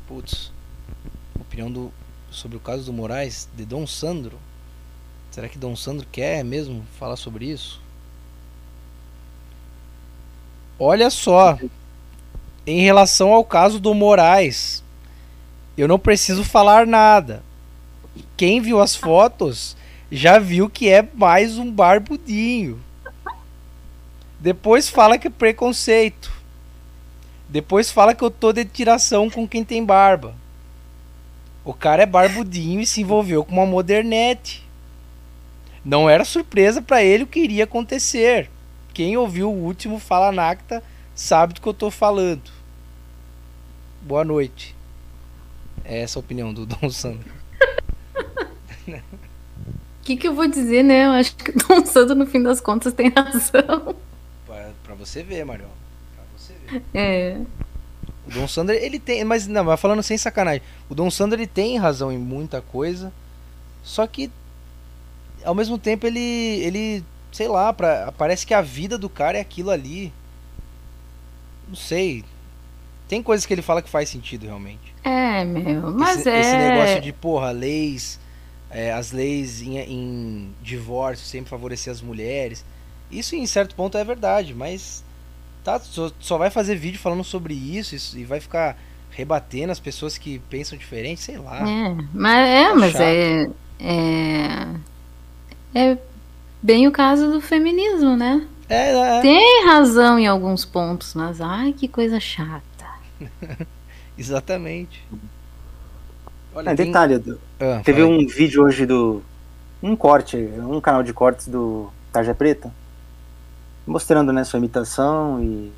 Putz. 0.07 0.51
Opinião 1.39 1.71
do, 1.71 1.91
sobre 2.31 2.57
o 2.57 2.59
caso 2.59 2.85
do 2.85 2.93
Moraes 2.93 3.47
de 3.55 3.65
Dom 3.65 3.85
Sandro. 3.85 4.39
Será 5.31 5.47
que 5.47 5.59
Dom 5.59 5.75
Sandro 5.75 6.07
quer 6.11 6.43
mesmo 6.43 6.83
falar 6.97 7.15
sobre 7.15 7.45
isso? 7.45 7.81
Olha 10.79 11.09
só. 11.09 11.57
Em 12.65 12.81
relação 12.81 13.33
ao 13.33 13.43
caso 13.43 13.79
do 13.79 13.93
Moraes, 13.93 14.83
eu 15.77 15.87
não 15.87 15.99
preciso 15.99 16.43
falar 16.43 16.85
nada. 16.85 17.43
Quem 18.35 18.61
viu 18.61 18.79
as 18.79 18.95
fotos 18.95 19.75
já 20.11 20.39
viu 20.39 20.69
que 20.69 20.89
é 20.89 21.07
mais 21.13 21.57
um 21.57 21.71
barbudinho. 21.71 22.81
Depois 24.39 24.89
fala 24.89 25.17
que 25.17 25.27
é 25.27 25.31
preconceito. 25.31 26.31
Depois 27.47 27.91
fala 27.91 28.15
que 28.15 28.23
eu 28.23 28.31
tô 28.31 28.53
de 28.53 28.63
tiração 28.63 29.29
com 29.29 29.47
quem 29.47 29.63
tem 29.63 29.83
barba. 29.83 30.35
O 31.65 31.73
cara 31.73 32.03
é 32.03 32.05
barbudinho 32.05 32.79
e 32.79 32.85
se 32.85 33.01
envolveu 33.01 33.43
com 33.43 33.53
uma 33.53 33.65
modernete. 33.65 34.65
Não 35.83 36.09
era 36.09 36.23
surpresa 36.23 36.81
para 36.81 37.03
ele 37.03 37.23
o 37.23 37.27
que 37.27 37.39
iria 37.39 37.63
acontecer. 37.63 38.49
Quem 38.93 39.17
ouviu 39.17 39.51
o 39.51 39.63
último 39.63 39.99
Fala 39.99 40.31
Nacta 40.31 40.83
sabe 41.13 41.53
do 41.53 41.61
que 41.61 41.67
eu 41.67 41.73
tô 41.73 41.91
falando. 41.91 42.51
Boa 44.01 44.23
noite. 44.23 44.75
É 45.83 46.01
essa 46.01 46.19
a 46.19 46.21
opinião 46.21 46.53
do 46.53 46.65
Dom 46.65 46.89
Sandro. 46.89 47.38
O 50.09 50.11
que, 50.11 50.17
que 50.17 50.27
eu 50.27 50.33
vou 50.33 50.47
dizer, 50.47 50.83
né? 50.83 51.05
Eu 51.05 51.11
acho 51.11 51.35
que 51.35 51.51
o 51.51 51.53
Dom 51.67 51.85
Sandro, 51.85 52.15
no 52.15 52.25
fim 52.25 52.41
das 52.41 52.59
contas, 52.59 52.91
tem 52.93 53.09
razão. 53.09 53.95
Pra, 54.43 54.71
pra 54.83 54.95
você 54.95 55.21
ver, 55.21 55.45
Marion. 55.45 55.67
Pra 56.15 56.23
você 56.35 56.53
ver. 56.67 56.83
É. 56.95 57.37
O 58.25 58.31
Dom 58.31 58.47
Sandro, 58.47 58.73
ele 58.73 58.97
tem. 58.97 59.23
Mas 59.23 59.45
não, 59.45 59.63
mas 59.63 59.79
falando 59.79 60.01
sem 60.01 60.17
sacanagem. 60.17 60.63
O 60.89 60.95
Dom 60.95 61.11
Sandro, 61.11 61.37
ele 61.37 61.45
tem 61.45 61.77
razão 61.77 62.11
em 62.11 62.17
muita 62.17 62.59
coisa. 62.59 63.13
Só 63.83 64.07
que. 64.07 64.31
Ao 65.43 65.53
mesmo 65.53 65.77
tempo, 65.77 66.07
ele. 66.07 66.19
Ele. 66.19 67.03
Sei 67.31 67.47
lá, 67.47 67.71
pra, 67.71 68.11
parece 68.17 68.47
que 68.47 68.55
a 68.55 68.61
vida 68.63 68.97
do 68.97 69.09
cara 69.09 69.37
é 69.37 69.41
aquilo 69.41 69.69
ali. 69.69 70.11
Não 71.67 71.75
sei. 71.75 72.25
Tem 73.07 73.21
coisas 73.21 73.45
que 73.45 73.53
ele 73.53 73.61
fala 73.61 73.79
que 73.79 73.89
faz 73.89 74.09
sentido 74.09 74.47
realmente. 74.47 74.95
É, 75.03 75.45
meu. 75.45 75.91
Mas 75.91 76.21
esse, 76.21 76.29
é. 76.29 76.39
Esse 76.39 76.57
negócio 76.57 77.01
de, 77.01 77.13
porra, 77.13 77.51
leis. 77.51 78.18
É, 78.69 78.91
as 78.93 79.11
leis 79.11 79.61
em, 79.61 79.77
em 79.79 80.55
divórcio 80.61 81.25
sempre 81.25 81.49
favorecer 81.49 81.91
as 81.91 82.01
mulheres. 82.01 82.63
Isso 83.11 83.35
em 83.35 83.45
certo 83.47 83.73
ponto 83.75 83.97
é 83.97 84.03
verdade, 84.03 84.53
mas 84.53 85.03
tá, 85.63 85.79
só, 85.79 86.11
só 86.19 86.37
vai 86.37 86.51
fazer 86.51 86.75
vídeo 86.75 86.99
falando 86.99 87.23
sobre 87.23 87.53
isso, 87.53 87.95
isso, 87.95 88.17
e 88.17 88.23
vai 88.23 88.39
ficar 88.39 88.77
rebatendo 89.09 89.71
as 89.71 89.79
pessoas 89.79 90.17
que 90.17 90.39
pensam 90.49 90.77
diferente, 90.77 91.21
sei 91.21 91.37
lá. 91.37 91.67
É, 91.67 91.95
mas 92.13 92.47
é, 92.47 92.67
Tá 92.67 92.75
mas 92.75 92.95
é, 92.95 93.49
é. 93.79 94.89
É 95.73 95.97
bem 96.61 96.87
o 96.87 96.91
caso 96.91 97.31
do 97.31 97.41
feminismo, 97.41 98.15
né? 98.15 98.47
É, 98.67 98.91
é, 98.91 99.21
Tem 99.21 99.65
razão 99.65 100.19
em 100.19 100.27
alguns 100.27 100.63
pontos, 100.63 101.13
mas 101.15 101.41
ai, 101.41 101.73
que 101.73 101.87
coisa 101.87 102.19
chata. 102.19 102.63
exatamente. 104.17 105.03
Olha, 106.53 106.71
É, 106.71 106.75
tem- 106.75 106.87
detalhe. 106.87 107.23
Ah, 107.59 107.81
teve 107.83 108.01
aí. 108.01 108.07
um 108.07 108.25
vídeo 108.27 108.63
hoje 108.63 108.85
do. 108.85 109.21
Um 109.81 109.95
corte, 109.95 110.35
um 110.37 110.81
canal 110.81 111.01
de 111.03 111.13
cortes 111.13 111.47
do 111.47 111.89
Tarja 112.11 112.33
Preta, 112.35 112.71
mostrando 113.87 114.33
né, 114.33 114.43
sua 114.43 114.57
imitação 114.59 115.41
e 115.41 115.71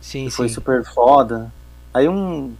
Sim, 0.00 0.26
que 0.26 0.30
foi 0.30 0.48
sim. 0.48 0.54
super 0.54 0.84
foda. 0.84 1.52
Aí 1.94 2.08
um. 2.08 2.52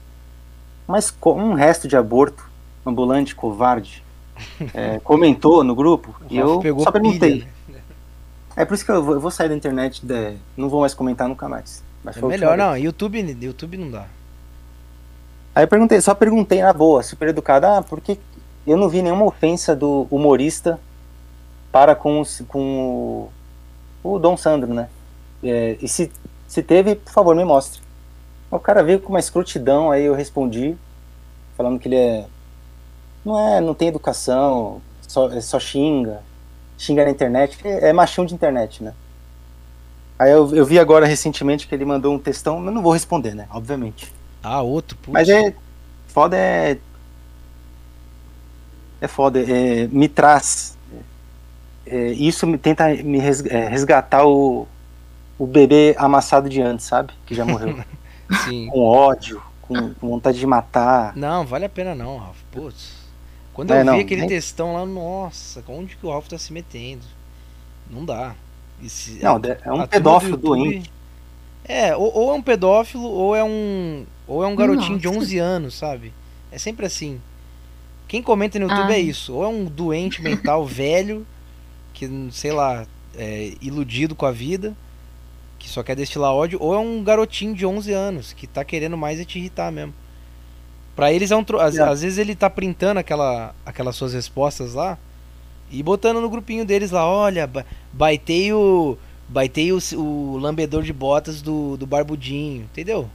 Mas 0.87 1.15
um 1.27 1.53
resto 1.53 1.87
de 1.87 1.97
aborto 1.97 2.49
ambulante 2.87 3.35
covarde 3.35 4.03
é, 4.73 4.99
comentou 5.01 5.63
no 5.63 5.75
grupo 5.75 6.15
e 6.31 6.39
eu 6.39 6.61
pegou 6.61 6.83
só 6.85 6.91
perguntei. 6.91 7.33
pilha, 7.41 7.49
né? 7.69 7.81
É 8.57 8.65
por 8.65 8.75
isso 8.75 8.85
que 8.85 8.91
eu 8.91 9.03
vou, 9.05 9.15
eu 9.15 9.21
vou 9.21 9.31
sair 9.31 9.49
da 9.51 9.55
internet, 9.55 10.05
de- 10.05 10.37
não 10.57 10.69
vou 10.71 10.81
mais 10.81 10.95
comentar 10.95 11.29
nunca 11.29 11.49
mais. 11.49 11.83
Mas 12.03 12.17
É 12.17 12.23
melhor, 12.25 12.57
não. 12.57 12.77
YouTube, 12.77 13.21
YouTube 13.43 13.77
não 13.77 13.91
dá. 13.91 14.07
Aí 15.59 15.65
eu 15.65 15.69
perguntei, 15.69 16.01
só 16.01 16.15
perguntei 16.15 16.63
na 16.63 16.73
boa, 16.73 17.03
super 17.03 17.27
educada, 17.31 17.79
ah, 17.79 17.83
porque 17.83 18.17
eu 18.65 18.77
não 18.77 18.89
vi 18.89 19.03
nenhuma 19.03 19.25
ofensa 19.25 19.75
do 19.75 20.07
humorista 20.09 20.79
para 21.73 21.97
com, 21.97 22.21
os- 22.21 22.43
com 22.47 23.29
o, 24.05 24.13
o 24.15 24.19
Dom 24.21 24.37
Sandro, 24.37 24.73
né? 24.73 24.89
É, 25.43 25.77
e 25.83 25.89
se, 25.89 26.13
se 26.47 26.63
teve, 26.63 26.95
por 26.95 27.13
favor, 27.13 27.35
me 27.35 27.45
mostre. 27.45 27.83
O 28.53 28.61
cara 28.61 28.85
veio 28.85 29.01
com 29.01 29.09
uma 29.09 29.19
escrutidão, 29.19 29.91
aí 29.91 30.05
eu 30.05 30.15
respondi, 30.15 30.77
falando 31.57 31.81
que 31.81 31.89
ele 31.89 31.97
é. 31.97 32.27
Não 33.25 33.37
é, 33.37 33.61
não 33.61 33.75
tem 33.75 33.89
educação, 33.89 34.81
só, 35.09 35.29
é 35.33 35.41
só 35.41 35.59
xinga, 35.59 36.23
xinga 36.79 37.05
na 37.05 37.11
internet, 37.11 37.59
é, 37.67 37.93
machão 37.93 38.25
de 38.25 38.33
internet, 38.33 38.85
né? 38.85 38.95
Aí 40.21 40.31
eu, 40.31 40.55
eu 40.55 40.65
vi 40.65 40.79
agora 40.79 41.05
recentemente 41.05 41.67
que 41.67 41.75
ele 41.75 41.85
mandou 41.85 42.15
um 42.15 42.19
textão, 42.21 42.61
mas 42.61 42.73
não 42.73 42.81
vou 42.81 42.93
responder, 42.93 43.35
né? 43.35 43.49
Obviamente. 43.51 44.17
Ah, 44.43 44.63
outro, 44.63 44.97
putz. 44.99 45.13
Mas 45.13 45.29
é. 45.29 45.55
Foda 46.09 46.37
é. 46.37 46.79
É 49.01 49.07
foda, 49.07 49.41
é, 49.41 49.87
me 49.89 50.09
traz. 50.09 50.77
é, 51.87 52.09
isso 52.13 52.47
me 52.47 52.59
tenta 52.59 52.89
me 52.89 53.19
é, 53.21 53.69
resgatar 53.69 54.27
o, 54.27 54.67
o 55.39 55.47
bebê 55.47 55.95
amassado 55.99 56.49
de 56.49 56.61
antes, 56.61 56.87
sabe? 56.87 57.13
Que 57.25 57.35
já 57.35 57.45
morreu. 57.45 57.79
Sim. 58.45 58.67
com 58.71 58.81
ódio, 58.85 59.41
com, 59.63 59.95
com 59.95 60.09
vontade 60.09 60.39
de 60.39 60.47
matar. 60.47 61.17
Não, 61.17 61.47
vale 61.47 61.65
a 61.65 61.69
pena 61.69 61.95
não, 61.95 62.19
Ralf. 62.19 62.37
Putz. 62.51 62.99
Quando 63.55 63.71
É, 63.73 63.77
eu 63.77 63.81
vi 63.81 63.85
não, 63.87 63.99
aquele 64.01 64.21
nem- 64.23 64.29
textão 64.29 64.75
lá, 64.75 64.85
nossa, 64.85 65.63
onde 65.69 65.97
que 65.97 66.05
o 66.07 66.11
Ralf 66.11 66.27
tá 66.29 66.37
se 66.39 66.53
metendo? 66.53 67.05
Não 67.89 68.05
dá. 68.05 68.35
Esse- 68.85 69.19
Não, 69.23 69.37
a- 69.37 69.41
é 69.65 69.73
um 69.73 69.87
pedófilo 69.87 70.37
do 70.37 70.57
YouTube- 70.57 70.71
doente. 70.73 70.93
É, 71.65 71.95
ou, 71.97 72.13
ou 72.15 72.31
é 72.33 72.35
um 72.35 72.43
pedófilo, 72.43 73.05
ou 73.05 73.35
é 73.37 73.43
um. 73.45 74.05
Ou 74.29 74.45
é 74.45 74.47
um 74.47 74.55
garotinho 74.55 74.99
de 74.99 75.07
Nossa. 75.07 75.19
11 75.21 75.39
anos, 75.39 75.75
sabe? 75.75 76.13
É 76.53 76.59
sempre 76.59 76.85
assim. 76.87 77.21
Quem 78.07 78.23
comenta 78.23 78.59
no 78.59 78.67
YouTube 78.69 78.93
Ah. 78.93 78.97
é 78.97 79.01
isso. 79.01 79.35
Ou 79.35 79.43
é 79.45 79.49
um 79.49 79.65
doente 79.65 80.23
mental 80.23 80.65
velho, 80.67 81.27
que, 81.95 82.09
sei 82.31 82.53
lá, 82.53 82.87
é 83.17 83.55
iludido 83.61 84.15
com 84.15 84.27
a 84.27 84.31
vida, 84.31 84.77
que 85.59 85.69
só 85.69 85.83
quer 85.83 85.97
destilar 85.97 86.33
ódio, 86.33 86.59
ou 86.63 86.75
é 86.75 86.79
um 86.79 87.03
garotinho 87.03 87.55
de 87.55 87.67
11 87.67 87.93
anos, 87.93 88.33
que 88.33 88.47
tá 88.47 88.65
querendo 88.65 88.97
mais 88.97 89.19
é 89.19 89.25
te 89.25 89.39
irritar 89.39 89.73
mesmo. 89.73 89.93
Pra 90.95 91.13
eles 91.13 91.31
é 91.31 91.37
um. 91.37 91.45
tro- 91.45 91.61
Às, 91.61 91.77
É. 91.77 91.83
às 91.83 92.03
vezes 92.03 92.19
ele 92.19 92.35
tá 92.35 92.51
printando 92.51 92.99
aquela, 93.01 93.55
aquelas 93.65 93.97
suas 93.97 94.13
respostas 94.13 94.75
lá 94.75 94.99
e 95.71 95.83
botando 95.83 96.21
no 96.21 96.29
grupinho 96.29 96.65
deles 96.65 96.91
lá: 96.91 97.07
olha, 97.07 97.47
ba- 97.47 97.65
baitei 97.93 98.53
o. 98.53 98.97
Baitei 99.31 99.71
o, 99.73 99.79
o 99.95 100.39
lambedor 100.39 100.83
de 100.83 100.93
botas 100.93 101.43
do, 101.43 101.77
do 101.77 101.87
Barbudinho, 101.87 102.63
entendeu? 102.63 103.11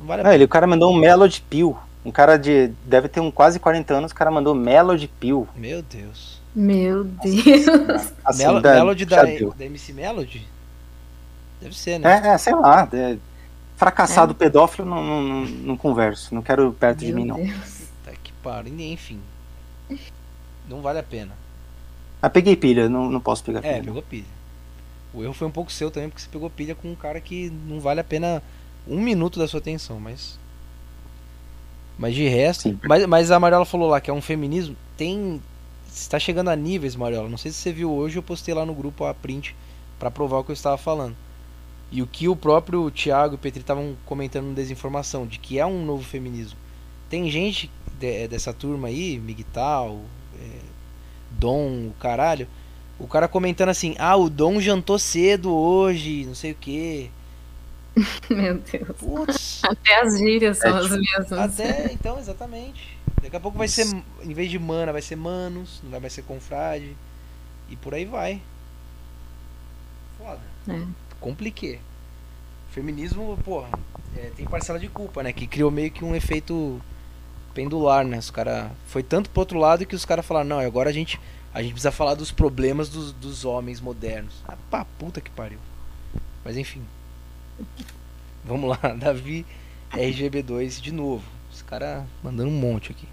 Não 0.00 0.06
vale 0.06 0.22
Ah, 0.26 0.34
ele, 0.34 0.44
o 0.44 0.48
cara 0.48 0.66
mandou 0.66 0.90
um 0.92 0.96
Melody 0.98 1.40
Pill. 1.48 1.76
Um 2.04 2.10
cara 2.10 2.36
de. 2.38 2.68
Deve 2.86 3.08
ter 3.08 3.20
um 3.20 3.30
quase 3.30 3.60
40 3.60 3.94
anos, 3.94 4.12
o 4.12 4.14
cara 4.14 4.30
mandou 4.30 4.54
Melody 4.54 5.06
Pill. 5.06 5.46
Meu 5.54 5.82
Deus. 5.82 6.40
Meu 6.54 7.04
Deus. 7.04 8.12
Assim, 8.24 8.42
Melo- 8.44 8.60
da- 8.60 8.74
Melody 8.74 9.04
da, 9.04 9.22
da 9.22 9.64
MC 9.64 9.92
Melody? 9.92 10.48
Deve 11.60 11.76
ser, 11.76 11.98
né? 12.00 12.22
É, 12.24 12.28
é, 12.28 12.38
sei 12.38 12.54
lá. 12.54 12.88
é, 12.92 13.18
fracassado 13.76 14.34
pedófilo, 14.34 14.88
não, 14.88 15.02
não, 15.04 15.22
não, 15.22 15.44
não 15.44 15.76
converso. 15.76 16.34
Não 16.34 16.42
quero 16.42 16.72
perto 16.72 17.00
de 17.00 17.12
mim, 17.12 17.26
Meu 17.26 17.36
não. 17.36 17.44
Deus. 17.44 17.82
Tá 18.04 18.12
que 18.22 18.32
pariu. 18.42 18.74
Enfim. 18.80 19.20
Não 20.68 20.80
vale 20.80 20.98
a 20.98 21.02
pena. 21.02 21.32
Ah, 22.22 22.30
peguei 22.30 22.56
pilha, 22.56 22.88
não, 22.88 23.10
não 23.10 23.20
posso 23.20 23.44
pegar 23.44 23.60
pilha. 23.62 23.72
É, 23.72 23.82
pegou 23.82 24.02
pilha. 24.02 24.24
O 25.12 25.22
erro 25.22 25.32
foi 25.32 25.46
um 25.46 25.50
pouco 25.50 25.72
seu 25.72 25.90
também, 25.90 26.08
porque 26.08 26.22
você 26.22 26.28
pegou 26.28 26.48
pilha 26.48 26.74
com 26.74 26.88
um 26.90 26.94
cara 26.94 27.20
que 27.20 27.50
não 27.66 27.80
vale 27.80 28.00
a 28.00 28.04
pena 28.04 28.42
um 28.86 29.00
minuto 29.00 29.38
da 29.38 29.46
sua 29.48 29.58
atenção, 29.60 29.98
mas. 30.00 30.38
Mas 31.98 32.14
de 32.14 32.26
resto. 32.28 32.62
Sim. 32.62 32.78
Mas, 32.82 33.06
mas 33.06 33.30
a 33.30 33.38
Mariola 33.38 33.64
falou 33.64 33.88
lá 33.88 34.00
que 34.00 34.10
é 34.10 34.14
um 34.14 34.22
feminismo. 34.22 34.76
Tem. 34.96 35.40
Está 35.92 36.18
chegando 36.18 36.48
a 36.50 36.56
níveis, 36.56 36.96
Mariola. 36.96 37.28
Não 37.28 37.36
sei 37.38 37.50
se 37.50 37.58
você 37.58 37.72
viu 37.72 37.90
hoje, 37.92 38.16
eu 38.16 38.22
postei 38.22 38.54
lá 38.54 38.64
no 38.64 38.74
grupo 38.74 39.04
a 39.04 39.12
print 39.12 39.54
pra 39.98 40.10
provar 40.10 40.38
o 40.38 40.44
que 40.44 40.50
eu 40.50 40.54
estava 40.54 40.78
falando. 40.78 41.16
E 41.92 42.00
o 42.00 42.06
que 42.06 42.28
o 42.28 42.36
próprio 42.36 42.88
Thiago 42.90 43.34
e 43.34 43.36
o 43.36 43.38
Petri 43.38 43.60
estavam 43.60 43.96
comentando 44.06 44.46
no 44.46 44.54
Desinformação, 44.54 45.26
de 45.26 45.38
que 45.40 45.58
é 45.58 45.66
um 45.66 45.84
novo 45.84 46.04
feminismo. 46.04 46.56
Tem 47.08 47.28
gente 47.28 47.68
de- 47.98 48.28
dessa 48.28 48.52
turma 48.52 48.86
aí, 48.86 49.18
Miguel, 49.18 50.00
é, 50.40 50.58
Dom, 51.32 51.88
o 51.88 51.94
caralho, 51.98 52.46
O 52.98 53.06
cara 53.08 53.26
comentando 53.26 53.70
assim, 53.70 53.94
ah, 53.98 54.14
o 54.14 54.28
Dom 54.30 54.60
jantou 54.60 54.98
cedo 54.98 55.52
hoje, 55.52 56.24
não 56.26 56.34
sei 56.34 56.52
o 56.52 56.54
quê. 56.54 57.08
Meu 58.30 58.58
Deus. 58.58 58.96
Putz. 58.98 59.60
Até 59.64 60.00
as 60.00 60.18
gírias 60.18 60.58
são 60.58 60.76
é, 60.76 60.80
as 60.80 60.90
mesmas. 60.90 61.32
Até, 61.32 61.92
então, 61.92 62.18
exatamente. 62.18 62.98
Daqui 63.22 63.36
a 63.36 63.40
pouco 63.40 63.58
vai 63.58 63.68
ser, 63.68 63.86
em 64.22 64.32
vez 64.32 64.50
de 64.50 64.58
mana, 64.58 64.92
vai 64.92 65.02
ser 65.02 65.16
manos, 65.16 65.80
não 65.82 65.90
vai 65.90 66.00
mais 66.00 66.12
ser 66.12 66.22
confrade. 66.22 66.96
E 67.68 67.76
por 67.76 67.94
aí 67.94 68.04
vai. 68.04 68.40
Foda. 70.18 70.40
É. 70.68 70.82
Compliquei. 71.20 71.80
Feminismo, 72.70 73.36
porra, 73.44 73.68
é, 74.16 74.30
tem 74.36 74.46
parcela 74.46 74.78
de 74.78 74.88
culpa, 74.88 75.22
né? 75.22 75.32
Que 75.32 75.46
criou 75.46 75.70
meio 75.70 75.90
que 75.90 76.04
um 76.04 76.14
efeito 76.14 76.80
pendular, 77.52 78.04
né? 78.04 78.18
Os 78.18 78.30
cara 78.30 78.70
foi 78.86 79.02
tanto 79.02 79.28
pro 79.30 79.40
outro 79.40 79.58
lado 79.58 79.84
que 79.84 79.94
os 79.94 80.04
caras 80.04 80.24
falaram, 80.24 80.48
não, 80.48 80.58
agora 80.60 80.88
a 80.88 80.92
gente 80.92 81.20
a 81.52 81.62
gente 81.62 81.72
precisa 81.72 81.90
falar 81.90 82.14
dos 82.14 82.30
problemas 82.30 82.88
dos, 82.88 83.12
dos 83.12 83.44
homens 83.44 83.80
modernos. 83.80 84.34
Ah, 84.46 84.56
pá, 84.70 84.86
puta 84.98 85.20
que 85.20 85.30
pariu. 85.30 85.58
Mas 86.44 86.56
enfim. 86.56 86.82
Vamos 88.44 88.70
lá, 88.70 88.78
Davi 88.98 89.44
RGB2 89.92 90.80
de 90.80 90.92
novo. 90.92 91.22
Os 91.52 91.62
caras 91.62 92.04
mandando 92.22 92.48
um 92.48 92.58
monte 92.58 92.92
aqui. 92.92 93.06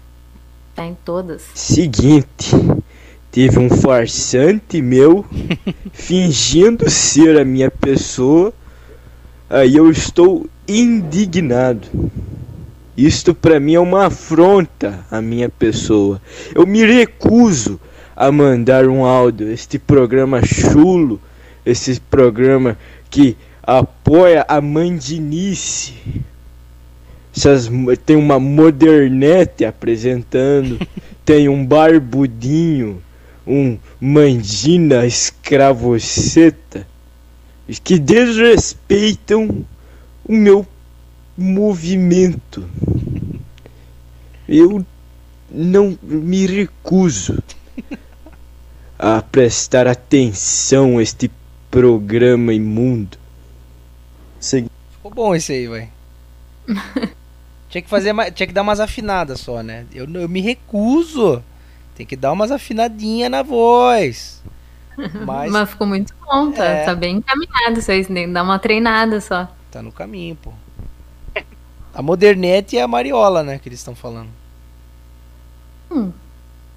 Tá 0.74 0.86
em 0.86 0.96
todas. 1.04 1.42
Seguinte. 1.54 2.50
Teve 3.30 3.58
um 3.58 3.68
farsante 3.68 4.80
meu 4.80 5.24
fingindo 5.92 6.88
ser 6.88 7.38
a 7.38 7.44
minha 7.44 7.70
pessoa. 7.70 8.52
Aí 9.50 9.76
eu 9.76 9.90
estou 9.90 10.48
indignado. 10.66 11.88
Isto 12.96 13.34
para 13.34 13.60
mim 13.60 13.74
é 13.74 13.80
uma 13.80 14.06
afronta 14.06 15.04
à 15.10 15.20
minha 15.20 15.48
pessoa. 15.48 16.20
Eu 16.54 16.66
me 16.66 16.84
recuso 16.84 17.80
a 18.16 18.32
mandar 18.32 18.86
um 18.86 19.04
áudio. 19.04 19.50
Este 19.50 19.78
programa 19.78 20.44
chulo, 20.44 21.20
esse 21.64 22.00
programa 22.00 22.76
que 23.10 23.36
apoia 23.68 24.46
a 24.48 24.62
mandinice. 24.62 25.92
Essas, 27.36 27.68
tem 28.06 28.16
uma 28.16 28.40
modernete 28.40 29.62
apresentando, 29.62 30.80
tem 31.22 31.50
um 31.50 31.66
barbudinho, 31.66 33.02
um 33.46 33.78
mandina 34.00 35.04
escravoceta, 35.04 36.86
que 37.84 37.98
desrespeitam 37.98 39.66
o 40.24 40.32
meu 40.32 40.66
movimento. 41.36 42.64
Eu 44.48 44.84
não 45.50 45.96
me 46.02 46.46
recuso 46.46 47.42
a 48.98 49.20
prestar 49.20 49.86
atenção 49.86 50.96
a 50.96 51.02
este 51.02 51.30
programa 51.70 52.54
imundo. 52.54 53.27
Ficou 54.40 55.10
bom 55.10 55.34
esse 55.34 55.52
aí, 55.52 55.66
vai. 55.66 55.88
tinha 57.68 57.82
que 57.82 57.88
fazer, 57.88 58.14
tinha 58.32 58.46
que 58.46 58.52
dar 58.52 58.62
umas 58.62 58.80
afinadas 58.80 59.40
só, 59.40 59.62
né? 59.62 59.86
Eu, 59.92 60.08
eu 60.14 60.28
me 60.28 60.40
recuso. 60.40 61.42
Tem 61.94 62.06
que 62.06 62.16
dar 62.16 62.32
umas 62.32 62.52
afinadinhas 62.52 63.30
na 63.30 63.42
voz. 63.42 64.42
Mas, 65.26 65.50
Mas 65.52 65.70
ficou 65.70 65.86
muito 65.86 66.14
bom, 66.24 66.52
tá, 66.52 66.64
é... 66.64 66.84
tá 66.84 66.94
bem 66.94 67.16
encaminhado. 67.16 67.80
Vocês 67.80 68.06
têm 68.06 68.26
que 68.26 68.32
dar 68.32 68.42
uma 68.42 68.58
treinada 68.58 69.20
só. 69.20 69.48
Tá 69.70 69.82
no 69.82 69.92
caminho, 69.92 70.36
pô. 70.36 70.52
A 71.92 72.00
Modernete 72.00 72.76
e 72.76 72.80
a 72.80 72.86
Mariola, 72.86 73.42
né? 73.42 73.58
Que 73.58 73.68
eles 73.68 73.80
estão 73.80 73.96
falando. 73.96 74.30
Hum. 75.90 76.12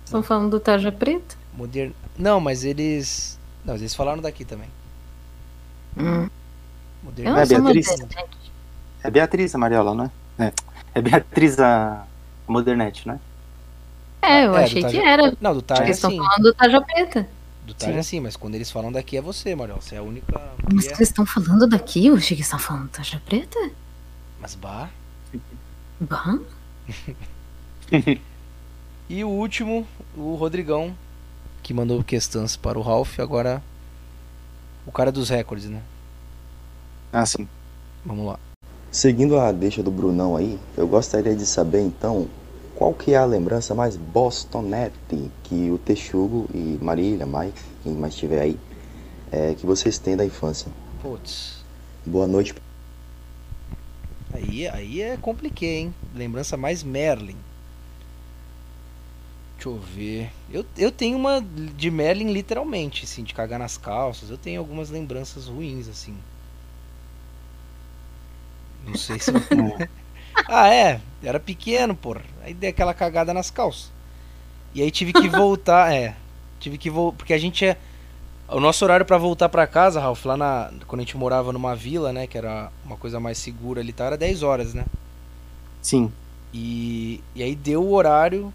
Estão 0.03 0.23
falando 0.23 0.49
do 0.49 0.59
Tarja 0.59 0.91
Preta? 0.91 1.35
Modern... 1.53 1.91
Não, 2.17 2.39
mas 2.39 2.63
eles. 2.63 3.37
Não, 3.63 3.75
eles 3.75 3.93
falaram 3.93 4.21
daqui 4.21 4.43
também. 4.43 4.69
Hum. 5.95 6.27
Modern... 7.03 7.37
É 7.37 7.45
Beatriz. 7.45 7.87
É 9.03 9.11
Beatriz 9.11 9.55
a 9.55 9.57
Mariola, 9.57 9.95
não 9.95 10.05
é? 10.05 10.11
É, 10.47 10.53
é 10.95 11.01
Beatriz 11.01 11.59
a 11.59 12.05
Modernete, 12.47 13.07
né? 13.07 13.19
É, 14.21 14.45
eu 14.45 14.55
é, 14.55 14.63
achei 14.63 14.81
Taja... 14.81 14.93
que 14.93 15.03
era. 15.03 15.37
Não, 15.41 15.53
do 15.53 15.61
Tarja 15.61 15.83
Eles 15.83 15.97
estão 15.97 16.15
falando 16.15 16.43
do 16.43 16.53
Tarja 16.53 16.81
Preta. 16.81 17.27
Do 17.65 17.73
Tarja 17.73 18.03
sim. 18.03 18.17
sim, 18.17 18.19
mas 18.19 18.35
quando 18.35 18.55
eles 18.55 18.69
falam 18.69 18.91
daqui 18.91 19.17
é 19.17 19.21
você, 19.21 19.55
Mariola. 19.55 19.81
Você 19.81 19.95
é 19.95 19.97
a 19.97 20.03
única. 20.03 20.41
Mas 20.71 20.85
vocês 20.85 21.09
estão 21.09 21.25
falando 21.25 21.67
daqui? 21.67 22.05
Eu 22.07 22.15
achei 22.15 22.37
que 22.37 22.43
estão 22.43 22.59
falando 22.59 22.83
do 22.83 22.89
Tarja 22.89 23.21
Preta. 23.25 23.71
Mas 24.39 24.55
bah. 24.55 24.89
Bah? 25.99 26.39
e 29.09 29.23
o 29.23 29.29
último, 29.29 29.87
o 30.15 30.35
Rodrigão, 30.35 30.95
que 31.63 31.73
mandou 31.73 32.03
questões 32.03 32.55
para 32.55 32.77
o 32.77 32.81
Ralph, 32.81 33.19
agora 33.19 33.61
o 34.85 34.91
cara 34.91 35.11
dos 35.11 35.29
recordes, 35.29 35.69
né? 35.69 35.81
Ah, 37.11 37.25
sim. 37.25 37.47
Vamos 38.05 38.25
lá. 38.25 38.39
Seguindo 38.91 39.39
a 39.39 39.51
deixa 39.51 39.81
do 39.81 39.91
Brunão 39.91 40.35
aí, 40.35 40.59
eu 40.75 40.87
gostaria 40.87 41.35
de 41.35 41.45
saber 41.45 41.81
então 41.81 42.27
qual 42.75 42.93
que 42.93 43.13
é 43.13 43.17
a 43.17 43.25
lembrança 43.25 43.75
mais 43.75 43.95
bostonete 43.95 45.31
que 45.43 45.69
o 45.69 45.77
Texugo 45.77 46.49
e 46.53 46.77
Marília, 46.81 47.25
Mike, 47.25 47.61
quem 47.83 47.93
mais 47.93 48.13
estiver 48.13 48.41
aí, 48.41 48.59
é, 49.31 49.53
que 49.53 49.65
vocês 49.65 49.97
têm 49.97 50.17
da 50.17 50.25
infância. 50.25 50.71
Putz. 51.01 51.63
Boa 52.05 52.27
noite. 52.27 52.55
Aí, 54.33 54.67
aí 54.67 55.01
é 55.01 55.17
compliquei, 55.17 55.77
hein? 55.77 55.95
Lembrança 56.15 56.57
mais 56.57 56.83
Merlin. 56.83 57.37
Deixa 59.55 59.69
eu 59.69 59.77
ver. 59.77 60.31
Eu, 60.51 60.65
eu 60.75 60.91
tenho 60.91 61.17
uma 61.17 61.39
de 61.41 61.91
Merlin 61.91 62.33
literalmente, 62.33 63.05
assim, 63.05 63.23
de 63.23 63.33
cagar 63.33 63.59
nas 63.59 63.77
calças. 63.77 64.29
Eu 64.29 64.37
tenho 64.37 64.59
algumas 64.59 64.89
lembranças 64.89 65.45
ruins, 65.45 65.87
assim. 65.87 66.17
Não 68.85 68.95
sei 68.95 69.19
se. 69.19 69.31
ah, 70.47 70.73
é. 70.73 70.99
Era 71.23 71.39
pequeno, 71.39 71.95
porra. 71.95 72.21
Aí 72.43 72.53
dei 72.53 72.69
aquela 72.69 72.93
cagada 72.93 73.33
nas 73.33 73.49
calças. 73.49 73.91
E 74.73 74.81
aí 74.81 74.89
tive 74.89 75.13
que 75.13 75.27
voltar, 75.29 75.93
é. 75.93 76.15
Tive 76.59 76.77
que 76.77 76.89
voltar. 76.89 77.17
Porque 77.17 77.33
a 77.33 77.37
gente 77.37 77.65
é. 77.65 77.77
O 78.47 78.59
nosso 78.59 78.83
horário 78.83 79.05
para 79.05 79.17
voltar 79.17 79.47
para 79.47 79.65
casa, 79.65 79.99
Ralph, 79.99 80.25
lá 80.25 80.35
na. 80.35 80.71
Quando 80.87 81.01
a 81.01 81.03
gente 81.03 81.17
morava 81.17 81.53
numa 81.53 81.75
vila, 81.75 82.11
né? 82.11 82.27
Que 82.27 82.37
era 82.37 82.71
uma 82.85 82.97
coisa 82.97 83.19
mais 83.19 83.37
segura 83.37 83.81
ali, 83.81 83.93
tá? 83.93 84.05
Era 84.05 84.17
10 84.17 84.43
horas, 84.43 84.73
né? 84.73 84.85
Sim. 85.81 86.11
E, 86.53 87.23
e 87.33 87.41
aí 87.41 87.55
deu 87.55 87.81
o 87.81 87.93
horário 87.93 88.53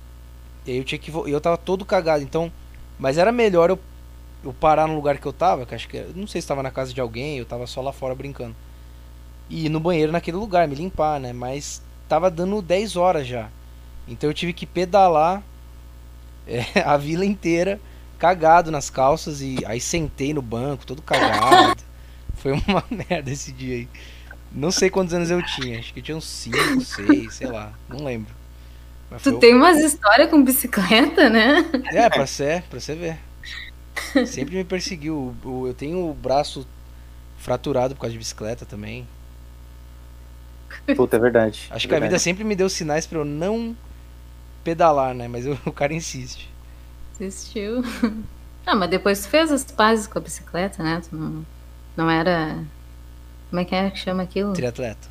e 0.66 0.72
aí 0.72 0.76
eu 0.78 0.84
tinha 0.84 0.98
que. 0.98 1.10
Eu 1.10 1.40
tava 1.40 1.56
todo 1.56 1.84
cagado, 1.84 2.22
então. 2.22 2.50
Mas 2.98 3.18
era 3.18 3.30
melhor 3.30 3.70
eu, 3.70 3.78
eu 4.42 4.52
parar 4.52 4.88
no 4.88 4.96
lugar 4.96 5.18
que 5.18 5.26
eu 5.26 5.32
tava, 5.32 5.64
que 5.64 5.74
acho 5.74 5.88
que. 5.88 6.00
Não 6.14 6.26
sei 6.26 6.40
se 6.40 6.48
tava 6.48 6.62
na 6.62 6.70
casa 6.70 6.92
de 6.92 7.00
alguém, 7.00 7.38
eu 7.38 7.46
tava 7.46 7.66
só 7.66 7.80
lá 7.80 7.92
fora 7.92 8.14
brincando. 8.14 8.54
E 9.48 9.66
ir 9.66 9.68
no 9.68 9.80
banheiro 9.80 10.12
naquele 10.12 10.36
lugar, 10.36 10.66
me 10.66 10.74
limpar, 10.74 11.20
né? 11.20 11.32
Mas 11.32 11.82
tava 12.08 12.30
dando 12.30 12.60
10 12.60 12.96
horas 12.96 13.26
já. 13.26 13.48
Então 14.08 14.30
eu 14.30 14.34
tive 14.34 14.52
que 14.52 14.66
pedalar 14.66 15.42
é, 16.46 16.80
a 16.84 16.96
vila 16.96 17.24
inteira, 17.24 17.80
cagado 18.18 18.70
nas 18.70 18.90
calças, 18.90 19.40
e 19.40 19.58
aí 19.66 19.80
sentei 19.80 20.32
no 20.32 20.42
banco, 20.42 20.86
todo 20.86 21.02
cagado. 21.02 21.82
Foi 22.36 22.52
uma 22.52 22.84
merda 22.90 23.30
esse 23.30 23.52
dia 23.52 23.76
aí. 23.76 23.88
Não 24.52 24.70
sei 24.70 24.88
quantos 24.88 25.12
anos 25.12 25.30
eu 25.30 25.42
tinha, 25.44 25.78
acho 25.78 25.92
que 25.92 26.00
eu 26.00 26.04
tinha 26.04 26.16
uns 26.16 26.24
5, 26.24 26.80
6, 26.80 27.34
sei 27.34 27.46
lá, 27.48 27.72
não 27.88 28.04
lembro. 28.04 28.34
Mas 29.10 29.22
tu 29.22 29.38
tem 29.38 29.54
umas 29.54 29.78
histórias 29.78 30.30
com 30.30 30.42
bicicleta, 30.42 31.28
né? 31.28 31.64
É, 31.92 32.08
pra 32.08 32.26
ser, 32.26 32.62
pra 32.62 32.80
você 32.80 32.94
ver. 32.94 33.18
Sempre 34.26 34.56
me 34.56 34.64
perseguiu. 34.64 35.34
Eu 35.44 35.74
tenho 35.74 36.10
o 36.10 36.14
braço 36.14 36.66
fraturado 37.38 37.94
por 37.94 38.02
causa 38.02 38.12
de 38.12 38.18
bicicleta 38.18 38.64
também. 38.66 39.06
Puta, 40.94 41.16
é 41.16 41.20
verdade. 41.20 41.66
Acho 41.70 41.76
é 41.76 41.80
que 41.80 41.86
verdade. 41.88 42.04
a 42.04 42.08
vida 42.08 42.18
sempre 42.18 42.44
me 42.44 42.54
deu 42.54 42.68
sinais 42.68 43.06
para 43.06 43.18
eu 43.18 43.24
não 43.24 43.76
pedalar, 44.62 45.14
né? 45.14 45.26
Mas 45.28 45.46
eu, 45.46 45.58
o 45.66 45.72
cara 45.72 45.94
insiste. 45.94 46.50
Insistiu. 47.20 47.82
Ah, 48.68 48.74
mas 48.74 48.90
depois 48.90 49.22
tu 49.22 49.28
fez 49.28 49.52
as 49.52 49.62
pazes 49.62 50.08
com 50.08 50.18
a 50.18 50.20
bicicleta, 50.20 50.82
né? 50.82 51.00
Tu 51.08 51.14
não, 51.14 51.46
não 51.96 52.10
era. 52.10 52.58
Como 53.48 53.60
é 53.62 53.64
que 53.64 53.72
é 53.72 53.88
que 53.88 53.96
chama 53.96 54.24
aquilo? 54.24 54.52
Triatleta. 54.54 55.06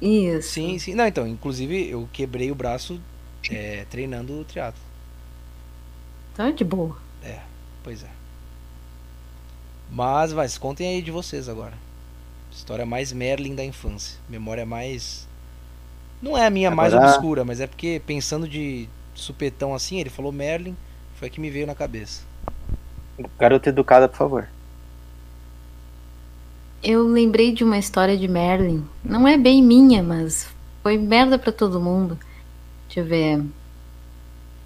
Isso. 0.00 0.52
Sim, 0.52 0.78
sim. 0.78 0.94
Não, 0.94 1.06
então, 1.06 1.26
inclusive 1.26 1.90
eu 1.90 2.08
quebrei 2.10 2.50
o 2.50 2.54
braço 2.54 2.98
é, 3.50 3.84
treinando 3.90 4.40
o 4.40 4.44
triatlo. 4.46 4.80
Tá 6.34 6.50
de 6.50 6.64
boa. 6.64 6.96
É, 7.22 7.40
pois 7.84 8.02
é. 8.02 8.08
Mas, 9.90 10.32
vai, 10.32 10.48
contem 10.58 10.88
aí 10.88 11.02
de 11.02 11.10
vocês 11.10 11.50
agora. 11.50 11.74
História 12.50 12.84
mais 12.84 13.12
Merlin 13.12 13.54
da 13.54 13.64
infância. 13.64 14.18
Memória 14.28 14.66
mais. 14.66 15.28
Não 16.20 16.36
é 16.36 16.46
a 16.46 16.50
minha 16.50 16.70
agora... 16.70 16.90
mais 16.90 17.10
obscura, 17.10 17.44
mas 17.44 17.60
é 17.60 17.66
porque 17.66 18.02
pensando 18.06 18.48
de 18.48 18.88
supetão 19.14 19.74
assim, 19.74 20.00
ele 20.00 20.10
falou 20.10 20.32
Merlin, 20.32 20.76
foi 21.14 21.30
que 21.30 21.40
me 21.40 21.50
veio 21.50 21.66
na 21.66 21.74
cabeça. 21.74 22.22
Garota 23.38 23.68
educada, 23.68 24.08
por 24.08 24.16
favor. 24.16 24.48
Eu 26.82 27.06
lembrei 27.06 27.52
de 27.52 27.62
uma 27.62 27.78
história 27.78 28.16
de 28.16 28.26
Merlin. 28.26 28.84
Não 29.04 29.28
é 29.28 29.36
bem 29.36 29.62
minha, 29.62 30.02
mas 30.02 30.48
foi 30.82 30.96
merda 30.96 31.38
para 31.38 31.52
todo 31.52 31.78
mundo. 31.80 32.18
Deixa 32.86 33.00
eu 33.00 33.04
ver. 33.04 33.38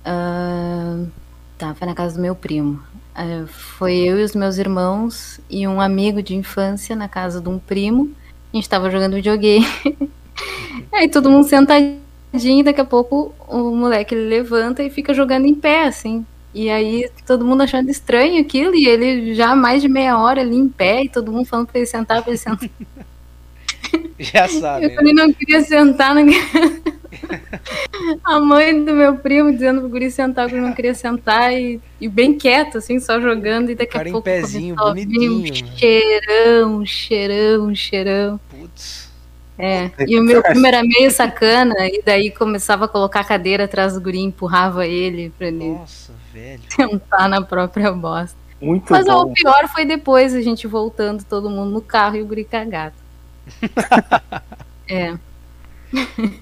Uh, 0.07 1.11
tá, 1.59 1.75
foi 1.75 1.87
na 1.87 1.95
casa 1.95 2.15
do 2.15 2.23
meu 2.23 2.37
primo. 2.37 2.81
É, 3.15 3.47
foi 3.47 3.97
eu 3.97 4.19
e 4.19 4.25
os 4.25 4.35
meus 4.35 4.59
irmãos 4.59 5.41
e 5.49 5.69
um 5.69 5.81
amigo 5.81 6.21
de 6.23 6.35
infância 6.35 6.97
na 6.97 7.09
casa 7.09 7.41
de 7.41 7.49
um 7.49 7.59
primo. 7.59 8.13
A 8.53 8.57
gente 8.57 8.69
tava 8.69 8.91
jogando 8.91 9.15
videogame. 9.15 9.67
Aí 10.93 11.09
todo 11.09 11.31
mundo 11.31 11.49
sentadinho, 11.49 12.65
daqui 12.65 12.81
a 12.81 12.85
pouco 12.85 13.33
o 13.49 13.71
moleque 13.77 14.15
ele 14.15 14.29
levanta 14.29 14.83
e 14.83 14.91
fica 14.91 15.15
jogando 15.15 15.47
em 15.47 15.55
pé, 15.55 15.85
assim. 15.85 16.27
E 16.53 16.71
aí 16.71 17.11
todo 17.27 17.45
mundo 17.45 17.63
achando 17.63 17.91
estranho 17.91 18.41
aquilo, 18.41 18.77
e 18.77 18.87
ele 18.87 19.35
já 19.35 19.57
mais 19.57 19.83
de 19.83 19.89
meia 19.89 20.17
hora 20.19 20.41
ali 20.41 20.57
em 20.57 20.69
pé, 20.69 21.03
e 21.03 21.09
todo 21.09 21.33
mundo 21.33 21.47
falando 21.47 21.67
pra 21.67 21.79
ele 21.79 21.87
sentar, 21.87 22.23
pra 22.23 22.31
ele 22.31 22.39
sentar. 22.39 22.71
Já 24.19 24.49
sabe. 24.49 24.87
Eu 24.87 24.95
também 24.95 25.15
não 25.15 25.33
queria 25.33 25.63
sentar 25.63 26.15
na... 26.15 26.23
A 28.25 28.41
mãe 28.41 28.85
do 28.85 28.93
meu 28.93 29.17
primo 29.17 29.53
dizendo 29.53 29.81
pro 29.81 29.89
guri 29.89 30.11
sentar 30.11 30.49
que 30.49 30.57
eu 30.57 30.63
não 30.63 30.73
queria 30.73 30.95
sentar 30.95 31.53
e, 31.53 31.81
e 32.01 32.09
bem 32.09 32.37
quieto, 32.37 32.79
assim, 32.79 32.99
só 32.99 33.21
jogando, 33.21 33.71
e 33.71 33.75
daqui 33.75 33.97
a 33.97 34.05
pouco. 34.05 34.23
pezinho, 34.23 34.75
bonitinho. 34.75 35.43
Um 35.43 35.77
cheirão, 35.77 36.87
cheirão, 36.87 37.75
cheirão. 37.75 38.41
Putz. 38.51 39.13
É, 39.57 39.91
e 40.07 40.19
o 40.19 40.25
meu 40.25 40.43
primo 40.43 40.67
era 40.67 40.83
meio 40.83 41.11
sacana, 41.13 41.75
e 41.87 42.03
daí 42.05 42.31
começava 42.31 42.87
a 42.87 42.89
colocar 42.89 43.21
a 43.21 43.25
cadeira 43.25 43.65
atrás 43.65 43.95
do 43.95 44.01
guri, 44.01 44.19
empurrava 44.19 44.85
ele 44.85 45.33
pra 45.39 45.47
ele 45.47 45.69
Nossa, 45.69 46.13
velho. 46.33 46.61
sentar 46.69 47.29
na 47.29 47.41
própria 47.41 47.93
bosta. 47.93 48.37
Muito 48.61 48.93
Mas 48.93 49.07
bom. 49.07 49.31
o 49.31 49.33
pior 49.33 49.69
foi 49.69 49.85
depois 49.85 50.35
a 50.35 50.41
gente 50.41 50.67
voltando, 50.67 51.23
todo 51.25 51.49
mundo 51.49 51.71
no 51.71 51.81
carro 51.81 52.17
e 52.17 52.23
o 52.23 52.27
guri 52.27 52.45
cagado. 52.45 53.04
é. 54.89 55.19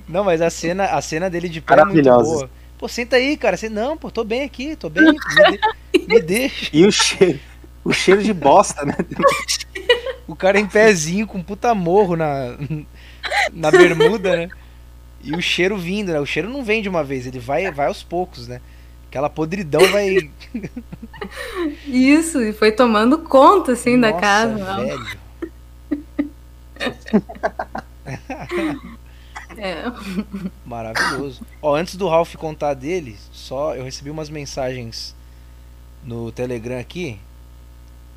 Não, 0.09 0.25
mas 0.25 0.41
a 0.41 0.51
cena, 0.51 0.87
a 0.87 1.01
cena 1.01 1.29
dele 1.31 1.49
de 1.49 1.61
pé 1.61 1.81
é 1.81 1.85
muito 1.85 2.13
boa. 2.13 2.51
Pô, 2.79 2.89
senta 2.89 3.17
aí, 3.17 3.37
cara. 3.37 3.57
Você, 3.57 3.69
não, 3.69 3.97
pô, 3.97 4.11
tô 4.11 4.25
bem 4.25 4.43
aqui, 4.43 4.77
tô 4.77 4.89
bem. 4.91 5.21
Me, 5.29 5.47
de- 5.47 5.61
me 6.07 6.21
deixa. 6.23 6.71
E 6.73 6.85
o 6.85 6.91
cheiro, 6.93 7.41
o 7.85 7.93
cheiro 7.93 8.23
de 8.23 8.33
bosta, 8.33 8.85
né? 8.85 8.97
O 10.27 10.37
cara 10.37 10.59
em 10.59 10.67
pezinho 10.67 11.27
com 11.27 11.43
puta 11.43 11.75
morro 11.75 12.17
na, 12.17 12.57
na 13.53 13.71
bermuda, 13.73 14.37
né? 14.37 14.51
E 15.23 15.35
o 15.35 15.43
cheiro 15.43 15.77
vindo, 15.79 16.13
né? 16.13 16.21
O 16.21 16.27
cheiro 16.27 16.49
não 16.49 16.65
vem 16.65 16.83
de 16.83 16.89
uma 16.89 17.05
vez, 17.05 17.27
ele 17.27 17.39
vai, 17.41 17.71
vai 17.73 17.87
aos 17.89 18.03
poucos, 18.03 18.49
né? 18.49 18.61
Aquela 19.09 19.29
podridão 19.29 19.91
vai. 19.91 20.31
Isso, 21.87 22.41
e 22.43 22.53
foi 22.53 22.73
tomando 22.73 23.19
conta, 23.19 23.73
assim, 23.73 23.99
da 23.99 24.11
Nossa, 24.11 24.21
casa. 24.21 24.75
velho. 24.77 25.22
É. 29.57 29.85
Maravilhoso. 30.65 31.43
Ó, 31.61 31.75
antes 31.75 31.97
do 31.97 32.09
Ralph 32.09 32.35
contar 32.37 32.75
dele, 32.75 33.19
só 33.33 33.75
eu 33.75 33.85
recebi 33.85 34.11
umas 34.11 34.31
mensagens 34.31 35.15
no 36.03 36.33
Telegram 36.33 36.79
aqui 36.79 37.21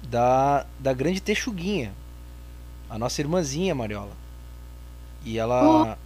da, 0.04 0.66
da 0.80 0.94
grande 0.94 1.20
Texuguinha, 1.20 1.94
a 2.90 2.98
nossa 2.98 3.22
irmãzinha 3.22 3.76
Mariola. 3.76 4.14
E 5.24 5.38
ela 5.38 5.98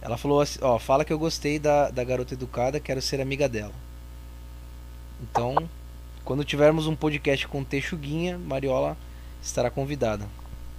ela 0.00 0.16
falou 0.16 0.40
assim, 0.40 0.58
ó, 0.62 0.78
fala 0.78 1.04
que 1.04 1.12
eu 1.12 1.18
gostei 1.18 1.58
da, 1.58 1.90
da 1.90 2.02
garota 2.02 2.32
educada, 2.32 2.80
quero 2.80 3.02
ser 3.02 3.20
amiga 3.20 3.48
dela. 3.48 3.74
Então, 5.22 5.68
quando 6.24 6.44
tivermos 6.44 6.86
um 6.86 6.96
podcast 6.96 7.46
com 7.46 7.62
Texuguinha, 7.62 8.38
Mariola 8.38 8.96
estará 9.42 9.70
convidada. 9.70 10.26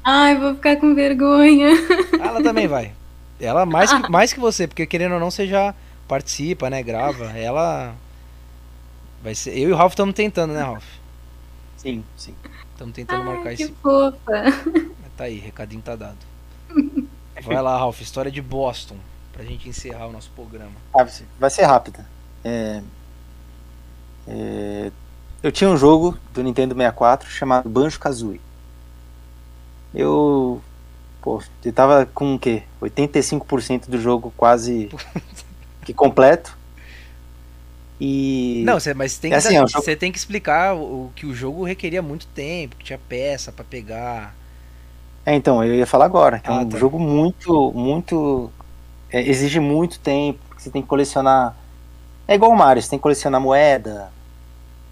Ai, 0.03 0.35
vou 0.37 0.55
ficar 0.55 0.77
com 0.77 0.95
vergonha. 0.95 1.69
Ah, 2.19 2.27
Ela 2.27 2.43
também 2.43 2.67
vai. 2.67 2.93
Ela 3.39 3.65
mais 3.65 3.91
que, 3.91 4.11
mais 4.11 4.33
que 4.33 4.39
você, 4.39 4.67
porque 4.67 4.85
querendo 4.85 5.13
ou 5.13 5.19
não, 5.19 5.29
você 5.31 5.47
já 5.47 5.73
participa, 6.07 6.69
né? 6.69 6.81
Grava. 6.83 7.25
Ela. 7.37 7.93
Vai 9.23 9.35
ser. 9.35 9.57
Eu 9.57 9.69
e 9.69 9.73
o 9.73 9.75
Ralph 9.75 9.93
estamos 9.93 10.13
tentando, 10.15 10.53
né, 10.53 10.61
Ralph? 10.61 10.85
Sim, 11.77 12.03
sim. 12.17 12.35
Estamos 12.71 12.93
tentando 12.95 13.23
marcar 13.23 13.49
Ai, 13.49 13.55
que 13.55 13.63
esse. 13.63 13.73
fofa. 13.81 14.19
Tá 15.17 15.25
aí, 15.25 15.37
recadinho 15.37 15.81
tá 15.81 15.95
dado. 15.95 16.17
Vai 17.43 17.61
lá, 17.61 17.77
Ralph, 17.77 18.01
história 18.01 18.31
de 18.31 18.41
Boston. 18.41 18.95
Pra 19.33 19.43
gente 19.43 19.67
encerrar 19.69 20.07
o 20.07 20.11
nosso 20.11 20.29
programa. 20.31 20.71
Ah, 20.93 21.03
vai 21.03 21.09
ser- 21.09 21.25
vai 21.39 21.49
ser 21.49 21.63
rápida. 21.63 22.05
É, 22.43 22.81
é, 24.27 24.91
eu 25.43 25.51
tinha 25.51 25.69
um 25.69 25.77
jogo 25.77 26.17
do 26.33 26.43
Nintendo 26.43 26.73
64 26.75 27.29
chamado 27.29 27.69
Banjo 27.69 27.99
Kazooie. 27.99 28.41
Eu. 29.93 30.61
Pô, 31.21 31.41
eu 31.65 31.73
tava 31.73 32.05
com 32.07 32.35
o 32.35 32.39
quê? 32.39 32.63
85% 32.81 33.89
do 33.89 33.99
jogo 33.99 34.33
quase 34.37 34.89
que 35.85 35.93
completo. 35.93 36.57
E. 37.99 38.63
Não, 38.65 38.79
cê, 38.79 38.93
mas 38.93 39.17
tem 39.17 39.31
É 39.31 39.39
que, 39.39 39.47
assim, 39.47 39.55
é 39.57 39.67
jogo- 39.67 39.69
você 39.69 39.95
tem 39.95 40.11
que 40.11 40.17
explicar 40.17 40.75
o, 40.75 41.11
que 41.15 41.25
o 41.25 41.33
jogo 41.33 41.63
requeria 41.63 42.01
muito 42.01 42.27
tempo, 42.27 42.75
que 42.75 42.85
tinha 42.85 42.97
peça 42.99 43.51
pra 43.51 43.63
pegar. 43.63 44.35
É, 45.25 45.35
então, 45.35 45.63
eu 45.63 45.75
ia 45.75 45.85
falar 45.85 46.05
agora. 46.05 46.39
que 46.39 46.49
é 46.49 46.53
Ah, 46.53 46.61
um 46.61 46.69
tá. 46.69 46.77
jogo 46.77 46.99
muito, 46.99 47.71
muito. 47.73 48.51
é, 49.11 49.21
exige 49.21 49.59
muito 49.59 49.99
tempo. 49.99 50.39
Você 50.57 50.69
tem 50.71 50.81
que 50.81 50.87
colecionar. 50.87 51.55
É 52.27 52.35
igual 52.35 52.51
o 52.51 52.57
Mario, 52.57 52.81
você 52.83 52.89
tem 52.89 52.99
que 52.99 53.03
colecionar 53.03 53.41
moeda, 53.41 54.11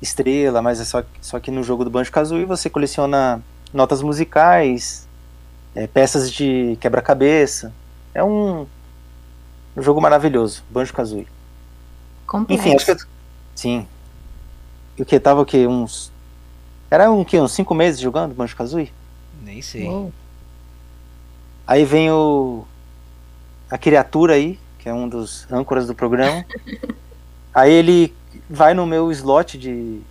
estrela, 0.02 0.62
mas 0.62 0.80
é 0.82 0.86
só, 0.86 1.04
só 1.22 1.40
que 1.40 1.52
no 1.52 1.64
jogo 1.64 1.84
do 1.86 1.92
Banjo 1.92 2.12
Kazooie 2.12 2.46
você 2.46 2.70
coleciona 2.70 3.42
notas 3.74 4.02
musicais, 4.02 5.08
é, 5.76 5.88
peças 5.88 6.32
de 6.32 6.78
quebra-cabeça. 6.80 7.74
É 8.14 8.24
um, 8.24 8.66
um 9.76 9.82
jogo 9.82 10.02
maravilhoso, 10.02 10.64
Banjo 10.70 10.94
Kazooie. 10.94 11.28
Complexo. 12.26 12.62
Enfim, 12.62 12.76
acho 12.76 12.86
que 12.86 12.92
eu... 12.92 12.98
Sim. 13.56 13.88
E 14.98 15.02
o 15.02 15.06
que? 15.06 15.20
Tava 15.20 15.42
o 15.42 15.46
quê? 15.46 15.66
Uns. 15.68 16.12
Era 16.92 17.12
um 17.12 17.24
quê? 17.24 17.40
Uns 17.40 17.54
5 17.54 17.74
meses 17.74 18.00
jogando 18.00 18.36
Banjo 18.36 18.56
Kazooie? 18.56 18.92
Nem 19.42 19.62
sei. 19.62 19.88
Uou. 19.88 20.12
Aí 21.66 21.86
vem 21.86 22.12
o. 22.12 22.66
A 23.70 23.78
criatura 23.78 24.34
aí, 24.34 24.60
que 24.80 24.90
é 24.90 24.94
um 24.94 25.08
dos 25.08 25.46
âncoras 25.52 25.88
do 25.88 25.94
programa. 25.94 26.44
aí 27.54 27.72
ele 27.72 28.14
vai 28.50 28.74
no 28.74 28.86
meu 28.86 29.12
slot 29.12 29.58
de, 29.58 30.02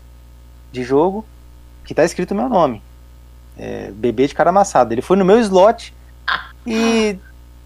de 0.70 0.84
jogo, 0.84 1.24
que 1.84 1.94
tá 1.94 2.04
escrito 2.04 2.34
meu 2.34 2.48
nome. 2.48 2.82
É, 3.58 3.90
bebê 3.90 4.26
de 4.26 4.34
cara 4.34 4.50
amassado. 4.50 4.94
Ele 4.94 5.02
foi 5.02 5.16
no 5.16 5.24
meu 5.24 5.38
slot 5.40 5.92
e 6.66 7.18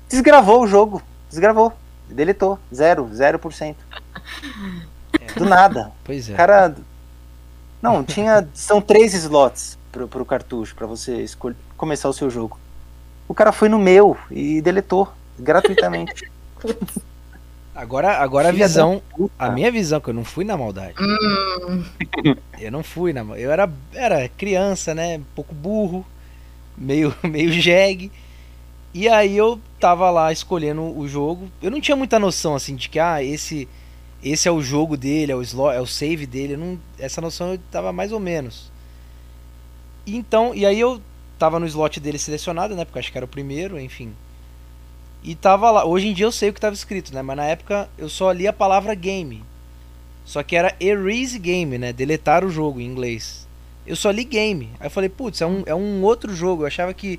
desgravou 0.09 0.63
o 0.63 0.67
jogo. 0.67 1.03
Desgravou. 1.29 1.73
Deletou. 2.09 2.59
Zero. 2.75 3.11
Zero 3.15 3.39
por 3.39 3.53
cento. 3.53 3.85
Do 5.37 5.45
nada. 5.45 5.93
Pois 6.05 6.29
é. 6.29 6.33
O 6.33 6.37
cara. 6.37 6.75
Não, 7.81 8.03
tinha. 8.03 8.49
São 8.55 8.81
três 8.81 9.13
slots 9.15 9.79
pro, 9.91 10.09
pro 10.09 10.25
cartucho 10.25 10.75
pra 10.75 10.87
você 10.87 11.23
escolher, 11.23 11.57
começar 11.77 12.09
o 12.09 12.13
seu 12.13 12.31
jogo. 12.31 12.59
O 13.29 13.35
cara 13.35 13.53
foi 13.53 13.69
no 13.69 13.79
meu 13.79 14.17
e 14.31 14.61
deletou 14.61 15.13
gratuitamente. 15.39 16.31
Agora, 17.75 18.19
agora 18.19 18.49
a 18.51 18.53
visão. 18.53 19.03
A 19.39 19.49
minha 19.51 19.71
visão, 19.71 20.01
que 20.01 20.11
eu 20.11 20.15
não 20.15 20.25
fui 20.25 20.45
na 20.45 20.57
maldade. 20.57 20.95
Hum, 21.01 21.85
Eu 22.59 22.71
não 22.71 22.83
fui 22.83 23.13
na. 23.13 23.23
Eu 23.39 23.51
era, 23.51 23.71
era 23.95 24.29
criança, 24.29 24.95
né? 24.95 25.17
Um 25.19 25.25
pouco 25.35 25.55
burro, 25.55 26.07
meio, 26.77 27.15
meio 27.25 27.51
jegue. 27.53 28.13
E 28.95 29.09
aí 29.09 29.35
eu 29.37 29.59
tava 29.81 30.11
lá 30.11 30.31
escolhendo 30.31 30.83
o 30.83 31.09
jogo. 31.09 31.51
Eu 31.63 31.71
não 31.71 31.81
tinha 31.81 31.97
muita 31.97 32.19
noção 32.19 32.55
assim 32.55 32.77
de 32.77 32.91
que 32.91 32.99
ah, 32.99 33.23
esse 33.23 33.67
esse 34.23 34.47
é 34.47 34.53
o 34.53 34.63
jogo 34.63 34.97
dele, 34.97 35.33
é 35.33 35.37
o 35.37 35.43
slot, 35.43 35.75
é 35.75 35.81
o 35.81 35.87
save 35.87 36.27
dele. 36.27 36.57
Não, 36.57 36.79
essa 36.99 37.21
noção 37.21 37.53
eu 37.53 37.59
tava 37.71 37.91
mais 37.93 38.13
ou 38.13 38.21
menos. 38.21 38.71
Então, 40.07 40.55
e 40.55 40.67
aí 40.67 40.79
eu 40.79 41.01
tava 41.39 41.59
no 41.59 41.67
slot 41.67 41.99
dele 42.01 42.19
selecionado, 42.19 42.75
né? 42.77 42.85
Porque 42.85 42.99
eu 42.99 43.01
acho 43.01 43.11
que 43.13 43.19
era 43.19 43.25
o 43.25 43.29
primeiro, 43.29 43.81
enfim. 43.81 44.13
E 45.23 45.35
tava 45.35 45.71
lá. 45.71 45.85
Hoje 45.85 46.09
em 46.09 46.13
dia 46.15 46.27
eu 46.27 46.33
sei 46.33 46.51
o 46.51 46.53
que 46.53 46.61
tava 46.61 46.75
escrito, 46.75 47.15
né? 47.15 47.23
Mas 47.23 47.37
na 47.37 47.45
época 47.45 47.89
eu 47.97 48.09
só 48.09 48.31
li 48.33 48.47
a 48.49 48.53
palavra 48.53 48.95
game. 48.95 49.43
Só 50.25 50.43
que 50.43 50.57
era 50.57 50.75
erase 50.81 51.39
game, 51.39 51.79
né? 51.79 51.93
Deletar 51.93 52.45
o 52.45 52.51
jogo 52.51 52.81
em 52.81 52.85
inglês. 52.87 53.47
Eu 53.87 53.97
só 53.97 54.11
li 54.11 54.25
game. 54.25 54.71
Aí 54.81 54.87
eu 54.87 54.91
falei, 54.91 55.09
putz, 55.09 55.41
é 55.41 55.47
um, 55.47 55.63
é 55.67 55.75
um 55.75 56.03
outro 56.03 56.35
jogo. 56.35 56.63
Eu 56.63 56.67
achava 56.67 56.93
que 56.95 57.19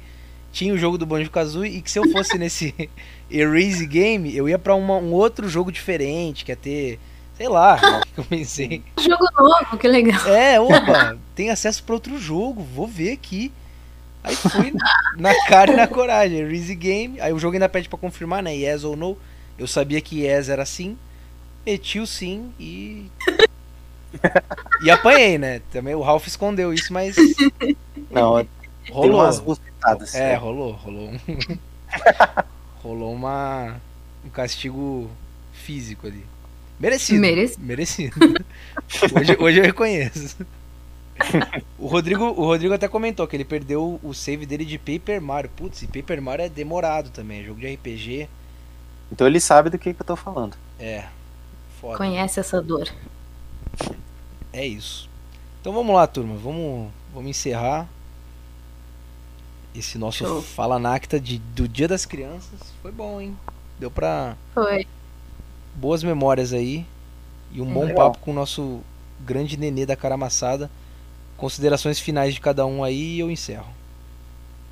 tinha 0.52 0.74
o 0.74 0.78
jogo 0.78 0.98
do 0.98 1.06
Banjo 1.06 1.30
Kazooie 1.32 1.78
e 1.78 1.82
que 1.82 1.90
se 1.92 2.00
eu 2.00 2.10
fosse 2.12 2.38
nesse 2.38 2.74
erase 3.30 3.86
game, 3.86 4.36
eu 4.36 4.48
ia 4.48 4.60
pra 4.60 4.76
uma- 4.76 4.98
um 4.98 5.12
outro 5.12 5.48
jogo 5.50 5.72
diferente, 5.72 6.46
que 6.46 6.52
ia 6.52 6.56
ter, 6.56 7.00
sei 7.38 7.48
lá, 7.50 7.80
que 8.14 8.20
eu 8.20 8.24
pensei. 8.26 8.84
jogo 9.00 9.26
novo, 9.38 9.78
que 9.78 9.88
legal. 9.88 10.28
É, 10.28 10.60
oba, 10.62 11.18
tem 11.36 11.50
acesso 11.50 11.84
pra 11.84 11.96
outro 11.96 12.18
jogo, 12.20 12.62
vou 12.64 12.88
ver 12.88 13.12
aqui. 13.14 13.52
Aí 14.24 14.36
fui 14.36 14.74
na 15.18 15.34
cara 15.48 15.74
e 15.74 15.76
na 15.76 15.88
coragem, 15.88 16.40
erase 16.40 16.74
game. 16.76 17.20
Aí 17.20 17.34
o 17.34 17.40
jogo 17.40 17.56
ainda 17.56 17.68
pede 17.68 17.90
pra 17.90 17.98
confirmar, 17.98 18.42
né? 18.42 18.56
Yes 18.56 18.84
ou 18.84 18.96
no. 18.96 19.18
Eu 19.58 19.68
sabia 19.68 20.00
que 20.02 20.22
yes 20.22 20.50
era 20.50 20.66
sim. 20.66 20.98
Meti 21.66 22.00
o 22.00 22.08
sim 22.08 22.52
e. 22.60 23.06
E 24.84 24.92
apanhei, 24.92 25.40
né? 25.40 25.60
Também 25.72 25.96
o 25.96 26.02
Ralph 26.02 26.28
escondeu 26.28 26.72
isso, 26.72 26.94
mas 26.94 27.16
Não, 28.12 28.38
tem 28.38 28.48
rolou. 28.92 29.22
umas 29.22 29.40
bufetadas. 29.40 30.14
É, 30.14 30.36
rolou, 30.36 30.72
rolou. 30.74 31.10
um- 31.10 31.58
rolou 32.84 33.12
uma 33.14 33.82
um 34.24 34.30
castigo 34.30 35.10
físico 35.52 36.06
ali. 36.06 36.24
Merecido. 36.80 37.20
Merecido. 37.22 37.62
Merecido. 37.66 38.16
Hoje, 39.20 39.38
hoje 39.40 39.60
eu 39.60 39.64
reconheço. 39.64 40.36
o, 41.78 41.88
Rodrigo, 41.88 42.26
o 42.26 42.46
Rodrigo 42.46 42.74
até 42.74 42.88
comentou 42.88 43.28
que 43.28 43.36
ele 43.36 43.46
perdeu 43.46 44.00
o 44.04 44.14
save 44.14 44.46
dele 44.46 44.66
de 44.66 44.78
Paper 44.78 45.22
Mario. 45.22 45.50
Putz, 45.56 45.82
e 45.84 45.88
Paper 45.88 46.22
Mario 46.22 46.46
é 46.46 46.50
demorado 46.50 47.10
também, 47.10 47.42
é 47.42 47.44
jogo 47.44 47.60
de 47.60 47.74
RPG. 47.74 48.30
Então 49.12 49.28
ele 49.28 49.40
sabe 49.40 49.70
do 49.70 49.78
que, 49.78 49.94
que 49.94 50.02
eu 50.02 50.06
tô 50.06 50.16
falando. 50.16 50.56
É. 50.80 51.06
Foda. 51.80 51.98
Conhece 51.98 52.40
essa 52.40 52.62
dor. 52.62 52.90
É 54.52 54.66
isso. 54.66 55.10
Então 55.62 55.74
vamos 55.74 55.96
lá, 55.96 56.06
turma. 56.08 56.36
Vamos, 56.36 56.92
vamos 57.14 57.30
encerrar 57.30 57.88
esse 59.76 59.98
nosso 59.98 60.20
Show. 60.20 60.42
Fala 60.42 60.80
Nacta 60.80 61.20
de, 61.20 61.40
do 61.40 61.68
Dia 61.68 61.88
das 61.88 62.06
Crianças. 62.06 62.60
Foi 62.82 62.92
bom, 62.92 63.20
hein? 63.20 63.38
Deu 63.80 63.90
pra. 63.90 64.36
Foi. 64.54 64.88
Boas 65.76 66.04
memórias 66.04 66.54
aí. 66.54 66.86
E 67.52 67.62
um 67.62 67.70
é 67.70 67.74
bom 67.74 67.86
legal. 67.86 68.12
papo 68.12 68.24
com 68.24 68.32
o 68.32 68.34
nosso 68.34 68.82
grande 69.20 69.58
nenê 69.58 69.86
da 69.86 69.96
cara 69.96 70.16
amassada. 70.16 70.70
Considerações 71.44 72.00
finais 72.00 72.34
de 72.34 72.40
cada 72.40 72.66
um 72.66 72.86
aí 72.86 73.16
e 73.16 73.20
eu 73.20 73.30
encerro. 73.30 73.68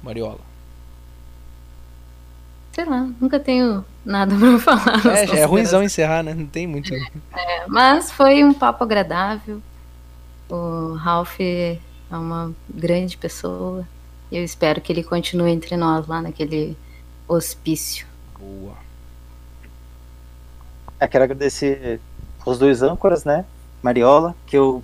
Mariola. 0.01 0.39
Sei 2.71 2.85
lá, 2.85 3.09
nunca 3.19 3.41
tenho 3.41 3.83
nada 4.05 4.33
pra 4.39 4.57
falar. 4.57 5.05
É, 5.05 5.39
é 5.41 5.43
ruimzão 5.43 5.83
encerrar, 5.83 6.23
né? 6.23 6.33
Não 6.33 6.45
tem 6.45 6.65
muito. 6.65 6.93
É, 6.93 7.67
mas 7.67 8.09
foi 8.09 8.45
um 8.45 8.53
papo 8.53 8.85
agradável. 8.85 9.61
O 10.49 10.93
Ralph 10.93 11.41
é 11.41 11.77
uma 12.09 12.53
grande 12.73 13.17
pessoa. 13.17 13.85
Eu 14.31 14.41
espero 14.41 14.79
que 14.79 14.93
ele 14.93 15.03
continue 15.03 15.51
entre 15.51 15.75
nós 15.75 16.07
lá 16.07 16.21
naquele 16.21 16.77
hospício. 17.27 18.07
Boa. 18.39 18.77
Eu 21.01 21.09
quero 21.09 21.25
agradecer 21.25 21.99
os 22.45 22.57
dois 22.57 22.81
âncoras, 22.81 23.25
né? 23.25 23.43
Mariola, 23.83 24.33
que 24.47 24.55
eu. 24.57 24.81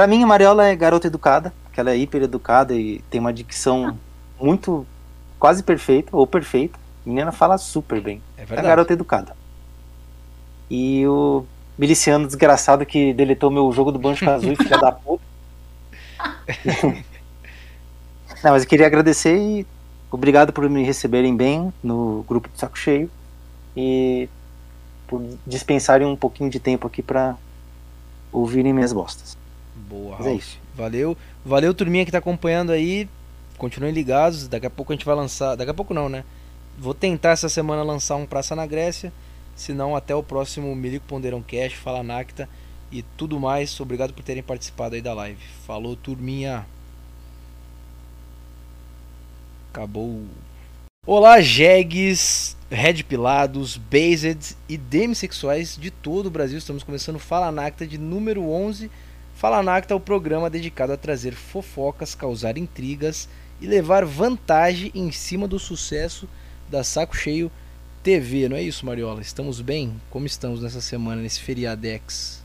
Pra 0.00 0.06
mim, 0.06 0.22
a 0.22 0.26
Mariola 0.26 0.66
é 0.66 0.74
garota 0.74 1.08
educada, 1.08 1.52
que 1.74 1.78
ela 1.78 1.90
é 1.90 1.96
hiper 1.98 2.22
educada 2.22 2.72
e 2.72 3.04
tem 3.10 3.20
uma 3.20 3.34
dicção 3.34 3.88
ah. 3.88 3.94
muito. 4.42 4.86
quase 5.38 5.62
perfeita, 5.62 6.16
ou 6.16 6.26
perfeita. 6.26 6.78
A 7.04 7.08
menina 7.10 7.30
fala 7.30 7.58
super 7.58 8.00
bem. 8.00 8.22
É 8.38 8.46
verdade. 8.46 8.66
É 8.66 8.70
garota 8.70 8.94
educada. 8.94 9.36
E 10.70 11.06
o 11.06 11.44
miliciano 11.76 12.26
desgraçado 12.26 12.86
que 12.86 13.12
deletou 13.12 13.50
meu 13.50 13.70
jogo 13.72 13.92
do 13.92 13.98
Banjo 13.98 14.24
Kazooie, 14.24 14.56
filha 14.56 14.78
da 14.78 14.90
puta. 14.90 15.22
Não, 18.42 18.52
mas 18.52 18.62
eu 18.62 18.68
queria 18.70 18.86
agradecer 18.86 19.36
e 19.36 19.66
obrigado 20.10 20.50
por 20.50 20.66
me 20.70 20.82
receberem 20.82 21.36
bem 21.36 21.70
no 21.84 22.24
grupo 22.26 22.48
do 22.48 22.58
Saco 22.58 22.78
Cheio 22.78 23.10
e 23.76 24.30
por 25.06 25.22
dispensarem 25.46 26.06
um 26.06 26.16
pouquinho 26.16 26.48
de 26.48 26.58
tempo 26.58 26.86
aqui 26.86 27.02
para 27.02 27.36
ouvirem 28.32 28.72
minhas 28.72 28.94
bostas. 28.94 29.38
Boa, 29.90 30.16
Mas 30.18 30.26
é 30.28 30.34
isso. 30.34 30.58
Valeu. 30.72 31.16
Valeu, 31.44 31.74
turminha 31.74 32.04
que 32.04 32.12
tá 32.12 32.18
acompanhando 32.18 32.70
aí. 32.70 33.08
Continuem 33.58 33.92
ligados. 33.92 34.46
Daqui 34.46 34.66
a 34.66 34.70
pouco 34.70 34.92
a 34.92 34.94
gente 34.94 35.04
vai 35.04 35.16
lançar. 35.16 35.56
Daqui 35.56 35.72
a 35.72 35.74
pouco 35.74 35.92
não, 35.92 36.08
né? 36.08 36.24
Vou 36.78 36.94
tentar 36.94 37.30
essa 37.30 37.48
semana 37.48 37.82
lançar 37.82 38.14
um 38.14 38.24
Praça 38.24 38.54
na 38.54 38.64
Grécia. 38.66 39.12
Se 39.56 39.72
não, 39.72 39.96
até 39.96 40.14
o 40.14 40.22
próximo 40.22 40.74
Milico 40.76 41.06
Ponderão 41.06 41.42
Cash, 41.42 41.74
Fala 41.74 42.04
Nacta 42.04 42.48
e 42.92 43.02
tudo 43.02 43.40
mais. 43.40 43.78
Obrigado 43.80 44.14
por 44.14 44.22
terem 44.22 44.44
participado 44.44 44.94
aí 44.94 45.02
da 45.02 45.12
live. 45.12 45.42
Falou, 45.66 45.96
turminha. 45.96 46.64
Acabou. 49.72 50.24
Olá, 51.04 51.40
jegues, 51.40 52.56
red 52.70 53.02
pilados, 53.02 53.76
based 53.76 54.56
e 54.68 54.76
demissexuais 54.76 55.76
de 55.76 55.90
todo 55.90 56.26
o 56.26 56.30
Brasil. 56.30 56.58
Estamos 56.58 56.84
começando 56.84 57.18
Fala 57.18 57.50
Nacta 57.50 57.84
de 57.84 57.98
número 57.98 58.48
11. 58.48 58.88
Fala 59.40 59.62
Nacta 59.62 59.94
é 59.94 59.96
o 59.96 60.00
programa 60.00 60.50
dedicado 60.50 60.92
a 60.92 60.98
trazer 60.98 61.32
fofocas, 61.32 62.14
causar 62.14 62.58
intrigas 62.58 63.26
e 63.58 63.66
levar 63.66 64.04
vantagem 64.04 64.92
em 64.94 65.10
cima 65.10 65.48
do 65.48 65.58
sucesso 65.58 66.28
da 66.68 66.84
Saco 66.84 67.16
Cheio 67.16 67.50
TV. 68.02 68.50
Não 68.50 68.56
é 68.58 68.62
isso, 68.62 68.84
Mariola? 68.84 69.22
Estamos 69.22 69.62
bem? 69.62 69.98
Como 70.10 70.26
estamos 70.26 70.60
nessa 70.62 70.82
semana, 70.82 71.22
nesse 71.22 71.40
feriadex? 71.40 72.44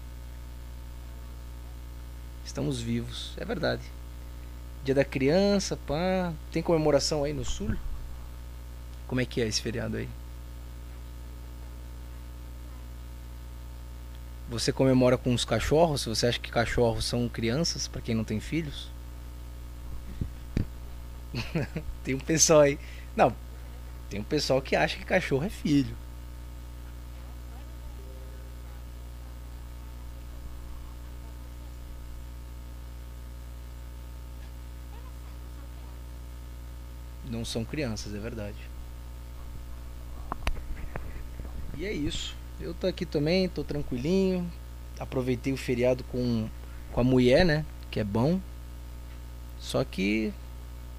Estamos 2.45 2.79
vivos, 2.79 3.33
é 3.35 3.43
verdade. 3.43 3.83
Dia 4.85 4.95
da 4.95 5.03
criança, 5.03 5.75
pá. 5.75 6.31
Tem 6.49 6.63
comemoração 6.63 7.25
aí 7.25 7.33
no 7.33 7.43
sul? 7.43 7.75
Como 9.05 9.19
é 9.19 9.25
que 9.25 9.41
é 9.41 9.47
esse 9.47 9.61
feriado 9.61 9.97
aí? 9.97 10.07
Você 14.49 14.71
comemora 14.71 15.17
com 15.17 15.33
os 15.33 15.43
cachorros? 15.43 16.05
Você 16.05 16.27
acha 16.27 16.39
que 16.39 16.51
cachorros 16.51 17.05
são 17.05 17.27
crianças, 17.27 17.87
para 17.87 18.01
quem 18.01 18.15
não 18.15 18.23
tem 18.23 18.39
filhos? 18.39 18.89
tem 22.03 22.15
um 22.15 22.19
pessoal 22.19 22.61
aí. 22.61 22.79
Não, 23.15 23.35
tem 24.09 24.19
um 24.19 24.23
pessoal 24.23 24.61
que 24.61 24.75
acha 24.75 24.97
que 24.97 25.05
cachorro 25.05 25.45
é 25.45 25.49
filho. 25.49 25.95
não 37.35 37.43
são 37.43 37.65
crianças, 37.65 38.13
é 38.13 38.17
verdade. 38.17 38.57
E 41.77 41.85
é 41.85 41.91
isso. 41.91 42.35
Eu 42.59 42.73
tô 42.73 42.87
aqui 42.87 43.05
também, 43.05 43.49
tô 43.49 43.63
tranquilinho. 43.63 44.49
Aproveitei 44.99 45.51
o 45.51 45.57
feriado 45.57 46.03
com, 46.05 46.47
com 46.91 47.01
a 47.01 47.03
mulher, 47.03 47.45
né? 47.45 47.65
Que 47.91 47.99
é 47.99 48.03
bom. 48.03 48.39
Só 49.59 49.83
que. 49.83 50.33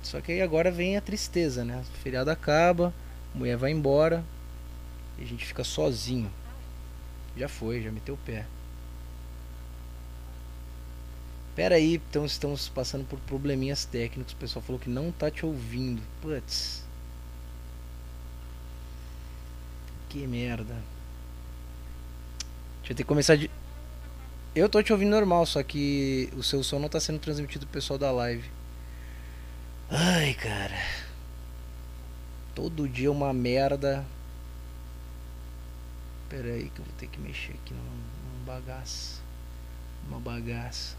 Só 0.03 0.21
que 0.21 0.33
aí 0.33 0.43
agora 0.43 0.71
vem 0.71 0.97
a 0.97 1.01
tristeza, 1.01 1.65
né? 1.65 1.81
O 1.81 1.99
feriado 1.99 2.31
acaba, 2.31 2.93
a 3.35 3.39
mulher 3.39 3.57
vai 3.57 3.73
embora. 3.73 4.25
E 5.19 5.23
a 5.23 5.27
gente 5.27 5.45
fica 5.47 5.65
sozinho. 5.65 6.31
Já 7.37 7.49
foi, 7.49 7.83
já 7.83 7.91
meteu 7.91 8.15
o 8.15 8.19
pé. 8.19 8.47
Pera 11.55 11.77
aí, 11.77 11.95
então 11.95 12.27
estamos 12.27 12.69
passando 12.69 13.07
por 13.07 13.19
probleminhas 13.21 13.87
técnicos. 13.87 14.35
O 14.35 14.37
pessoal 14.37 14.63
falou 14.63 14.79
que 14.79 14.91
não 14.91 15.11
tá 15.11 15.31
te 15.31 15.47
ouvindo. 15.47 16.03
Putz. 16.21 16.85
Que 20.11 20.27
merda. 20.27 20.77
Deixa 22.87 22.93
eu 22.93 22.97
ter 22.99 23.03
que 23.03 23.09
começar 23.09 23.35
de. 23.35 23.51
Eu 24.55 24.69
tô 24.69 24.81
te 24.81 24.93
ouvindo 24.93 25.11
normal, 25.11 25.45
só 25.45 25.61
que 25.61 26.31
o 26.37 26.43
seu 26.43 26.63
som 26.63 26.79
não 26.79 26.89
tá 26.89 27.01
sendo 27.01 27.19
transmitido 27.19 27.67
pro 27.67 27.73
pessoal 27.73 27.99
da 27.99 28.13
live. 28.13 28.49
Ai, 29.91 30.35
cara. 30.35 30.79
Todo 32.55 32.89
dia 32.89 33.11
uma 33.11 33.33
merda. 33.33 34.07
Pera 36.29 36.47
aí 36.47 36.71
que 36.71 36.79
eu 36.79 36.85
vou 36.85 36.95
ter 36.97 37.09
que 37.09 37.19
mexer 37.19 37.55
aqui 37.55 37.75
num, 37.75 38.39
num 38.39 38.45
bagaço. 38.45 39.21
Uma 40.09 40.21
bagaça. 40.21 40.97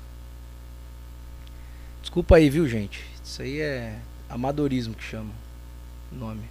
Desculpa 2.01 2.35
aí, 2.35 2.49
viu, 2.49 2.67
gente? 2.67 3.01
Isso 3.23 3.41
aí 3.41 3.61
é 3.61 3.97
amadorismo 4.27 4.93
que 4.93 5.03
chama 5.05 5.33
nome. 6.11 6.49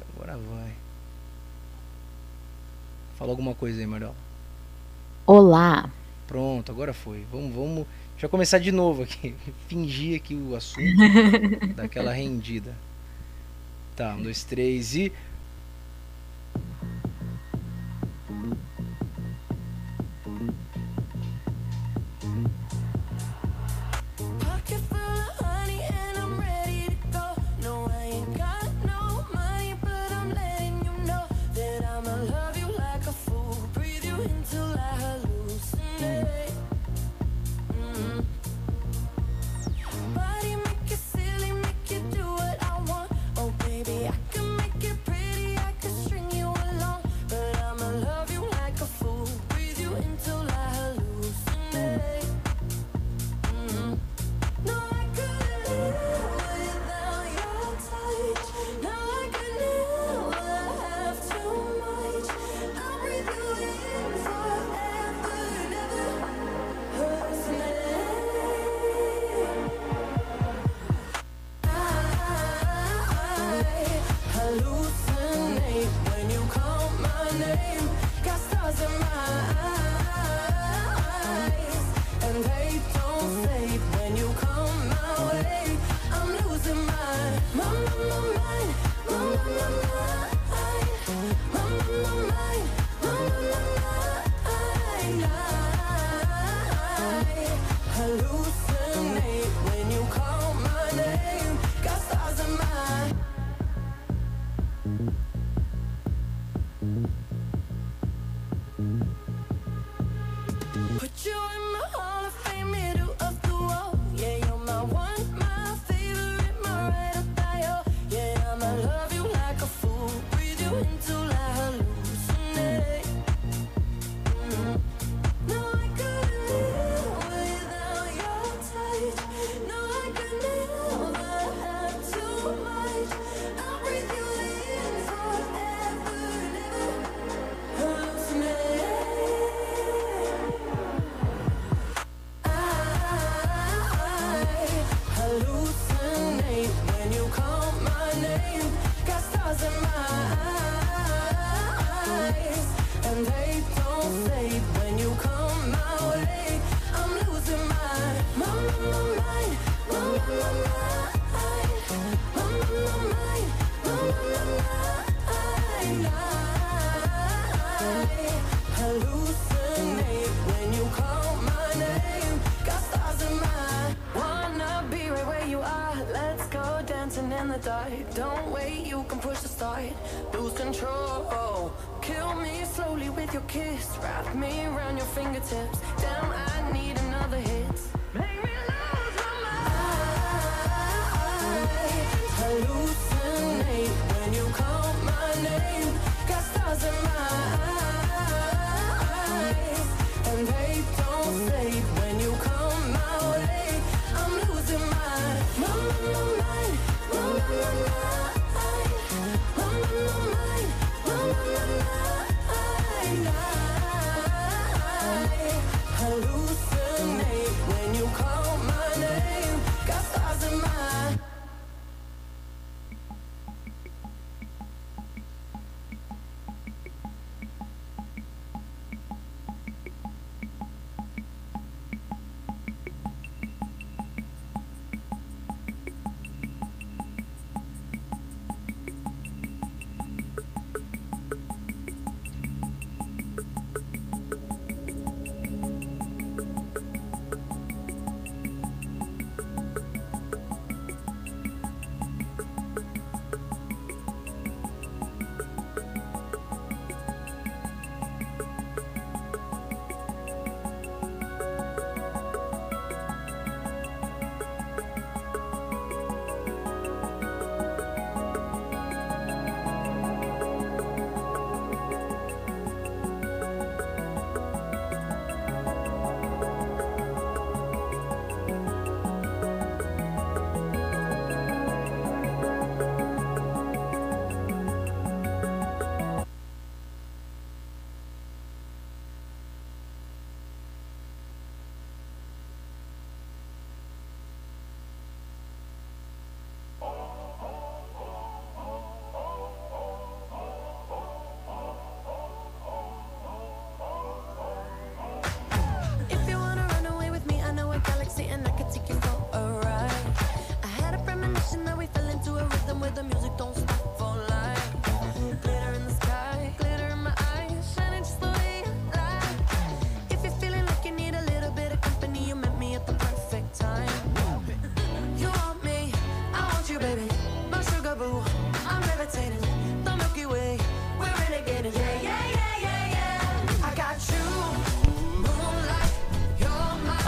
Que 0.00 0.20
agora 0.20 0.36
vai. 0.36 0.72
Fala 3.16 3.30
alguma 3.30 3.54
coisa 3.54 3.80
aí, 3.80 3.86
Mariola. 3.86 4.14
Olá. 5.26 5.90
Pronto, 6.26 6.72
agora 6.72 6.92
foi. 6.92 7.26
Vamos, 7.30 7.54
vamos. 7.54 7.86
Deixa 8.12 8.26
eu 8.26 8.30
começar 8.30 8.58
de 8.58 8.72
novo 8.72 9.02
aqui. 9.02 9.34
Fingir 9.68 10.16
aqui 10.16 10.34
o 10.34 10.54
assunto 10.54 10.84
daquela 11.74 12.12
rendida. 12.12 12.74
Tá, 13.96 14.14
um, 14.14 14.22
dois, 14.22 14.44
três 14.44 14.94
e. 14.94 15.12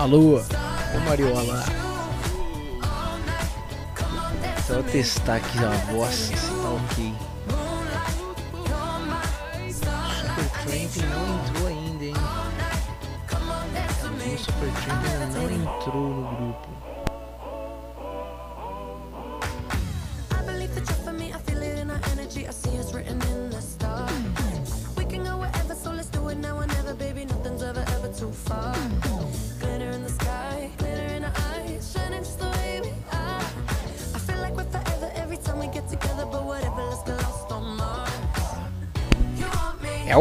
A 0.02 0.04
lua. 0.04 0.44
Ô 0.96 0.98
Mariola. 1.08 1.64
Vou 4.68 4.82
testar 4.82 5.36
aqui 5.36 5.64
a 5.64 5.70
voz 5.92 6.41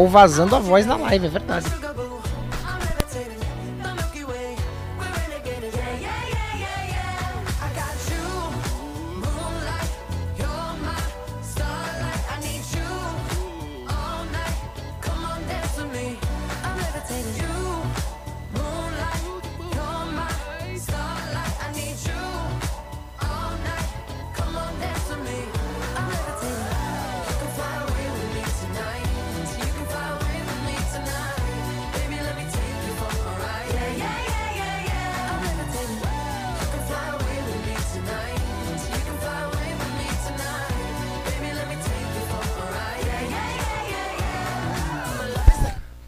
vazando 0.08 0.56
a 0.56 0.58
voz 0.58 0.86
na 0.86 0.96
live, 0.96 1.26
é 1.26 1.30
verdade. 1.30 1.66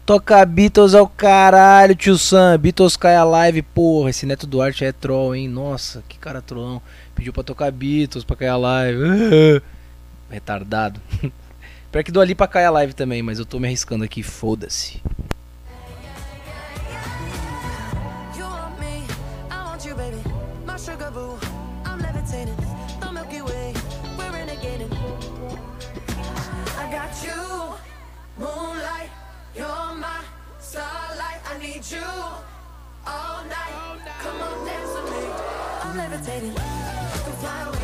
Toca 0.05 0.45
Beatles 0.45 0.93
ao 0.93 1.07
caralho, 1.07 1.95
tio 1.95 2.15
Sam. 2.15 2.59
Beatles 2.59 2.95
cai 2.95 3.15
a 3.15 3.23
live, 3.23 3.63
porra. 3.63 4.11
Esse 4.11 4.27
Neto 4.27 4.45
Duarte 4.45 4.85
é 4.85 4.91
troll, 4.91 5.33
hein? 5.33 5.47
Nossa, 5.47 6.03
que 6.07 6.19
cara 6.19 6.43
trollão. 6.43 6.79
Pediu 7.15 7.33
pra 7.33 7.41
tocar 7.41 7.71
Beatles 7.71 8.23
pra 8.23 8.35
cair 8.35 8.49
a 8.49 8.57
live. 8.57 8.99
Retardado. 10.29 11.01
Pior 11.91 12.03
que 12.03 12.11
dou 12.11 12.21
ali 12.21 12.35
pra 12.35 12.47
cair 12.47 12.65
a 12.65 12.69
live 12.71 12.93
também, 12.93 13.23
mas 13.23 13.39
eu 13.39 13.47
tô 13.47 13.59
me 13.59 13.67
arriscando 13.67 14.03
aqui, 14.03 14.21
foda-se. 14.21 15.01
All 33.07 33.43
night. 33.45 33.99
Come 34.23 34.41
on, 34.41 34.65
dance 34.65 34.91
with 34.95 35.11
me. 35.11 35.23
I'm 35.83 35.97
levitating. 35.97 36.51
You 36.51 37.21
can 37.23 37.33
fly 37.41 37.61
away 37.67 37.74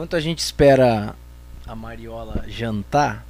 Enquanto 0.00 0.16
a 0.16 0.20
gente 0.20 0.38
espera 0.38 1.14
a 1.66 1.76
Mariola 1.76 2.46
jantar, 2.48 3.22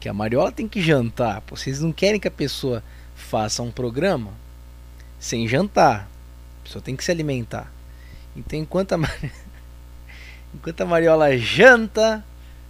que 0.00 0.08
a 0.08 0.14
Mariola 0.14 0.50
tem 0.50 0.66
que 0.66 0.80
jantar, 0.80 1.42
vocês 1.46 1.78
não 1.82 1.92
querem 1.92 2.18
que 2.18 2.26
a 2.26 2.30
pessoa 2.30 2.82
faça 3.14 3.62
um 3.62 3.70
programa 3.70 4.32
sem 5.18 5.46
jantar. 5.46 6.08
A 6.60 6.64
pessoa 6.64 6.80
tem 6.80 6.96
que 6.96 7.04
se 7.04 7.10
alimentar. 7.10 7.70
Então 8.34 8.58
enquanto 8.58 8.94
a, 8.94 8.96
Mar... 8.96 9.14
enquanto 10.54 10.80
a 10.80 10.86
Mariola 10.86 11.36
janta, 11.36 12.24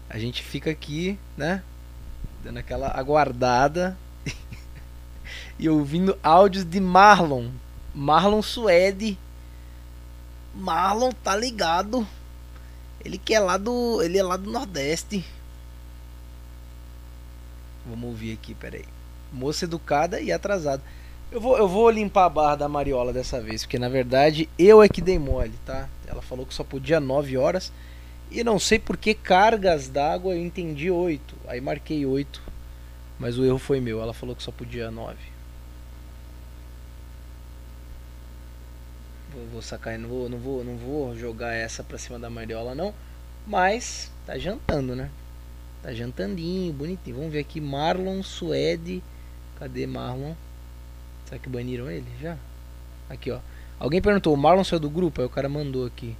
a 0.08 0.18
gente 0.18 0.42
fica 0.42 0.68
aqui, 0.68 1.16
né? 1.36 1.62
Dando 2.42 2.56
aquela 2.56 2.88
aguardada 2.88 3.96
e 5.56 5.68
ouvindo 5.68 6.18
áudios 6.20 6.64
de 6.64 6.80
Marlon. 6.80 7.48
Marlon 7.94 8.42
Suede. 8.42 9.16
Marlon 10.52 11.12
tá 11.12 11.36
ligado. 11.36 12.04
Ele 13.04 13.18
que 13.18 13.34
é 13.34 13.40
lá 13.40 13.56
do. 13.56 14.02
Ele 14.02 14.18
é 14.18 14.22
lá 14.22 14.36
do 14.36 14.50
Nordeste. 14.50 15.24
Vamos 17.86 18.10
ouvir 18.10 18.34
aqui, 18.34 18.54
peraí. 18.54 18.84
Moça 19.32 19.64
educada 19.64 20.20
e 20.20 20.30
atrasada. 20.30 20.82
Eu 21.30 21.40
vou, 21.40 21.56
eu 21.56 21.68
vou 21.68 21.88
limpar 21.90 22.24
a 22.24 22.28
barra 22.28 22.56
da 22.56 22.68
Mariola 22.68 23.12
dessa 23.12 23.40
vez, 23.40 23.62
porque 23.62 23.78
na 23.78 23.88
verdade 23.88 24.48
eu 24.58 24.82
é 24.82 24.88
que 24.88 25.00
dei 25.00 25.18
mole, 25.18 25.54
tá? 25.64 25.88
Ela 26.06 26.20
falou 26.20 26.44
que 26.44 26.52
só 26.52 26.64
podia 26.64 26.98
9 26.98 27.36
horas. 27.36 27.72
E 28.30 28.44
não 28.44 28.58
sei 28.58 28.78
por 28.78 28.96
que 28.96 29.14
cargas 29.14 29.88
d'água 29.88 30.34
eu 30.34 30.40
entendi 30.40 30.90
8. 30.90 31.36
Aí 31.48 31.60
marquei 31.60 32.04
8. 32.04 32.42
Mas 33.18 33.38
o 33.38 33.44
erro 33.44 33.58
foi 33.58 33.80
meu. 33.80 34.00
Ela 34.00 34.12
falou 34.14 34.34
que 34.34 34.42
só 34.42 34.52
podia 34.52 34.90
9. 34.90 35.16
Vou, 39.32 39.46
vou 39.52 39.62
sacar, 39.62 39.96
não 39.98 40.08
vou, 40.08 40.28
não 40.28 40.38
vou, 40.38 40.64
não 40.64 40.76
vou 40.76 41.16
jogar 41.16 41.52
essa 41.52 41.84
pra 41.84 41.98
cima 41.98 42.18
da 42.18 42.28
Mariola 42.28 42.74
não. 42.74 42.92
Mas 43.46 44.10
tá 44.26 44.36
jantando, 44.36 44.96
né? 44.96 45.08
Tá 45.82 45.92
jantandinho, 45.92 46.72
bonitinho. 46.72 47.16
Vamos 47.16 47.32
ver 47.32 47.38
aqui 47.38 47.60
Marlon 47.60 48.22
Suede. 48.22 49.02
Cadê 49.58 49.86
Marlon? 49.86 50.34
Será 51.26 51.38
que 51.38 51.48
baniram 51.48 51.90
ele 51.90 52.06
já? 52.20 52.36
Aqui, 53.08 53.30
ó. 53.30 53.38
Alguém 53.78 54.02
perguntou, 54.02 54.34
o 54.34 54.36
Marlon 54.36 54.64
saiu 54.64 54.80
do 54.80 54.90
grupo? 54.90 55.20
Aí 55.20 55.26
o 55.26 55.30
cara 55.30 55.48
mandou 55.48 55.86
aqui. 55.86 56.16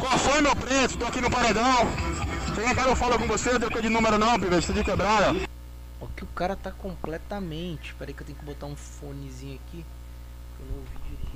Qual 0.00 0.18
foi, 0.18 0.40
meu 0.42 0.54
preto? 0.54 0.98
Tô 0.98 1.06
aqui 1.06 1.20
no 1.20 1.30
paredão. 1.30 1.86
Quem 2.54 2.74
quer 2.74 2.86
eu 2.86 2.96
falo 2.96 3.18
com 3.18 3.26
você? 3.26 3.58
Deu 3.58 3.70
de 3.70 3.88
número 3.88 4.18
não, 4.18 4.38
pivete, 4.38 4.72
de 4.72 4.84
quebrada. 4.84 5.34
Ó 6.00 6.06
que 6.14 6.24
o 6.24 6.28
cara 6.28 6.54
tá 6.54 6.70
completamente. 6.70 7.94
Peraí 7.94 8.12
que 8.12 8.22
eu 8.22 8.26
tenho 8.26 8.38
que 8.38 8.44
botar 8.44 8.66
um 8.66 8.76
fonezinho 8.76 9.58
aqui 9.66 9.84
eu 10.60 10.66
não 10.66 10.76
ouvi 10.78 10.98
direito. 11.04 11.34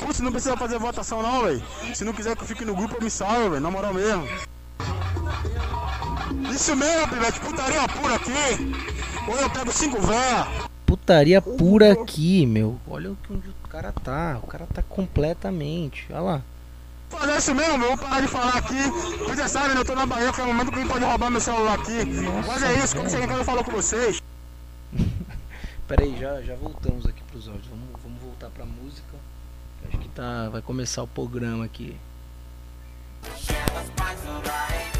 Putz, 0.00 0.20
não 0.20 0.32
precisa 0.32 0.56
fazer 0.56 0.78
votação 0.78 1.22
não, 1.22 1.42
velho. 1.44 1.62
Se 1.94 2.04
não 2.04 2.12
quiser 2.12 2.36
que 2.36 2.42
eu 2.42 2.46
fique 2.46 2.64
no 2.64 2.74
grupo, 2.74 2.96
eu 2.96 3.02
me 3.02 3.10
salvo, 3.10 3.50
velho. 3.50 3.60
Na 3.60 3.70
moral 3.70 3.94
mesmo. 3.94 4.26
Isso 6.50 6.74
mesmo, 6.74 7.08
Pivete, 7.08 7.40
putaria 7.40 7.88
pura 7.88 8.14
aqui. 8.16 8.30
Ou 9.28 9.36
eu 9.36 9.50
pego 9.50 9.72
cinco 9.72 10.00
véia. 10.00 10.46
Putaria 10.84 11.40
pura 11.40 11.92
aqui, 11.92 12.44
meu. 12.44 12.78
Olha 12.88 13.16
onde 13.30 13.48
o 13.48 13.68
cara 13.68 13.92
tá. 13.92 14.40
O 14.42 14.46
cara 14.46 14.66
tá 14.66 14.82
completamente. 14.82 16.06
Olha 16.10 16.20
lá. 16.20 16.42
Fazer 17.08 17.36
isso 17.36 17.54
mesmo, 17.54 17.78
meu. 17.78 17.88
Vou 17.88 17.98
parar 17.98 18.20
de 18.20 18.28
falar 18.28 18.56
aqui. 18.56 18.74
Você 19.28 19.48
sabe, 19.48 19.74
né? 19.74 19.80
Eu 19.80 19.84
tô 19.84 19.94
na 19.94 20.06
Bahia, 20.06 20.32
que 20.32 20.40
é 20.40 20.44
o 20.44 20.46
momento 20.48 20.68
que 20.70 20.78
alguém 20.78 20.88
pode 20.88 21.04
roubar 21.04 21.30
meu 21.30 21.40
celular 21.40 21.74
aqui. 21.74 22.04
Nossa, 22.04 22.48
Mas 22.48 22.62
é 22.62 22.84
isso, 22.84 22.96
como 22.96 23.08
você 23.08 23.18
eu 23.18 23.44
falo 23.44 23.64
com 23.64 23.72
vocês. 23.72 24.22
Pera 25.86 26.02
aí, 26.02 26.18
já, 26.18 26.42
já 26.42 26.54
voltamos 26.56 27.06
aqui 27.06 27.22
pros 27.30 27.46
áudios. 27.46 27.66
Vamos, 27.68 27.86
vamos 28.02 28.22
voltar 28.22 28.50
pra 28.50 28.64
música. 28.64 29.16
Acho 29.88 29.98
que 29.98 30.08
tá. 30.08 30.48
Vai 30.48 30.62
começar 30.62 31.02
o 31.02 31.06
programa 31.06 31.64
aqui. 31.64 31.96
Tigarati. 34.40 34.99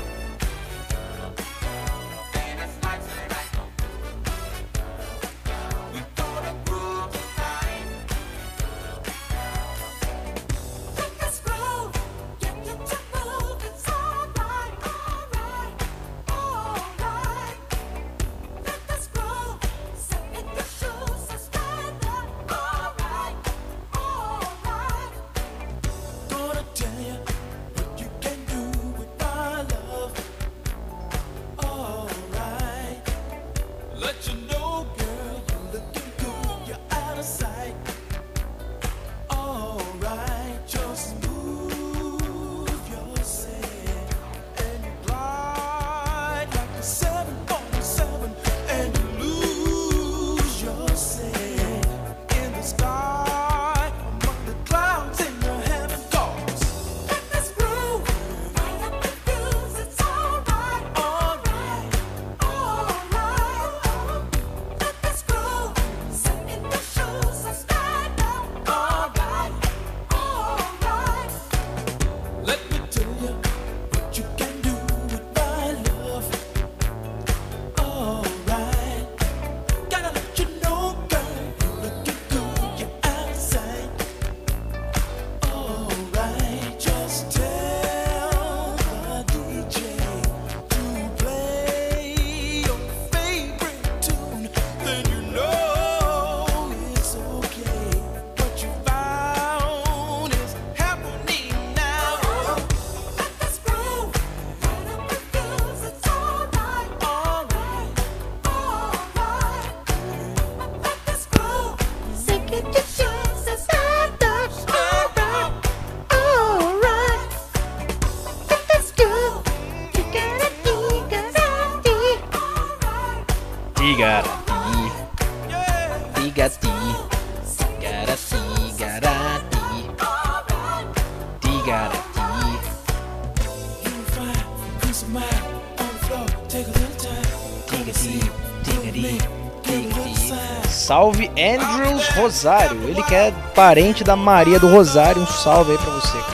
Rosário. 142.21 142.81
Ele 142.85 143.03
que 143.03 143.15
é 143.15 143.33
parente 143.55 144.05
da 144.05 144.17
Maria 144.17 144.59
do 144.59 144.69
Rosário. 144.69 145.23
Um 145.23 145.27
salve 145.27 145.73
aí 145.73 145.79
pra 145.79 145.91
você, 145.91 146.19
cara. 146.19 146.30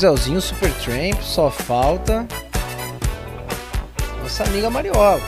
Elzinho 0.00 0.40
Supertramp, 0.40 1.20
só 1.20 1.50
falta 1.50 2.26
nossa 4.32 4.44
amiga 4.44 4.70
Mariola. 4.70 5.20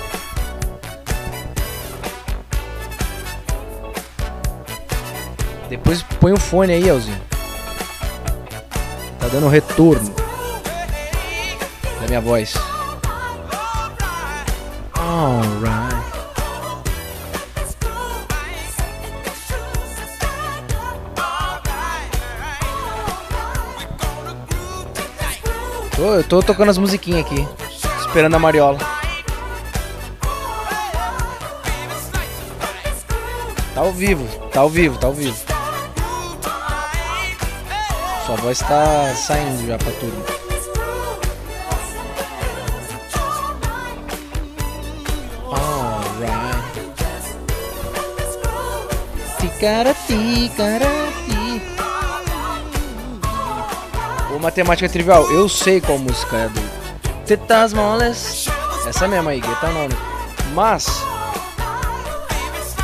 Depois 5.69 6.03
põe 6.03 6.33
o 6.33 6.39
fone 6.39 6.73
aí, 6.73 6.89
Elzinho. 6.89 7.21
Tá 9.21 9.29
dando 9.29 9.49
retorno 9.49 10.15
da 12.01 12.07
minha 12.09 12.21
voz. 12.23 12.55
Eu 26.15 26.23
tô 26.23 26.41
tocando 26.41 26.71
as 26.71 26.79
musiquinhas 26.79 27.27
aqui, 27.27 27.45
esperando 28.07 28.37
a 28.37 28.39
Mariola. 28.39 28.79
Tá 33.75 33.81
ao 33.81 33.93
vivo, 33.93 34.25
tá 34.51 34.61
ao 34.61 34.69
vivo, 34.71 34.97
tá 34.97 35.09
ao 35.09 35.13
vivo. 35.13 35.37
Sua 38.25 38.37
voz 38.37 38.61
tá 38.61 39.13
saindo 39.17 39.67
já 39.67 39.77
pra 39.77 39.91
tudo. 39.91 40.25
Alright. 45.51 46.81
Ticarati, 49.41 50.53
carati. 50.57 50.94
Matemática 54.45 54.87
trivial, 54.91 55.31
eu 55.31 55.49
sei 55.49 55.81
qual 55.81 55.97
música 55.97 56.37
é 56.37 56.49
do 56.51 56.61
Tetas 57.25 57.73
moles. 57.73 58.47
Essa 58.87 59.09
mesma 59.09 59.31
aí, 59.31 59.41
Guetta 59.41 59.69
nome. 59.69 59.95
Mas 60.53 60.87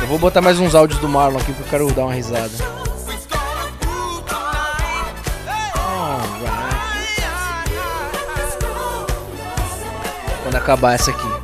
eu 0.01 0.07
vou 0.07 0.17
botar 0.17 0.41
mais 0.41 0.59
uns 0.59 0.73
áudios 0.73 0.99
do 0.99 1.07
Marlon 1.07 1.37
aqui 1.37 1.53
porque 1.53 1.61
eu 1.61 1.69
quero 1.69 1.93
dar 1.93 2.05
uma 2.05 2.13
risada. 2.13 2.49
Quando 10.41 10.55
acabar 10.55 10.95
essa 10.95 11.11
aqui. 11.11 11.40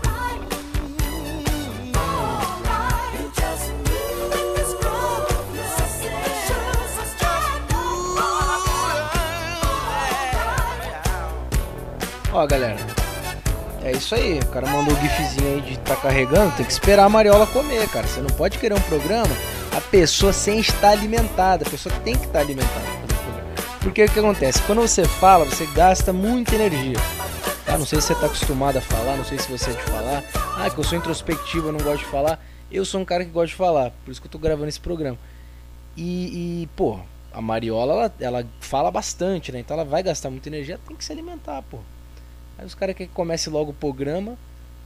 Ó, 12.38 12.45
galera. 12.45 12.77
É 13.84 13.93
isso 13.93 14.14
aí. 14.14 14.38
O 14.38 14.45
cara 14.49 14.68
mandou 14.68 14.93
o 14.93 15.01
gifzinho 15.01 15.55
aí 15.55 15.61
de 15.61 15.80
tá 15.80 15.95
carregando. 15.95 16.55
Tem 16.55 16.64
que 16.64 16.72
esperar 16.72 17.05
a 17.05 17.09
Mariola 17.09 17.47
comer, 17.47 17.89
cara. 17.89 18.05
Você 18.05 18.22
não 18.22 18.30
pode 18.30 18.59
querer 18.59 18.76
um 18.76 18.81
programa 18.81 19.35
a 19.76 19.81
pessoa 19.81 20.31
sem 20.31 20.59
estar 20.59 20.89
alimentada. 20.89 21.65
A 21.65 21.69
pessoa 21.69 21.93
tem 22.03 22.15
que 22.15 22.27
estar 22.27 22.41
alimentada. 22.41 22.85
Porque 23.80 24.03
o 24.03 24.11
que 24.11 24.19
acontece? 24.19 24.61
Quando 24.68 24.81
você 24.81 25.03
fala, 25.03 25.45
você 25.45 25.65
gasta 25.73 26.14
muita 26.14 26.53
energia. 26.53 26.97
Tá? 27.65 27.76
Não 27.76 27.88
sei 27.88 27.99
se 27.99 28.05
você 28.05 28.14
tá 28.14 28.27
acostumado 28.27 28.77
a 28.77 28.81
falar, 28.81 29.18
não 29.18 29.26
sei 29.26 29.39
se 29.39 29.49
você 29.49 29.72
é 29.72 29.73
de 29.73 29.81
falar. 29.81 30.23
Ah, 30.59 30.69
que 30.69 30.77
eu 30.77 30.84
sou 30.84 30.95
introspectivo, 30.95 31.69
eu 31.69 31.72
não 31.72 31.80
gosto 31.80 32.05
de 32.05 32.11
falar. 32.11 32.39
Eu 32.72 32.85
sou 32.85 33.01
um 33.01 33.05
cara 33.05 33.26
que 33.26 33.31
gosta 33.31 33.47
de 33.47 33.55
falar, 33.55 33.91
por 34.05 34.11
isso 34.11 34.22
que 34.22 34.27
eu 34.27 34.31
tô 34.31 34.38
gravando 34.38 34.69
esse 34.69 34.80
programa. 34.80 35.18
E, 35.95 36.61
e 36.61 36.69
pô, 36.76 36.99
a 37.34 37.41
Mariola, 37.41 37.93
ela, 37.93 38.14
ela 38.19 38.47
fala 38.59 38.91
bastante, 38.91 39.51
né? 39.51 39.59
Então 39.59 39.76
ela 39.76 39.85
vai 39.85 40.03
gastar 40.03 40.30
muita 40.30 40.49
energia, 40.49 40.80
tem 40.88 40.95
que 40.95 41.03
se 41.03 41.11
alimentar, 41.11 41.64
pô. 41.64 41.80
Aí 42.58 42.66
os 42.66 42.74
caras 42.74 42.96
querem 42.96 43.10
que 43.10 43.16
comece 43.16 43.50
logo 43.50 43.72
o 43.72 43.74
programa 43.74 44.38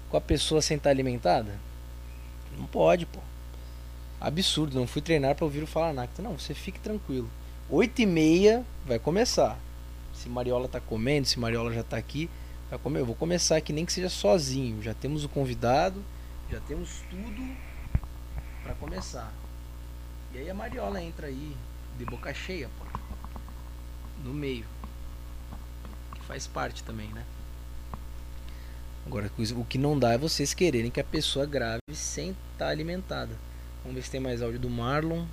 com 0.10 0.18
a 0.18 0.22
pessoa 0.22 0.61
sem 0.61 0.77
estar 0.77 0.89
alimentada? 0.89 1.57
Não 2.57 2.65
pode, 2.65 3.06
pô. 3.06 3.19
Absurdo, 4.19 4.77
não 4.77 4.85
fui 4.85 5.02
treinar 5.02 5.35
para 5.35 5.45
ouvir 5.45 5.64
o 5.64 5.68
Falar 5.68 5.93
Nacta. 5.93 6.22
Não, 6.22 6.38
você 6.38 6.53
fique 6.53 6.80
tranquilo. 6.80 7.30
8 7.69 8.02
e 8.02 8.06
meia 8.06 8.65
vai 8.85 8.99
começar. 8.99 9.57
Se 10.14 10.27
Mariola 10.27 10.68
tá 10.68 10.80
comendo, 10.80 11.26
se 11.26 11.39
Mariola 11.39 11.73
já 11.73 11.84
tá 11.84 11.98
aqui, 11.98 12.30
vai 12.69 12.77
comer. 12.77 12.99
Eu 12.99 13.06
vou 13.06 13.15
começar 13.15 13.56
aqui, 13.56 13.72
nem 13.72 13.85
que 13.85 13.93
seja 13.93 14.10
sozinho. 14.10 14.84
Já 14.84 14.93
temos 14.93 15.23
o 15.23 15.30
convidado, 15.30 16.03
já 16.52 16.60
temos 16.60 17.02
tudo 17.10 17.56
para 18.61 18.76
começar. 18.76 19.31
E 20.34 20.38
aí 20.38 20.49
a 20.49 20.53
Mariola 20.53 21.02
entra 21.02 21.27
aí, 21.27 21.56
de 21.98 22.06
boca 22.06 22.34
cheia, 22.34 22.69
pô. 22.77 22.85
No 24.23 24.34
meio. 24.34 24.65
Que 26.14 26.22
faz 26.22 26.45
parte 26.45 26.84
também, 26.84 27.07
né? 27.07 27.26
Agora, 29.05 29.31
o 29.55 29.65
que 29.65 29.77
não 29.77 29.97
dá 29.97 30.13
é 30.13 30.17
vocês 30.17 30.53
quererem 30.53 30.91
que 30.91 30.99
a 30.99 31.03
pessoa 31.03 31.45
grave 31.45 31.81
sem 31.93 32.35
estar 32.53 32.67
alimentada. 32.67 33.35
Vamos 33.83 33.95
ver 33.95 34.03
se 34.03 34.11
tem 34.11 34.19
mais 34.19 34.41
áudio 34.41 34.59
do 34.59 34.69
Marlon. 34.69 35.25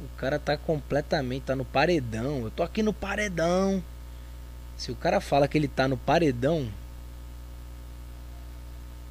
O 0.00 0.16
cara 0.16 0.38
tá 0.38 0.56
completamente, 0.56 1.44
tá 1.44 1.56
no 1.56 1.64
paredão. 1.64 2.42
Eu 2.42 2.50
tô 2.50 2.62
aqui 2.62 2.82
no 2.82 2.92
paredão. 2.92 3.82
Se 4.76 4.92
o 4.92 4.96
cara 4.96 5.20
fala 5.20 5.48
que 5.48 5.58
ele 5.58 5.68
tá 5.68 5.88
no 5.88 5.96
paredão. 5.96 6.70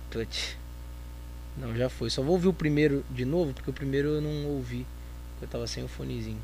Putz. 0.09 0.55
Não, 1.57 1.75
já 1.75 1.89
foi. 1.89 2.09
Só 2.09 2.21
vou 2.21 2.33
ouvir 2.33 2.47
o 2.47 2.53
primeiro 2.53 3.03
de 3.09 3.25
novo, 3.25 3.53
porque 3.53 3.69
o 3.69 3.73
primeiro 3.73 4.09
eu 4.09 4.21
não 4.21 4.45
ouvi. 4.51 4.85
Eu 5.41 5.47
tava 5.47 5.67
sem 5.67 5.83
o 5.83 5.87
fonezinho. 5.87 6.41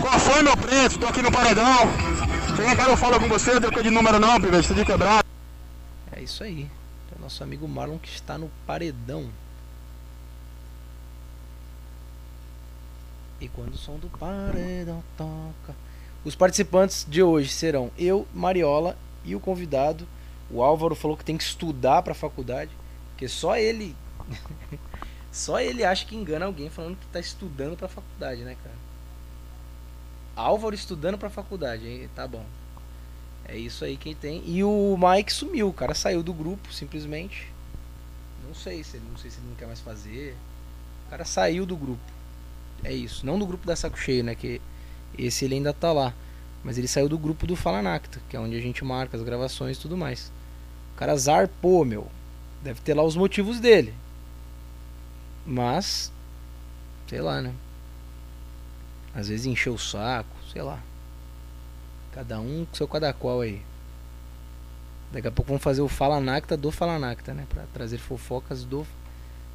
Qual 0.00 0.20
foi, 0.20 0.42
meu 0.42 0.56
preto? 0.56 0.98
Tô 0.98 1.06
aqui 1.06 1.22
no 1.22 1.32
paredão. 1.32 1.78
Quem 2.56 2.76
quer 2.76 2.88
eu 2.88 2.96
falo 2.96 3.18
com 3.18 3.28
você? 3.28 3.58
Deu 3.58 3.70
de 3.70 3.90
número 3.90 4.18
não, 4.18 4.40
pivete, 4.40 4.74
de 4.74 4.84
quebrado. 4.84 5.26
É 6.12 6.20
isso 6.20 6.42
aí. 6.42 6.70
É 7.16 7.20
nosso 7.20 7.42
amigo 7.42 7.66
Marlon 7.66 7.98
que 7.98 8.08
está 8.08 8.36
no 8.36 8.50
paredão. 8.66 9.28
E 13.40 13.48
quando 13.48 13.74
o 13.74 13.78
som 13.78 13.98
do 13.98 14.08
paredão 14.08 15.02
toca. 15.16 15.76
Os 16.24 16.34
participantes 16.34 17.06
de 17.08 17.22
hoje 17.22 17.50
serão 17.50 17.90
eu, 17.98 18.26
Mariola 18.34 18.96
e 19.24 19.34
o 19.34 19.40
convidado. 19.40 20.06
O 20.50 20.62
Álvaro 20.62 20.94
falou 20.94 21.16
que 21.16 21.24
tem 21.24 21.36
que 21.36 21.44
estudar 21.44 22.02
para 22.02 22.12
a 22.12 22.16
faculdade, 22.16 22.70
porque 23.10 23.28
só 23.28 23.56
ele 23.56 23.94
só 25.36 25.60
ele 25.60 25.84
acha 25.84 26.06
que 26.06 26.16
engana 26.16 26.46
alguém 26.46 26.70
falando 26.70 26.96
que 26.96 27.04
está 27.04 27.20
estudando 27.20 27.76
para 27.76 27.84
a 27.84 27.90
faculdade, 27.90 28.42
né, 28.42 28.56
cara? 28.64 28.74
Álvaro 30.34 30.74
estudando 30.74 31.18
para 31.18 31.28
a 31.28 31.30
faculdade, 31.30 31.86
hein? 31.86 32.08
tá 32.14 32.26
bom. 32.26 32.44
É 33.44 33.54
isso 33.54 33.84
aí 33.84 33.98
que 33.98 34.14
tem. 34.14 34.42
E 34.46 34.64
o 34.64 34.96
Mike 34.98 35.30
sumiu, 35.30 35.68
o 35.68 35.74
cara 35.74 35.94
saiu 35.94 36.22
do 36.22 36.32
grupo 36.32 36.72
simplesmente. 36.72 37.52
Não 38.46 38.54
sei 38.54 38.82
se 38.82 38.96
ele 38.96 39.04
não 39.10 39.18
sei 39.18 39.30
se 39.30 39.36
ele 39.38 39.48
não 39.48 39.56
quer 39.56 39.66
mais 39.66 39.80
fazer. 39.80 40.34
O 41.06 41.10
cara 41.10 41.26
saiu 41.26 41.66
do 41.66 41.76
grupo. 41.76 42.00
É 42.82 42.92
isso, 42.92 43.26
não 43.26 43.38
do 43.38 43.46
grupo 43.46 43.66
da 43.66 43.76
saco 43.76 43.98
cheio, 43.98 44.24
né, 44.24 44.34
que 44.34 44.60
esse 45.18 45.44
ele 45.44 45.56
ainda 45.56 45.74
tá 45.74 45.92
lá. 45.92 46.14
Mas 46.64 46.78
ele 46.78 46.88
saiu 46.88 47.10
do 47.10 47.18
grupo 47.18 47.46
do 47.46 47.54
Fala 47.54 47.82
Nacta, 47.82 48.22
que 48.30 48.36
é 48.36 48.40
onde 48.40 48.56
a 48.56 48.60
gente 48.60 48.82
marca 48.82 49.18
as 49.18 49.22
gravações 49.22 49.76
e 49.76 49.80
tudo 49.80 49.98
mais. 49.98 50.32
O 50.94 50.98
cara 50.98 51.14
zarpou, 51.14 51.84
meu. 51.84 52.06
Deve 52.64 52.80
ter 52.80 52.94
lá 52.94 53.02
os 53.02 53.16
motivos 53.16 53.60
dele. 53.60 53.92
Mas, 55.46 56.12
sei 57.08 57.20
lá, 57.20 57.40
né? 57.40 57.54
Às 59.14 59.28
vezes 59.28 59.46
encheu 59.46 59.74
o 59.74 59.78
saco, 59.78 60.36
sei 60.52 60.60
lá. 60.60 60.80
Cada 62.12 62.40
um 62.40 62.64
com 62.64 62.74
seu 62.74 62.88
cada 62.88 63.12
qual 63.12 63.42
aí. 63.42 63.62
Daqui 65.12 65.28
a 65.28 65.30
pouco 65.30 65.48
vamos 65.48 65.62
fazer 65.62 65.82
o 65.82 65.88
Fala 65.88 66.20
Nacta 66.20 66.56
do 66.56 66.70
Fala 66.70 66.98
Nacta, 66.98 67.32
né? 67.32 67.46
Pra 67.48 67.64
trazer 67.72 67.98
fofocas 67.98 68.64
do. 68.64 68.86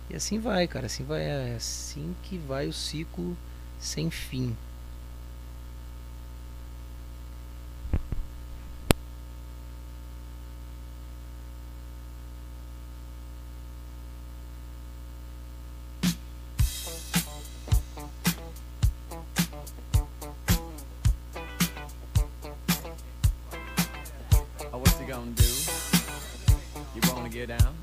E 0.10 0.16
assim 0.16 0.40
vai, 0.40 0.68
cara. 0.68 0.86
Assim 0.86 1.04
vai. 1.04 1.22
É 1.22 1.56
assim 1.56 2.16
que 2.24 2.38
vai 2.38 2.68
o 2.68 2.74
ciclo 2.74 3.36
sem 3.80 4.10
fim. 4.10 4.56
get 27.48 27.58
down? 27.58 27.76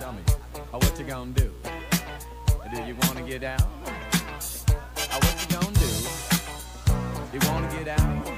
Tell 0.00 0.12
me, 0.12 0.22
oh, 0.72 0.78
what 0.78 0.98
you 0.98 1.04
gonna 1.04 1.30
do? 1.30 1.52
Do 2.74 2.82
you 2.82 2.96
wanna 3.02 3.22
get 3.22 3.42
down? 3.42 3.60
Oh, 3.62 5.18
what 5.20 5.36
you 5.40 5.56
gonna 5.56 5.72
do? 5.78 5.86
You 7.32 7.40
wanna 7.48 7.68
get 7.76 8.00
out? 8.00 8.37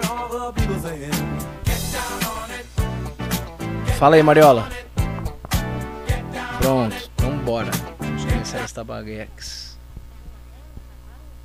Fala 4.01 4.15
aí, 4.15 4.23
Mariola. 4.23 4.67
Pronto, 6.59 7.11
vambora. 7.17 7.69
Vamos 7.99 8.25
começar 8.25 8.61
esta 8.61 8.83
baguex. 8.83 9.77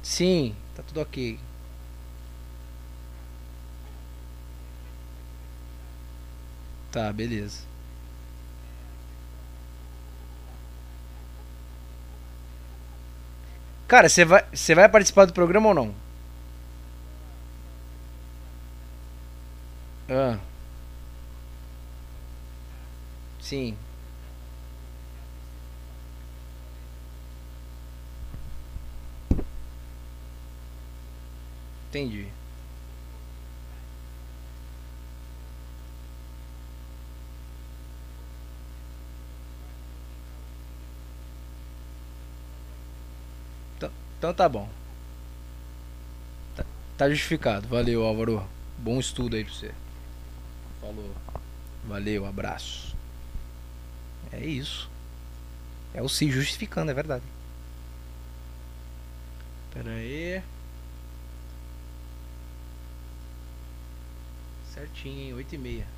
Sim, 0.03 0.57
tá 0.75 0.83
tudo 0.83 1.03
ok. 1.03 1.39
Tá, 6.91 7.13
beleza. 7.13 7.59
Cara, 13.87 14.09
você 14.09 14.25
vai, 14.25 14.47
você 14.51 14.75
vai 14.75 14.89
participar 14.89 15.27
do 15.27 15.35
programa 15.35 15.69
ou 15.69 15.75
não? 15.75 15.95
Ah. 20.09 20.39
Sim. 23.47 23.77
Entendi. 31.89 32.27
Então 44.19 44.35
tá 44.35 44.49
bom. 44.49 44.69
Tá, 46.57 46.65
tá 46.99 47.09
justificado. 47.09 47.69
Valeu, 47.69 48.03
Álvaro. 48.05 48.43
Bom 48.77 48.99
estudo 48.99 49.37
aí 49.37 49.45
pra 49.45 49.55
você. 49.55 49.73
Falou. 50.81 51.15
Valeu, 51.85 52.27
abraço. 52.27 52.86
É 54.37 54.45
isso. 54.45 54.91
É 55.95 56.03
o 56.03 56.09
se 56.09 56.31
justificando, 56.31 56.91
é 56.91 56.95
verdade. 56.95 57.25
Pera 59.73 59.91
aí. 59.91 60.43
Certinho, 64.75 65.21
hein? 65.21 65.35
8 65.35 65.55
e 65.55 65.59
meia. 65.59 65.96